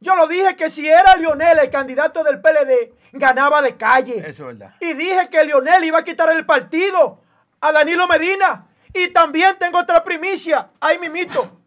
Yo 0.00 0.14
lo 0.14 0.28
dije 0.28 0.54
que 0.54 0.68
si 0.68 0.86
era 0.86 1.16
Leonel 1.16 1.58
el 1.58 1.70
candidato 1.70 2.22
del 2.22 2.40
PLD, 2.40 2.92
ganaba 3.12 3.62
de 3.62 3.76
calle. 3.76 4.18
Eso 4.18 4.48
es 4.48 4.58
verdad. 4.58 4.74
Y 4.80 4.92
dije 4.92 5.28
que 5.30 5.42
Leonel 5.42 5.82
iba 5.82 5.98
a 5.98 6.04
quitar 6.04 6.30
el 6.30 6.44
partido 6.46 7.20
a 7.60 7.72
Danilo 7.72 8.06
Medina. 8.06 8.66
Y 8.92 9.08
también 9.08 9.56
tengo 9.58 9.78
otra 9.78 10.04
primicia. 10.04 10.70
Ahí 10.78 10.98
mimito. 10.98 11.57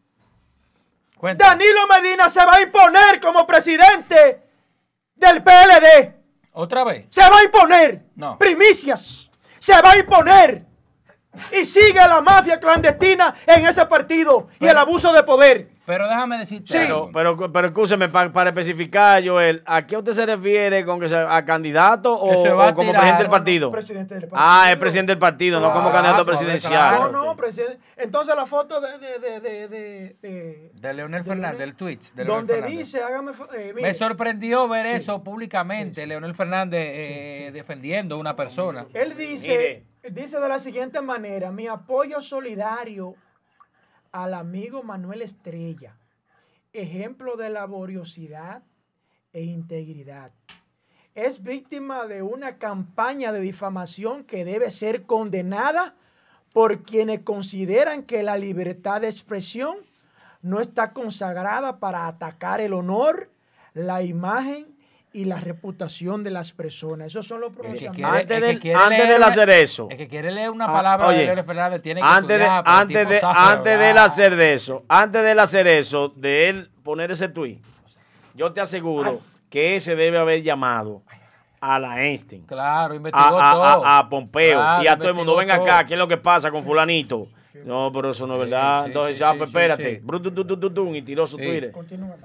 Danilo 1.21 1.87
Medina 1.87 2.29
se 2.29 2.43
va 2.45 2.55
a 2.55 2.61
imponer 2.61 3.19
como 3.19 3.45
presidente 3.45 4.41
del 5.15 5.43
PLD. 5.43 6.13
¿Otra 6.53 6.83
vez? 6.83 7.05
Se 7.09 7.21
va 7.21 7.39
a 7.39 7.43
imponer. 7.43 8.03
No. 8.15 8.37
Primicias. 8.37 9.29
Se 9.59 9.79
va 9.81 9.91
a 9.91 9.97
imponer. 9.97 10.65
Y 11.51 11.65
sigue 11.65 11.93
la 11.93 12.21
mafia 12.21 12.59
clandestina 12.59 13.35
en 13.45 13.65
ese 13.65 13.85
partido 13.85 14.49
y 14.59 14.67
el 14.67 14.77
abuso 14.77 15.13
de 15.13 15.23
poder. 15.23 15.70
Pero 15.85 16.07
déjame 16.07 16.37
decirte 16.37 16.71
Sí. 16.73 16.77
algo. 16.77 17.09
Pero, 17.11 17.35
pero, 17.35 17.51
pero 17.51 17.67
escúcheme, 17.67 18.07
pa- 18.07 18.31
para 18.31 18.51
especificar, 18.51 19.25
Joel, 19.27 19.63
¿a 19.65 19.85
qué 19.87 19.97
usted 19.97 20.11
se 20.13 20.25
refiere 20.27 20.85
con 20.85 20.99
que 20.99 21.07
sea 21.07 21.35
a 21.35 21.43
candidato 21.43 22.13
o, 22.13 22.29
Que 22.29 22.37
se 22.37 22.49
va 22.49 22.67
a 22.67 22.69
o 22.69 22.75
como 22.75 22.91
presidente 22.91 23.23
del 23.23 23.31
partido? 23.31 23.71
Presidente 23.71 24.15
del 24.15 24.29
Ah, 24.31 24.69
es 24.71 24.77
presidente 24.77 25.11
del 25.13 25.19
partido, 25.19 25.59
no 25.59 25.69
como 25.73 25.89
Claro, 25.89 25.93
candidato 25.95 26.25
presidencial. 26.25 26.71
claro. 26.97 27.11
No, 27.11 27.25
no, 27.25 27.35
presidente. 27.35 27.79
Entonces 27.97 28.35
la 28.35 28.45
foto 28.45 28.79
de, 28.79 28.97
de, 28.99 29.19
de, 29.19 29.39
de, 29.39 29.67
de- 29.67 30.15
de- 30.21 30.71
De 30.75 30.93
Leonel 30.93 31.23
de 31.23 31.27
Fernández, 31.29 31.59
del 31.59 31.75
tweet. 31.75 31.99
De 32.13 32.25
Leonel 32.25 32.27
donde 32.47 32.53
Fernández. 32.53 32.77
dice, 32.77 33.01
hágame... 33.03 33.31
eh, 33.31 33.71
mire, 33.75 33.81
Me 33.87 33.93
sorprendió 33.95 34.67
ver 34.67 34.85
eso 34.85 35.23
públicamente, 35.23 36.05
Leonel 36.05 36.35
Fernández 36.35 36.79
eh, 36.83 37.49
defendiendo 37.53 38.15
a 38.15 38.17
una 38.19 38.35
persona. 38.35 38.85
Él 38.93 39.17
dice, 39.17 39.47
Mire. 39.47 39.83
dice 40.21 40.39
de 40.39 40.47
la 40.47 40.59
siguiente 40.59 41.01
manera, 41.01 41.51
mi 41.51 41.67
apoyo 41.67 42.21
solidario 42.21 43.15
al 44.11 44.33
amigo 44.33 44.83
Manuel 44.83 45.21
Estrella, 45.21 45.97
ejemplo 46.73 47.37
de 47.37 47.49
laboriosidad 47.49 48.63
e 49.33 49.43
integridad. 49.43 50.31
Es 51.15 51.43
víctima 51.43 52.07
de 52.07 52.21
una 52.21 52.57
campaña 52.57 53.31
de 53.31 53.41
difamación 53.41 54.23
que 54.23 54.45
debe 54.45 54.71
ser 54.71 55.03
condenada 55.03 55.95
por 56.53 56.83
quienes 56.83 57.21
consideran 57.21 58.03
que 58.03 58.23
la 58.23 58.37
libertad 58.37 59.01
de 59.01 59.07
expresión 59.07 59.77
no 60.41 60.59
está 60.59 60.93
consagrada 60.93 61.79
para 61.79 62.07
atacar 62.07 62.61
el 62.61 62.73
honor, 62.73 63.29
la 63.73 64.03
imagen 64.03 64.75
y 65.13 65.25
la 65.25 65.39
reputación 65.39 66.23
de 66.23 66.31
las 66.31 66.53
personas. 66.53 67.07
Esos 67.07 67.27
son 67.27 67.41
los 67.41 67.51
que 67.51 67.89
quiere- 67.89 68.05
Antes 68.05 68.21
el 68.21 68.27
que 68.27 68.39
del- 68.47 68.59
quiere 68.59 68.79
antes 68.79 68.97
leer 68.99 69.19
de 69.19 69.25
hacer 69.25 69.49
eso. 69.49 69.87
El 69.89 69.97
que 69.97 70.07
quiere 70.07 70.31
leer 70.31 70.49
una 70.49 70.65
Ah, 70.65 70.73
palabra 70.73 71.07
de 71.09 71.13
oye, 71.15 71.25
Leonel 71.25 71.43
Fernández 71.43 71.81
tiene 71.81 71.99
que 72.01 72.07
Antes 72.07 72.27
de, 72.39 72.45
estudiar, 72.45 72.63
antes 72.65 73.09
de, 73.09 73.19
sabe 73.19 73.35
antes 73.37 73.79
de 73.79 73.89
él 73.89 73.97
hacer 73.97 74.35
de 74.37 74.53
eso, 74.53 74.83
antes 74.87 75.21
de 75.23 75.31
él 75.31 75.39
hacer 75.39 75.67
eso, 75.67 76.13
de 76.15 76.49
él 76.49 76.71
poner 76.83 77.11
ese 77.11 77.27
tweet, 77.27 77.59
yo 78.35 78.53
te 78.53 78.61
aseguro 78.61 79.19
que 79.49 79.75
ese 79.75 79.95
debe 79.97 80.17
haber 80.17 80.43
llamado 80.43 81.01
a 81.59 81.77
la 81.77 82.01
Einstein, 82.05 82.43
Claro, 82.45 82.93
a, 82.93 82.95
investigó 82.95 83.23
a- 83.39 83.51
todo. 83.51 83.63
a- 83.85 83.97
a 83.99 84.09
Pompeo 84.09 84.59
Claro, 84.59 84.83
y 84.83 84.87
a 84.87 84.95
todo 84.97 85.09
el 85.09 85.13
mundo. 85.13 85.35
Ven 85.35 85.51
acá. 85.51 85.85
¿qué 85.85 85.93
es 85.95 85.97
lo 85.99 86.07
que 86.07 86.17
pasa 86.17 86.49
con 86.51 86.63
fulanito? 86.63 87.27
No, 87.65 87.91
pero 87.93 88.11
eso 88.11 88.25
no 88.27 88.35
es 88.35 88.39
verdad. 88.49 88.81
sí, 88.83 88.87
Entonces, 88.87 89.17
sí, 89.17 89.23
sí, 89.23 89.37
pues 89.37 89.49
sí, 89.51 89.57
espérate. 89.57 90.01
y 90.95 91.01
tiró 91.01 91.27
su 91.27 91.37
Sí. 91.37 91.43
Twitter. 91.45 91.73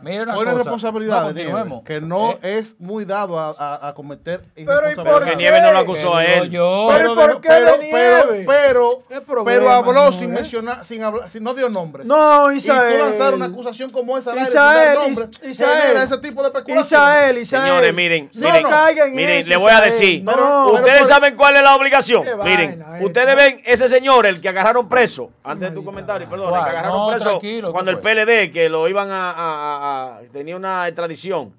Mira 0.02 0.22
una 0.22 0.34
Fue 0.34 0.42
una 0.42 0.52
cosa. 0.52 0.54
responsabilidad 0.64 1.22
No, 1.22 1.32
de 1.32 1.82
que 1.84 2.00
no 2.00 2.32
Eh, 2.42 2.58
es 2.58 2.76
muy 2.80 3.04
dado 3.04 3.38
a, 3.38 3.54
a- 3.58 3.88
a 3.88 3.94
cometer 3.94 4.42
Pero, 4.54 4.90
¿y 4.92 4.94
por. 4.94 5.24
Que 5.24 5.36
Nieves 5.36 5.62
no 5.62 5.72
lo 5.72 5.78
acusó 5.78 6.14
a 6.16 6.24
él. 6.24 6.50
yo. 6.50 6.88
Pero, 6.90 6.98
Pero, 6.98 7.12
¿y 7.12 7.16
por 7.32 7.40
qué 7.40 7.48
pero, 7.48 7.76
de 7.76 8.44
pero, 8.46 9.44
pero, 9.44 9.44
¿Qué 9.44 9.68
habló 9.68 9.92
no, 9.92 10.12
sin 10.12 10.30
eh? 10.30 10.34
mencionar, 10.34 10.84
sin 10.84 11.02
hablar, 11.02 11.28
sin, 11.28 11.42
no 11.42 11.54
dio 11.54 11.68
nombres. 11.68 12.06
No, 12.06 12.52
y 12.52 12.56
Isael. 12.56 12.98
tú 12.98 13.04
lanzar 13.04 13.34
una 13.34 13.46
acusación 13.46 13.90
como 13.90 14.16
esa 14.18 14.32
al 14.32 14.38
aire 14.38 14.50
sin 14.50 14.58
Isael, 14.60 14.86
dar 14.86 14.96
nombres, 14.98 15.28
Is- 15.42 15.48
Isael. 15.50 15.80
genera 15.82 16.02
ese 16.04 16.18
tipo 16.18 16.42
de 16.42 16.48
especulación. 16.48 17.00
Isael, 17.00 17.38
Isael. 17.38 17.62
Señores, 17.66 17.94
miren, 17.94 18.30
no 18.34 18.40
miren, 18.52 19.14
miren, 19.14 19.48
le 19.48 19.56
voy 19.56 19.72
a 19.72 19.80
decir. 19.80 20.24
Ustedes 20.72 21.08
saben 21.08 21.36
cuál 21.36 21.56
es 21.56 21.62
la 21.62 21.74
obligación. 21.76 22.22
Qué 22.24 22.36
Miren, 22.44 22.82
eh. 22.82 23.04
ustedes 23.04 23.36
ven 23.36 23.60
ese 23.64 23.88
señor, 23.88 24.26
el 24.26 24.40
que 24.40 24.48
agarraron 24.48 24.88
preso, 24.88 25.15
antes 25.44 25.70
de 25.70 25.74
tu 25.74 25.84
comentario, 25.84 26.28
perdón, 26.28 26.54
el 26.54 26.64
que 26.64 26.70
agarraron 26.70 26.98
No, 26.98 27.08
preso 27.10 27.24
tranquilo, 27.30 27.68
¿qué 27.68 27.72
cuando 27.72 27.90
el? 27.90 27.98
PLD, 27.98 28.50
que 28.52 28.68
lo 28.68 28.88
iban 28.88 29.10
a, 29.10 29.30
a- 29.30 29.36
a- 29.36 30.16
a- 30.18 30.20
tenía 30.32 30.56
una 30.56 30.86
extradición, 30.88 31.54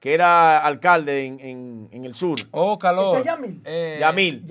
que 0.00 0.12
era 0.14 0.58
alcalde 0.58 1.24
en, 1.24 1.40
en- 1.40 1.88
en 1.90 2.04
el 2.04 2.14
sur. 2.14 2.38
Oh, 2.50 2.78
calor. 2.78 3.18
Es 3.18 3.24
Yamil. 3.24 3.60
Eh, 3.64 3.96
Yamil. 4.00 4.44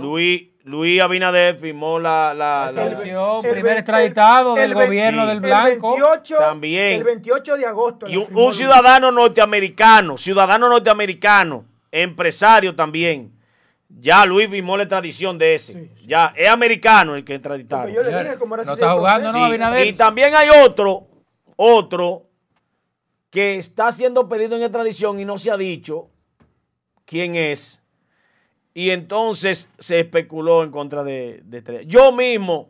Luis, 0.00 0.48
Luis 0.64 1.00
Abinader 1.00 1.56
firmó 1.58 2.00
la... 2.00 2.34
la- 2.34 2.72
la- 2.72 2.86
El 2.86 3.50
primer 3.52 3.76
extraditado 3.78 4.56
el- 4.56 4.62
del 4.62 4.70
el 4.72 4.86
gobierno 4.86 5.22
sí. 5.22 5.26
del 5.28 5.36
El 5.36 5.40
Blanco. 5.42 5.90
28, 5.92 6.36
También. 6.38 6.98
El 6.98 7.04
28 7.04 7.56
de 7.56 7.66
agosto. 7.66 8.08
y 8.08 8.16
un, 8.16 8.52
ciudadano 8.52 9.12
norteamericano, 9.12 10.16
ciudadano 10.18 10.68
norteamericano, 10.68 11.64
empresario 11.92 12.74
también, 12.74 13.32
Ya 13.88 14.26
Luis 14.26 14.50
Vimó 14.50 14.76
la 14.76 14.86
tradición 14.86 15.38
de 15.38 15.54
ese. 15.54 15.72
Sí, 15.72 16.06
Ya, 16.06 16.32
es 16.36 16.48
americano 16.48 17.14
el 17.14 17.24
que 17.24 17.34
extraditaron. 17.34 17.94
Yo 17.94 18.02
le 18.02 18.22
dije 18.22 18.36
cómo 18.38 18.54
era 18.54 18.64
No 18.64 18.74
está 18.74 18.94
jugando. 18.94 19.32
¿no, 19.32 19.44
Abinader? 19.44 19.86
Y 19.86 19.92
también 19.92 20.34
hay 20.34 20.48
otro, 20.64 21.06
otro, 21.56 22.26
que 23.30 23.56
está 23.56 23.92
siendo 23.92 24.28
pedido 24.28 24.56
en 24.56 24.62
extradición 24.62 25.20
y 25.20 25.24
no 25.24 25.38
se 25.38 25.50
ha 25.50 25.56
dicho 25.56 26.08
quién 27.04 27.36
es. 27.36 27.80
Y 28.74 28.90
entonces 28.90 29.70
se 29.78 30.00
especuló 30.00 30.62
en 30.62 30.70
contra 30.70 31.02
de, 31.02 31.40
de. 31.44 31.86
Yo 31.86 32.12
mismo, 32.12 32.68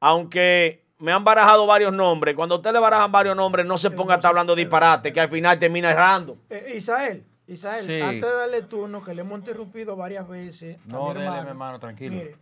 aunque 0.00 0.86
me 0.98 1.12
han 1.12 1.24
barajado 1.24 1.66
varios 1.66 1.92
nombres, 1.92 2.34
cuando 2.34 2.56
a 2.56 2.58
usted 2.58 2.72
le 2.72 2.78
barajan 2.78 3.12
varios 3.12 3.36
nombres, 3.36 3.64
no 3.66 3.78
se 3.78 3.90
ponga 3.90 4.14
a 4.14 4.16
estar 4.16 4.30
hablando 4.30 4.54
disparate, 4.54 5.12
que 5.12 5.20
al 5.20 5.28
final 5.28 5.58
termina 5.58 5.90
errando. 5.90 6.38
Eh, 6.50 6.74
Isael, 6.76 7.24
Isael, 7.48 7.84
Sí. 7.84 8.00
antes 8.00 8.20
de 8.22 8.32
darle 8.32 8.62
turno, 8.62 9.02
que 9.02 9.14
le 9.14 9.22
hemos 9.22 9.38
interrumpido 9.38 9.96
varias 9.96 10.28
veces. 10.28 10.76
a 10.76 10.80
No, 10.86 11.08
mi 11.08 11.14
dele, 11.14 11.24
hermano, 11.24 11.42
mi 11.42 11.48
hermano, 11.48 11.80
tranquilo. 11.80 12.14
Mire, 12.14 12.36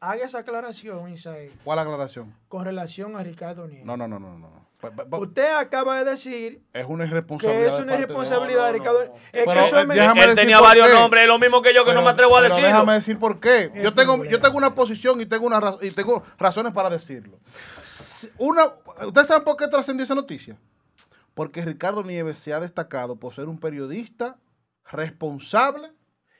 haga 0.00 0.24
esa 0.24 0.38
aclaración, 0.38 1.08
Isael, 1.12 1.52
¿Cuál 1.64 1.78
aclaración? 1.80 2.32
con 2.48 2.64
relación 2.64 3.16
a 3.16 3.22
Ricardo 3.22 3.66
Nieves. 3.66 3.84
No, 3.84 3.96
no, 3.96 4.06
no, 4.06 4.18
no, 4.18 4.38
no. 4.38 4.64
Pa- 4.80 4.90
pa- 4.90 5.06
pa- 5.06 5.16
Usted 5.18 5.50
acaba 5.54 6.04
de 6.04 6.10
decir 6.10 6.60
Es 6.74 6.84
una 6.86 7.04
que 7.04 7.10
irresponsabilidad. 7.10 7.66
es 7.66 7.72
de 7.78 7.82
una 7.84 7.92
de- 7.94 7.98
irresponsabilidad 8.02 8.66
de 8.66 8.72
no, 8.72 8.78
Ricardo. 8.78 8.98
no, 9.00 9.06
no. 9.06 9.14
Es 9.14 9.22
Pero, 9.32 9.52
que 9.52 9.60
eso 9.66 9.78
eh, 9.78 9.80
es 9.80 9.86
me- 9.88 9.94
Él 9.94 10.14
decir 10.14 10.34
tenía 10.34 10.60
varios 10.60 10.88
qué. 10.88 10.92
nombres, 10.94 11.22
es 11.22 11.28
lo 11.28 11.38
mismo 11.38 11.62
que 11.62 11.74
yo, 11.74 11.84
que 11.86 11.94
no 11.94 12.02
me 12.02 12.10
atrevo 12.10 12.36
a 12.36 12.42
decirlo. 12.42 12.66
déjame 12.66 12.92
decir 12.92 13.18
por 13.18 13.40
qué. 13.40 13.72
Yo 13.82 13.94
tengo, 13.94 14.12
problema. 14.14 14.30
yo 14.30 14.40
tengo 14.42 14.58
una 14.58 14.74
posición 14.74 15.20
y 15.22 15.26
tengo, 15.26 15.46
una, 15.46 15.58
raz- 15.58 15.78
y 15.82 15.90
tengo 15.90 16.22
razones 16.38 16.72
para 16.74 16.90
decirlo. 16.90 17.38
Una, 18.38 18.74
¿Ustedes 19.06 19.26
saben 19.26 19.42
por 19.44 19.56
qué 19.56 19.66
trascendió 19.68 20.04
esa 20.04 20.14
noticia? 20.14 20.56
Porque 21.34 21.64
Ricardo 21.64 22.02
Nieves 22.04 22.38
se 22.38 22.52
ha 22.52 22.60
destacado 22.60 23.16
por 23.16 23.32
ser 23.34 23.48
un 23.48 23.58
periodista 23.58 24.36
responsable 24.90 25.90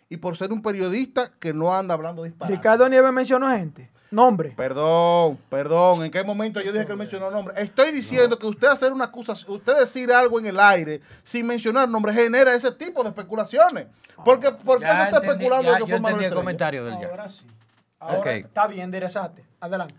y 0.09 0.17
por 0.17 0.37
ser 0.37 0.53
un 0.53 0.63
periodista 0.63 1.33
que 1.41 1.53
no 1.53 1.75
anda 1.75 1.95
hablando 1.95 2.23
disparate. 2.23 2.55
Ricardo 2.57 2.89
Nieves 2.89 3.13
mencionó 3.13 3.49
gente. 3.51 3.91
Nombre. 4.11 4.51
Perdón, 4.57 5.39
perdón. 5.49 6.05
¿En 6.05 6.11
qué 6.11 6.23
momento 6.23 6.61
yo 6.61 6.71
dije 6.73 6.87
que 6.87 6.93
él 6.93 6.99
mencionó 6.99 7.31
nombre? 7.33 7.55
Estoy 7.61 7.91
diciendo 7.91 8.39
que 8.39 8.47
usted 8.47 8.69
hacer 8.69 8.93
una 8.93 9.07
acusación, 9.07 9.51
usted 9.57 9.77
decir 9.77 10.13
algo 10.13 10.39
en 10.39 10.47
el 10.47 10.61
aire 10.61 11.01
sin 11.25 11.45
mencionar 11.47 11.89
nombre 11.89 12.13
genera 12.13 12.55
ese 12.55 12.71
tipo 12.71 13.03
de 13.03 13.09
especulaciones. 13.09 13.87
Porque, 14.25 14.53
¿Por 14.53 14.79
qué 14.79 14.85
se 14.87 14.93
está 14.93 15.05
entendí, 15.09 15.27
especulando 15.31 15.63
ya- 15.65 15.79
de 15.79 15.85
que 15.85 15.91
yo 15.91 15.97
fue 15.97 16.01
Manuel 16.01 16.25
el 16.27 16.35
comentario 16.35 16.85
del 16.85 17.01
ya. 17.01 17.09
Ahora 17.09 17.29
sí. 17.29 17.47
Ahora 17.99 18.19
Ok. 18.21 18.27
está 18.27 18.67
bien, 18.69 18.83
enderezate. 18.83 19.45
Adelante. 19.59 19.95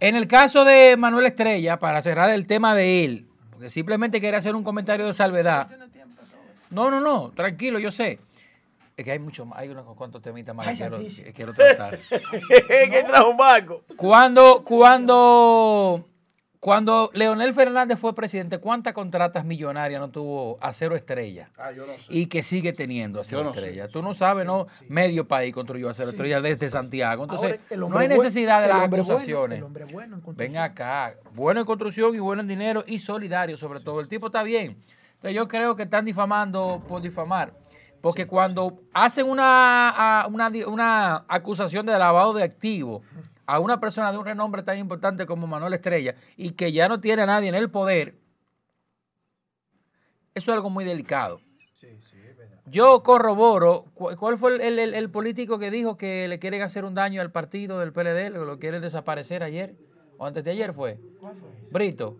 En 0.00 0.16
el 0.16 0.26
caso 0.26 0.64
de 0.64 0.96
Manuel 0.96 1.26
Estrella, 1.26 1.78
para 1.78 2.02
cerrar 2.02 2.30
el 2.30 2.48
tema 2.48 2.74
de 2.74 3.04
él, 3.04 3.28
porque 3.52 3.70
simplemente 3.70 4.20
quería 4.20 4.38
hacer 4.40 4.56
un 4.56 4.64
comentario 4.64 5.06
de 5.06 5.12
salvedad. 5.12 5.68
No, 6.74 6.90
no, 6.90 7.00
no, 7.00 7.30
tranquilo, 7.30 7.78
yo 7.78 7.90
sé. 7.92 8.18
Es 8.96 9.04
que 9.04 9.10
hay 9.12 9.18
mucho 9.18 9.44
más, 9.44 9.58
hay 9.58 9.68
unos 9.70 9.84
cuantos 9.96 10.22
temitas 10.22 10.54
más 10.54 10.66
que 10.66 10.70
Ay, 10.72 10.76
quiero, 10.76 10.98
que 10.98 11.32
quiero 11.32 11.52
tratar. 11.54 11.98
que 12.48 13.04
trajo 13.06 13.30
un 13.30 13.36
barco. 13.36 13.82
Cuando, 13.96 14.62
cuando, 14.64 16.04
cuando 16.60 17.10
Leonel 17.12 17.52
Fernández 17.54 17.98
fue 17.98 18.14
presidente, 18.14 18.58
¿cuántas 18.58 18.92
contratas 18.92 19.44
millonarias 19.44 20.00
no 20.00 20.10
tuvo 20.10 20.58
Acero 20.60 20.94
Estrella? 20.94 21.50
Ah, 21.58 21.72
yo 21.72 21.86
no 21.86 21.92
sé. 21.94 22.04
Y 22.08 22.26
que 22.26 22.44
sigue 22.44 22.72
teniendo 22.72 23.20
Acero 23.20 23.52
Yo 23.52 23.82
no. 23.82 23.88
Tú 23.88 24.00
no 24.00 24.14
sabes, 24.14 24.46
¿no? 24.46 24.68
Medio 24.88 25.26
país 25.26 25.52
construyó 25.52 25.90
Acero 25.90 26.10
Estrella 26.10 26.40
desde 26.40 26.68
Santiago. 26.68 27.24
Entonces, 27.24 27.58
Ahora, 27.70 27.76
no 27.88 27.98
hay 27.98 28.06
buen- 28.06 28.18
necesidad 28.18 28.60
de 28.60 28.66
el 28.66 28.70
las 28.70 28.88
bueno, 28.90 29.02
acusaciones. 29.04 29.58
el 29.58 29.64
hombre 29.64 29.84
bueno 29.86 30.20
en 30.24 30.36
Ven 30.36 30.56
acá, 30.56 31.14
bueno 31.32 31.58
en 31.58 31.66
construcción 31.66 32.14
y 32.14 32.20
bueno 32.20 32.42
en 32.42 32.48
dinero 32.48 32.84
y 32.86 33.00
solidario 33.00 33.56
sobre 33.56 33.80
todo. 33.80 33.98
El 34.00 34.06
tipo 34.08 34.26
está 34.26 34.44
bien. 34.44 34.76
Entonces 35.24 35.36
yo 35.40 35.48
creo 35.48 35.74
que 35.74 35.84
están 35.84 36.04
difamando 36.04 36.84
por 36.86 37.00
difamar. 37.00 37.54
Porque 38.02 38.26
cuando 38.26 38.82
hacen 38.92 39.26
una, 39.26 40.26
una, 40.28 40.50
una 40.68 41.24
acusación 41.28 41.86
de 41.86 41.98
lavado 41.98 42.34
de 42.34 42.42
activos 42.42 43.00
a 43.46 43.58
una 43.58 43.80
persona 43.80 44.12
de 44.12 44.18
un 44.18 44.26
renombre 44.26 44.62
tan 44.62 44.76
importante 44.76 45.24
como 45.24 45.46
Manuel 45.46 45.72
Estrella 45.72 46.14
y 46.36 46.50
que 46.50 46.72
ya 46.72 46.88
no 46.88 47.00
tiene 47.00 47.22
a 47.22 47.26
nadie 47.26 47.48
en 47.48 47.54
el 47.54 47.70
poder, 47.70 48.16
eso 50.34 50.50
es 50.50 50.56
algo 50.56 50.68
muy 50.68 50.84
delicado. 50.84 51.40
Yo 52.66 53.02
corroboro, 53.02 53.86
cu- 53.94 54.14
¿cuál 54.18 54.36
fue 54.36 54.56
el, 54.56 54.78
el- 54.78 54.92
el- 54.94 55.10
político 55.10 55.58
que 55.58 55.70
dijo 55.70 55.96
que 55.96 56.28
le 56.28 56.38
quieren 56.38 56.60
hacer 56.60 56.84
un 56.84 56.94
daño 56.94 57.22
al 57.22 57.32
partido 57.32 57.78
del 57.78 57.94
PLD, 57.94 58.28
lo 58.28 58.58
quieren 58.58 58.82
desaparecer 58.82 59.42
ayer? 59.42 59.74
¿O 60.18 60.26
antes 60.26 60.44
de 60.44 60.50
ayer 60.50 60.74
fue? 60.74 60.98
¿Cuál 61.18 61.34
fue? 61.36 61.48
Brito. 61.70 62.14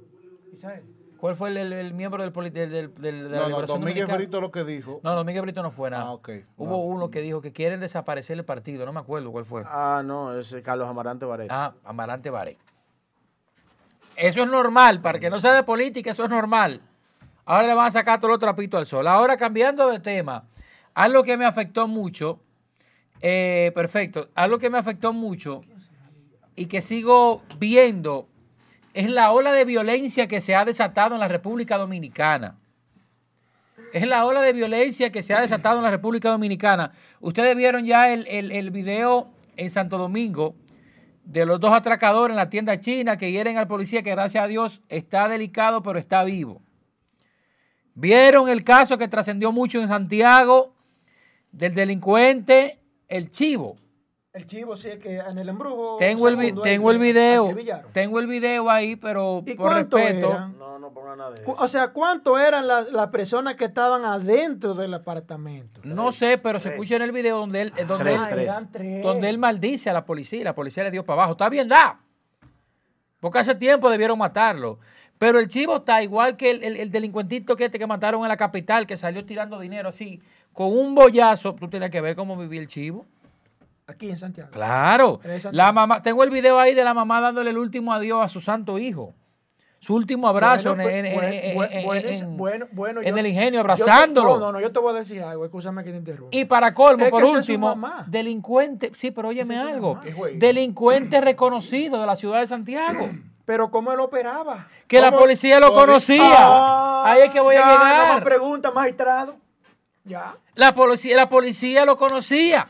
Isael. 0.54 0.84
¿Cuál 1.24 1.36
fue 1.36 1.48
el, 1.48 1.56
el- 1.56 1.72
el 1.72 1.94
miembro 1.94 2.22
del, 2.22 2.32
poli- 2.32 2.50
del, 2.50 2.70
del- 2.70 2.94
del- 2.96 3.22
de 3.24 3.30
la 3.30 3.36
No, 3.36 3.42
no, 3.44 3.48
Liberación 3.48 3.80
Don 3.80 3.86
Miguel 3.86 4.02
Dominicana? 4.02 4.18
Brito 4.18 4.40
lo 4.42 4.50
que 4.50 4.62
dijo. 4.62 5.00
No, 5.02 5.14
Don 5.14 5.24
Miguel 5.24 5.40
Brito 5.40 5.62
no 5.62 5.70
fue 5.70 5.88
nada. 5.88 6.02
Ah, 6.04 6.12
ok. 6.12 6.28
Hubo 6.58 6.68
No. 6.72 6.76
uno 6.76 7.10
que 7.10 7.22
dijo 7.22 7.40
que 7.40 7.50
quieren 7.50 7.80
desaparecer 7.80 8.36
el 8.36 8.44
partido, 8.44 8.84
no 8.84 8.92
me 8.92 9.00
acuerdo 9.00 9.32
cuál 9.32 9.46
fue. 9.46 9.62
Ah, 9.64 10.02
no, 10.04 10.38
es 10.38 10.54
Carlos 10.62 10.86
Amarante 10.86 11.24
Varela. 11.24 11.48
Ah, 11.50 11.72
Amarante 11.82 12.28
Baré. 12.28 12.58
Eso 14.16 14.42
es 14.42 14.48
normal, 14.50 15.00
para 15.00 15.18
que 15.18 15.30
no 15.30 15.40
sea 15.40 15.54
de 15.54 15.62
política, 15.62 16.10
eso 16.10 16.24
es 16.24 16.30
normal. 16.30 16.82
Ahora 17.46 17.68
le 17.68 17.72
van 17.74 17.86
a 17.86 17.90
sacar 17.90 18.20
todos 18.20 18.32
los 18.32 18.38
trapitos 18.38 18.76
al 18.76 18.84
sol. 18.84 19.06
Ahora, 19.06 19.38
cambiando 19.38 19.88
de 19.88 20.00
tema, 20.00 20.44
algo 20.92 21.22
que 21.24 21.38
me 21.38 21.46
afectó 21.46 21.88
mucho, 21.88 22.38
eh, 23.22 23.72
perfecto, 23.74 24.28
algo 24.34 24.58
que 24.58 24.68
me 24.68 24.76
afectó 24.76 25.14
mucho 25.14 25.62
y 26.54 26.66
que 26.66 26.82
sigo 26.82 27.40
viendo 27.58 28.28
es 28.94 29.10
la 29.10 29.32
ola 29.32 29.52
de 29.52 29.64
violencia 29.64 30.28
que 30.28 30.40
se 30.40 30.54
ha 30.54 30.64
desatado 30.64 31.14
en 31.14 31.20
la 31.20 31.28
República 31.28 31.76
Dominicana. 31.76 32.56
Es 33.92 34.06
la 34.06 34.24
ola 34.24 34.40
de 34.40 34.52
violencia 34.52 35.10
que 35.10 35.22
se 35.22 35.34
ha 35.34 35.40
desatado 35.40 35.78
en 35.78 35.84
la 35.84 35.90
República 35.90 36.30
Dominicana. 36.30 36.92
Ustedes 37.20 37.56
vieron 37.56 37.84
ya 37.84 38.12
el, 38.12 38.26
el, 38.28 38.52
el 38.52 38.70
video 38.70 39.32
en 39.56 39.68
Santo 39.70 39.98
Domingo 39.98 40.54
de 41.24 41.44
los 41.44 41.58
dos 41.58 41.72
atracadores 41.72 42.32
en 42.32 42.36
la 42.36 42.50
tienda 42.50 42.78
china 42.78 43.16
que 43.16 43.32
hieren 43.32 43.56
al 43.56 43.66
policía 43.66 44.02
que 44.02 44.10
gracias 44.10 44.44
a 44.44 44.46
Dios 44.46 44.82
está 44.88 45.28
delicado 45.28 45.82
pero 45.82 45.98
está 45.98 46.22
vivo. 46.22 46.62
Vieron 47.94 48.48
el 48.48 48.62
caso 48.62 48.98
que 48.98 49.08
trascendió 49.08 49.52
mucho 49.52 49.80
en 49.80 49.88
Santiago 49.88 50.74
del 51.50 51.74
delincuente 51.74 52.80
El 53.08 53.30
Chivo. 53.30 53.76
El 54.34 54.48
chivo, 54.48 54.74
sí, 54.74 54.88
es 54.88 54.98
que 54.98 55.18
en 55.18 55.38
el 55.38 55.48
embrujo. 55.48 55.96
Tengo 55.96 56.26
el, 56.26 56.34
vi- 56.34 56.52
tengo 56.60 56.90
el 56.90 56.98
video, 56.98 57.54
tengo 57.92 58.18
el 58.18 58.26
video 58.26 58.68
ahí, 58.68 58.96
pero 58.96 59.44
¿Y 59.46 59.54
por 59.54 59.72
respeto. 59.72 60.28
eran? 60.28 60.58
No, 60.58 60.76
no 60.80 60.90
ponga 60.92 61.14
nada 61.14 61.30
de 61.30 61.42
eso. 61.42 61.54
O 61.56 61.68
sea, 61.68 61.92
¿cuánto 61.92 62.36
eran 62.36 62.66
las 62.66 62.90
las 62.90 63.10
personas 63.10 63.54
que 63.54 63.66
estaban 63.66 64.04
adentro 64.04 64.74
del 64.74 64.92
apartamento? 64.92 65.80
No 65.84 66.10
sé, 66.10 66.36
pero 66.38 66.58
se 66.58 66.70
escucha 66.70 66.96
en 66.96 67.02
el 67.02 67.12
video 67.12 67.38
donde 67.38 67.62
él, 67.62 67.72
eh, 67.76 67.84
donde 67.84 68.04
Tres, 68.06 68.22
él, 68.22 68.28
Ah, 68.38 68.42
eran 68.42 68.72
tres. 68.72 69.02
donde 69.04 69.28
él 69.28 69.38
maldice 69.38 69.88
a 69.88 69.92
la 69.92 70.04
policía 70.04 70.40
y 70.40 70.42
la 70.44 70.52
policía 70.56 70.82
le 70.82 70.90
dio 70.90 71.04
para 71.06 71.18
abajo. 71.20 71.32
Está 71.32 71.48
bien, 71.48 71.68
da. 71.68 72.00
Porque 73.20 73.38
hace 73.38 73.54
tiempo 73.54 73.88
debieron 73.88 74.18
matarlo. 74.18 74.80
Pero 75.16 75.38
el 75.38 75.46
chivo 75.46 75.76
está 75.76 76.02
igual 76.02 76.36
que 76.36 76.50
el, 76.50 76.64
el- 76.64 76.76
el 76.78 76.90
delincuentito 76.90 77.54
que 77.54 77.66
este 77.66 77.78
que 77.78 77.86
mataron 77.86 78.22
en 78.22 78.28
la 78.28 78.36
capital, 78.36 78.84
que 78.88 78.96
salió 78.96 79.24
tirando 79.24 79.60
dinero 79.60 79.90
así, 79.90 80.20
con 80.52 80.76
un 80.76 80.96
bollazo. 80.96 81.54
Tú 81.54 81.68
tienes 81.70 81.90
que 81.90 82.00
ver 82.00 82.16
cómo 82.16 82.36
vivía 82.36 82.60
el 82.60 82.66
chivo. 82.66 83.06
Aquí 83.86 84.08
en 84.10 84.18
Santiago. 84.18 84.50
Claro. 84.50 85.20
En 85.24 85.40
Santiago. 85.40 85.56
La 85.56 85.72
mamá, 85.72 86.02
tengo 86.02 86.24
el 86.24 86.30
video 86.30 86.58
ahí 86.58 86.74
de 86.74 86.84
la 86.84 86.94
mamá 86.94 87.20
dándole 87.20 87.50
el 87.50 87.58
último 87.58 87.92
adiós 87.92 88.24
a 88.24 88.28
su 88.28 88.40
santo 88.40 88.78
hijo. 88.78 89.12
Su 89.80 89.94
último 89.94 90.26
abrazo 90.28 90.74
Bueno, 90.74 90.88
en, 90.88 91.14
bueno, 92.38 92.66
bueno, 92.72 93.02
yo- 93.02 93.14
el 93.16 93.26
ingenio, 93.26 93.50
te- 93.50 93.58
abrazándolo. 93.58 94.30
no, 94.38 94.46
no, 94.46 94.52
no, 94.52 94.60
yo 94.62 94.72
te 94.72 94.78
voy 94.78 94.94
a 94.94 94.98
decir 94.98 95.22
algo, 95.22 95.44
escúchame 95.44 95.84
que 95.84 95.90
te 95.90 95.98
interrumpa. 95.98 96.34
Y 96.34 96.46
para 96.46 96.72
colmo, 96.72 97.04
Es 97.04 97.10
por 97.10 97.22
último, 97.22 97.74
delincuente, 98.06 98.92
sí, 98.94 99.10
pero 99.10 99.28
óyeme 99.28 99.56
es 99.56 99.60
algo, 99.60 100.00
delincuente 100.36 101.20
reconocido 101.20 102.00
de 102.00 102.06
la 102.06 102.16
ciudad 102.16 102.40
de 102.40 102.46
Santiago, 102.46 103.10
Pero 103.44 103.70
¿cómo 103.70 103.92
él 103.92 104.00
operaba? 104.00 104.68
que 104.88 105.02
la 105.02 105.12
policía 105.12 105.60
lo 105.60 105.74
conocía. 105.74 106.22
Ah, 106.34 107.02
Ahí 107.12 107.20
es 107.24 107.30
que 107.30 107.40
voy 107.40 107.56
a 107.56 107.58
ya, 107.58 107.66
No 107.66 107.78
más 107.78 108.04
llegar. 108.06 108.24
pregunta, 108.24 108.70
magistrado. 108.70 109.36
Ya, 110.04 110.34
La 110.54 110.74
policía, 110.74 111.14
la 111.14 111.28
policía 111.28 111.84
lo 111.84 111.98
conocía. 111.98 112.68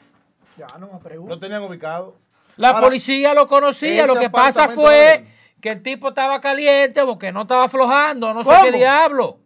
Ya, 0.56 0.66
no 0.78 0.86
más 0.86 0.94
Lo 0.94 1.00
pregunta. 1.00 1.38
tenían 1.40 1.62
ubicado. 1.62 2.16
La 2.56 2.68
Ahora, 2.68 2.82
policía 2.82 3.34
lo 3.34 3.46
conocía. 3.46 4.06
Lo 4.06 4.18
que 4.18 4.30
pasa 4.30 4.68
fue 4.68 5.26
que 5.60 5.70
el 5.70 5.82
tipo 5.82 6.08
estaba 6.08 6.40
caliente 6.40 7.02
porque 7.04 7.32
no 7.32 7.42
estaba 7.42 7.64
aflojando, 7.64 8.32
no 8.32 8.44
sé 8.44 8.50
qué 8.62 8.72
diablo. 8.72 9.38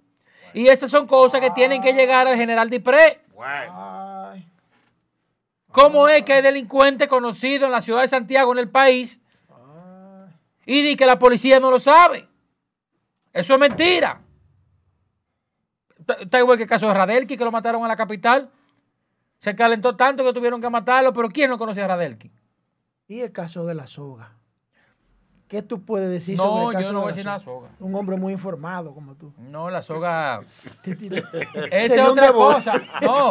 Y 0.55 0.69
esas 0.69 0.91
son 0.91 1.07
cosas 1.07 1.41
que 1.41 1.51
tienen 1.51 1.81
que 1.81 1.93
llegar 1.93 2.27
al 2.27 2.37
general 2.37 2.69
Dipré. 2.71 3.21
Ay, 3.41 4.47
¿Cómo 5.71 6.09
es 6.09 6.25
que 6.25 6.33
hay 6.33 6.43
delincuente 6.43 7.07
conocido 7.07 7.67
en 7.67 7.73
la 7.73 7.83
ciudad 7.83 8.01
de 8.03 8.09
Santiago, 8.09 8.53
en 8.53 8.59
el 8.59 8.69
país, 8.71 9.21
ay. 9.51 10.33
y 10.67 10.97
que 10.97 11.07
la 11.07 11.19
policía 11.19 11.61
no 11.61 11.71
lo 11.71 11.79
sabe? 11.79 12.27
Eso 13.33 13.55
es 13.55 13.61
mentira. 13.61 14.21
Está- 15.99 16.15
Está 16.15 16.39
igual 16.39 16.57
que 16.57 16.65
el 16.65 16.69
caso 16.69 16.89
de 16.89 16.95
Radelki, 16.95 17.37
que 17.37 17.45
lo 17.45 17.53
mataron 17.53 17.83
en 17.83 17.89
la 17.89 17.97
capital. 17.97 18.51
Se 19.39 19.55
calentó 19.55 19.97
tanto 19.97 20.24
que 20.24 20.32
tuvieron 20.32 20.60
que 20.60 20.69
matarlo, 20.69 21.12
pero 21.12 21.28
¿quién 21.28 21.51
no 21.51 21.59
conoce 21.59 21.82
a 21.82 21.89
Radelki? 21.89 22.31
Y 23.06 23.20
el 23.20 23.32
caso 23.32 23.65
de 23.66 23.74
la 23.74 23.86
soga. 23.86 24.39
¿Qué 25.48 25.62
tú 25.62 25.82
puedes 25.82 26.10
decir 26.10 26.36
No, 26.36 26.44
sobre 26.44 26.66
el 26.66 26.73
caso 26.73 26.86
yo 26.86 26.93
no 26.93 26.98
de 26.98 27.02
voy 27.05 27.05
a 27.05 27.06
la 27.06 27.09
decir 27.09 27.24
nada 27.24 27.40
soga. 27.40 27.69
Un 27.81 27.94
hombre 27.94 28.16
muy 28.19 28.35
informado 28.35 28.93
como 28.93 29.15
tú. 29.15 29.32
No, 29.39 29.70
la 29.70 29.81
soga. 29.81 30.43
Esa 31.70 31.94
es 31.94 32.01
otra 32.01 32.32
cosa. 32.32 32.74
No, 33.01 33.31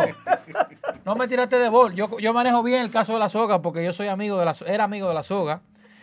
no 1.06 1.16
me 1.16 1.28
tiraste 1.28 1.60
de 1.60 1.70
bol. 1.70 1.94
Yo, 1.94 2.18
yo 2.18 2.34
manejo 2.34 2.64
bien 2.64 2.82
el 2.82 2.90
caso 2.90 3.14
de 3.14 3.20
la 3.20 3.30
soga 3.30 3.62
porque 3.62 3.84
yo 3.84 3.94
soy 3.94 4.08
amigo 4.08 4.40
de 4.40 4.46
la, 4.46 4.56
era 4.66 4.86
amigo 4.86 5.08
de 5.08 5.14
la 5.14 5.22
soga, 5.22 5.62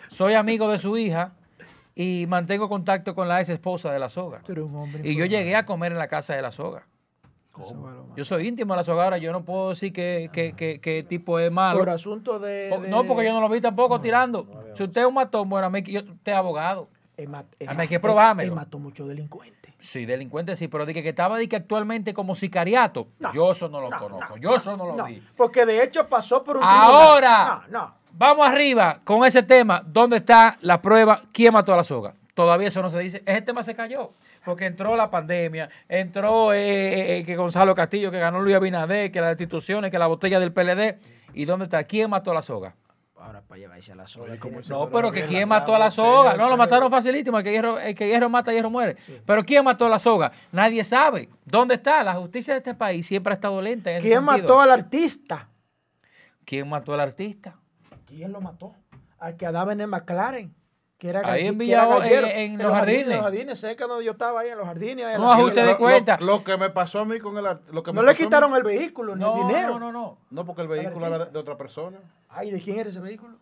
soy 0.09 0.35
amigo 0.35 0.69
de 0.69 0.79
su 0.79 0.97
hija 0.97 1.33
y 1.97 2.27
mantengo 2.29 2.69
contacto 2.69 3.17
con 3.17 3.27
la 3.27 3.41
ex 3.41 3.49
esposa 3.49 3.93
de 3.93 3.99
la 3.99 4.09
soga. 4.09 4.41
Tú 4.45 4.53
eres 4.53 4.65
un 4.65 4.77
hombre 4.77 5.01
Y 5.03 5.17
yo 5.17 5.25
llegué 5.25 5.57
a 5.57 5.67
comer 5.67 5.91
en 5.91 5.99
la 5.99 6.07
casa 6.07 6.37
de 6.37 6.43
la 6.43 6.53
soga. 6.53 6.87
Yo 8.17 8.25
soy 8.25 8.47
íntimo 8.49 8.75
de 8.75 8.79
la 8.79 8.85
soga 8.85 9.05
ahora, 9.05 9.19
yo 9.19 9.33
no 9.33 9.45
puedo 9.45 9.71
decir 9.71 9.93
que, 9.93 10.31
que, 10.33 10.53
que, 10.55 10.81
que 10.81 11.03
tipo 11.03 11.39
es 11.39 11.51
malo. 11.51 11.79
Por 11.79 11.91
asunto 11.91 12.39
de, 12.39 12.69
de- 12.71 12.89
No, 12.89 13.05
porque 13.05 13.25
yo 13.25 13.33
no 13.33 13.41
lo 13.41 13.49
vi 13.49 13.61
tampoco 13.61 14.01
tirando. 14.01 14.47
Si 14.75 14.83
usted 14.83 15.03
es 15.03 15.07
un 15.07 15.15
matón, 15.15 15.49
bueno, 15.49 15.67
a 15.67 15.71
mí, 15.71 15.83
yo, 15.83 16.01
usted 16.01 16.33
es 16.33 16.39
abogado. 16.39 16.89
Mat- 17.29 17.47
A 17.67 17.75
mí 17.75 17.83
hay 17.83 17.89
que 17.89 18.01
probármelo. 18.01 18.53
él 18.53 18.57
mató 18.57 18.79
muchos 18.79 19.07
delincuentes. 19.09 19.73
Sí, 19.79 20.05
delincuente 20.07 20.57
sí, 20.57 20.67
pero 20.67 20.87
dije 20.87 21.03
que 21.03 21.11
estaba 21.11 21.37
de 21.39 21.49
que 21.49 21.57
actualmente 21.57 22.13
como 22.15 22.35
sicariato. 22.35 23.07
yo 23.35 23.53
eso 23.53 23.69
no 23.69 23.81
lo 23.81 23.91
conozco, 23.99 24.37
yo 24.39 24.57
eso 24.57 24.77
no 24.77 24.87
lo 24.87 24.97
No, 24.97 25.05
vi. 25.05 25.23
porque 25.37 25.65
de 25.67 25.83
hecho 25.85 26.09
pasó 26.09 26.43
por 26.43 26.57
un 26.57 26.63
Ahora. 26.65 27.61
tribunal. 27.61 27.71
No, 27.71 27.79
no. 27.87 27.95
Vamos 28.17 28.47
arriba 28.47 29.01
con 29.05 29.25
ese 29.25 29.43
tema. 29.43 29.83
¿Dónde 29.85 30.17
está 30.19 30.57
la 30.61 30.81
prueba? 30.81 31.21
¿Quién 31.33 31.53
mató 31.53 31.75
a 31.75 31.77
la 31.77 31.85
soga? 31.85 32.15
Todavía 32.35 32.69
eso 32.69 32.81
no 32.83 32.89
se 32.91 32.99
dice. 33.01 33.23
Ese 33.27 33.43
tema 33.43 33.63
se 33.63 33.75
cayó. 33.75 34.13
Porque 34.45 34.67
entró 34.67 34.97
la 34.97 35.11
pandemia, 35.11 35.69
entró 35.89 36.53
eh, 36.53 36.59
eh, 36.59 37.19
eh, 37.19 37.25
que 37.25 37.37
Gonzalo 37.37 37.75
Castillo, 37.75 38.11
que 38.11 38.19
ganó 38.19 38.41
Luis 38.41 38.55
Abinader, 38.55 39.11
que 39.11 39.21
las 39.21 39.33
instituciones, 39.33 39.91
que 39.91 39.99
la 39.99 40.07
botella 40.07 40.39
del 40.39 40.53
PLD. 40.53 40.99
¿Y 41.33 41.45
dónde 41.47 41.65
está? 41.65 41.85
¿Quién 41.85 42.11
mató 42.11 42.31
a 42.31 42.35
la 42.35 42.43
soga? 42.43 42.77
Ahora 43.17 43.41
para 43.41 43.59
llevarse 43.59 43.93
a 43.93 43.95
la 43.95 44.07
soga. 44.07 44.37
No, 44.69 44.91
pero 44.91 45.11
que 45.11 45.25
quién 45.25 45.49
mató 45.49 45.75
a 45.75 45.79
la 45.79 45.91
soga. 45.91 46.37
No, 46.37 46.51
lo 46.51 46.59
mataron 46.59 46.91
facilísimo. 46.91 47.39
El 47.39 47.45
que 47.45 47.53
hierro, 47.53 47.79
el 47.79 47.95
que 47.95 48.07
hierro 48.07 48.29
mata, 48.29 48.53
hierro 48.53 48.69
muere. 48.69 48.97
Pero 49.25 49.43
¿quién 49.45 49.65
mató 49.65 49.87
a 49.87 49.89
la 49.89 49.99
soga? 49.99 50.31
Nadie 50.53 50.85
sabe. 50.85 51.31
¿Dónde 51.47 51.77
está? 51.77 52.03
La 52.05 52.15
justicia 52.15 52.53
de 52.53 52.59
este 52.59 52.75
país 52.75 53.07
siempre 53.07 53.33
ha 53.33 53.37
estado 53.37 53.63
lenta. 53.63 53.93
En 53.93 54.03
¿Quién 54.03 54.23
mató 54.23 54.61
al 54.61 54.71
artista? 54.71 55.49
¿Quién 56.45 56.69
mató 56.69 56.93
al 56.93 57.01
artista? 57.01 57.57
¿Quién 58.05 58.31
lo 58.31 58.43
mató? 58.43 58.75
Al 59.19 59.37
que 59.37 59.47
andaba 59.47 59.73
en 59.73 59.81
el 59.81 59.87
McLaren. 59.87 60.55
Que 60.99 61.09
era 61.09 61.21
Ahí 61.25 61.47
en 61.49 61.59
Villa- 61.59 61.87
gallero. 61.87 62.27
en- 62.29 62.53
en 62.53 62.59
los 62.63 62.73
jardines. 62.73 63.03
En 63.09 63.11
los 63.15 63.21
jardines, 63.23 63.61
cerca 63.61 63.87
donde 63.87 64.05
yo 64.05 64.13
estaba 64.13 64.41
ahí, 64.41 64.51
en 64.51 64.59
los 64.59 64.67
jardines. 64.67 65.05
ahí 65.05 65.15
en 65.17 65.21
No 65.21 65.33
ajuste 65.33 65.61
de 65.61 65.73
Lo- 65.73 65.79
cuenta. 65.79 66.17
Lo, 66.21 66.27
lo 66.27 66.45
que 66.45 66.57
me 66.57 66.71
pasó 66.71 67.01
a 67.01 67.05
mí 67.05 67.19
con 67.19 67.37
el 67.37 67.45
lo 67.73 67.83
que 67.83 67.93
me 67.93 67.97
No 67.97 68.03
le 68.05 68.13
mí- 68.13 68.17
quitaron 68.19 68.55
el 68.55 68.63
vehículo 68.63 69.17
ni 69.17 69.21
No, 69.23 69.35
el 69.43 69.47
dinero. 69.49 69.73
no, 69.79 69.81
no, 69.81 69.93
no. 69.93 70.19
No, 70.31 70.45
porque 70.45 70.63
el 70.63 70.69
vehículo 70.69 71.07
era 71.07 71.19
de, 71.25 71.31
de 71.33 71.39
otra 71.39 71.57
persona. 71.57 71.99
Ay, 72.29 72.51
¿de 72.53 72.61
quién 72.61 72.79
era 72.79 72.89
ese 72.91 73.01
vehículo? 73.01 73.39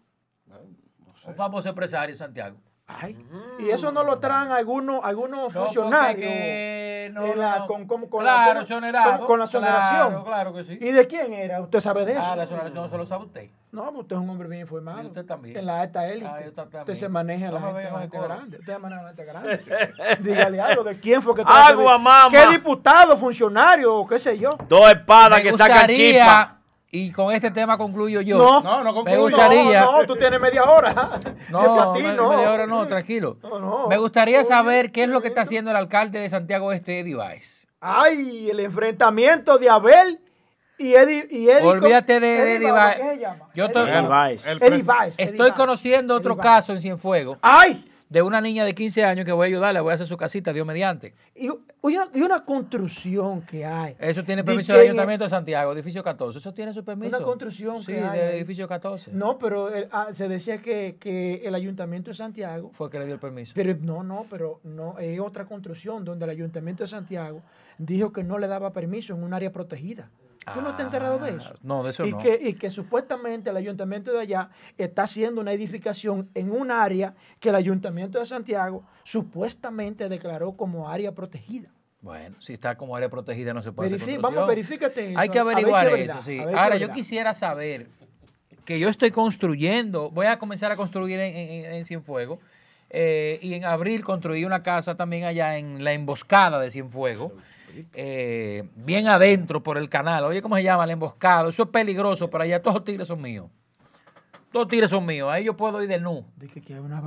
Un 1.25 1.35
famoso 1.35 1.69
empresario 1.69 2.13
en 2.15 2.19
Santiago. 2.19 2.57
Ay. 3.01 3.17
Y 3.59 3.71
eso 3.71 3.91
no 3.93 4.03
lo 4.03 4.19
traen 4.19 4.51
algunos, 4.53 5.05
algunos 5.05 5.55
No, 5.55 5.61
funcionarios. 5.65 6.17
que 6.21 7.11
no, 7.13 7.25
en 7.27 7.39
la- 7.39 7.59
no. 7.61 7.67
con- 7.67 7.87
con- 7.87 8.09
con 8.09 8.21
claro, 8.21 8.61
la, 8.61 9.17
con- 9.19 9.27
con 9.27 9.39
la 9.39 9.45
exoneración. 9.45 10.09
Claro, 10.09 10.25
claro 10.25 10.55
que 10.55 10.65
sí. 10.65 10.79
¿Y 10.81 10.91
de 10.93 11.07
quién 11.07 11.33
era? 11.33 11.61
¿Usted 11.61 11.81
sabe 11.81 12.05
de 12.05 12.13
eso? 12.13 12.21
Ah, 12.23 12.37
la 12.37 12.43
exoneración 12.45 12.75
no 12.85 12.89
se 12.91 12.97
lo 12.99 13.07
sabe 13.07 13.25
usted. 13.25 13.51
No, 13.73 13.85
pues 13.91 14.03
usted 14.03 14.17
es 14.17 14.23
un 14.23 14.29
hombre 14.31 14.49
bien 14.49 14.61
informado. 14.63 15.03
Y 15.03 15.07
usted 15.07 15.25
también. 15.25 15.57
En 15.57 15.65
la 15.67 15.81
alta 15.81 16.07
élite. 16.07 16.27
Ah, 16.27 16.39
ta- 16.55 16.63
también. 16.63 16.81
usted 16.83 16.95
se 16.95 17.09
maneja 17.09 17.47
en 17.47 17.55
la 17.55 17.61
gente, 17.61 17.83
la 17.85 17.91
con 17.91 18.01
gente 18.01 18.19
grande. 18.21 18.59
Usted 18.59 18.79
maneja 18.79 19.01
en 19.01 19.05
la 19.07 19.09
gente 19.13 19.25
grande. 19.25 20.19
Dígale 20.21 20.61
algo 20.61 20.85
de 20.85 21.01
quién 21.01 21.23
fue 21.23 21.35
que 21.35 21.43
Agua, 21.47 21.99
mama. 21.99 22.29
¿Qué 22.31 22.47
diputado, 22.49 23.17
funcionario 23.17 23.95
o 23.97 24.07
qué 24.07 24.19
sé 24.19 24.37
yo? 24.39 24.51
Dos 24.69 24.89
espadas 24.93 25.39
Me 25.39 25.43
que 25.45 25.53
sacan 25.53 25.77
gustaría, 25.89 25.97
chispa. 25.97 26.59
Y 26.95 27.11
con 27.11 27.33
este 27.35 27.51
tema 27.51 27.79
concluyo 27.79 28.21
yo. 28.21 28.37
No. 28.39 28.61
No, 28.63 28.85
no 28.85 28.91
Me 28.91 28.93
concluyo. 28.95 29.21
gustaría. 29.23 29.81
No, 29.81 30.01
no, 30.03 30.07
tú 30.07 30.15
tienes 30.15 30.39
media 30.41 30.63
hora. 30.65 31.19
No, 31.49 31.93
me- 31.95 32.03
no. 32.13 32.31
media 32.31 32.51
hora 32.53 32.67
no, 32.67 32.87
tranquilo. 32.87 33.39
No, 33.43 33.59
no. 33.59 33.89
Me 33.89 33.97
gustaría 33.99 34.45
saber 34.45 34.93
qué 34.93 35.03
es 35.05 35.09
lo 35.09 35.21
que 35.23 35.29
está 35.29 35.41
haciendo 35.43 35.71
el 35.71 35.77
alcalde 35.77 36.21
de 36.21 36.29
Santiago 36.31 36.73
Este, 36.73 37.01
Eddie 37.01 37.15
Baez. 37.17 37.67
Ay, 37.81 38.49
el 38.51 38.61
enfrentamiento 38.61 39.59
de 39.59 39.69
Abel 39.69 40.21
y 40.79 40.95
Eddie. 40.95 41.27
Y 41.31 41.49
Eddie 41.49 41.67
Olvídate 41.67 42.21
de 42.21 42.39
Eddie 42.43 42.55
Eddie 42.57 42.71
Baez, 42.71 42.99
Baez. 42.99 43.11
¿Qué 43.11 43.15
se 43.17 43.21
llama? 43.23 43.49
Yo 43.55 43.65
Eddie 43.65 43.73
estoy- 43.81 43.89
Eddie 44.69 44.83
Baez. 44.83 45.15
Estoy 45.19 45.39
Baez. 45.39 45.53
conociendo 45.55 46.15
otro 46.15 46.37
caso 46.37 46.73
en 46.73 46.81
Cienfuegos 46.81 47.39
¡Ay! 47.43 47.85
De 48.13 48.21
una 48.21 48.43
niña 48.43 48.67
de 48.67 48.75
15 48.75 49.05
años 49.05 49.25
que 49.25 49.33
voy 49.33 49.47
a 49.47 49.49
ayudarle, 49.49 49.81
voy 49.81 49.93
a 49.93 49.95
hacer 49.95 50.07
su 50.07 50.19
casita, 50.19 50.53
Dios 50.53 50.67
mediante. 50.67 51.15
Y, 51.35 51.49
una, 51.81 52.09
y 52.13 52.21
una 52.21 52.45
construcción 52.45 53.41
que 53.41 53.65
hay. 53.65 53.97
Eso 53.99 54.23
tiene 54.23 54.45
permiso 54.45 54.73
del 54.75 54.83
en- 54.83 54.87
Ayuntamiento 54.89 55.25
de 55.25 55.31
Santiago, 55.31 55.73
edificio 55.73 56.03
14. 56.05 56.39
Eso 56.39 56.53
tiene 56.53 56.75
su 56.75 56.85
permiso. 56.85 57.17
Una 57.17 57.25
construcción 57.25 57.79
sí, 57.79 57.87
que 57.93 58.01
hay 58.01 58.19
del 58.19 58.35
edificio 58.37 58.69
14. 58.69 59.13
No, 59.15 59.39
pero 59.39 59.75
el- 59.75 59.89
ah, 59.93 60.09
se 60.13 60.29
decía 60.29 60.59
que, 60.59 60.97
que 61.01 61.37
el 61.45 61.55
Ayuntamiento 61.55 62.11
de 62.11 62.15
Santiago. 62.15 62.71
Fue 62.75 62.91
que 62.91 62.99
le 62.99 63.07
dio 63.07 63.15
el 63.15 63.21
permiso. 63.21 63.53
Pero 63.55 63.75
no, 63.81 64.03
no, 64.03 64.27
pero 64.29 64.61
no, 64.63 64.99
es 64.99 65.19
otra 65.19 65.47
construcción 65.47 66.05
donde 66.05 66.27
el 66.27 66.31
Ayuntamiento 66.33 66.83
de 66.85 66.89
Santiago 66.89 67.41
dijo 67.79 68.13
que 68.13 68.23
no 68.23 68.37
le 68.39 68.47
daba 68.47 68.75
permiso 68.75 69.15
en 69.15 69.23
un 69.23 69.33
área 69.33 69.51
protegida. 69.51 70.11
¿Tú 70.53 70.61
no 70.61 70.75
te 70.75 70.83
has 70.83 70.87
enterado 70.87 71.19
de 71.19 71.31
eso? 71.37 71.53
Ah, 71.55 71.59
No, 71.63 71.83
de 71.85 71.91
eso 71.91 72.05
y 72.05 72.11
no. 72.11 72.19
Que, 72.19 72.39
y 72.43 72.55
que 72.55 72.69
supuestamente 72.71 73.51
el 73.51 73.57
ayuntamiento 73.57 74.13
de 74.13 74.21
allá 74.21 74.51
está 74.77 75.03
haciendo 75.03 75.41
una 75.41 75.53
edificación 75.53 76.29
en 76.35 76.51
un 76.51 76.71
área 76.71 77.15
que 77.39 77.51
el 77.51 77.55
ayuntamiento 77.55 78.19
de 78.19 78.27
Santiago 78.27 78.85
supuestamente 79.05 80.09
declaró 80.09 80.53
como 80.57 80.89
área 80.89 81.13
protegida. 81.13 81.69
Bueno, 82.01 82.35
si 82.41 82.55
está 82.55 82.77
como 82.77 82.97
área 82.97 83.09
protegida 83.09 83.55
no 83.55 83.63
se 83.63 83.71
puede 83.71 83.95
hacer 83.95 84.19
vamos, 84.19 84.47
verifícate 84.49 85.11
eso, 85.11 85.19
Hay 85.19 85.29
que 85.29 85.35
si 85.35 85.39
averiguar 85.39 85.87
es 85.87 85.93
eso, 85.93 86.01
verdad, 86.01 86.21
sí. 86.21 86.39
si 86.39 86.41
Ahora, 86.41 86.75
yo 86.75 86.81
verdad. 86.81 86.95
quisiera 86.95 87.35
saber 87.35 87.87
que 88.65 88.81
yo 88.81 88.89
estoy 88.89 89.13
construyendo, 89.13 90.11
voy 90.11 90.27
a 90.27 90.39
comenzar 90.39 90.73
a 90.73 90.77
construir 90.77 91.21
en, 91.21 91.37
en, 91.37 91.73
en 91.75 91.85
Cienfuegos, 91.85 92.41
eh, 92.91 93.39
y 93.41 93.55
en 93.55 93.65
abril 93.65 94.05
construí 94.05 94.45
una 94.45 94.63
casa 94.63 94.97
también 94.97 95.25
allá 95.25 95.57
en 95.59 95.83
la 95.85 95.93
emboscada 95.93 96.61
de 96.61 96.71
Cienfuegos, 96.73 97.33
eh, 97.95 98.69
bien 98.77 99.09
adentro 99.09 99.63
por 99.63 99.79
el 99.79 99.89
canal. 99.89 100.25
Oye, 100.25 100.43
¿cómo 100.43 100.57
se 100.57 100.63
llama? 100.63 100.87
La 100.87 100.93
emboscada. 100.93 101.49
Eso 101.49 101.65
es 101.65 101.69
peligroso, 101.69 102.29
pero 102.31 102.45
allá 102.45 102.61
todos 102.63 102.77
los 102.77 102.85
tigres 102.85 103.09
son 103.09 103.21
míos. 103.21 103.47
Todos 104.51 104.65
los 104.65 104.69
tigres 104.69 104.91
son 104.91 105.07
míos. 105.07 105.31
Ahí 105.31 105.45
yo 105.45 105.57
puedo 105.57 105.83
ir 105.83 105.89
de 105.89 105.99
nu. 105.99 106.27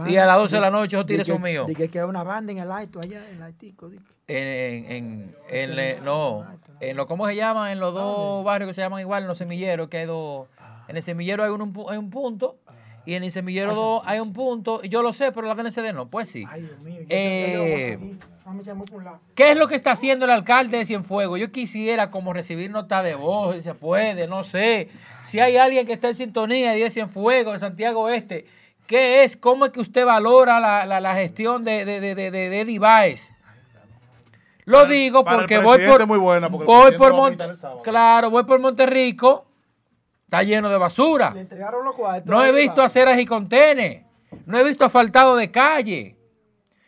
Y 0.10 0.18
a 0.18 0.26
las 0.26 0.38
12 0.38 0.56
de 0.56 0.62
la 0.62 0.72
noche 0.72 0.96
esos 0.96 1.06
tigres 1.06 1.28
son 1.28 1.42
míos. 1.42 1.68
di 1.68 1.76
que, 1.76 2.00
hay 2.00 2.06
una 2.06 2.24
banda 2.24 2.52
en 2.52 2.58
el 2.58 2.72
Haito 2.72 3.00
allá, 3.00 3.24
en 3.30 3.42
el 3.42 3.54
que- 3.56 3.74
En, 4.28 4.92
en, 4.92 5.36
en, 5.50 6.04
no, 6.04 6.48
en 6.80 6.98
lo, 6.98 7.06
¿cómo 7.08 7.28
se 7.28 7.36
llama? 7.36 7.72
En 7.72 7.80
los 7.80 7.94
dos 7.94 8.44
barrios 8.44 8.70
que 8.70 8.74
se 8.74 8.82
llaman 8.82 9.02
igual, 9.02 9.22
en 9.24 9.28
los 9.28 9.38
semilleros, 9.38 9.88
que 9.90 9.98
hay 9.98 10.06
dos. 10.08 10.48
En 10.88 10.98
el 10.98 11.04
semillero 11.04 11.44
hay 11.44 11.52
un, 11.52 11.74
hay 11.90 11.98
un 11.98 12.10
punto, 12.10 12.58
y 13.06 13.14
en 13.14 13.24
el 13.24 13.32
semillero 13.32 13.74
dos 13.76 14.04
hay 14.06 14.20
un 14.20 14.34
punto. 14.34 14.80
y 14.84 14.90
Yo 14.90 15.02
lo 15.02 15.14
sé, 15.14 15.32
pero 15.32 15.48
la 15.48 15.56
DNCD 15.56 15.94
no. 15.94 16.08
Pues 16.08 16.30
sí. 16.30 16.46
Ay, 16.50 16.62
Dios 16.62 16.80
mío. 16.84 17.02
ya- 17.02 17.06
Eh. 17.10 18.00
¿Qué 19.34 19.52
es 19.52 19.58
lo 19.58 19.68
que 19.68 19.76
está 19.76 19.92
haciendo 19.92 20.26
el 20.26 20.32
alcalde 20.32 20.78
de 20.78 20.86
Cienfuegos? 20.86 21.40
Yo 21.40 21.52
quisiera 21.52 22.12
como 22.12 22.32
recibir 22.34 22.70
nota 22.70 23.02
de 23.02 23.16
voz, 23.16 23.56
si 23.56 23.62
se 23.64 23.74
puede, 23.74 24.28
no 24.28 24.44
sé. 24.44 24.90
Si 25.24 25.40
hay 25.40 25.58
alguien 25.58 25.88
que 25.88 25.94
está 25.94 26.10
en 26.10 26.16
sintonía 26.16 26.72
de 26.72 26.90
Cienfuegos, 26.92 27.54
de 27.54 27.60
Santiago 27.60 28.08
Este, 28.10 28.46
¿qué 28.86 29.24
es? 29.24 29.36
¿Cómo 29.36 29.66
es 29.66 29.72
que 29.72 29.80
usted 29.80 30.06
valora 30.06 30.60
la, 30.60 30.86
la- 30.86 31.00
la 31.02 31.16
gestión 31.16 31.64
de, 31.64 31.86
de, 31.86 32.00
de, 32.00 32.14
de, 32.16 32.30
de- 32.32 32.50
de 32.50 32.62
Eddie 32.62 32.80
Baez? 32.80 33.34
Lo 34.66 34.86
digo 34.88 35.24
porque 35.24 35.60
voy 35.60 35.78
por, 35.86 36.08
muy 36.08 36.18
buena, 36.18 36.50
porque 36.50 36.64
el 36.64 36.68
voy 36.68 36.92
por 36.98 37.14
Monte, 37.14 37.44
claro, 37.84 38.32
voy 38.32 38.44
por 38.46 38.60
Monterrico, 38.60 39.45
está 40.26 40.44
lleno 40.44 40.70
de 40.70 40.78
basura. 40.78 41.32
Le 41.34 41.42
entregaron 41.42 41.86
los 41.86 41.96
cuartos. 41.96 42.30
No 42.30 42.44
he 42.44 42.52
visto 42.52 42.82
aceras 42.82 43.20
y 43.20 43.26
contenes. 43.26 44.04
No 44.46 44.58
he 44.58 44.64
visto 44.64 44.84
asfaltado 44.86 45.36
de 45.36 45.50
calle. 45.52 46.16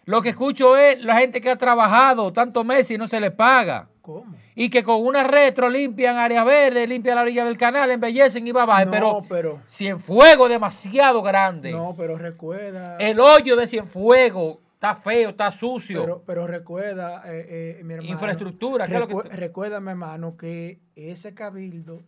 Lo 0.06 0.22
que 0.22 0.30
escucho 0.30 0.76
es 0.78 1.04
la 1.04 1.18
gente 1.20 1.42
que 1.42 1.50
ha 1.50 1.56
trabajado 1.58 2.32
tantos 2.34 2.66
meses 2.66 2.92
y 2.92 2.98
no 2.98 3.08
se 3.08 3.20
les 3.20 3.32
paga. 3.32 3.90
¿Cómo? 4.02 4.36
Y 4.56 4.70
que 4.70 4.82
con 4.84 5.06
una 5.06 5.24
retro 5.24 5.70
limpian 5.70 6.18
áreas 6.18 6.46
verdes, 6.46 6.88
limpian 6.88 7.16
la 7.18 7.22
orilla 7.24 7.44
del 7.46 7.58
canal, 7.58 7.92
embellecen 7.92 8.48
y 8.48 8.52
va 8.54 8.64
abajo. 8.64 8.86
No, 8.86 8.92
pero, 8.92 9.22
pero- 9.30 9.62
Cienfuegos 9.68 10.50
demasiado 10.50 11.22
grande. 11.22 11.72
No, 11.72 11.94
pero 11.96 12.18
recuerda. 12.18 12.96
El 13.00 13.20
hoyo 13.20 13.56
de 13.58 13.68
Cienfuegos 13.68 14.58
está 14.74 14.96
feo, 14.96 15.30
está 15.32 15.52
sucio. 15.52 16.02
Pero, 16.02 16.24
pero 16.26 16.48
recuerda, 16.48 17.22
eh, 17.26 17.78
eh, 17.80 17.84
mi 17.84 17.94
hermano. 17.96 18.10
Infraestructura, 18.14 18.88
¿qué 18.88 18.94
es 18.94 19.00
lo 19.02 19.08
que 19.10 19.14
recu- 19.16 19.30
te- 19.30 19.36
Recuerda, 19.36 19.80
mi 19.82 19.90
hermano, 19.90 20.38
que 20.38 20.80
ese 20.96 21.34
cabildo, 21.34 22.02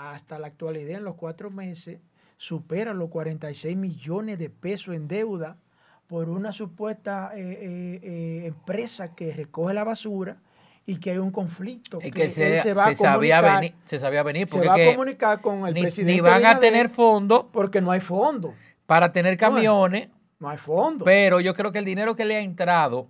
hasta 0.00 0.38
la 0.38 0.46
actualidad, 0.48 0.98
en 0.98 1.04
los 1.04 1.14
cuatro 1.16 1.50
meses, 1.50 1.98
supera 2.36 2.94
los 2.94 3.10
46 3.10 3.76
millones 3.76 4.38
de 4.38 4.48
pesos 4.50 4.94
en 4.94 5.06
deuda 5.08 5.56
por 6.06 6.28
una 6.28 6.52
supuesta 6.52 7.32
eh, 7.36 7.40
eh, 7.40 8.00
eh, 8.02 8.46
empresa 8.46 9.14
que 9.14 9.32
recoge 9.32 9.74
la 9.74 9.84
basura 9.84 10.38
y 10.86 10.96
que 10.98 11.10
hay 11.12 11.18
un 11.18 11.30
conflicto. 11.30 11.98
es 12.00 12.10
que 12.10 12.30
se, 12.30 12.56
se 12.62 12.72
va 12.72 12.86
a 12.86 12.88
se 12.88 12.94
sabía 12.96 13.36
comunicar- 13.40 13.60
venir, 13.60 13.74
se 13.84 13.98
sabía 13.98 14.22
venir 14.22 14.48
se 14.48 14.52
porque 14.54 14.68
va 14.68 14.76
es 14.76 14.82
que 14.82 14.90
a 14.90 14.94
comunicar 14.96 15.40
con 15.40 15.66
el 15.68 15.74
ni, 15.74 15.82
presidente. 15.82 16.12
ni 16.14 16.20
van 16.20 16.44
a 16.46 16.58
tener 16.58 16.88
fondos 16.88 17.44
Porque 17.52 17.80
no 17.80 17.90
hay 17.92 18.00
fondo. 18.00 18.54
para 18.86 19.12
tener 19.12 19.36
camiones. 19.36 20.08
No 20.40 20.48
hay 20.48 20.56
fondo. 20.56 21.04
Pero 21.04 21.38
yo 21.40 21.52
creo 21.54 21.70
que 21.70 21.78
el 21.78 21.84
dinero 21.84 22.16
que 22.16 22.24
le 22.24 22.36
ha 22.36 22.40
entrado, 22.40 23.06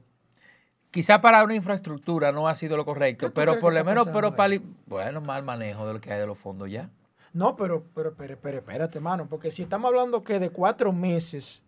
quizá 0.91 1.21
para 1.21 1.43
una 1.45 1.55
infraestructura 1.55 2.33
no 2.33 2.49
ha 2.49 2.55
sido 2.55 2.77
lo 2.77 2.85
¿Qué 2.85 2.91
correcto, 2.91 3.33
pero 3.33 3.59
por 3.59 3.73
lo 3.73 3.85
menos, 3.85 4.09
pero 4.09 4.35
para, 4.35 4.61
bueno, 4.87 5.21
mal 5.21 5.43
manejo 5.43 5.87
de 5.87 5.95
lo 5.95 6.01
que 6.01 6.13
hay 6.13 6.21
de 6.21 6.27
los 6.27 6.39
fondos 6.39 6.71
ya. 6.71 6.91
No, 7.33 7.57
pero, 7.57 7.85
pero, 7.95 8.15
pero, 8.17 8.37
pero 8.41 8.59
espérate, 8.59 8.99
mano, 8.99 9.27
porque 9.29 9.51
si 9.51 9.63
estamos 9.63 9.89
hablando 9.89 10.25
que 10.25 10.41
de 10.41 10.51
cuatro 10.51 10.93
meses 10.93 11.65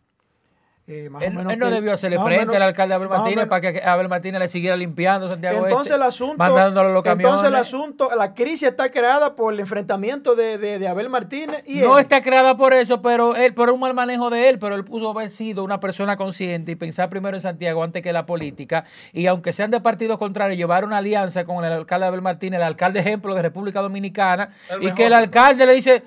eh, 0.89 1.09
más 1.09 1.23
o 1.23 1.25
Él, 1.25 1.35
menos 1.35 1.53
él 1.53 1.59
no 1.61 1.67
que- 1.67 1.73
debió 1.75 1.93
hacerle 1.93 2.19
frente 2.19 2.41
menos- 2.41 2.57
al 2.57 2.63
alcalde 2.63 2.95
Abel 2.95 3.09
Martínez 3.09 3.47
para 3.47 3.61
que 3.73 3.83
Abel 3.85 4.09
Martínez 4.09 4.41
le 4.41 4.49
siguiera 4.49 4.77
limpiando 4.77 5.29
Santiago 5.29 5.59
Entonces 5.65 5.93
Este, 5.93 5.95
el 5.95 6.03
asunto, 6.03 6.37
mandándole 6.39 6.93
los 6.93 7.05
camiones. 7.05 7.25
entonces 7.27 7.49
el 7.49 7.55
asunto, 7.55 8.11
la 8.17 8.35
crisis 8.35 8.65
está 8.71 8.91
creada 8.91 9.37
por 9.37 9.55
el 9.55 9.61
enfrentamiento 9.61 10.35
de, 10.35 10.59
de- 10.59 10.81
de 10.81 10.89
Abel 10.89 11.09
Martínez 11.09 11.63
y 11.67 11.77
No 11.77 11.99
él. 11.99 12.03
está 12.03 12.21
creada 12.21 12.57
por 12.57 12.73
eso, 12.73 13.01
pero 13.01 13.37
él, 13.37 13.55
por 13.55 13.71
un 13.71 13.79
mal 13.79 13.95
manejo 13.95 14.29
de 14.29 14.49
él, 14.49 14.59
pero 14.59 14.75
él 14.75 14.85
pudo 14.85 15.11
haber 15.11 15.31
sido 15.31 15.63
una 15.63 15.79
persona 15.79 16.17
consciente 16.17 16.73
y 16.73 16.75
pensar 16.77 17.09
primero 17.09 17.37
en 17.37 17.43
Santiago 17.43 17.85
antes 17.85 18.03
que 18.03 18.13
la 18.13 18.27
política. 18.27 18.85
Y 19.13 19.27
aunque 19.27 19.53
sean 19.53 19.71
de 19.71 19.81
partidos 19.81 20.19
contrarios, 20.19 20.57
llevar 20.59 20.85
una 20.85 20.99
alianza 20.99 21.45
con 21.45 21.65
el 21.65 21.71
alcalde 21.73 22.07
Abel 22.07 22.23
Martínez, 22.23 22.59
el 22.59 22.65
alcalde 22.67 22.99
ejemplo 22.99 23.37
de 23.37 23.43
República 23.43 23.81
Dominicana, 23.83 24.51
El 24.69 24.79
y 24.79 24.85
mejor. 24.87 24.97
que 24.97 25.07
el 25.07 25.15
alcalde 25.15 25.65
le 25.65 25.75
dice, 25.75 26.03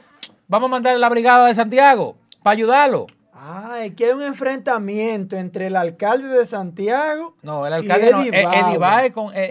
vamos 0.49 0.67
a 0.67 0.71
mandar 0.71 0.97
la 0.97 1.07
brigada 1.07 1.47
de 1.47 1.55
Santiago 1.55 2.17
para 2.43 2.53
ayudarlo. 2.55 3.07
Ah, 3.37 3.81
que 3.97 4.05
hay 4.05 4.11
un 4.13 4.21
enfrentamiento 4.23 5.35
entre 5.35 5.67
el 5.67 5.75
alcalde 5.75 6.29
de 6.29 6.45
Santiago 6.45 7.35
No, 7.41 7.67
el 7.67 7.73
y 7.73 7.75
alcalde 7.75 8.11
no, 8.11 8.21
Eddie 8.21 8.39
eh, 8.39 8.43
con, 8.43 8.53
eh, 8.53 8.59
Eddie 8.61 8.77
Baez 8.77 9.11
con, 9.13 9.25
eh, 9.35 9.35
con- 9.35 9.41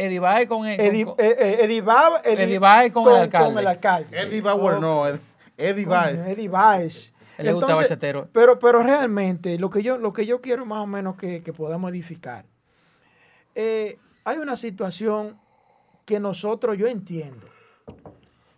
Eddie, 0.86 1.04
con- 2.92 3.12
el 3.14 3.20
alcalde. 3.20 3.48
con 3.50 3.58
el 3.58 3.66
alcalde. 3.66 4.20
Eddie 4.22 4.40
Bauer 4.40 4.80
no, 4.80 5.06
Ed- 5.06 5.20
Eddie 5.58 5.84
Coño, 5.84 5.96
Baez. 5.96 6.20
Eddie 6.28 6.48
Baez. 6.48 7.12
Él 7.36 7.46
le 7.46 7.52
gusta 7.52 7.66
Entonces, 7.66 7.90
bachatero. 7.90 8.28
Pero, 8.32 8.58
pero 8.58 8.82
realmente, 8.82 9.58
lo 9.58 9.68
que 9.68 9.82
yo, 9.82 9.98
lo 9.98 10.14
que 10.14 10.24
yo 10.24 10.40
quiero 10.40 10.64
más 10.64 10.82
o 10.82 10.86
menos 10.86 11.16
que, 11.16 11.42
que 11.42 11.52
podamos 11.52 11.90
edificar. 11.90 12.46
eh, 13.54 13.98
hay 14.24 14.38
una 14.38 14.56
situación 14.56 15.38
que 16.06 16.20
nosotros, 16.20 16.78
yo 16.78 16.86
entiendo, 16.86 17.46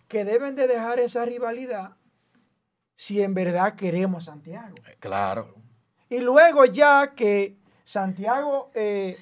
que 0.09 0.25
deben 0.25 0.55
de 0.55 0.69
dejar 0.69 1.01
esa 1.01 1.25
rivalidad 1.25 1.93
si 2.97 3.23
en 3.23 3.35
verdad 3.35 3.75
queremos 3.77 4.27
a 4.29 4.33
Santiago. 4.33 4.75
Claro. 4.99 5.55
Y 6.09 6.19
luego 6.21 6.65
ya 6.65 7.13
que 7.15 7.57
Santiago 7.85 8.71
eh, 8.75 9.09
o- 9.09 9.11
o 9.11 9.15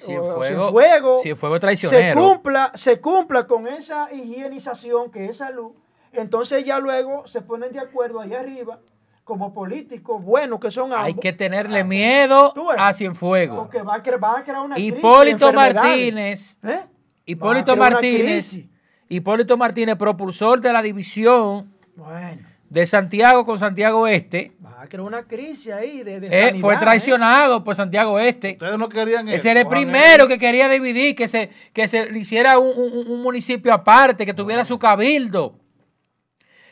Cienfuego, 0.43 1.19
Cienfuego 1.21 1.21
Cienfuego 1.21 1.57
se 1.77 2.13
cumpla, 2.13 2.71
se 2.73 2.99
cumpla 3.01 3.45
con 3.45 3.67
esa 3.67 4.11
higienización 4.11 5.11
que 5.11 5.25
es 5.25 5.37
salud, 5.37 5.73
entonces 6.13 6.63
ya 6.65 6.79
luego 6.79 7.27
se 7.27 7.41
ponen 7.41 7.71
de 7.73 7.79
acuerdo 7.79 8.21
ahí 8.21 8.33
arriba, 8.33 8.79
como 9.23 9.53
políticos 9.53 10.23
buenos 10.23 10.59
que 10.59 10.69
son 10.71 10.93
ambos, 10.93 11.05
Hay 11.07 11.13
que 11.15 11.33
tenerle 11.33 11.83
miedo 11.83 12.51
Tú 12.53 12.67
ves. 12.67 12.77
a 12.79 12.93
Cienfuego. 12.93 13.57
porque 13.57 13.81
va 13.81 13.95
a, 13.95 14.03
cre- 14.03 14.23
va 14.23 14.39
a 14.39 14.43
crear 14.43 14.61
una 14.61 14.77
Hipólito. 14.79 15.51
Martínez, 15.51 16.57
¿Eh? 16.63 16.81
Hipólito 17.25 17.73
crear 17.73 17.91
Martínez. 17.93 18.59
Hipólito 19.09 19.57
Martínez, 19.57 19.95
propulsor 19.97 20.61
de 20.61 20.71
la 20.73 20.81
división 20.81 21.71
Bueno, 21.95 22.47
de 22.69 22.85
Santiago 22.85 23.45
con 23.45 23.59
Santiago 23.59 24.07
Este, 24.07 24.51
va 24.65 24.81
a 24.81 24.87
crear 24.87 25.01
una 25.01 25.23
crisis 25.23 25.71
ahí 25.71 26.03
de, 26.03 26.19
de 26.19 26.27
eh, 26.27 26.47
sanidad, 26.47 26.61
fue 26.61 26.73
¿eh? 26.73 26.77
traicionado 26.79 27.63
por 27.63 27.75
Santiago 27.75 28.19
Este. 28.19 28.53
Ustedes 28.53 28.77
no 28.77 28.89
querían 28.89 29.29
Ese 29.29 29.51
era 29.51 29.61
el 29.61 29.67
primero 29.67 30.27
que 30.27 30.37
quería 30.39 30.67
dividir, 30.67 31.15
que 31.15 31.27
se, 31.27 31.49
que 31.73 31.87
se 31.87 32.09
hiciera 32.17 32.57
un, 32.59 32.67
un- 32.77 33.07
un 33.11 33.21
municipio 33.23 33.73
aparte, 33.73 34.25
que 34.25 34.33
tuviera 34.33 34.65
su 34.65 34.77
cabildo. 34.79 35.59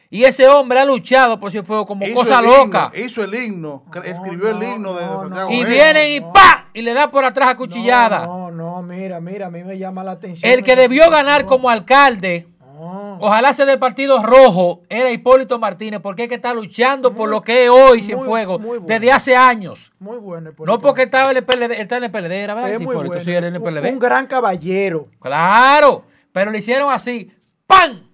Y 0.09 0.25
ese 0.25 0.47
hombre 0.47 0.79
ha 0.79 0.85
luchado 0.85 1.39
por 1.39 1.49
Cienfuegos 1.51 1.87
como 1.87 2.05
Hizo 2.05 2.13
cosa 2.13 2.39
himno, 2.39 2.57
loca. 2.57 2.91
Hizo 2.95 3.23
el 3.23 3.33
himno, 3.33 3.83
escribió 4.03 4.49
el 4.49 4.59
no, 4.59 4.75
himno 4.75 4.93
de 4.93 5.05
no, 5.07 5.21
Santiago. 5.21 5.51
Y 5.51 5.59
Este. 5.61 5.71
viene 5.71 6.09
y 6.15 6.21
¡pa! 6.21 6.69
Y 6.71 6.81
le 6.83 6.93
da 6.93 7.09
por 7.09 7.25
atrás 7.25 7.49
a 7.49 7.55
cuchillada. 7.57 8.25
No, 8.27 8.51
no, 8.51 8.75
no, 8.75 8.83
mira, 8.83 9.19
mira, 9.19 9.47
a 9.47 9.49
mí 9.49 9.63
me 9.63 9.75
llama 9.77 10.03
la 10.03 10.11
atención. 10.11 10.51
El 10.51 10.63
que 10.63 10.75
debió 10.75 11.09
ganar 11.09 11.45
como 11.47 11.67
alcalde, 11.67 12.47
No. 12.83 13.17
ojalá 13.21 13.53
sea 13.53 13.65
del 13.65 13.79
Partido 13.79 14.21
Rojo, 14.21 14.81
era 14.89 15.09
Hipólito 15.11 15.57
Martínez, 15.59 15.99
porque 16.01 16.23
es 16.23 16.29
que 16.29 16.35
está 16.35 16.53
luchando 16.53 17.13
por 17.13 17.29
lo 17.29 17.41
que 17.41 17.65
es 17.65 17.69
hoy 17.69 18.01
muy- 18.15 18.27
muy 18.27 18.45
bueno. 18.45 18.85
desde 18.85 19.11
hace 19.11 19.35
años. 19.35 19.91
Muy 19.99 20.17
bueno. 20.17 20.49
Hipólito 20.49 20.71
No 20.75 20.81
porque 20.81 21.03
estaba 21.03 21.31
en 21.31 21.37
el 21.37 21.43
PLD, 21.45 21.75
él 21.75 21.81
está 21.81 21.97
en 21.97 22.03
el 22.05 22.11
PLD, 22.11 22.31
era 22.43 22.53
verdad, 22.53 22.79
Hipólito, 22.79 23.05
bueno. 23.07 23.21
sí, 23.23 23.31
era 23.31 23.47
en 23.47 23.55
el 23.55 23.61
Un- 23.61 23.65
PLD. 23.67 23.89
Un 23.91 23.99
gran 23.99 24.27
caballero. 24.27 25.07
Claro, 25.19 26.03
pero 26.31 26.51
le 26.51 26.57
hicieron 26.59 26.91
así, 26.91 27.31
¡pam! 27.67 28.09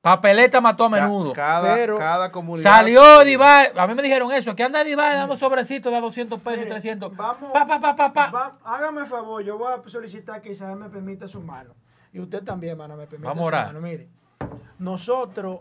Papeleta 0.00 0.60
mató 0.60 0.84
a 0.84 0.88
menudo. 0.90 1.32
Cada, 1.32 1.74
Pero- 1.74 1.96
cada 1.96 2.30
comunidad. 2.30 2.70
Salió 2.70 3.24
Divae, 3.24 3.72
a 3.74 3.86
mí 3.86 3.94
me 3.94 4.02
dijeron 4.02 4.30
eso, 4.32 4.54
que 4.54 4.62
anda 4.62 4.84
Divae 4.84 5.14
dando 5.14 5.34
sobrecitos 5.34 5.90
de 5.90 5.98
200 5.98 6.42
pesos, 6.42 6.58
Mire, 6.58 6.70
300. 6.72 7.16
Vamos, 7.16 7.50
Pa, 7.54 7.66
pa, 7.66 7.80
pa, 7.80 7.96
pa, 7.96 8.12
pa. 8.12 8.30
va- 8.30 8.58
hágame 8.64 9.06
favor, 9.06 9.42
yo 9.42 9.56
voy 9.56 9.72
a 9.72 9.88
solicitar 9.88 10.42
que 10.42 10.50
Isabel 10.50 10.76
me 10.76 10.90
permita 10.90 11.26
su 11.26 11.40
mano. 11.40 11.74
Y 12.14 12.20
usted 12.20 12.42
también, 12.44 12.70
hermano, 12.72 12.96
me 12.96 13.06
permita 13.06 13.28
Vamos 13.28 13.42
a 13.42 13.46
orar. 13.46 13.66
mano. 13.66 13.80
Mire, 13.80 14.08
nosotros 14.78 15.60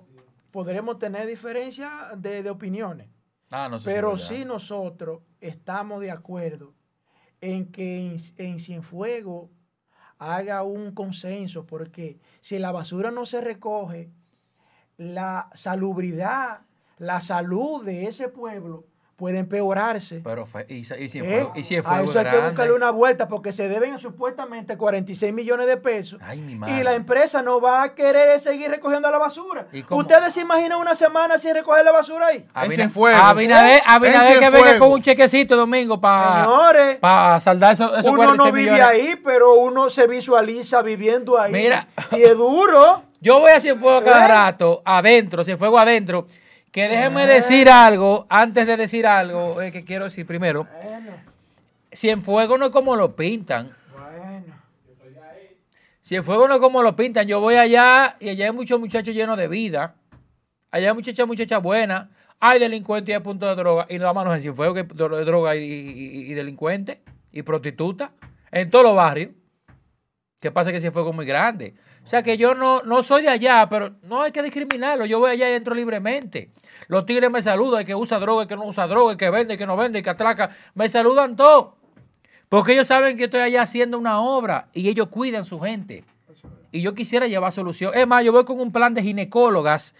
podremos 0.51 0.99
tener 0.99 1.25
diferencias 1.27 1.91
de, 2.21 2.43
de 2.43 2.49
opiniones, 2.49 3.09
Ah, 3.49 3.67
no 3.69 3.77
sé 3.77 3.89
si 3.89 3.95
pero 3.95 4.17
sí 4.17 4.45
nosotros 4.45 5.21
estamos 5.41 5.99
de 6.01 6.09
acuerdo 6.11 6.73
en 7.41 7.71
que 7.71 8.05
en, 8.05 8.15
en 8.37 8.59
Cienfuegos 8.59 9.49
haga 10.17 10.63
un 10.63 10.93
consenso, 10.93 11.65
porque 11.65 12.19
si 12.41 12.57
la 12.57 12.71
basura 12.71 13.11
no 13.11 13.25
se 13.25 13.41
recoge, 13.41 14.11
la 14.97 15.49
salubridad, 15.53 16.61
la 16.97 17.19
salud 17.19 17.83
de 17.83 18.05
ese 18.07 18.29
pueblo 18.29 18.85
puede 19.23 19.39
empeorarse. 19.39 20.19
Pero 20.21 20.45
fue, 20.45 20.65
y, 20.67 20.79
y 20.79 20.81
¿Eh? 20.81 21.07
Cienfuegos, 21.07 21.51
y 21.55 21.61
a 21.61 21.63
Cienfuegos 21.63 22.09
eso 22.09 22.19
hay 22.19 22.25
que 22.25 22.37
buscarle 22.39 22.73
una 22.73 22.89
vuelta 22.91 23.29
porque 23.29 23.53
se 23.53 23.69
deben 23.69 23.97
supuestamente 23.97 24.75
46 24.75 25.31
millones 25.33 25.65
de 25.65 25.77
pesos. 25.77 26.19
Ay, 26.21 26.41
mi 26.41 26.51
y 26.51 26.55
madre. 26.55 26.83
la 26.83 26.93
empresa 26.93 27.41
no 27.41 27.61
va 27.61 27.83
a 27.83 27.95
querer 27.95 28.37
seguir 28.41 28.69
recogiendo 28.69 29.09
la 29.09 29.17
basura. 29.17 29.67
¿Y? 29.71 29.85
¿Ustedes 29.89 30.33
se 30.33 30.41
imaginan 30.41 30.77
una 30.77 30.93
semana 30.93 31.37
sin 31.37 31.53
recoger 31.53 31.85
la 31.85 31.93
basura 31.93 32.27
ahí? 32.27 32.45
Abina- 32.53 32.65
En 32.65 32.71
Cienfuegos. 32.71 33.21
Abinader, 33.23 33.81
Abinader 33.85 34.39
que 34.39 34.49
venga 34.49 34.77
con 34.77 34.91
un 34.91 35.01
chequecito 35.01 35.55
domingo 35.55 36.01
para 36.01 36.43
Señores, 36.43 36.97
saldar 37.41 37.71
esos, 37.71 37.91
esos 37.93 38.07
uno 38.07 38.17
46 38.17 38.37
no 38.37 38.51
vive 38.51 38.71
millones. 38.73 38.85
ahí, 38.85 39.15
pero 39.23 39.53
uno 39.53 39.89
se 39.89 40.05
visualiza 40.05 40.81
viviendo 40.81 41.39
ahí. 41.39 41.53
Mira. 41.53 41.87
Y 42.11 42.23
es 42.23 42.35
duro. 42.35 43.03
Yo 43.21 43.39
voy 43.39 43.51
a 43.51 43.61
Cienfuegos 43.61 44.03
cada 44.03 44.25
¿Eh? 44.25 44.27
rato, 44.27 44.81
adentro, 44.83 45.45
Cienfuegos 45.45 45.81
adentro. 45.81 46.27
Que 46.73 46.89
déjenme 46.89 47.25
decir 47.27 47.69
algo, 47.69 48.25
antes 48.29 48.65
de 48.67 48.75
decir 48.75 49.05
algo, 49.07 49.61
eh, 49.61 49.71
que 49.71 49.85
quiero 49.85 50.05
decir 50.05 50.25
primero. 50.25 50.67
Bueno, 50.83 51.11
Cienfuegos 51.93 52.57
no 52.59 52.65
es 52.65 52.71
como 52.71 52.95
lo 52.95 53.15
pintan. 53.15 53.71
bueno. 53.95 54.55
Cienfuegos 56.03 56.49
no 56.49 56.55
es 56.55 56.59
como 56.61 56.81
lo 56.81 56.95
pintan. 56.95 57.27
Yo 57.27 57.39
voy 57.39 57.55
allá 57.55 58.17
y 58.19 58.29
allá 58.29 58.45
hay 58.47 58.51
muchos 58.51 58.79
muchachos 58.79 59.13
llenos 59.13 59.37
de 59.37 59.47
vida. 59.47 59.95
Allá 60.71 60.89
hay 60.89 60.95
muchachas, 60.95 61.27
muchachas 61.27 61.61
buenas. 61.61 62.07
Hay 62.39 62.59
delincuentes 62.59 63.11
y 63.11 63.13
hay 63.13 63.19
puntos 63.21 63.47
de 63.49 63.55
droga. 63.55 63.85
Y 63.89 63.99
nada 63.99 64.11
más 64.13 64.25
no 64.25 64.31
es 64.33 64.37
en 64.37 64.41
Cienfuegos 64.41 64.73
que 64.75 64.81
hay 64.81 65.25
droga 65.25 65.55
y, 65.55 65.59
y- 65.61 66.31
y 66.31 66.33
delincuentes 66.33 66.97
y 67.31 67.43
prostitutas. 67.43 68.09
En 68.51 68.69
todos 68.71 68.83
los 68.83 68.95
barrios. 68.95 69.29
¿Qué 70.41 70.51
pasa? 70.51 70.71
Que 70.71 70.79
Cienfuegos 70.79 71.11
es 71.11 71.15
muy 71.15 71.25
grande. 71.27 71.75
O 72.03 72.07
sea 72.07 72.21
que 72.21 72.37
yo 72.37 72.53
no, 72.53 72.81
no 72.81 73.01
soy 73.01 73.21
de 73.21 73.29
allá, 73.29 73.67
pero 73.69 73.91
no 74.03 74.21
hay 74.21 74.31
que 74.31 74.43
discriminarlo. 74.43 75.05
Yo 75.05 75.19
voy 75.19 75.31
allá 75.31 75.49
y 75.49 75.53
entro 75.53 75.73
libremente. 75.73 76.51
Los 76.87 77.05
tigres 77.05 77.31
me 77.31 77.41
saludan, 77.41 77.81
el 77.81 77.85
que 77.85 77.95
usa 77.95 78.19
droga, 78.19 78.43
el 78.43 78.47
que 78.47 78.55
no 78.55 78.65
usa 78.65 78.87
droga, 78.87 79.13
el 79.13 79.17
que 79.17 79.29
vende, 79.29 79.53
el 79.53 79.57
que 79.57 79.65
no 79.65 79.77
vende, 79.77 79.99
el 79.99 80.03
que 80.03 80.09
atraca. 80.09 80.49
Me 80.73 80.89
saludan 80.89 81.35
todos. 81.35 81.75
Porque 82.49 82.73
ellos 82.73 82.87
saben 82.87 83.17
que 83.17 83.23
estoy 83.25 83.39
allá 83.39 83.61
haciendo 83.61 83.97
una 83.97 84.19
obra 84.19 84.67
y 84.73 84.89
ellos 84.89 85.07
cuidan 85.07 85.45
su 85.45 85.59
gente. 85.59 86.03
Y 86.71 86.81
yo 86.81 86.93
quisiera 86.93 87.27
llevar 87.27 87.51
solución. 87.51 87.93
Es 87.95 88.05
más, 88.05 88.23
yo 88.23 88.31
voy 88.31 88.43
con 88.45 88.59
un 88.59 88.71
plan 88.71 88.93
de 88.93 89.01
ginecólogas. 89.01 89.95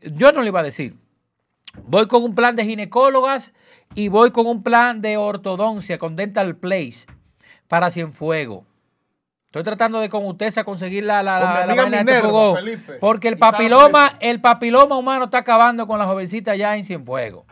Yo 0.00 0.32
no 0.32 0.42
le 0.42 0.48
iba 0.48 0.60
a 0.60 0.64
decir. 0.64 0.96
Voy 1.86 2.06
con 2.06 2.24
un 2.24 2.34
plan 2.34 2.56
de 2.56 2.64
ginecólogas 2.64 3.52
y 3.94 4.08
voy 4.08 4.30
con 4.30 4.46
un 4.46 4.62
plan 4.62 5.02
de 5.02 5.16
ortodoncia 5.16 5.98
con 5.98 6.16
Dental 6.16 6.56
Place 6.56 7.06
para 7.68 7.90
Cienfuegos. 7.90 8.64
Estoy 9.58 9.70
tratando 9.72 10.00
de 10.00 10.08
con 10.08 10.24
ustedes 10.26 10.56
a 10.58 10.64
conseguir 10.64 11.04
la, 11.04 11.22
la, 11.22 11.40
la- 11.40 11.66
la 11.66 11.74
vaina 11.74 12.02
de 12.04 12.12
este 12.12 12.20
fogón. 12.26 12.56
Felipe. 12.56 12.92
Porque 13.00 13.28
el 13.28 13.38
papiloma, 13.38 14.16
el 14.20 14.40
papiloma 14.40 14.96
humano 14.96 15.24
está 15.26 15.38
acabando 15.38 15.86
con 15.86 15.98
la 15.98 16.06
jovencita 16.06 16.52
allá 16.52 16.76
en 16.76 16.84
Cienfuegos. 16.84 17.44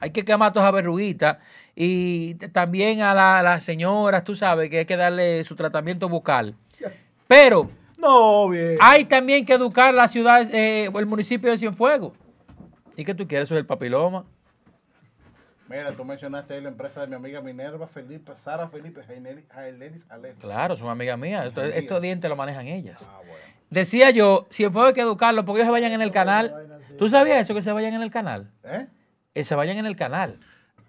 Hay 0.00 0.10
que 0.10 0.24
quemar 0.24 0.52
todas 0.52 0.66
las 0.66 0.74
verruguitas. 0.74 1.38
Y 1.74 2.34
también 2.52 3.02
a 3.02 3.14
la- 3.14 3.42
las 3.42 3.64
señoras, 3.64 4.24
tú 4.24 4.34
sabes, 4.34 4.68
que 4.70 4.80
hay 4.80 4.86
que 4.86 4.96
darle 4.96 5.44
su 5.44 5.54
tratamiento 5.56 6.08
bucal. 6.08 6.54
Pero 7.26 7.70
No, 7.96 8.48
bien. 8.48 8.76
hay 8.80 9.04
también 9.04 9.44
que 9.44 9.52
educar 9.54 9.92
la 9.94 10.08
ciudad, 10.08 10.42
eh, 10.52 10.90
el 10.94 11.06
municipio 11.06 11.50
de 11.50 11.58
Cienfuegos. 11.58 12.12
¿Y 12.96 13.04
qué 13.04 13.14
tú 13.14 13.28
quieres? 13.28 13.48
Eso 13.48 13.54
es 13.54 13.60
el 13.60 13.66
papiloma. 13.66 14.24
Mira, 15.68 15.94
tú 15.94 16.04
mencionaste 16.04 16.54
ahí 16.54 16.60
la 16.62 16.68
empresa 16.70 17.02
de 17.02 17.06
mi 17.08 17.14
amiga 17.14 17.40
Minerva 17.40 17.86
Felipe, 17.86 18.32
Sara 18.36 18.68
Felipe, 18.68 19.02
Jainelis 19.02 20.06
Alejo. 20.10 20.38
Claro, 20.40 20.76
son 20.76 20.88
amigas 20.88 21.18
mías. 21.18 21.46
Esto- 21.46 21.62
estos 21.64 22.00
dientes 22.00 22.28
lo 22.28 22.36
manejan 22.36 22.66
ellas. 22.66 23.06
Ah, 23.10 23.18
bueno. 23.18 23.34
Decía 23.70 24.10
yo, 24.10 24.46
Cienfuegos 24.50 24.88
hay 24.88 24.94
que 24.94 25.00
educarlo 25.02 25.44
porque 25.44 25.60
ellos 25.60 25.66
se 25.68 25.72
vayan 25.72 25.92
en 25.92 26.00
el 26.00 26.10
canal. 26.10 26.54
¿Tú 26.98 27.08
sabías 27.08 27.42
eso, 27.42 27.54
que 27.54 27.60
se 27.62 27.70
vayan 27.72 27.92
en 27.94 28.02
el 28.02 28.10
canal? 28.10 28.50
¿Eh? 28.64 28.86
Que 29.34 29.44
se 29.44 29.54
vayan 29.54 29.76
en 29.76 29.84
el 29.86 29.94
canal. 29.94 30.40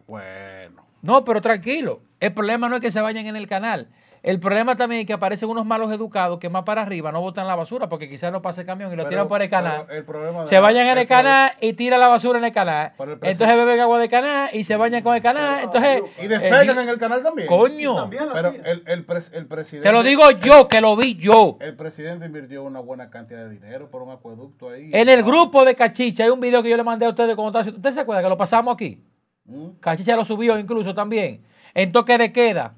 Bueno. 0.07 0.85
No, 1.01 1.23
pero 1.25 1.41
tranquilo. 1.41 2.01
El 2.21 2.33
problema 2.33 2.69
no 2.69 2.75
es 2.75 2.81
que 2.81 2.91
se 2.91 3.01
vayan 3.01 3.25
en 3.25 3.35
el 3.35 3.47
canal. 3.47 3.89
El 4.21 4.39
problema 4.39 4.75
también 4.75 5.01
es 5.01 5.07
que 5.07 5.13
aparecen 5.13 5.47
unos 5.49 5.65
malos 5.65 5.91
educados 5.93 6.39
que 6.39 6.49
más 6.49 6.63
para 6.63 6.81
arriba 6.81 7.11
no 7.11 7.21
botan 7.21 7.47
la 7.47 7.55
basura 7.55 7.87
porque 7.87 8.09
quizás 8.09 8.31
no 8.33 8.41
pase 8.41 8.61
el 8.61 8.67
camión 8.67 8.91
y 8.91 8.95
lo 8.97 9.03
Pero- 9.03 9.09
tiran 9.09 9.27
por 9.29 9.41
el 9.41 9.49
canal. 9.49 9.85
el 9.89 10.03
problema 10.03 10.45
se 10.45 10.59
bañan 10.59 10.87
en 10.87 10.91
el 10.93 10.97
el 10.99 11.07
pro- 11.07 11.15
canal 11.17 11.51
y 11.61 11.73
tiran 11.73 11.99
la 12.01 12.07
basura 12.09 12.37
en 12.39 12.45
el 12.45 12.51
canal. 12.51 12.91
El 12.99 13.11
Entonces 13.11 13.55
beben 13.55 13.79
agua 13.79 13.99
de 13.99 14.09
canal 14.09 14.49
y 14.53 14.63
se 14.65 14.75
bañan 14.75 15.01
con 15.03 15.15
el 15.15 15.21
canal. 15.21 15.59
Entonces, 15.63 16.01
Y 16.21 16.27
defecan 16.27 16.77
eh, 16.77 16.81
en 16.83 16.89
el 16.89 16.97
canal 16.99 17.23
también. 17.23 17.47
coño. 17.47 17.95
También 17.95 18.27
la 18.27 18.33
Pero 18.33 18.49
el, 18.49 18.83
el, 18.87 19.07
pres- 19.07 19.31
el 19.33 19.45
presidente. 19.47 19.87
Te 19.87 19.93
lo 19.93 20.03
digo 20.03 20.29
yo, 20.31 20.67
que 20.67 20.81
lo 20.81 20.95
vi 20.97 21.15
yo. 21.15 21.57
El 21.61 21.75
presidente 21.77 22.25
invirtió 22.25 22.63
una 22.63 22.81
buena 22.81 23.09
cantidad 23.09 23.39
de 23.45 23.49
dinero 23.49 23.89
por 23.89 24.01
un 24.01 24.11
acueducto 24.11 24.69
ahí. 24.69 24.89
En 24.93 25.07
el 25.07 25.23
grupo 25.23 25.63
de 25.63 25.75
Cachicha 25.75 26.25
hay 26.25 26.29
un 26.29 26.41
video 26.41 26.61
que 26.61 26.69
yo 26.69 26.75
le 26.77 26.83
mandé 26.83 27.05
a 27.05 27.09
ustedes 27.09 27.35
cuando 27.35 27.59
¿Usted 27.59 27.93
se 27.93 27.99
acuerda 28.01 28.21
que 28.21 28.29
lo 28.29 28.37
pasamos 28.37 28.73
aquí? 28.73 29.01
Mm. 29.45 29.69
Cachicha 29.79 30.15
lo 30.15 30.25
subió 30.25 30.59
incluso 30.59 30.93
también. 30.93 31.41
En 31.73 31.91
toque 31.91 32.17
de 32.17 32.31
queda, 32.33 32.73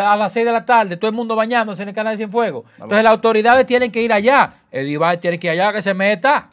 a 0.00 0.16
las 0.16 0.32
6 0.32 0.46
de 0.46 0.52
la 0.52 0.64
tarde, 0.64 0.96
todo 0.96 1.08
el 1.08 1.14
mundo 1.16 1.34
bañándose 1.36 1.82
en 1.82 1.88
el 1.88 1.94
canal 1.94 2.12
de 2.14 2.18
Cienfuegos. 2.18 2.64
Entonces 2.74 3.02
las 3.02 3.12
autoridades 3.12 3.66
tienen 3.66 3.90
que 3.92 4.00
ir 4.02 4.12
allá. 4.12 4.54
El 4.70 4.88
Ibai 4.88 5.18
tiene 5.20 5.38
que 5.38 5.46
ir 5.48 5.52
allá 5.60 5.72
que 5.72 5.82
se 5.82 5.94
meta. 5.94 6.50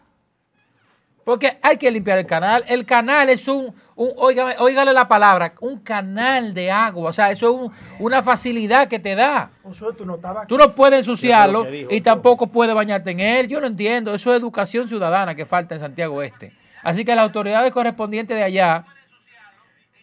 Porque 1.23 1.59
hay 1.61 1.77
que 1.77 1.91
limpiar 1.91 2.18
el 2.18 2.26
canal. 2.26 2.63
El 2.68 2.84
canal 2.84 3.30
es 3.30 3.47
un, 3.47 3.73
un 3.95 4.09
óigame, 4.18 4.55
óigale 4.57 4.91
la 4.91 5.07
palabra, 5.07 5.53
un 5.61 5.80
canal 5.80 6.51
de 6.55 6.72
agua. 6.72 7.09
O 7.11 7.13
sea, 7.13 7.30
eso 7.30 7.47
es 7.47 7.55
un- 7.61 7.72
una 7.99 8.23
facilidad 8.23 8.88
que 8.88 8.97
te 8.97 9.13
da. 9.13 9.51
Tú 9.95 10.03
no 10.05 10.15
estabas 10.15 10.47
Tú 10.47 10.57
no 10.57 10.73
puedes 10.73 10.97
ensuciarlo 10.99 11.63
dijo, 11.65 11.89
y 11.91 12.01
tampoco 12.01 12.47
puedes 12.47 12.73
bañarte 12.73 13.11
en 13.11 13.19
él. 13.19 13.47
Yo 13.47 13.61
no 13.61 13.68
entiendo. 13.68 14.15
Eso 14.15 14.34
es 14.34 14.39
educación 14.39 14.88
ciudadana 14.88 15.35
que 15.35 15.45
falta 15.45 15.76
en 15.76 15.81
Santiago 15.81 16.23
Este. 16.23 16.53
Así 16.81 17.05
que 17.05 17.13
las 17.13 17.23
autoridades 17.23 17.72
correspondientes 17.72 18.35
de 18.35 18.43
allá 18.43 18.85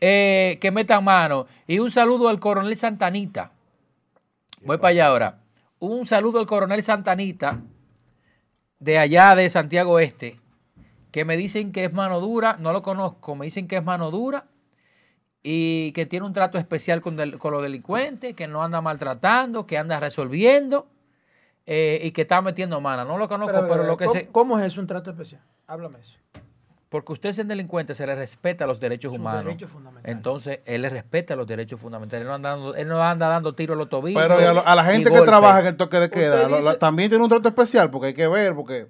eh, 0.00 0.58
que 0.60 0.70
metan 0.70 1.04
mano. 1.04 1.46
Y 1.66 1.78
un 1.78 1.90
saludo 1.90 2.28
al 2.28 2.40
coronel 2.40 2.76
Santanita. 2.76 3.52
Voy 4.62 4.76
para 4.78 4.88
allá 4.88 5.06
ahora. 5.06 5.38
Un 5.78 6.06
saludo 6.06 6.40
al 6.40 6.46
coronel 6.46 6.82
Santanita 6.82 7.60
de 8.80 8.98
allá 8.98 9.34
de 9.34 9.48
Santiago 9.50 9.98
Este, 10.00 10.40
que 11.10 11.24
me 11.24 11.36
dicen 11.36 11.72
que 11.72 11.84
es 11.84 11.92
mano 11.92 12.20
dura, 12.20 12.56
no 12.58 12.72
lo 12.72 12.82
conozco, 12.82 13.34
me 13.34 13.44
dicen 13.44 13.66
que 13.68 13.76
es 13.76 13.84
mano 13.84 14.10
dura 14.10 14.46
y 15.42 15.92
que 15.92 16.06
tiene 16.06 16.26
un 16.26 16.32
trato 16.32 16.58
especial 16.58 17.00
con, 17.00 17.16
del- 17.16 17.38
con 17.38 17.52
los 17.52 17.62
delincuentes, 17.62 18.34
que 18.34 18.46
no 18.48 18.62
anda 18.62 18.80
maltratando, 18.80 19.66
que 19.66 19.78
anda 19.78 19.98
resolviendo 20.00 20.88
eh, 21.66 22.00
y 22.02 22.10
que 22.12 22.22
está 22.22 22.40
metiendo 22.42 22.80
mano. 22.80 23.04
No 23.04 23.18
lo 23.18 23.28
conozco, 23.28 23.64
pero, 23.68 23.84
lo 23.84 23.96
que 23.96 24.06
¿cómo, 24.06 24.18
sé, 24.20 24.28
¿Cómo 24.32 24.58
es 24.58 24.66
eso, 24.66 24.80
un 24.80 24.86
trato 24.86 25.10
especial? 25.10 25.40
Háblame 25.66 25.98
eso. 26.00 26.18
Porque 26.89 27.12
usted 27.12 27.28
es 27.31 27.39
un 27.39 27.48
delincuente, 27.48 27.94
se 27.94 28.06
le 28.06 28.15
respeta 28.15 28.66
los 28.66 28.81
derechos 28.81 29.10
Sus 29.12 29.19
humanos. 29.20 29.44
derechos 29.44 29.70
fundamentales. 29.70 30.16
Entonces, 30.16 30.60
él 30.65 30.82
le 30.82 30.89
respeta 30.89 31.36
los 31.36 31.47
derechos 31.47 31.78
fundamentales. 31.81 32.23
Él 32.23 32.28
no 32.28 32.35
anda 32.35 32.51
dando, 32.51 32.74
él 32.74 32.89
no 32.89 33.02
anda 33.02 33.28
dando 33.28 33.55
tiros 33.55 33.74
a 33.74 33.78
los 33.78 33.89
tobillos. 33.90 34.23
Pero 34.23 34.40
y 34.40 34.44
a, 34.44 34.52
lo- 34.55 34.66
a 34.66 34.74
la 34.74 34.85
gente 34.85 35.10
que 35.10 35.20
trabaja 35.20 35.60
en 35.60 35.66
el 35.66 35.77
toque 35.77 35.98
de 36.01 36.09
queda, 36.10 36.48
la- 36.48 36.78
también 36.78 37.09
tiene 37.10 37.23
un 37.23 37.28
trato 37.31 37.48
especial 37.48 37.90
porque 37.90 38.09
hay 38.09 38.15
que 38.15 38.27
ver, 38.28 38.55
porque 38.55 38.86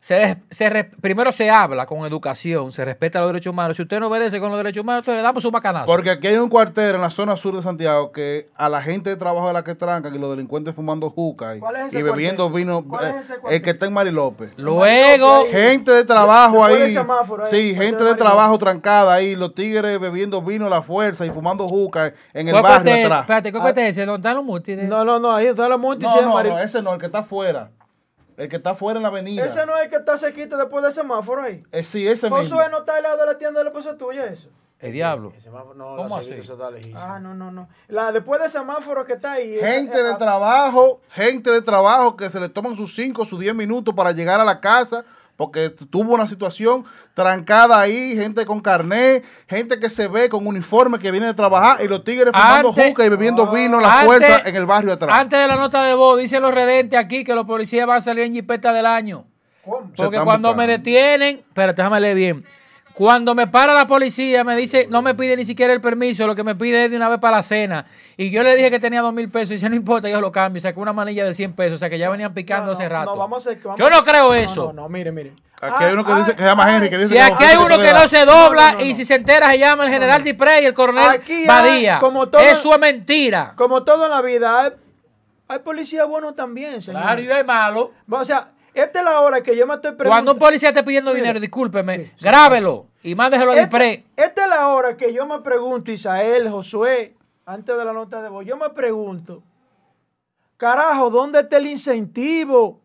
Se, 0.00 0.38
se 0.50 0.70
re- 0.70 0.84
primero 1.02 1.30
se 1.30 1.50
habla 1.50 1.84
con 1.84 2.06
educación, 2.06 2.72
se 2.72 2.86
respeta 2.86 3.20
los 3.20 3.28
derechos 3.28 3.52
humanos. 3.52 3.76
Si 3.76 3.82
usted 3.82 4.00
no 4.00 4.06
obedece 4.08 4.40
con 4.40 4.48
los 4.48 4.56
derechos 4.58 4.82
humanos, 4.82 5.02
entonces 5.02 5.18
le 5.18 5.22
damos 5.22 5.44
un 5.44 5.50
bacanazo. 5.52 5.84
Porque 5.84 6.08
aquí 6.10 6.26
hay 6.28 6.36
un 6.38 6.48
cuartel 6.48 6.94
en 6.94 7.02
la 7.02 7.10
zona 7.10 7.36
sur 7.36 7.54
de 7.54 7.62
Santiago 7.62 8.10
que 8.10 8.48
a 8.56 8.70
la 8.70 8.80
gente 8.80 9.10
de 9.10 9.16
trabajo 9.16 9.46
de 9.48 9.52
la 9.52 9.62
que 9.62 9.74
trancan 9.74 10.14
y 10.14 10.18
los 10.18 10.30
delincuentes 10.30 10.74
fumando 10.74 11.10
juca 11.10 11.54
y, 11.54 11.60
¿Cuál 11.60 11.76
es 11.76 11.86
ese 11.88 11.98
y 11.98 12.02
bebiendo 12.02 12.48
vino. 12.48 12.82
¿Cuál 12.88 13.04
es 13.08 13.14
eh, 13.30 13.34
ese 13.44 13.54
el 13.54 13.60
que 13.60 13.70
está 13.70 13.84
en 13.86 13.92
Mari 13.92 14.10
López. 14.10 14.50
Luego, 14.56 15.44
Gente 15.50 15.90
de 15.92 16.04
trabajo 16.04 16.64
ahí. 16.64 16.94
semáforo 16.94 17.44
ahí, 17.44 17.50
Sí, 17.50 17.74
gente 17.74 18.02
de 18.02 18.10
de 18.10 18.16
trabajo 18.16 18.56
trancada 18.58 19.12
ahí. 19.12 19.36
Los 19.36 19.54
tigres 19.54 20.00
bebiendo 20.00 20.40
vino 20.40 20.66
a 20.66 20.70
la 20.70 20.80
fuerza 20.80 21.26
y 21.26 21.30
fumando 21.30 21.68
juca 21.68 22.14
en 22.32 22.48
el 22.48 22.52
¿cuál 22.52 22.62
barrio 22.62 22.94
atrás. 23.04 23.20
Espérate, 23.20 23.52
¿cuál 23.52 23.62
cuartel 23.64 23.84
es 23.84 23.90
ese? 23.90 24.06
¿Dónde 24.06 24.20
están 24.20 24.36
los 24.36 24.44
multis? 24.46 24.78
No, 24.84 25.04
no, 25.04 25.18
no, 25.20 25.32
ahí 25.36 25.46
está 25.46 25.68
la 25.68 25.76
multi. 25.76 26.06
No, 26.06 26.22
no, 26.22 26.42
no, 26.42 26.58
ese 26.58 26.80
no, 26.80 26.94
el 26.94 26.98
que 27.00 27.06
está 27.06 27.18
afuera. 27.18 27.70
El 28.40 28.48
que 28.48 28.56
está 28.56 28.70
afuera 28.70 28.98
en 28.98 29.02
la 29.02 29.10
avenida. 29.10 29.44
Ese 29.44 29.66
no 29.66 29.76
es 29.76 29.84
el 29.84 29.90
que 29.90 29.96
está 29.96 30.16
cerquita 30.16 30.56
después 30.56 30.82
del 30.82 30.94
semáforo 30.94 31.42
ahí. 31.42 31.62
Eh, 31.72 31.84
sí, 31.84 32.08
ese 32.08 32.30
mismo. 32.30 32.38
Josué 32.38 32.70
no 32.70 32.78
está 32.78 32.96
al 32.96 33.02
lado 33.02 33.18
de 33.18 33.26
la 33.26 33.36
tienda 33.36 33.60
de 33.60 33.64
la 33.64 33.70
esposa 33.70 33.98
tuya, 33.98 34.24
eso. 34.24 34.48
El 34.78 34.92
diablo. 34.92 35.30
El 35.36 35.42
semáforo- 35.42 35.74
no, 35.74 35.94
¿Cómo 35.96 36.16
así? 36.16 36.32
Ah, 36.96 37.18
no, 37.20 37.34
no, 37.34 37.50
no. 37.52 37.68
La, 37.88 38.12
después 38.12 38.40
del 38.40 38.50
semáforo 38.50 39.04
que 39.04 39.12
está 39.12 39.32
ahí. 39.32 39.56
esa- 39.56 39.66
Gente 39.72 40.02
de 40.02 40.12
ah, 40.12 40.16
trabajo, 40.16 41.02
gente 41.10 41.50
de 41.50 41.60
trabajo 41.60 42.16
que 42.16 42.30
se 42.30 42.40
le 42.40 42.48
toman 42.48 42.74
sus 42.76 42.94
5, 42.94 43.26
sus 43.26 43.38
10 43.38 43.54
minutos 43.54 43.94
para 43.94 44.12
llegar 44.12 44.40
a 44.40 44.44
la 44.46 44.58
casa 44.58 45.04
porque 45.40 45.70
tuvo 45.70 46.12
una 46.12 46.26
situación 46.28 46.84
trancada 47.14 47.80
ahí, 47.80 48.14
gente 48.14 48.44
con 48.44 48.60
carnet, 48.60 49.24
gente 49.48 49.80
que 49.80 49.88
se 49.88 50.06
ve 50.06 50.28
con 50.28 50.46
uniforme 50.46 50.98
que 50.98 51.10
viene 51.10 51.24
de 51.24 51.32
trabajar 51.32 51.82
y 51.82 51.88
los 51.88 52.04
tigres 52.04 52.30
fumando 52.30 52.74
juca 52.74 53.06
y 53.06 53.08
bebiendo 53.08 53.50
vino 53.50 53.78
a 53.78 53.80
la 53.80 54.00
Antes- 54.00 54.04
fuerza 54.06 54.42
en 54.46 54.54
el 54.56 54.66
barrio 54.66 54.92
atrás. 54.92 55.18
Antes 55.18 55.40
de 55.40 55.46
la 55.48 55.56
nota 55.56 55.82
de 55.84 55.94
voz, 55.94 56.18
dicen 56.20 56.42
los 56.42 56.52
redentes 56.52 56.98
aquí 57.00 57.24
que 57.24 57.34
los 57.34 57.46
policías 57.46 57.86
van 57.86 57.96
a 57.96 58.00
salir 58.02 58.24
en 58.24 58.34
jipeta 58.34 58.70
del 58.74 58.84
año. 58.84 59.24
¿Cómo? 59.64 59.90
Porque 59.96 60.20
cuando 60.20 60.54
me 60.54 60.66
detienen, 60.66 61.36
espérate, 61.38 61.80
déjame 61.80 62.00
leer 62.00 62.16
bien. 62.16 62.44
Cuando 62.94 63.34
me 63.34 63.46
para 63.46 63.72
la 63.72 63.86
policía, 63.86 64.44
me 64.44 64.56
dice, 64.56 64.86
no 64.90 65.00
me 65.00 65.14
pide 65.14 65.36
ni 65.36 65.44
siquiera 65.44 65.72
el 65.72 65.80
permiso, 65.80 66.26
lo 66.26 66.34
que 66.34 66.42
me 66.44 66.54
pide 66.54 66.84
es 66.84 66.90
de 66.90 66.96
una 66.96 67.08
vez 67.08 67.18
para 67.18 67.38
la 67.38 67.42
cena. 67.42 67.86
Y 68.16 68.30
yo 68.30 68.42
le 68.42 68.54
dije 68.56 68.70
que 68.70 68.78
tenía 68.80 69.00
dos 69.00 69.14
mil 69.14 69.30
pesos 69.30 69.52
y 69.52 69.54
dice, 69.54 69.68
no 69.70 69.76
importa, 69.76 70.08
yo 70.10 70.20
lo 70.20 70.30
cambio. 70.30 70.58
Y 70.58 70.60
sacó 70.60 70.80
una 70.80 70.92
manilla 70.92 71.24
de 71.24 71.32
100 71.32 71.52
pesos, 71.54 71.74
o 71.76 71.78
sea 71.78 71.88
que 71.88 71.98
ya 71.98 72.10
venían 72.10 72.34
picando 72.34 72.66
No, 72.66 72.72
no, 72.72 72.78
hace 72.78 72.88
rato. 72.88 73.12
No, 73.12 73.16
vamos 73.18 73.46
a 73.46 73.50
vamos 73.62 73.78
yo 73.78 73.88
no 73.88 74.04
creo 74.04 74.28
No, 74.28 74.34
eso. 74.34 74.66
No, 74.66 74.82
no, 74.82 74.88
mire, 74.88 75.12
mire. 75.12 75.32
Aquí 75.62 75.84
hay 75.84 75.92
uno 75.92 76.04
que 76.04 76.12
Ah, 76.12 76.16
dice 76.18 76.32
que 76.32 76.38
se 76.42 76.48
llama 76.48 76.64
ah, 76.66 76.74
Henry, 76.76 76.90
que 76.90 76.96
dice 76.96 77.08
Si 77.08 77.14
que 77.14 77.20
aquí 77.22 77.44
hay 77.44 77.54
no, 77.56 77.66
uno 77.66 77.78
que 77.78 77.92
no 77.92 78.08
se 78.08 78.24
dobla 78.24 78.72
No, 78.72 78.72
no, 78.72 78.78
no, 78.80 78.84
y 78.84 78.94
si 78.94 79.04
se 79.04 79.14
entera 79.14 79.50
se 79.50 79.58
llama 79.58 79.84
el 79.84 79.90
general 79.90 80.24
Diprey 80.24 80.62
y 80.62 80.66
el 80.66 80.74
coronel 80.74 81.08
Aquí 81.08 81.32
hay, 81.32 81.46
Badía. 81.46 81.98
como 81.98 82.28
todo- 82.28 82.40
Eso 82.42 82.72
es 82.74 82.78
mentira. 82.80 83.52
Como 83.56 83.82
todo 83.84 84.06
en 84.06 84.10
la 84.10 84.22
vida, 84.22 84.62
hay, 84.62 84.70
hay 85.48 85.58
policías 85.60 86.06
buenos 86.08 86.34
también, 86.34 86.80
señor. 86.82 87.02
Claro, 87.02 87.20
y 87.22 87.30
es 87.30 87.46
malo. 87.46 87.92
O 88.10 88.24
sea, 88.24 88.48
esta 88.74 88.98
es 89.00 89.04
la 89.04 89.20
hora 89.20 89.42
que 89.42 89.56
yo 89.56 89.66
me 89.66 89.74
estoy 89.74 89.90
Cuando 89.92 89.98
preguntando. 89.98 90.32
un 90.32 90.38
policía 90.38 90.68
esté 90.70 90.82
pidiendo 90.82 91.12
dinero, 91.12 91.40
discúlpeme, 91.40 91.96
sí, 91.98 92.12
sí. 92.16 92.24
grábelo 92.24 92.86
y 93.02 93.14
mándeselo 93.14 93.52
a 93.52 93.54
esta, 93.54 93.64
Diprey. 93.66 94.04
esta 94.16 94.42
es 94.44 94.48
la 94.48 94.68
hora 94.68 94.96
que 94.96 95.12
yo 95.12 95.26
me 95.26 95.40
pregunto, 95.40 95.90
Isael, 95.90 96.48
Josué, 96.48 97.14
antes 97.46 97.76
de 97.76 97.84
la 97.84 97.92
nota 97.92 98.22
de 98.22 98.28
voz, 98.28 98.44
yo 98.46 98.56
me 98.56 98.70
pregunto, 98.70 99.42
carajo, 100.56 101.10
¿dónde 101.10 101.40
está 101.40 101.56
el 101.56 101.66
incentivo 101.66 102.80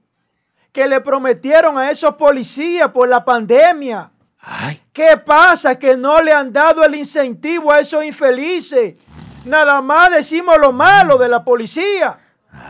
que 0.71 0.87
le 0.87 1.01
prometieron 1.01 1.77
a 1.77 1.89
esos 1.91 2.15
policías 2.15 2.89
por 2.91 3.07
la 3.07 3.23
pandemia? 3.23 4.11
Ay, 4.39 4.81
¿Qué 4.93 5.17
pasa? 5.17 5.77
Que 5.77 5.97
no 5.97 6.21
le 6.21 6.31
han 6.31 6.53
dado 6.53 6.83
el 6.83 6.95
incentivo 6.95 7.71
a 7.71 7.79
esos 7.79 8.03
infelices. 8.05 8.95
Nada 9.43 9.81
más 9.81 10.11
decimos 10.11 10.57
lo 10.59 10.71
malo 10.71 11.17
de 11.17 11.27
la 11.29 11.43
policía. 11.43 12.17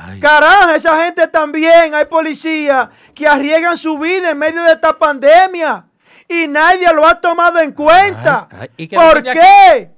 Ay. 0.06 0.20
Carajo, 0.20 0.72
esa 0.72 1.04
gente 1.04 1.28
también, 1.28 1.94
hay 1.94 2.06
policías 2.06 2.90
que 3.14 3.28
arriesgan 3.28 3.78
su 3.78 3.98
vida 3.98 4.32
en 4.32 4.38
medio 4.38 4.64
de 4.64 4.74
esta 4.74 4.98
pandemia 4.98 5.86
y 6.28 6.48
nadie 6.48 6.92
lo 6.94 7.06
ha 7.08 7.20
tomado 7.20 7.60
en 7.60 7.72
cuenta. 7.72 8.48
Ay, 8.52 8.70
ay, 8.78 8.88
¿Por 8.88 9.24
qué? 9.24 9.92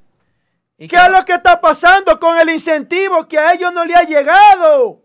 ¿Qué 0.77 0.95
es 0.95 1.09
lo 1.09 1.25
que 1.25 1.33
está 1.33 1.59
pasando 1.59 2.19
con 2.19 2.37
el 2.37 2.49
incentivo 2.49 3.27
que 3.27 3.39
a 3.39 3.53
ellos 3.53 3.73
no 3.73 3.83
le 3.83 3.95
ha 3.95 4.03
llegado? 4.03 5.01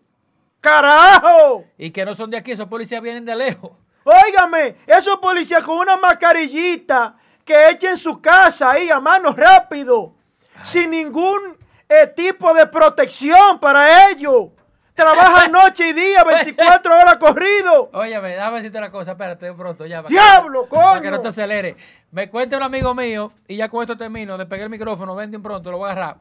Carajo. 0.60 1.64
Y 1.78 1.90
que 1.90 2.04
no 2.04 2.14
son 2.14 2.30
de 2.30 2.36
aquí, 2.36 2.52
esos 2.52 2.68
policías 2.68 3.00
vienen 3.02 3.24
de 3.24 3.34
lejos. 3.34 3.72
Óigame, 4.04 4.76
esos 4.86 5.16
policías 5.18 5.64
con 5.64 5.78
una 5.78 5.96
mascarillita 5.96 7.16
que 7.44 7.70
echen 7.70 7.96
su 7.96 8.20
casa 8.20 8.72
ahí 8.72 8.90
a 8.90 9.00
mano 9.00 9.32
rápido, 9.32 10.14
sin 10.62 10.90
ningún 10.90 11.56
eh, 11.88 12.06
tipo 12.08 12.52
de 12.52 12.66
protección 12.66 13.58
para 13.58 14.10
ellos. 14.10 14.50
Trabajan 14.94 15.50
noche 15.52 15.88
y 15.88 15.92
día, 15.92 16.22
24 16.24 16.94
horas 16.94 17.16
corrido. 17.16 17.90
Óyeme, 17.92 18.30
déjame 18.30 18.56
decirte 18.56 18.78
una 18.78 18.90
cosa, 18.90 19.12
espérate 19.12 19.46
de 19.46 19.54
pronto 19.54 19.86
ya. 19.86 20.02
que- 20.02 20.08
¡Diablo, 20.08 20.66
Para 20.68 20.94
que 20.94 20.98
coño! 21.08 21.10
no 21.12 21.20
te 21.20 21.28
acelere. 21.28 21.76
Me 22.10 22.28
cuenta 22.28 22.56
un 22.58 22.62
amigo 22.62 22.94
mío, 22.94 23.32
y 23.48 23.56
ya 23.56 23.68
con 23.68 23.82
esto 23.82 23.96
termino, 23.96 24.36
de 24.36 24.44
pegar 24.46 24.64
el 24.64 24.70
micrófono, 24.70 25.14
ven 25.14 25.30
de 25.30 25.38
un 25.38 25.42
pronto, 25.42 25.70
lo 25.70 25.78
voy 25.78 25.88
a 25.88 25.92
agarrar. 25.92 26.16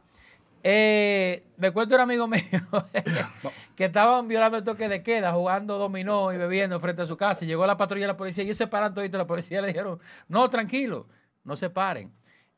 Eh, 0.64 1.44
me 1.58 1.72
cuenta 1.72 1.96
un 1.96 2.02
amigo 2.02 2.28
mío 2.30 2.42
que 3.76 3.86
estaban 3.86 4.28
violando 4.28 4.58
el 4.58 4.64
toque 4.64 4.88
de 4.88 5.02
queda, 5.04 5.32
jugando 5.34 5.78
dominó 5.78 6.32
y 6.32 6.38
bebiendo 6.38 6.80
frente 6.80 7.02
a 7.02 7.06
su 7.06 7.18
casa. 7.18 7.44
Y 7.44 7.48
llegó 7.48 7.66
la 7.66 7.78
patrulla 7.78 8.04
de 8.04 8.08
la 8.14 8.18
policía 8.18 8.44
y 8.44 8.48
ellos 8.48 8.58
se 8.58 8.68
paran 8.68 8.94
todito. 8.94 9.18
La 9.18 9.26
policía 9.28 9.60
le 9.62 9.68
dijeron, 9.70 10.00
no, 10.28 10.48
tranquilo, 10.50 11.08
no 11.44 11.56
se 11.56 11.70
paren. 11.70 12.14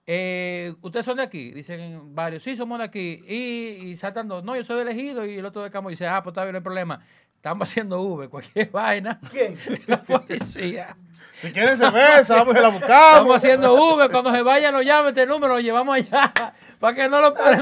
Eh, 0.06 0.74
¿Ustedes 0.82 1.06
son 1.06 1.18
de 1.18 1.24
aquí? 1.24 1.52
Dicen 1.52 2.14
varios, 2.14 2.44
sí, 2.44 2.56
somos 2.56 2.78
de 2.80 2.84
aquí. 2.86 3.22
Y, 3.28 3.92
y 3.92 3.98
saltan 3.98 4.28
dos, 4.28 4.44
no, 4.44 4.56
yo 4.56 4.64
soy 4.64 4.82
elegido. 4.82 5.26
Y 5.26 5.38
el 5.38 5.46
otro 5.46 5.64
de 5.64 5.72
Camo 5.72 5.90
dice, 5.90 6.08
ah, 6.08 6.22
pues 6.24 6.34
está 6.34 6.44
bien, 6.44 6.54
no 6.54 6.58
hay 6.58 6.64
problema. 6.64 7.06
Estamos 7.44 7.68
haciendo 7.70 8.02
V, 8.02 8.30
cualquier 8.30 8.70
vaina. 8.72 9.20
¿Quién? 9.30 9.58
La 9.88 9.98
policía. 10.02 10.96
Si 11.42 11.52
quieren 11.52 11.78
cerveza, 11.78 12.36
vamos 12.38 12.56
y 12.56 12.60
la 12.62 12.70
buscamos. 12.70 13.10
Estamos 13.12 13.36
haciendo 13.36 13.74
V. 13.74 14.10
Cuando 14.10 14.32
se 14.32 14.42
vaya, 14.44 14.72
nos 14.72 14.86
llame 14.86 15.10
este 15.10 15.26
número, 15.26 15.56
lo 15.56 15.60
llevamos 15.60 15.94
allá. 15.98 16.32
Para 16.80 16.96
que 16.96 17.10
no 17.10 17.20
lo 17.20 17.34
paren. 17.34 17.60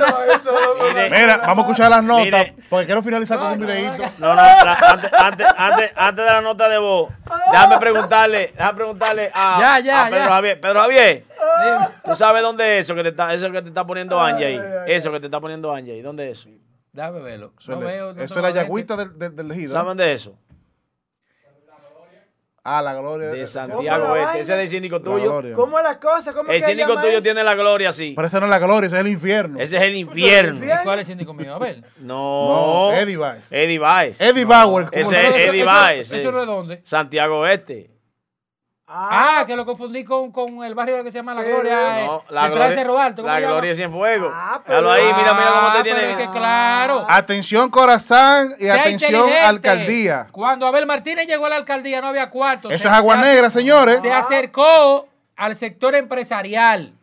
Mira, 1.12 1.38
vamos 1.38 1.58
a 1.58 1.62
escuchar 1.62 1.90
las 1.90 2.04
notas 2.04 2.26
Mire. 2.26 2.56
porque 2.70 2.86
quiero 2.86 3.02
finalizar 3.02 3.40
con 3.40 3.54
un 3.54 3.60
videíto. 3.60 4.04
No, 4.20 4.30
no, 4.30 4.36
la- 4.36 4.78
antes, 4.80 5.12
antes, 5.14 5.48
antes, 5.58 5.92
antes 5.96 6.26
de 6.26 6.32
la 6.32 6.42
nota 6.42 6.70
de 6.70 6.78
voz, 6.78 7.12
déjame 7.52 7.78
preguntarle, 7.80 8.52
déjame 8.56 8.76
preguntarle 8.76 9.32
a, 9.34 9.58
Ya, 9.60 9.80
ya, 9.80 10.02
a 10.06 10.10
Pedro 10.10 10.18
ya. 10.20 10.28
Javier. 10.30 10.62
Pedro 10.62 10.80
Javier, 10.82 11.26
¿tú 12.06 12.14
sabes 12.16 12.42
dónde 12.44 12.78
es 12.80 12.86
eso 12.86 12.94
que 12.96 13.02
te 13.04 13.10
está, 13.10 13.34
eso 13.34 13.52
que 13.52 13.62
te 13.64 13.68
está 13.70 13.84
poniendo 13.86 14.20
Angie 14.22 14.46
ahí? 14.46 14.62
Eso 14.88 15.12
que 15.12 15.20
te 15.20 15.26
está 15.28 15.40
poniendo 15.40 15.72
Angie 15.74 15.94
ahí, 15.94 16.02
¿dónde 16.02 16.30
es 16.32 16.40
eso? 16.40 16.50
Déjame 16.94 17.22
verlo. 17.22 17.54
Eso, 17.60 17.72
No 17.72 17.78
es, 17.80 17.94
veo, 17.94 18.14
no 18.14 18.22
eso 18.22 18.36
tengo 18.36 18.48
es 18.48 18.54
la 18.56 18.62
yagüita 18.62 18.98
del, 18.98 19.18
del, 19.18 19.36
del 19.36 19.52
ejido, 19.52 19.74
¿no? 19.74 19.82
¿Saben 19.82 19.98
de 19.98 20.14
eso? 20.14 20.38
Ah, 22.64 22.80
la 22.84 22.94
gloria 22.94 23.30
De 23.30 23.38
¿Cómo 23.38 23.48
Santiago 23.48 24.16
Este. 24.16 24.40
Ese 24.42 24.54
es 24.54 24.60
el 24.60 24.70
síndico 24.70 25.02
tuyo. 25.02 25.42
¿Cómo 25.56 25.80
es 25.80 25.84
la 25.84 26.00
cosa? 26.00 26.32
¿Cómo 26.32 26.52
El 26.52 26.62
síndico 26.62 26.94
tuyo 26.94 27.18
eso? 27.18 27.22
tiene 27.24 27.44
la 27.44 27.56
gloria 27.56 27.90
así. 27.90 28.14
Pero 28.16 28.28
esa 28.28 28.40
no 28.40 28.46
es 28.46 28.50
la 28.52 28.60
gloria, 28.60 28.86
ese 28.86 28.98
es 28.98 29.02
el 29.02 29.08
infierno. 29.08 29.60
Ese 29.60 29.78
es 29.78 29.84
el 29.84 29.96
infierno. 29.96 30.64
¿Y 30.64 30.84
cuál 30.84 31.00
es 31.00 31.08
el 31.08 31.14
síndico 31.14 31.34
mío? 31.34 31.56
A 31.56 31.60
ver. 31.60 31.84
No. 32.02 32.92
No, 32.92 32.94
Eddie 32.94 33.18
Baez. 33.18 33.52
Eddie 33.52 33.80
Baez. 33.80 34.22
Eddie 34.22 34.46
Bauer. 34.46 34.86
¿cómo 34.92 35.02
Ese 35.02 35.20
es 35.20 35.48
Eddie 35.48 35.64
Baez. 35.64 36.12
¿Eso 36.12 36.30
es 36.30 36.46
dónde? 36.46 36.82
Santiago 36.84 37.48
Este. 37.48 37.90
Ah, 38.94 39.44
que 39.48 39.56
lo 39.56 39.66
confundí 39.66 40.04
con, 40.04 40.32
con 40.32 40.64
el 40.64 40.76
barrio 40.76 41.04
que 41.04 41.12
se 41.12 41.20
llama 41.20 41.34
La 41.34 41.44
Gloria. 41.44 42.02
eh, 42.02 42.06
No, 42.06 42.24
la 42.30 42.44
detrás 42.50 42.52
de 42.52 42.52
gloria, 42.52 42.76
Cerro 42.76 43.00
Alto. 43.00 43.22
¿cómo 43.22 43.34
la 43.34 43.40
gloria 43.40 43.72
es 43.72 43.78
Cienfuegos. 43.78 44.32
Ah, 44.36 44.62
pero- 44.66 44.82
Míralo 44.82 44.92
ahí, 44.92 45.14
mira, 45.14 45.34
mira 45.34 45.48
cómo 45.54 45.68
Ah, 45.70 45.74
te 45.78 45.84
pero 45.84 45.96
tiene. 46.00 46.12
es 46.12 46.18
que 46.18 46.30
claro. 46.38 47.06
Atención 47.08 47.70
Corazán 47.70 48.54
y 48.60 48.64
Sea 48.66 48.74
atención. 48.76 49.30
Alcaldía. 49.46 50.28
Cuando 50.32 50.68
Abel 50.68 50.86
Martínez 50.86 51.26
llegó 51.28 51.46
a 51.46 51.50
la 51.50 51.56
alcaldía 51.56 52.02
no 52.02 52.08
había 52.08 52.30
cuartos. 52.30 52.72
Eso 52.74 52.84
Se- 52.84 52.88
es 52.90 52.94
agua 52.94 53.16
se- 53.16 53.22
negra, 53.22 53.50
señores. 53.50 54.02
Se 54.02 54.12
acercó 54.12 55.08
al 55.38 55.56
sector 55.56 55.96
empresarial. 55.96 56.94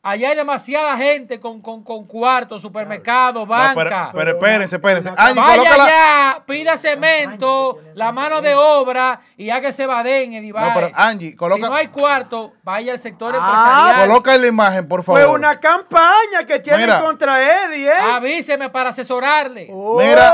Allá 0.00 0.30
hay 0.30 0.36
demasiada 0.36 0.96
gente 0.96 1.40
con, 1.40 1.60
con, 1.60 1.82
con 1.82 2.06
cuartos, 2.06 2.62
supermercados, 2.62 3.46
No, 3.48 3.54
pero, 3.74 3.90
banca. 3.90 4.10
pero 4.14 4.30
espérense, 4.30 4.76
espérense. 4.76 5.10
Angie, 5.16 5.40
Vaya 5.42 5.56
colócala. 5.56 5.84
allá, 5.84 6.42
pida 6.46 6.76
cemento, 6.76 7.78
la 7.94 8.12
mano 8.12 8.40
de 8.40 8.54
obra 8.54 9.20
y 9.36 9.50
haga 9.50 9.68
ese 9.70 9.86
badén, 9.86 10.34
Eddie 10.34 10.52
No, 10.52 10.70
pero. 10.72 10.90
Angie, 10.94 11.34
coloca- 11.36 11.56
Si 11.62 11.68
no 11.68 11.74
hay 11.74 11.88
cuarto, 11.88 12.52
vaya 12.62 12.92
al 12.92 12.98
sector 13.00 13.34
Ah, 13.34 13.38
empresarial. 13.38 14.08
Coloca 14.08 14.34
en 14.36 14.40
la 14.42 14.46
imagen, 14.46 14.88
por 14.88 15.02
favor. 15.02 15.20
Fue 15.20 15.30
una 15.30 15.58
campaña 15.58 16.44
que 16.46 16.60
tienen 16.60 16.82
Mira. 16.82 17.00
contra 17.00 17.66
Eddie, 17.66 17.88
¿eh? 17.88 17.92
Avíseme 18.12 18.70
para 18.70 18.90
asesorarle. 18.90 19.68
Oh. 19.72 19.98
Mira. 20.00 20.32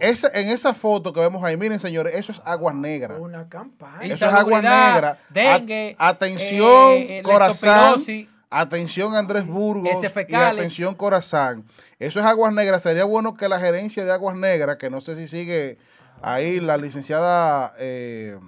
Esa- 0.00 0.30
en 0.32 0.48
esa 0.50 0.72
foto 0.72 1.12
que 1.12 1.20
vemos 1.20 1.42
ahí, 1.44 1.56
miren, 1.56 1.80
señores, 1.80 2.14
eso 2.14 2.30
es 2.32 2.40
aguas 2.44 2.74
negras. 2.76 3.18
Una 3.20 3.48
campaña. 3.48 4.14
Eso 4.14 4.26
es 4.26 4.32
agua 4.32 4.62
negra. 4.62 5.18
dengue, 5.28 5.96
A- 5.98 6.08
atención, 6.08 6.92
eh, 6.92 7.22
Corazán. 7.24 7.96
Atención, 8.50 9.14
Andrés 9.14 9.46
Burgos. 9.46 9.90
Y 10.28 10.34
atención, 10.34 10.94
Corazán. 10.94 11.64
Eso 11.98 12.20
es 12.20 12.26
aguas 12.26 12.52
negras. 12.54 12.82
Sería 12.82 13.04
bueno 13.04 13.34
que 13.36 13.48
la 13.48 13.60
gerencia 13.60 14.04
de 14.04 14.12
aguas 14.12 14.36
negras, 14.36 14.76
que 14.76 14.88
no 14.90 15.00
sé 15.00 15.16
si 15.16 15.28
sigue 15.28 15.78
ahí 16.22 16.60
la 16.60 16.76
licenciada. 16.76 17.74
eh, 17.78 18.38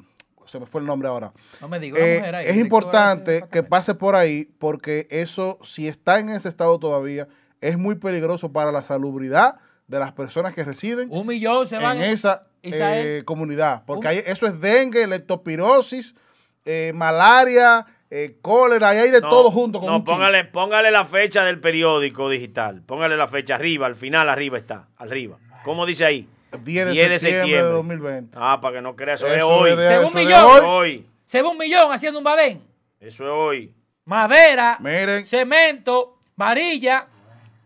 se 0.47 0.59
me 0.59 0.67
fue 0.67 0.81
el 0.81 0.87
nombre 0.89 1.09
ahora. 1.09 1.33
No 1.61 1.69
me 1.69 1.79
una 1.79 1.99
Eh, 1.99 2.19
mujer 2.19 2.35
ahí, 2.35 2.47
es 2.49 2.57
importante 2.57 3.45
que 3.53 3.63
pase 3.63 3.95
por 3.95 4.17
ahí 4.17 4.49
porque 4.59 5.07
eso, 5.11 5.59
si 5.63 5.87
está 5.87 6.19
en 6.19 6.31
ese 6.31 6.49
estado 6.49 6.77
todavía, 6.81 7.29
es 7.61 7.79
muy 7.79 7.95
peligroso 7.95 8.51
para 8.51 8.73
la 8.73 8.83
salubridad 8.83 9.57
de 9.87 10.01
las 10.01 10.11
personas 10.13 10.53
que 10.53 10.65
residen 10.65 11.09
Un 11.13 11.27
millón 11.29 11.69
se 11.69 11.79
van. 11.79 11.99
en 11.99 12.11
esa 12.11 12.47
eh, 12.63 13.23
comunidad. 13.25 13.85
Porque 13.87 14.25
eso 14.27 14.47
es 14.47 14.61
dengue, 14.61 15.07
leptospirosis, 15.07 16.17
eh, 16.65 16.91
malaria, 16.97 17.87
eh, 18.11 18.37
cólera, 18.43 18.95
y 18.95 18.99
hay 18.99 19.11
de 19.11 19.21
No, 19.21 19.29
todo 19.29 19.51
junto. 19.51 19.79
Con 19.81 19.89
No, 19.89 20.05
póngale, 20.05 20.45
póngale 20.45 20.91
la 20.91 21.05
fecha 21.05 21.45
del 21.45 21.61
periódico 21.61 22.29
digital. 22.29 22.83
Póngale 22.83 23.17
la 23.17 23.29
fecha 23.29 23.55
arriba, 23.55 23.87
al 23.87 23.95
final 23.95 24.29
arriba 24.29 24.57
está, 24.59 24.89
arriba. 24.97 25.39
¿Cómo 25.63 25.87
dice 25.87 26.05
ahí? 26.05 26.29
10 26.65 26.87
de 26.95 27.19
septiembre 27.19 27.57
de 27.63 27.71
2020. 27.71 28.37
Ah, 28.39 28.59
para 28.61 28.77
que 28.77 28.83
no 28.83 28.97
creas, 28.97 29.21
eso, 29.21 29.29
Eso 29.29 29.37
es 29.37 29.43
hoy. 29.45 29.77
de- 29.77 29.89
Según 29.89 30.07
eso 30.07 30.07
es 30.09 30.15
de 30.15 30.25
millón. 30.25 30.65
hoy. 30.65 30.67
Hoy. 30.67 31.07
Se 31.25 31.43
ve 31.43 31.49
un 31.49 31.57
millón 31.59 31.93
haciendo 31.93 32.19
un 32.19 32.25
badén. 32.25 32.61
Eso 32.99 33.25
es 33.25 33.31
hoy. 33.33 33.75
Madera, 34.05 34.77
Miren. 34.81 35.25
cemento, 35.25 36.17
varilla, 36.35 37.07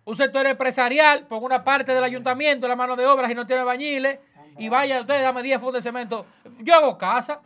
un 0.05 0.15
sector 0.15 0.47
empresarial, 0.47 1.27
por 1.27 1.43
una 1.43 1.65
parte 1.65 1.95
del 1.95 2.05
ayuntamiento, 2.05 2.69
la 2.69 2.77
mano 2.77 2.95
de 2.97 3.07
obras 3.07 3.31
y 3.31 3.35
no 3.35 3.47
tiene 3.47 3.65
bañiles. 3.65 4.19
Y 4.59 4.69
vaya, 4.69 5.01
usted 5.01 5.23
dame 5.23 5.43
10 5.43 5.59
fundos 5.59 5.83
de 5.83 5.89
cemento. 5.91 6.27
Yo 6.61 6.75
hago 6.75 6.99
casa 6.99 7.41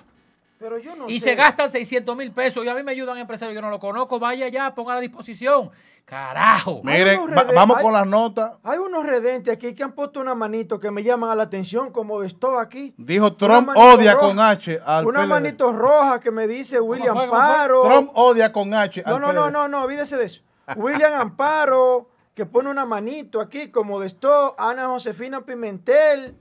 Pero 0.58 0.78
yo 0.78 0.96
no 0.96 1.08
y 1.08 1.20
sé. 1.20 1.30
se 1.30 1.34
gastan 1.36 1.70
600 1.70 2.16
mil 2.16 2.32
pesos. 2.32 2.64
Y 2.64 2.68
a 2.68 2.74
mí 2.74 2.82
me 2.82 2.90
ayudan 2.92 3.16
empresarios 3.18 3.54
que 3.54 3.62
no 3.62 3.70
lo 3.70 3.78
conozco. 3.78 4.18
Vaya 4.18 4.46
allá, 4.46 4.74
ponga 4.74 4.92
a 4.92 4.94
la 4.96 5.00
disposición. 5.00 5.70
Carajo. 6.04 6.80
Miren, 6.84 7.20
va- 7.36 7.44
vamos 7.54 7.76
hay- 7.76 7.82
con 7.84 7.92
las 7.92 8.06
notas. 8.06 8.54
Hay 8.64 8.78
unos 8.78 9.04
redentes 9.04 9.52
aquí 9.52 9.74
que 9.74 9.82
han 9.82 9.92
puesto 9.92 10.20
una 10.20 10.34
manito 10.34 10.80
que 10.80 10.90
me 10.90 11.02
llaman 11.04 11.28
a 11.30 11.34
la 11.34 11.42
atención, 11.44 11.92
como 11.92 12.20
de 12.20 12.28
esto 12.28 12.58
aquí. 12.58 12.94
Dijo 12.96 13.34
Trump 13.36 13.68
odia 13.76 14.14
roja. 14.14 14.26
con 14.26 14.40
H 14.40 14.80
al 14.86 15.06
Una 15.06 15.20
PLD. 15.20 15.28
manito 15.28 15.72
roja 15.72 16.18
que 16.18 16.30
me 16.30 16.46
dice 16.48 16.80
William 16.80 17.14
fue? 17.14 17.28
¿Cómo 17.28 17.38
fue? 17.40 17.46
Amparo. 17.50 17.82
Trump 17.82 18.10
odia 18.14 18.50
con 18.52 18.72
H 18.72 19.02
No, 19.06 19.16
al 19.16 19.20
no, 19.20 19.32
no, 19.34 19.42
PLD. 19.44 19.52
no, 19.52 19.68
no, 19.68 19.82
olvídese 19.82 20.16
de 20.16 20.24
eso. 20.24 20.42
William 20.76 21.12
Amparo, 21.12 22.08
que 22.34 22.46
pone 22.46 22.70
una 22.70 22.86
manito 22.86 23.40
aquí, 23.40 23.68
como 23.70 24.00
de 24.00 24.06
esto, 24.06 24.54
Ana 24.58 24.86
Josefina 24.88 25.42
Pimentel, 25.42 26.36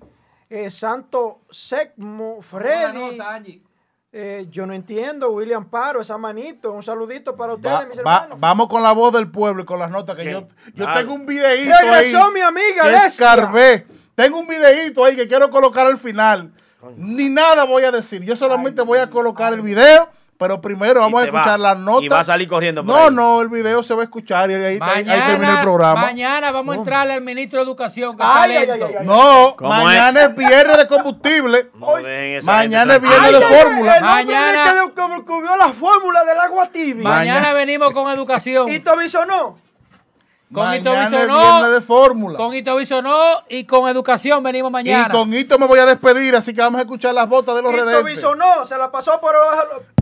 eh, 0.49 0.71
Santo 0.71 1.41
Secmo, 1.49 2.41
Freddy. 2.41 3.19
Eh, 4.11 4.47
yo 4.49 4.65
no 4.65 4.73
entiendo, 4.73 5.29
William 5.31 5.63
Amparo, 5.63 6.01
esa 6.01 6.17
manito. 6.17 6.71
Un 6.71 6.81
saludito 6.81 7.35
para 7.35 7.53
ustedes, 7.55 7.75
Va- 7.75 7.85
mis 7.85 7.97
va- 7.97 8.01
hermanos. 8.15 8.39
vamos 8.39 8.67
con 8.67 8.81
la 8.81 8.91
voz 8.93 9.13
del 9.13 9.29
pueblo 9.29 9.63
y 9.63 9.65
con 9.65 9.79
las 9.79 9.91
notas 9.91 10.15
que 10.15 10.23
¿Qué? 10.23 10.31
yo, 10.31 10.47
yo 10.73 10.93
tengo 10.93 11.13
un 11.13 11.25
videíto 11.25 11.73
ahí. 11.75 11.89
Regresó 11.89 12.31
mi 12.31 12.39
amiga 12.41 13.05
escarbé. 13.05 13.85
Tengo 14.15 14.39
un 14.39 14.47
videíto 14.47 15.03
ahí 15.05 15.15
que 15.15 15.27
quiero 15.27 15.49
colocar 15.49 15.85
al 15.85 15.97
final. 15.97 16.51
Ni 16.95 17.27
nada 17.29 17.65
voy 17.65 17.83
a 17.83 17.91
decir. 17.91 18.23
Yo 18.23 18.35
solamente 18.35 18.81
voy 18.81 18.99
a 18.99 19.09
colocar 19.09 19.53
el 19.53 19.61
video, 19.61 20.09
pero 20.37 20.61
primero 20.61 21.01
vamos 21.01 21.21
a 21.21 21.25
te 21.25 21.31
va- 21.31 21.39
escuchar 21.39 21.59
las 21.59 21.77
notas. 21.79 22.03
y 22.03 22.07
va 22.09 22.19
a 22.19 22.23
salir 22.23 22.47
corriendo 22.47 22.85
por 22.85 22.93
No, 22.95 23.01
ahí. 23.05 23.09
no, 23.11 23.41
el 23.41 23.47
video 23.49 23.81
se 23.81 23.93
va 23.95 24.01
a 24.01 24.03
escuchar 24.03 24.51
y 24.51 24.53
ahí, 24.53 24.63
ahí- 24.63 24.79
ahí 24.81 25.03
termina 25.03 25.25
el 25.25 25.37
Mañana, 25.39 25.61
programa. 25.63 26.01
mañana 26.01 26.51
vamos 26.51 26.75
a 26.75 26.77
entrarle 26.77 27.13
al 27.13 27.21
ministro 27.21 27.59
de 27.59 27.65
Educación, 27.65 28.15
que 28.15 28.23
Ay, 28.23 28.29
está 28.29 28.43
ay, 28.43 28.51
ay, 28.55 28.67
lento. 28.67 28.85
ay, 28.85 28.95
ay. 28.99 29.05
No, 29.07 29.55
¿Cómo 29.57 29.69
mañana 29.83 30.21
es? 30.23 30.35
viernes 30.35 30.77
de 30.77 30.87
combustible. 30.87 31.71
No 31.79 31.95
dejen 31.97 32.37
esa 32.37 32.51
Mañana 32.51 32.95
es 32.95 33.01
viernes 33.01 33.31
de 33.31 33.41
fórmula. 33.41 33.99
Mañana- 34.01 34.63
que 34.95 35.01
descubrió 35.15 35.55
la 35.55 35.69
fórmula 35.73 36.23
del 36.23 36.39
agua 36.39 36.65
tibia. 36.67 37.03
Mañana 37.03 37.39
Mañana- 37.39 37.53
venimos 37.53 37.91
con 37.91 38.09
educación. 38.11 38.67
Y 38.71 38.79
Tobiso 38.79 39.25
no. 39.25 39.57
Con 40.53 40.73
Hito 40.73 40.91
Mañana 40.91 41.03
es 41.03 41.11
Bisonó, 41.11 41.39
viernes 41.41 41.71
de 41.73 41.81
fórmula. 41.81 42.37
con 42.37 42.53
Hito 42.53 42.75
Bisonó 42.77 43.19
y 43.49 43.65
con 43.65 43.89
educación 43.89 44.41
venimos 44.43 44.71
mañana. 44.71 45.07
Y 45.09 45.11
con 45.11 45.33
esto 45.33 45.59
me 45.59 45.65
voy 45.67 45.79
a 45.79 45.85
despedir, 45.85 46.37
así 46.37 46.53
que 46.53 46.61
vamos 46.61 46.79
a 46.79 46.83
escuchar 46.83 47.13
las 47.13 47.27
botas 47.27 47.53
de 47.55 47.61
los 47.61 47.73
redentes. 47.73 47.99
Tobiso 47.99 48.33
no, 48.35 48.65
se 48.65 48.77
la 48.77 48.89
pasó 48.89 49.19
por. 49.19 49.35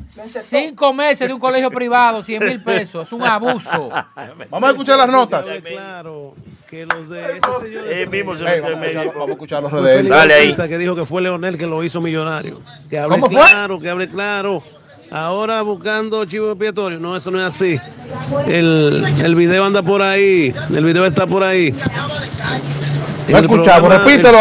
Cinco 0.07 0.93
meses 0.93 1.27
de 1.27 1.33
un 1.33 1.39
colegio 1.39 1.69
privado, 1.71 2.21
100 2.21 2.43
mil 2.43 2.63
pesos. 2.63 3.07
Es 3.07 3.13
un 3.13 3.23
abuso. 3.23 3.89
Vamos 4.49 4.69
a 4.69 4.71
escuchar 4.71 4.97
las 4.97 5.09
notas. 5.09 5.47
Claro, 5.63 6.33
que 6.69 6.85
los 6.85 7.09
de 7.09 7.37
ese 7.37 7.65
señor 7.65 7.87
Él 7.87 8.09
mismo 8.09 8.35
se 8.35 8.43
metió 8.43 8.63
vamos, 8.63 8.71
en 8.71 8.77
a 8.77 8.85
escuchar, 8.85 9.05
medio. 9.05 9.11
vamos 9.13 9.29
a 9.29 9.31
escuchar 9.33 9.61
los 9.63 9.71
Fue 9.71 9.81
redentes. 9.81 9.97
Felipe 9.97 10.15
Dale 10.15 10.33
ahí. 10.33 10.55
Que 10.69 10.77
dijo 10.77 10.95
que 10.95 11.05
fue 11.05 11.21
Leonel 11.21 11.57
que 11.57 11.67
lo 11.67 11.83
hizo 11.83 12.01
millonario. 12.01 12.61
Que 12.89 12.99
hable 12.99 13.19
¿Cómo 13.19 13.29
fue? 13.29 13.49
claro, 13.49 13.79
que 13.79 13.89
hable 13.89 14.09
claro. 14.09 14.63
Ahora 15.11 15.61
buscando 15.61 16.25
chivo 16.25 16.49
expiatorio. 16.49 16.99
No, 16.99 17.15
eso 17.15 17.29
no 17.31 17.39
es 17.39 17.45
así. 17.45 17.79
El, 18.47 19.03
el 19.23 19.35
video 19.35 19.65
anda 19.65 19.83
por 19.83 20.01
ahí. 20.01 20.53
El 20.73 20.83
video 20.83 21.05
está 21.05 21.27
por 21.27 21.43
ahí. 21.43 21.73
Lo 23.27 23.37
el 23.37 23.45
escuchamos, 23.45 23.89
repítelo, 23.89 24.37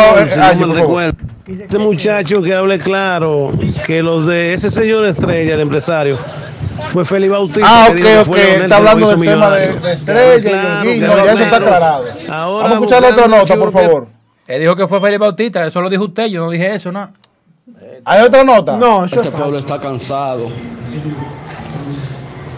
Ese 1.46 1.78
muchacho 1.78 2.40
que 2.40 2.54
hable 2.54 2.78
claro, 2.78 3.52
que 3.86 4.02
los 4.02 4.26
de 4.26 4.54
ese 4.54 4.70
señor 4.70 5.04
estrella, 5.04 5.54
el 5.54 5.60
empresario, 5.60 6.16
fue 6.90 7.04
Félix 7.04 7.32
Bautista. 7.32 7.68
Ah, 7.68 7.88
que 7.88 7.96
dijo 7.96 8.20
ok, 8.22 8.34
que 8.34 8.56
ok. 8.56 8.62
Está 8.62 8.76
hablando 8.78 9.10
del 9.10 9.20
tema 9.20 9.50
de, 9.50 9.92
estrella 9.92 10.36
y 10.36 10.42
Claro, 10.42 10.82
que 10.82 10.98
ya 10.98 11.32
eso 11.32 11.42
está 11.42 11.56
aclarado. 11.56 12.04
Ahora 12.30 12.62
Vamos 12.62 12.70
a 12.70 12.74
escuchar 12.74 13.02
la 13.02 13.08
otra 13.08 13.28
nota, 13.28 13.56
por 13.56 13.72
favor. 13.72 14.06
Él 14.46 14.60
dijo 14.60 14.74
que 14.74 14.86
fue 14.86 15.00
Félix 15.00 15.20
Bautista, 15.20 15.66
eso 15.66 15.80
lo 15.82 15.90
dijo 15.90 16.04
usted, 16.04 16.26
yo 16.26 16.44
no 16.44 16.50
dije 16.50 16.74
eso, 16.74 16.90
¿no? 16.90 17.10
¿Hay 18.06 18.22
otra 18.22 18.42
nota? 18.42 18.76
No, 18.76 19.04
eso 19.04 19.16
Este 19.16 19.28
es 19.28 19.34
pueblo 19.34 19.58
está 19.58 19.78
cansado, 19.80 20.48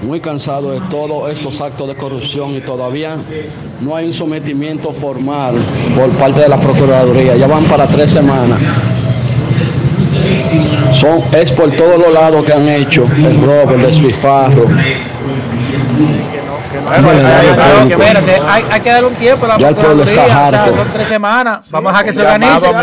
muy 0.07 0.21
cansado 0.21 0.71
de 0.71 0.81
todos 0.89 1.31
estos 1.33 1.61
actos 1.61 1.89
de 1.89 1.97
corrupción 1.97 2.55
y 2.55 2.61
todavía 2.61 3.17
no 3.81 3.97
hay 3.97 4.07
un 4.07 4.15
sometimiento 4.15 4.93
formal 4.93 5.57
por 5.97 6.09
parte 6.11 6.41
de 6.43 6.49
la 6.49 6.57
Procuraduría. 6.57 7.37
Ya 7.37 7.49
van 7.49 7.65
para 7.65 7.87
tres 7.87 8.13
semanas. 8.13 8.59
Son, 10.93 11.23
es 11.33 11.51
por 11.53 11.71
todos 11.73 11.99
los 11.99 12.13
lados 12.13 12.45
que 12.45 12.53
han 12.53 12.69
hecho 12.69 13.05
el 13.17 13.41
robo, 13.45 13.75
el 13.75 13.83
despilfarro. 13.83 14.67
Bueno, 17.03 18.21
hay, 18.49 18.65
hay 18.71 18.81
que 18.81 18.91
darle 18.91 19.09
un 19.09 19.15
tiempo 19.17 19.45
a 19.45 19.49
la 19.49 19.59
Ya 19.59 19.69
el 19.71 19.75
pueblo 19.75 20.05
está 20.05 20.23
Procuraduría, 20.23 20.49
o 20.49 20.51
sea, 20.51 20.65
harto. 20.65 20.77
son 20.77 20.89
tres 20.89 21.09
semanas. 21.09 21.61
Vamos 21.71 21.93
a 21.95 22.05
que 22.05 22.13
se 22.13 22.21
organice. 22.21 22.73
no, 22.73 22.79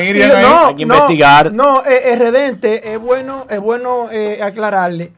Hay 0.68 0.76
que 0.76 0.86
no, 0.86 0.96
investigar. 0.96 1.54
No, 1.54 1.84
eh, 1.86 2.02
eh, 2.06 2.16
Redente, 2.18 2.94
es 2.94 3.00
bueno, 3.00 3.46
es 3.50 3.62
bueno 3.62 4.10
eh, 4.12 4.40
aclararle 4.44 5.14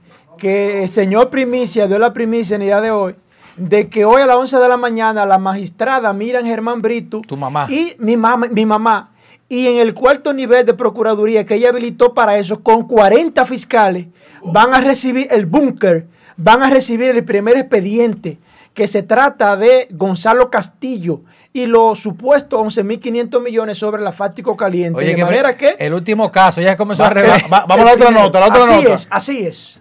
que 0.46 0.84
el 0.84 0.90
señor 0.90 1.32
Primicia 1.32 1.88
dio 1.88 1.98
la 1.98 2.14
primicia 2.14 2.54
en 2.56 2.62
el 2.62 2.68
día 2.68 2.80
de 2.80 2.92
hoy 2.92 3.16
de 3.58 3.90
que 3.90 4.06
hoy 4.06 4.22
a 4.22 4.28
las 4.28 4.36
11 4.36 4.60
de 4.60 4.68
la 4.70 4.78
mañana 4.78 5.26
la 5.26 5.40
magistrada 5.40 6.14
Miriam 6.14 6.46
Germán 6.46 6.84
Brito 6.84 7.22
Tu 7.28 7.36
mamá. 7.36 7.66
y 7.68 7.94
mi 7.98 8.16
mamá, 8.16 8.46
mi 8.52 8.64
mamá 8.64 9.10
y 9.50 9.66
en 9.66 9.78
el 9.78 9.96
cuarto 9.96 10.34
nivel 10.34 10.64
de 10.64 10.76
procuraduría 10.76 11.46
que 11.48 11.56
ella 11.56 11.70
habilitó 11.70 12.14
para 12.14 12.38
eso 12.38 12.62
con 12.62 12.84
40 12.88 13.44
fiscales 13.46 14.06
van 14.44 14.76
a 14.76 14.82
recibir 14.82 15.28
el 15.32 15.48
búnker, 15.48 16.06
van 16.38 16.62
a 16.62 16.70
recibir 16.70 17.10
el 17.10 17.26
primer 17.26 17.58
expediente 17.58 18.38
que 18.76 18.86
se 18.86 19.02
trata 19.02 19.58
de 19.58 19.88
Gonzalo 19.90 20.52
Castillo, 20.52 21.22
y 21.54 21.66
los 21.66 21.98
supuestos 22.00 22.60
11.500 22.78 23.42
millones 23.42 23.78
sobre 23.80 24.00
el 24.02 24.08
asfáltico 24.08 24.56
caliente. 24.58 25.00
Oye, 25.00 25.08
de 25.08 25.16
que 25.16 25.24
manera 25.24 25.56
que... 25.58 25.76
el 25.80 25.94
último 25.96 26.30
caso 26.30 26.62
ya 26.62 26.76
comenzó 26.78 27.02
Va- 27.04 27.10
revés. 27.10 27.44
va- 27.46 27.62
va- 27.62 27.66
vamos 27.66 27.86
a 27.86 27.90
la 27.90 27.94
otra 27.94 28.12
nota, 28.12 28.40
la 28.42 28.48
otra 28.48 28.64
así 28.64 28.74
nota. 28.76 28.94
es, 28.94 29.08
así 29.10 29.48
es. 29.48 29.80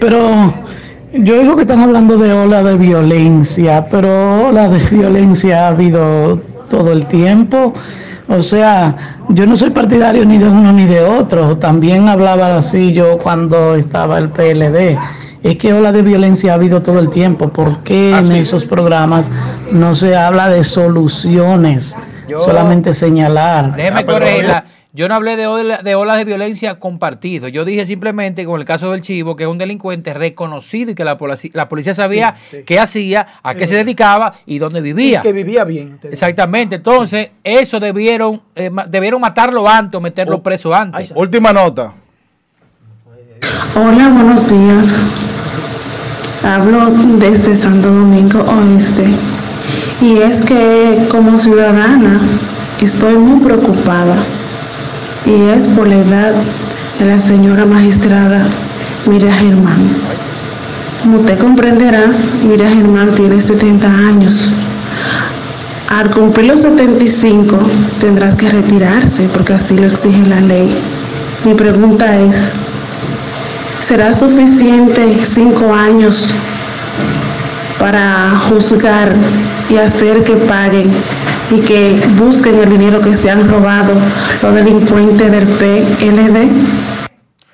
Pero 0.00 0.52
yo 1.12 1.40
digo 1.40 1.56
que 1.56 1.62
están 1.62 1.80
hablando 1.80 2.16
de 2.18 2.32
ola 2.32 2.62
de 2.62 2.76
violencia, 2.76 3.86
pero 3.90 4.48
ola 4.48 4.68
de 4.68 4.78
violencia 4.90 5.64
ha 5.66 5.68
habido 5.68 6.40
todo 6.68 6.92
el 6.92 7.06
tiempo. 7.06 7.72
O 8.28 8.42
sea, 8.42 8.96
yo 9.28 9.46
no 9.46 9.56
soy 9.56 9.70
partidario 9.70 10.24
ni 10.24 10.38
de 10.38 10.48
uno 10.48 10.72
ni 10.72 10.86
de 10.86 11.02
otro. 11.02 11.56
También 11.58 12.08
hablaba 12.08 12.56
así 12.56 12.92
yo 12.92 13.18
cuando 13.18 13.74
estaba 13.74 14.18
el 14.18 14.28
PLD. 14.30 14.96
Es 15.42 15.56
que 15.56 15.72
ola 15.72 15.90
de 15.90 16.02
violencia 16.02 16.52
ha 16.52 16.54
habido 16.54 16.82
todo 16.82 16.98
el 17.00 17.08
tiempo. 17.10 17.48
¿Por 17.48 17.78
qué 17.82 18.16
en 18.16 18.30
esos 18.32 18.66
programas 18.66 19.30
no 19.72 19.94
se 19.94 20.16
habla 20.16 20.48
de 20.48 20.62
soluciones? 20.64 21.96
Yo- 22.28 22.38
solamente 22.38 22.94
señalar. 22.94 23.74
Déjeme 23.74 24.00
Ah, 24.00 24.06
corregirla. 24.06 24.64
Yo 24.92 25.08
no 25.08 25.14
hablé 25.14 25.36
de, 25.36 25.46
ola- 25.46 25.82
de 25.82 25.94
olas 25.94 26.16
de 26.16 26.24
violencia 26.24 26.80
compartido. 26.80 27.46
Yo 27.46 27.64
dije 27.64 27.86
simplemente 27.86 28.44
con 28.44 28.58
el 28.58 28.66
caso 28.66 28.90
del 28.90 29.02
Chivo, 29.02 29.36
que 29.36 29.44
es 29.44 29.48
un 29.48 29.56
delincuente 29.56 30.12
reconocido 30.12 30.90
y 30.90 30.94
que 30.96 31.04
la, 31.04 31.16
polici- 31.16 31.52
la 31.54 31.68
policía 31.68 31.94
sabía 31.94 32.34
Sí, 32.50 32.56
sí. 32.58 32.62
qué 32.66 32.80
hacía, 32.80 33.24
a 33.44 33.54
qué 33.54 33.68
se 33.68 33.76
dedicaba 33.76 34.34
y 34.46 34.58
dónde 34.58 34.80
vivía. 34.80 35.20
Que 35.20 35.32
vivía 35.32 35.62
bien. 35.62 35.96
Exactamente. 36.02 36.74
Entonces, 36.76 37.28
eso 37.44 37.78
debieron, 37.78 38.42
eh, 38.56 38.68
debieron 38.88 39.20
matarlo 39.20 39.68
antes 39.68 39.96
o 39.96 40.00
meterlo 40.00 40.36
Oh. 40.38 40.42
preso 40.42 40.74
antes. 40.74 41.12
Última 41.14 41.52
nota. 41.52 41.92
Hola, 43.76 44.08
buenos 44.08 44.50
días. 44.50 44.98
Hablo 46.42 46.86
desde 47.18 47.54
Santo 47.54 47.90
Domingo 47.92 48.40
Oeste. 48.40 49.04
Y 50.00 50.18
es 50.18 50.42
que 50.42 51.06
como 51.10 51.38
ciudadana 51.38 52.20
estoy 52.80 53.14
muy 53.14 53.40
preocupada. 53.44 54.16
Y 55.26 55.48
es 55.56 55.68
por 55.68 55.88
la 55.88 55.96
edad 55.96 56.32
de 56.98 57.06
la 57.06 57.20
señora 57.20 57.66
magistrada 57.66 58.46
Mira 59.06 59.32
Germán. 59.32 59.88
Como 61.02 61.20
te 61.20 61.36
comprenderás, 61.36 62.30
Mira 62.42 62.68
Germán 62.68 63.14
tiene 63.14 63.40
70 63.40 63.86
años. 63.86 64.52
Al 65.88 66.10
cumplir 66.10 66.46
los 66.46 66.62
75 66.62 67.58
tendrás 68.00 68.36
que 68.36 68.48
retirarse 68.48 69.28
porque 69.32 69.54
así 69.54 69.76
lo 69.76 69.86
exige 69.86 70.26
la 70.26 70.40
ley. 70.40 70.68
Mi 71.44 71.54
pregunta 71.54 72.18
es, 72.18 72.50
¿Será 73.80 74.12
suficiente 74.12 75.18
cinco 75.22 75.74
años 75.74 76.28
para 77.78 78.30
juzgar 78.48 79.10
y 79.70 79.78
hacer 79.78 80.22
que 80.22 80.36
paguen 80.36 80.92
y 81.50 81.60
que 81.62 82.00
busquen 82.16 82.58
el 82.58 82.68
dinero 82.70 83.00
que 83.00 83.16
se 83.16 83.30
han 83.30 83.48
robado 83.50 83.94
los 84.42 84.54
delincuentes 84.54 85.30
del 85.30 85.46
PLD? 85.46 86.48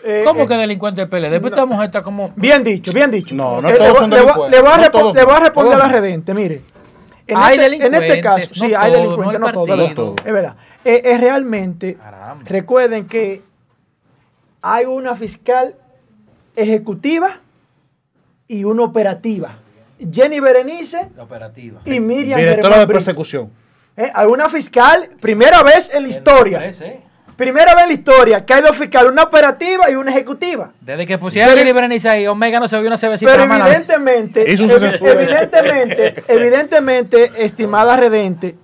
Eh, 0.04 0.22
¿Cómo 0.24 0.42
eh, 0.42 0.46
que 0.46 0.54
delincuente 0.54 1.00
del 1.00 1.08
PLD? 1.08 1.30
Después 1.30 1.52
esta 1.52 1.66
mujer 1.66 1.86
está 1.86 2.02
como... 2.02 2.30
Bien 2.36 2.62
dicho, 2.62 2.92
bien 2.92 3.10
dicho. 3.10 3.34
No, 3.34 3.60
no 3.60 3.68
Eh, 3.68 3.72
le 3.72 3.78
todos 3.78 3.90
voy- 3.92 4.00
son 4.00 4.10
le 4.10 4.16
voy- 4.16 4.26
delincuentes. 4.26 4.50
Le 4.60 4.62
voy 4.62 4.70
a, 4.72 4.76
No 4.76 4.82
repo- 4.84 4.90
todos 5.00 5.14
le 5.16 5.24
voy 5.24 5.32
a 5.32 5.36
son. 5.36 5.44
responder 5.44 5.74
a 5.74 5.78
la 5.78 5.88
redente, 5.88 6.34
mire. 6.34 6.62
En 7.26 7.36
Hay 7.38 7.58
este, 7.58 7.66
en 7.66 7.72
este 7.72 7.90
delincuentes, 7.90 8.22
caso, 8.22 8.54
no 8.60 8.66
sí, 8.68 8.74
hay 8.74 8.92
delincuentes, 8.92 9.40
no 9.40 9.46
no, 9.46 9.52
todos. 9.52 9.66
¿verdad? 9.68 10.14
Es 10.24 10.32
verdad. 10.32 10.56
Eh, 10.84 11.02
eh, 11.04 11.18
realmente, 11.18 11.94
Caramba. 11.94 12.44
recuerden 12.46 13.06
que 13.06 13.42
hay 14.62 14.84
una 14.84 15.14
fiscal 15.16 15.74
ejecutiva 16.54 17.40
y 18.46 18.62
una 18.62 18.84
operativa. 18.84 19.58
Jenny 20.12 20.38
Berenice 20.38 21.08
La 21.16 21.24
operativa. 21.24 21.80
y 21.84 21.98
Miriam 21.98 22.38
Directora 22.38 22.62
Germán 22.62 22.78
de 22.80 22.84
Brito. 22.86 22.92
persecución. 22.98 23.50
Eh, 23.96 24.10
Hay 24.14 24.26
una 24.26 24.48
fiscal, 24.48 25.10
primera 25.20 25.62
vez 25.62 25.90
en 25.92 26.02
la 26.02 26.08
historia. 26.08 26.58
Parece, 26.58 27.00
Primera 27.36 27.74
vez 27.74 27.82
en 27.82 27.88
la 27.88 27.94
historia 27.94 28.46
que 28.46 28.54
hay 28.54 28.62
dos 28.62 28.74
fiscales, 28.74 29.12
una 29.12 29.24
operativa 29.24 29.90
y 29.90 29.94
una 29.94 30.10
ejecutiva. 30.10 30.70
Desde 30.80 31.06
que 31.06 31.18
pusieron 31.18 31.52
a 31.52 31.56
Jenny 31.56 31.70
Berenice 31.70 32.08
ahí, 32.08 32.26
Omega 32.26 32.58
no 32.58 32.66
se 32.66 32.78
vio 32.78 32.86
una 32.86 32.96
cervecita 32.96 33.30
Pero 33.30 33.44
evidentemente, 33.44 34.50
evidentemente, 34.50 36.24
evidentemente, 36.28 37.32
estimada 37.36 37.94
Redente, 37.94 38.56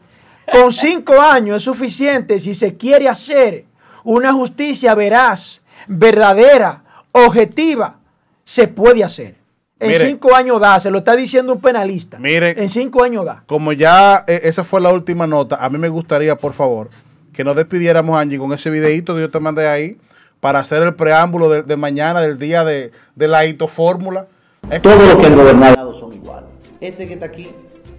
con 0.50 0.72
cinco 0.72 1.20
años 1.20 1.56
es 1.56 1.62
suficiente 1.64 2.38
si 2.38 2.54
se 2.54 2.78
quiere 2.78 3.10
hacer 3.10 3.66
una 4.04 4.32
justicia 4.32 4.94
veraz, 4.94 5.60
verdadera, 5.86 6.82
objetiva, 7.12 7.98
se 8.42 8.68
puede 8.68 9.04
hacer. 9.04 9.41
En 9.82 9.94
cinco 9.94 10.34
años 10.34 10.60
da, 10.60 10.78
se 10.80 10.90
lo 10.90 10.98
está 10.98 11.16
diciendo 11.16 11.52
un 11.52 11.60
penalista. 11.60 12.18
Mire. 12.18 12.50
En 12.60 12.68
cinco 12.68 13.02
años 13.04 13.24
da. 13.24 13.42
Como 13.46 13.72
ya 13.72 14.24
eh, 14.26 14.40
esa 14.44 14.64
fue 14.64 14.80
la 14.80 14.90
última 14.90 15.26
nota, 15.26 15.56
a 15.56 15.68
mí 15.68 15.78
me 15.78 15.88
gustaría, 15.88 16.36
por 16.36 16.52
favor, 16.52 16.90
que 17.32 17.44
nos 17.44 17.56
despidiéramos, 17.56 18.16
Angie, 18.18 18.38
con 18.38 18.52
ese 18.52 18.70
videito 18.70 19.14
que 19.14 19.22
yo 19.22 19.30
te 19.30 19.40
mandé 19.40 19.66
ahí 19.68 19.98
para 20.40 20.58
hacer 20.58 20.82
el 20.82 20.94
preámbulo 20.94 21.48
de, 21.48 21.62
de 21.62 21.76
mañana, 21.76 22.20
del 22.20 22.38
día 22.38 22.64
de, 22.64 22.90
de 23.14 23.28
la 23.28 23.46
hitofórmula. 23.46 24.26
Todos 24.82 25.06
los 25.06 25.16
que 25.16 25.26
han 25.26 25.36
gobernado 25.36 25.98
son 25.98 26.12
iguales. 26.12 26.48
Este 26.80 27.06
que 27.06 27.14
está 27.14 27.26
aquí 27.26 27.50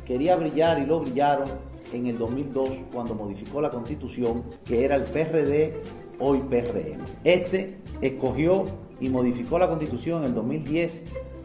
quería 0.05 0.35
brillar 0.35 0.79
y 0.79 0.85
lo 0.85 0.99
brillaron 0.99 1.49
en 1.93 2.07
el 2.07 2.17
2002 2.17 2.69
cuando 2.91 3.15
modificó 3.15 3.61
la 3.61 3.69
constitución, 3.69 4.43
que 4.65 4.83
era 4.83 4.95
el 4.95 5.03
PRD, 5.03 5.81
hoy 6.19 6.39
PRM. 6.49 6.99
Este 7.23 7.77
escogió 8.01 8.65
y 8.99 9.09
modificó 9.09 9.59
la 9.59 9.67
constitución 9.67 10.19
en 10.23 10.29
el 10.29 10.35
2010 10.35 11.03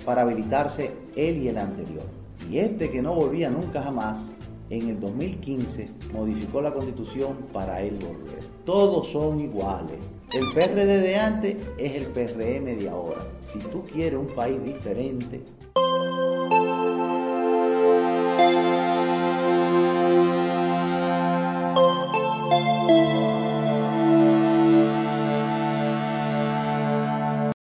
para 0.09 0.23
habilitarse 0.23 0.91
él 1.17 1.37
y 1.37 1.49
el 1.49 1.59
anterior. 1.59 2.07
Y 2.51 2.61
este 2.61 2.91
que 2.91 3.03
no 3.03 3.13
volvía 3.13 3.51
nunca 3.51 3.83
jamás, 3.83 4.17
en 4.71 4.89
el 4.89 4.99
2015 4.99 5.87
modificó 6.15 6.63
la 6.63 6.73
constitución 6.73 7.37
para 7.53 7.83
él 7.83 7.97
volver. 7.97 8.43
Todos 8.65 9.11
son 9.11 9.39
iguales. 9.39 9.99
El 10.33 10.47
PRD 10.55 11.03
de 11.03 11.17
antes 11.17 11.57
es 11.77 11.95
el 11.95 12.07
PRM 12.07 12.79
de 12.79 12.89
ahora. 12.89 13.21
Si 13.53 13.59
tú 13.59 13.83
quieres 13.83 14.19
un 14.19 14.29
país 14.29 14.65
diferente... 14.65 15.43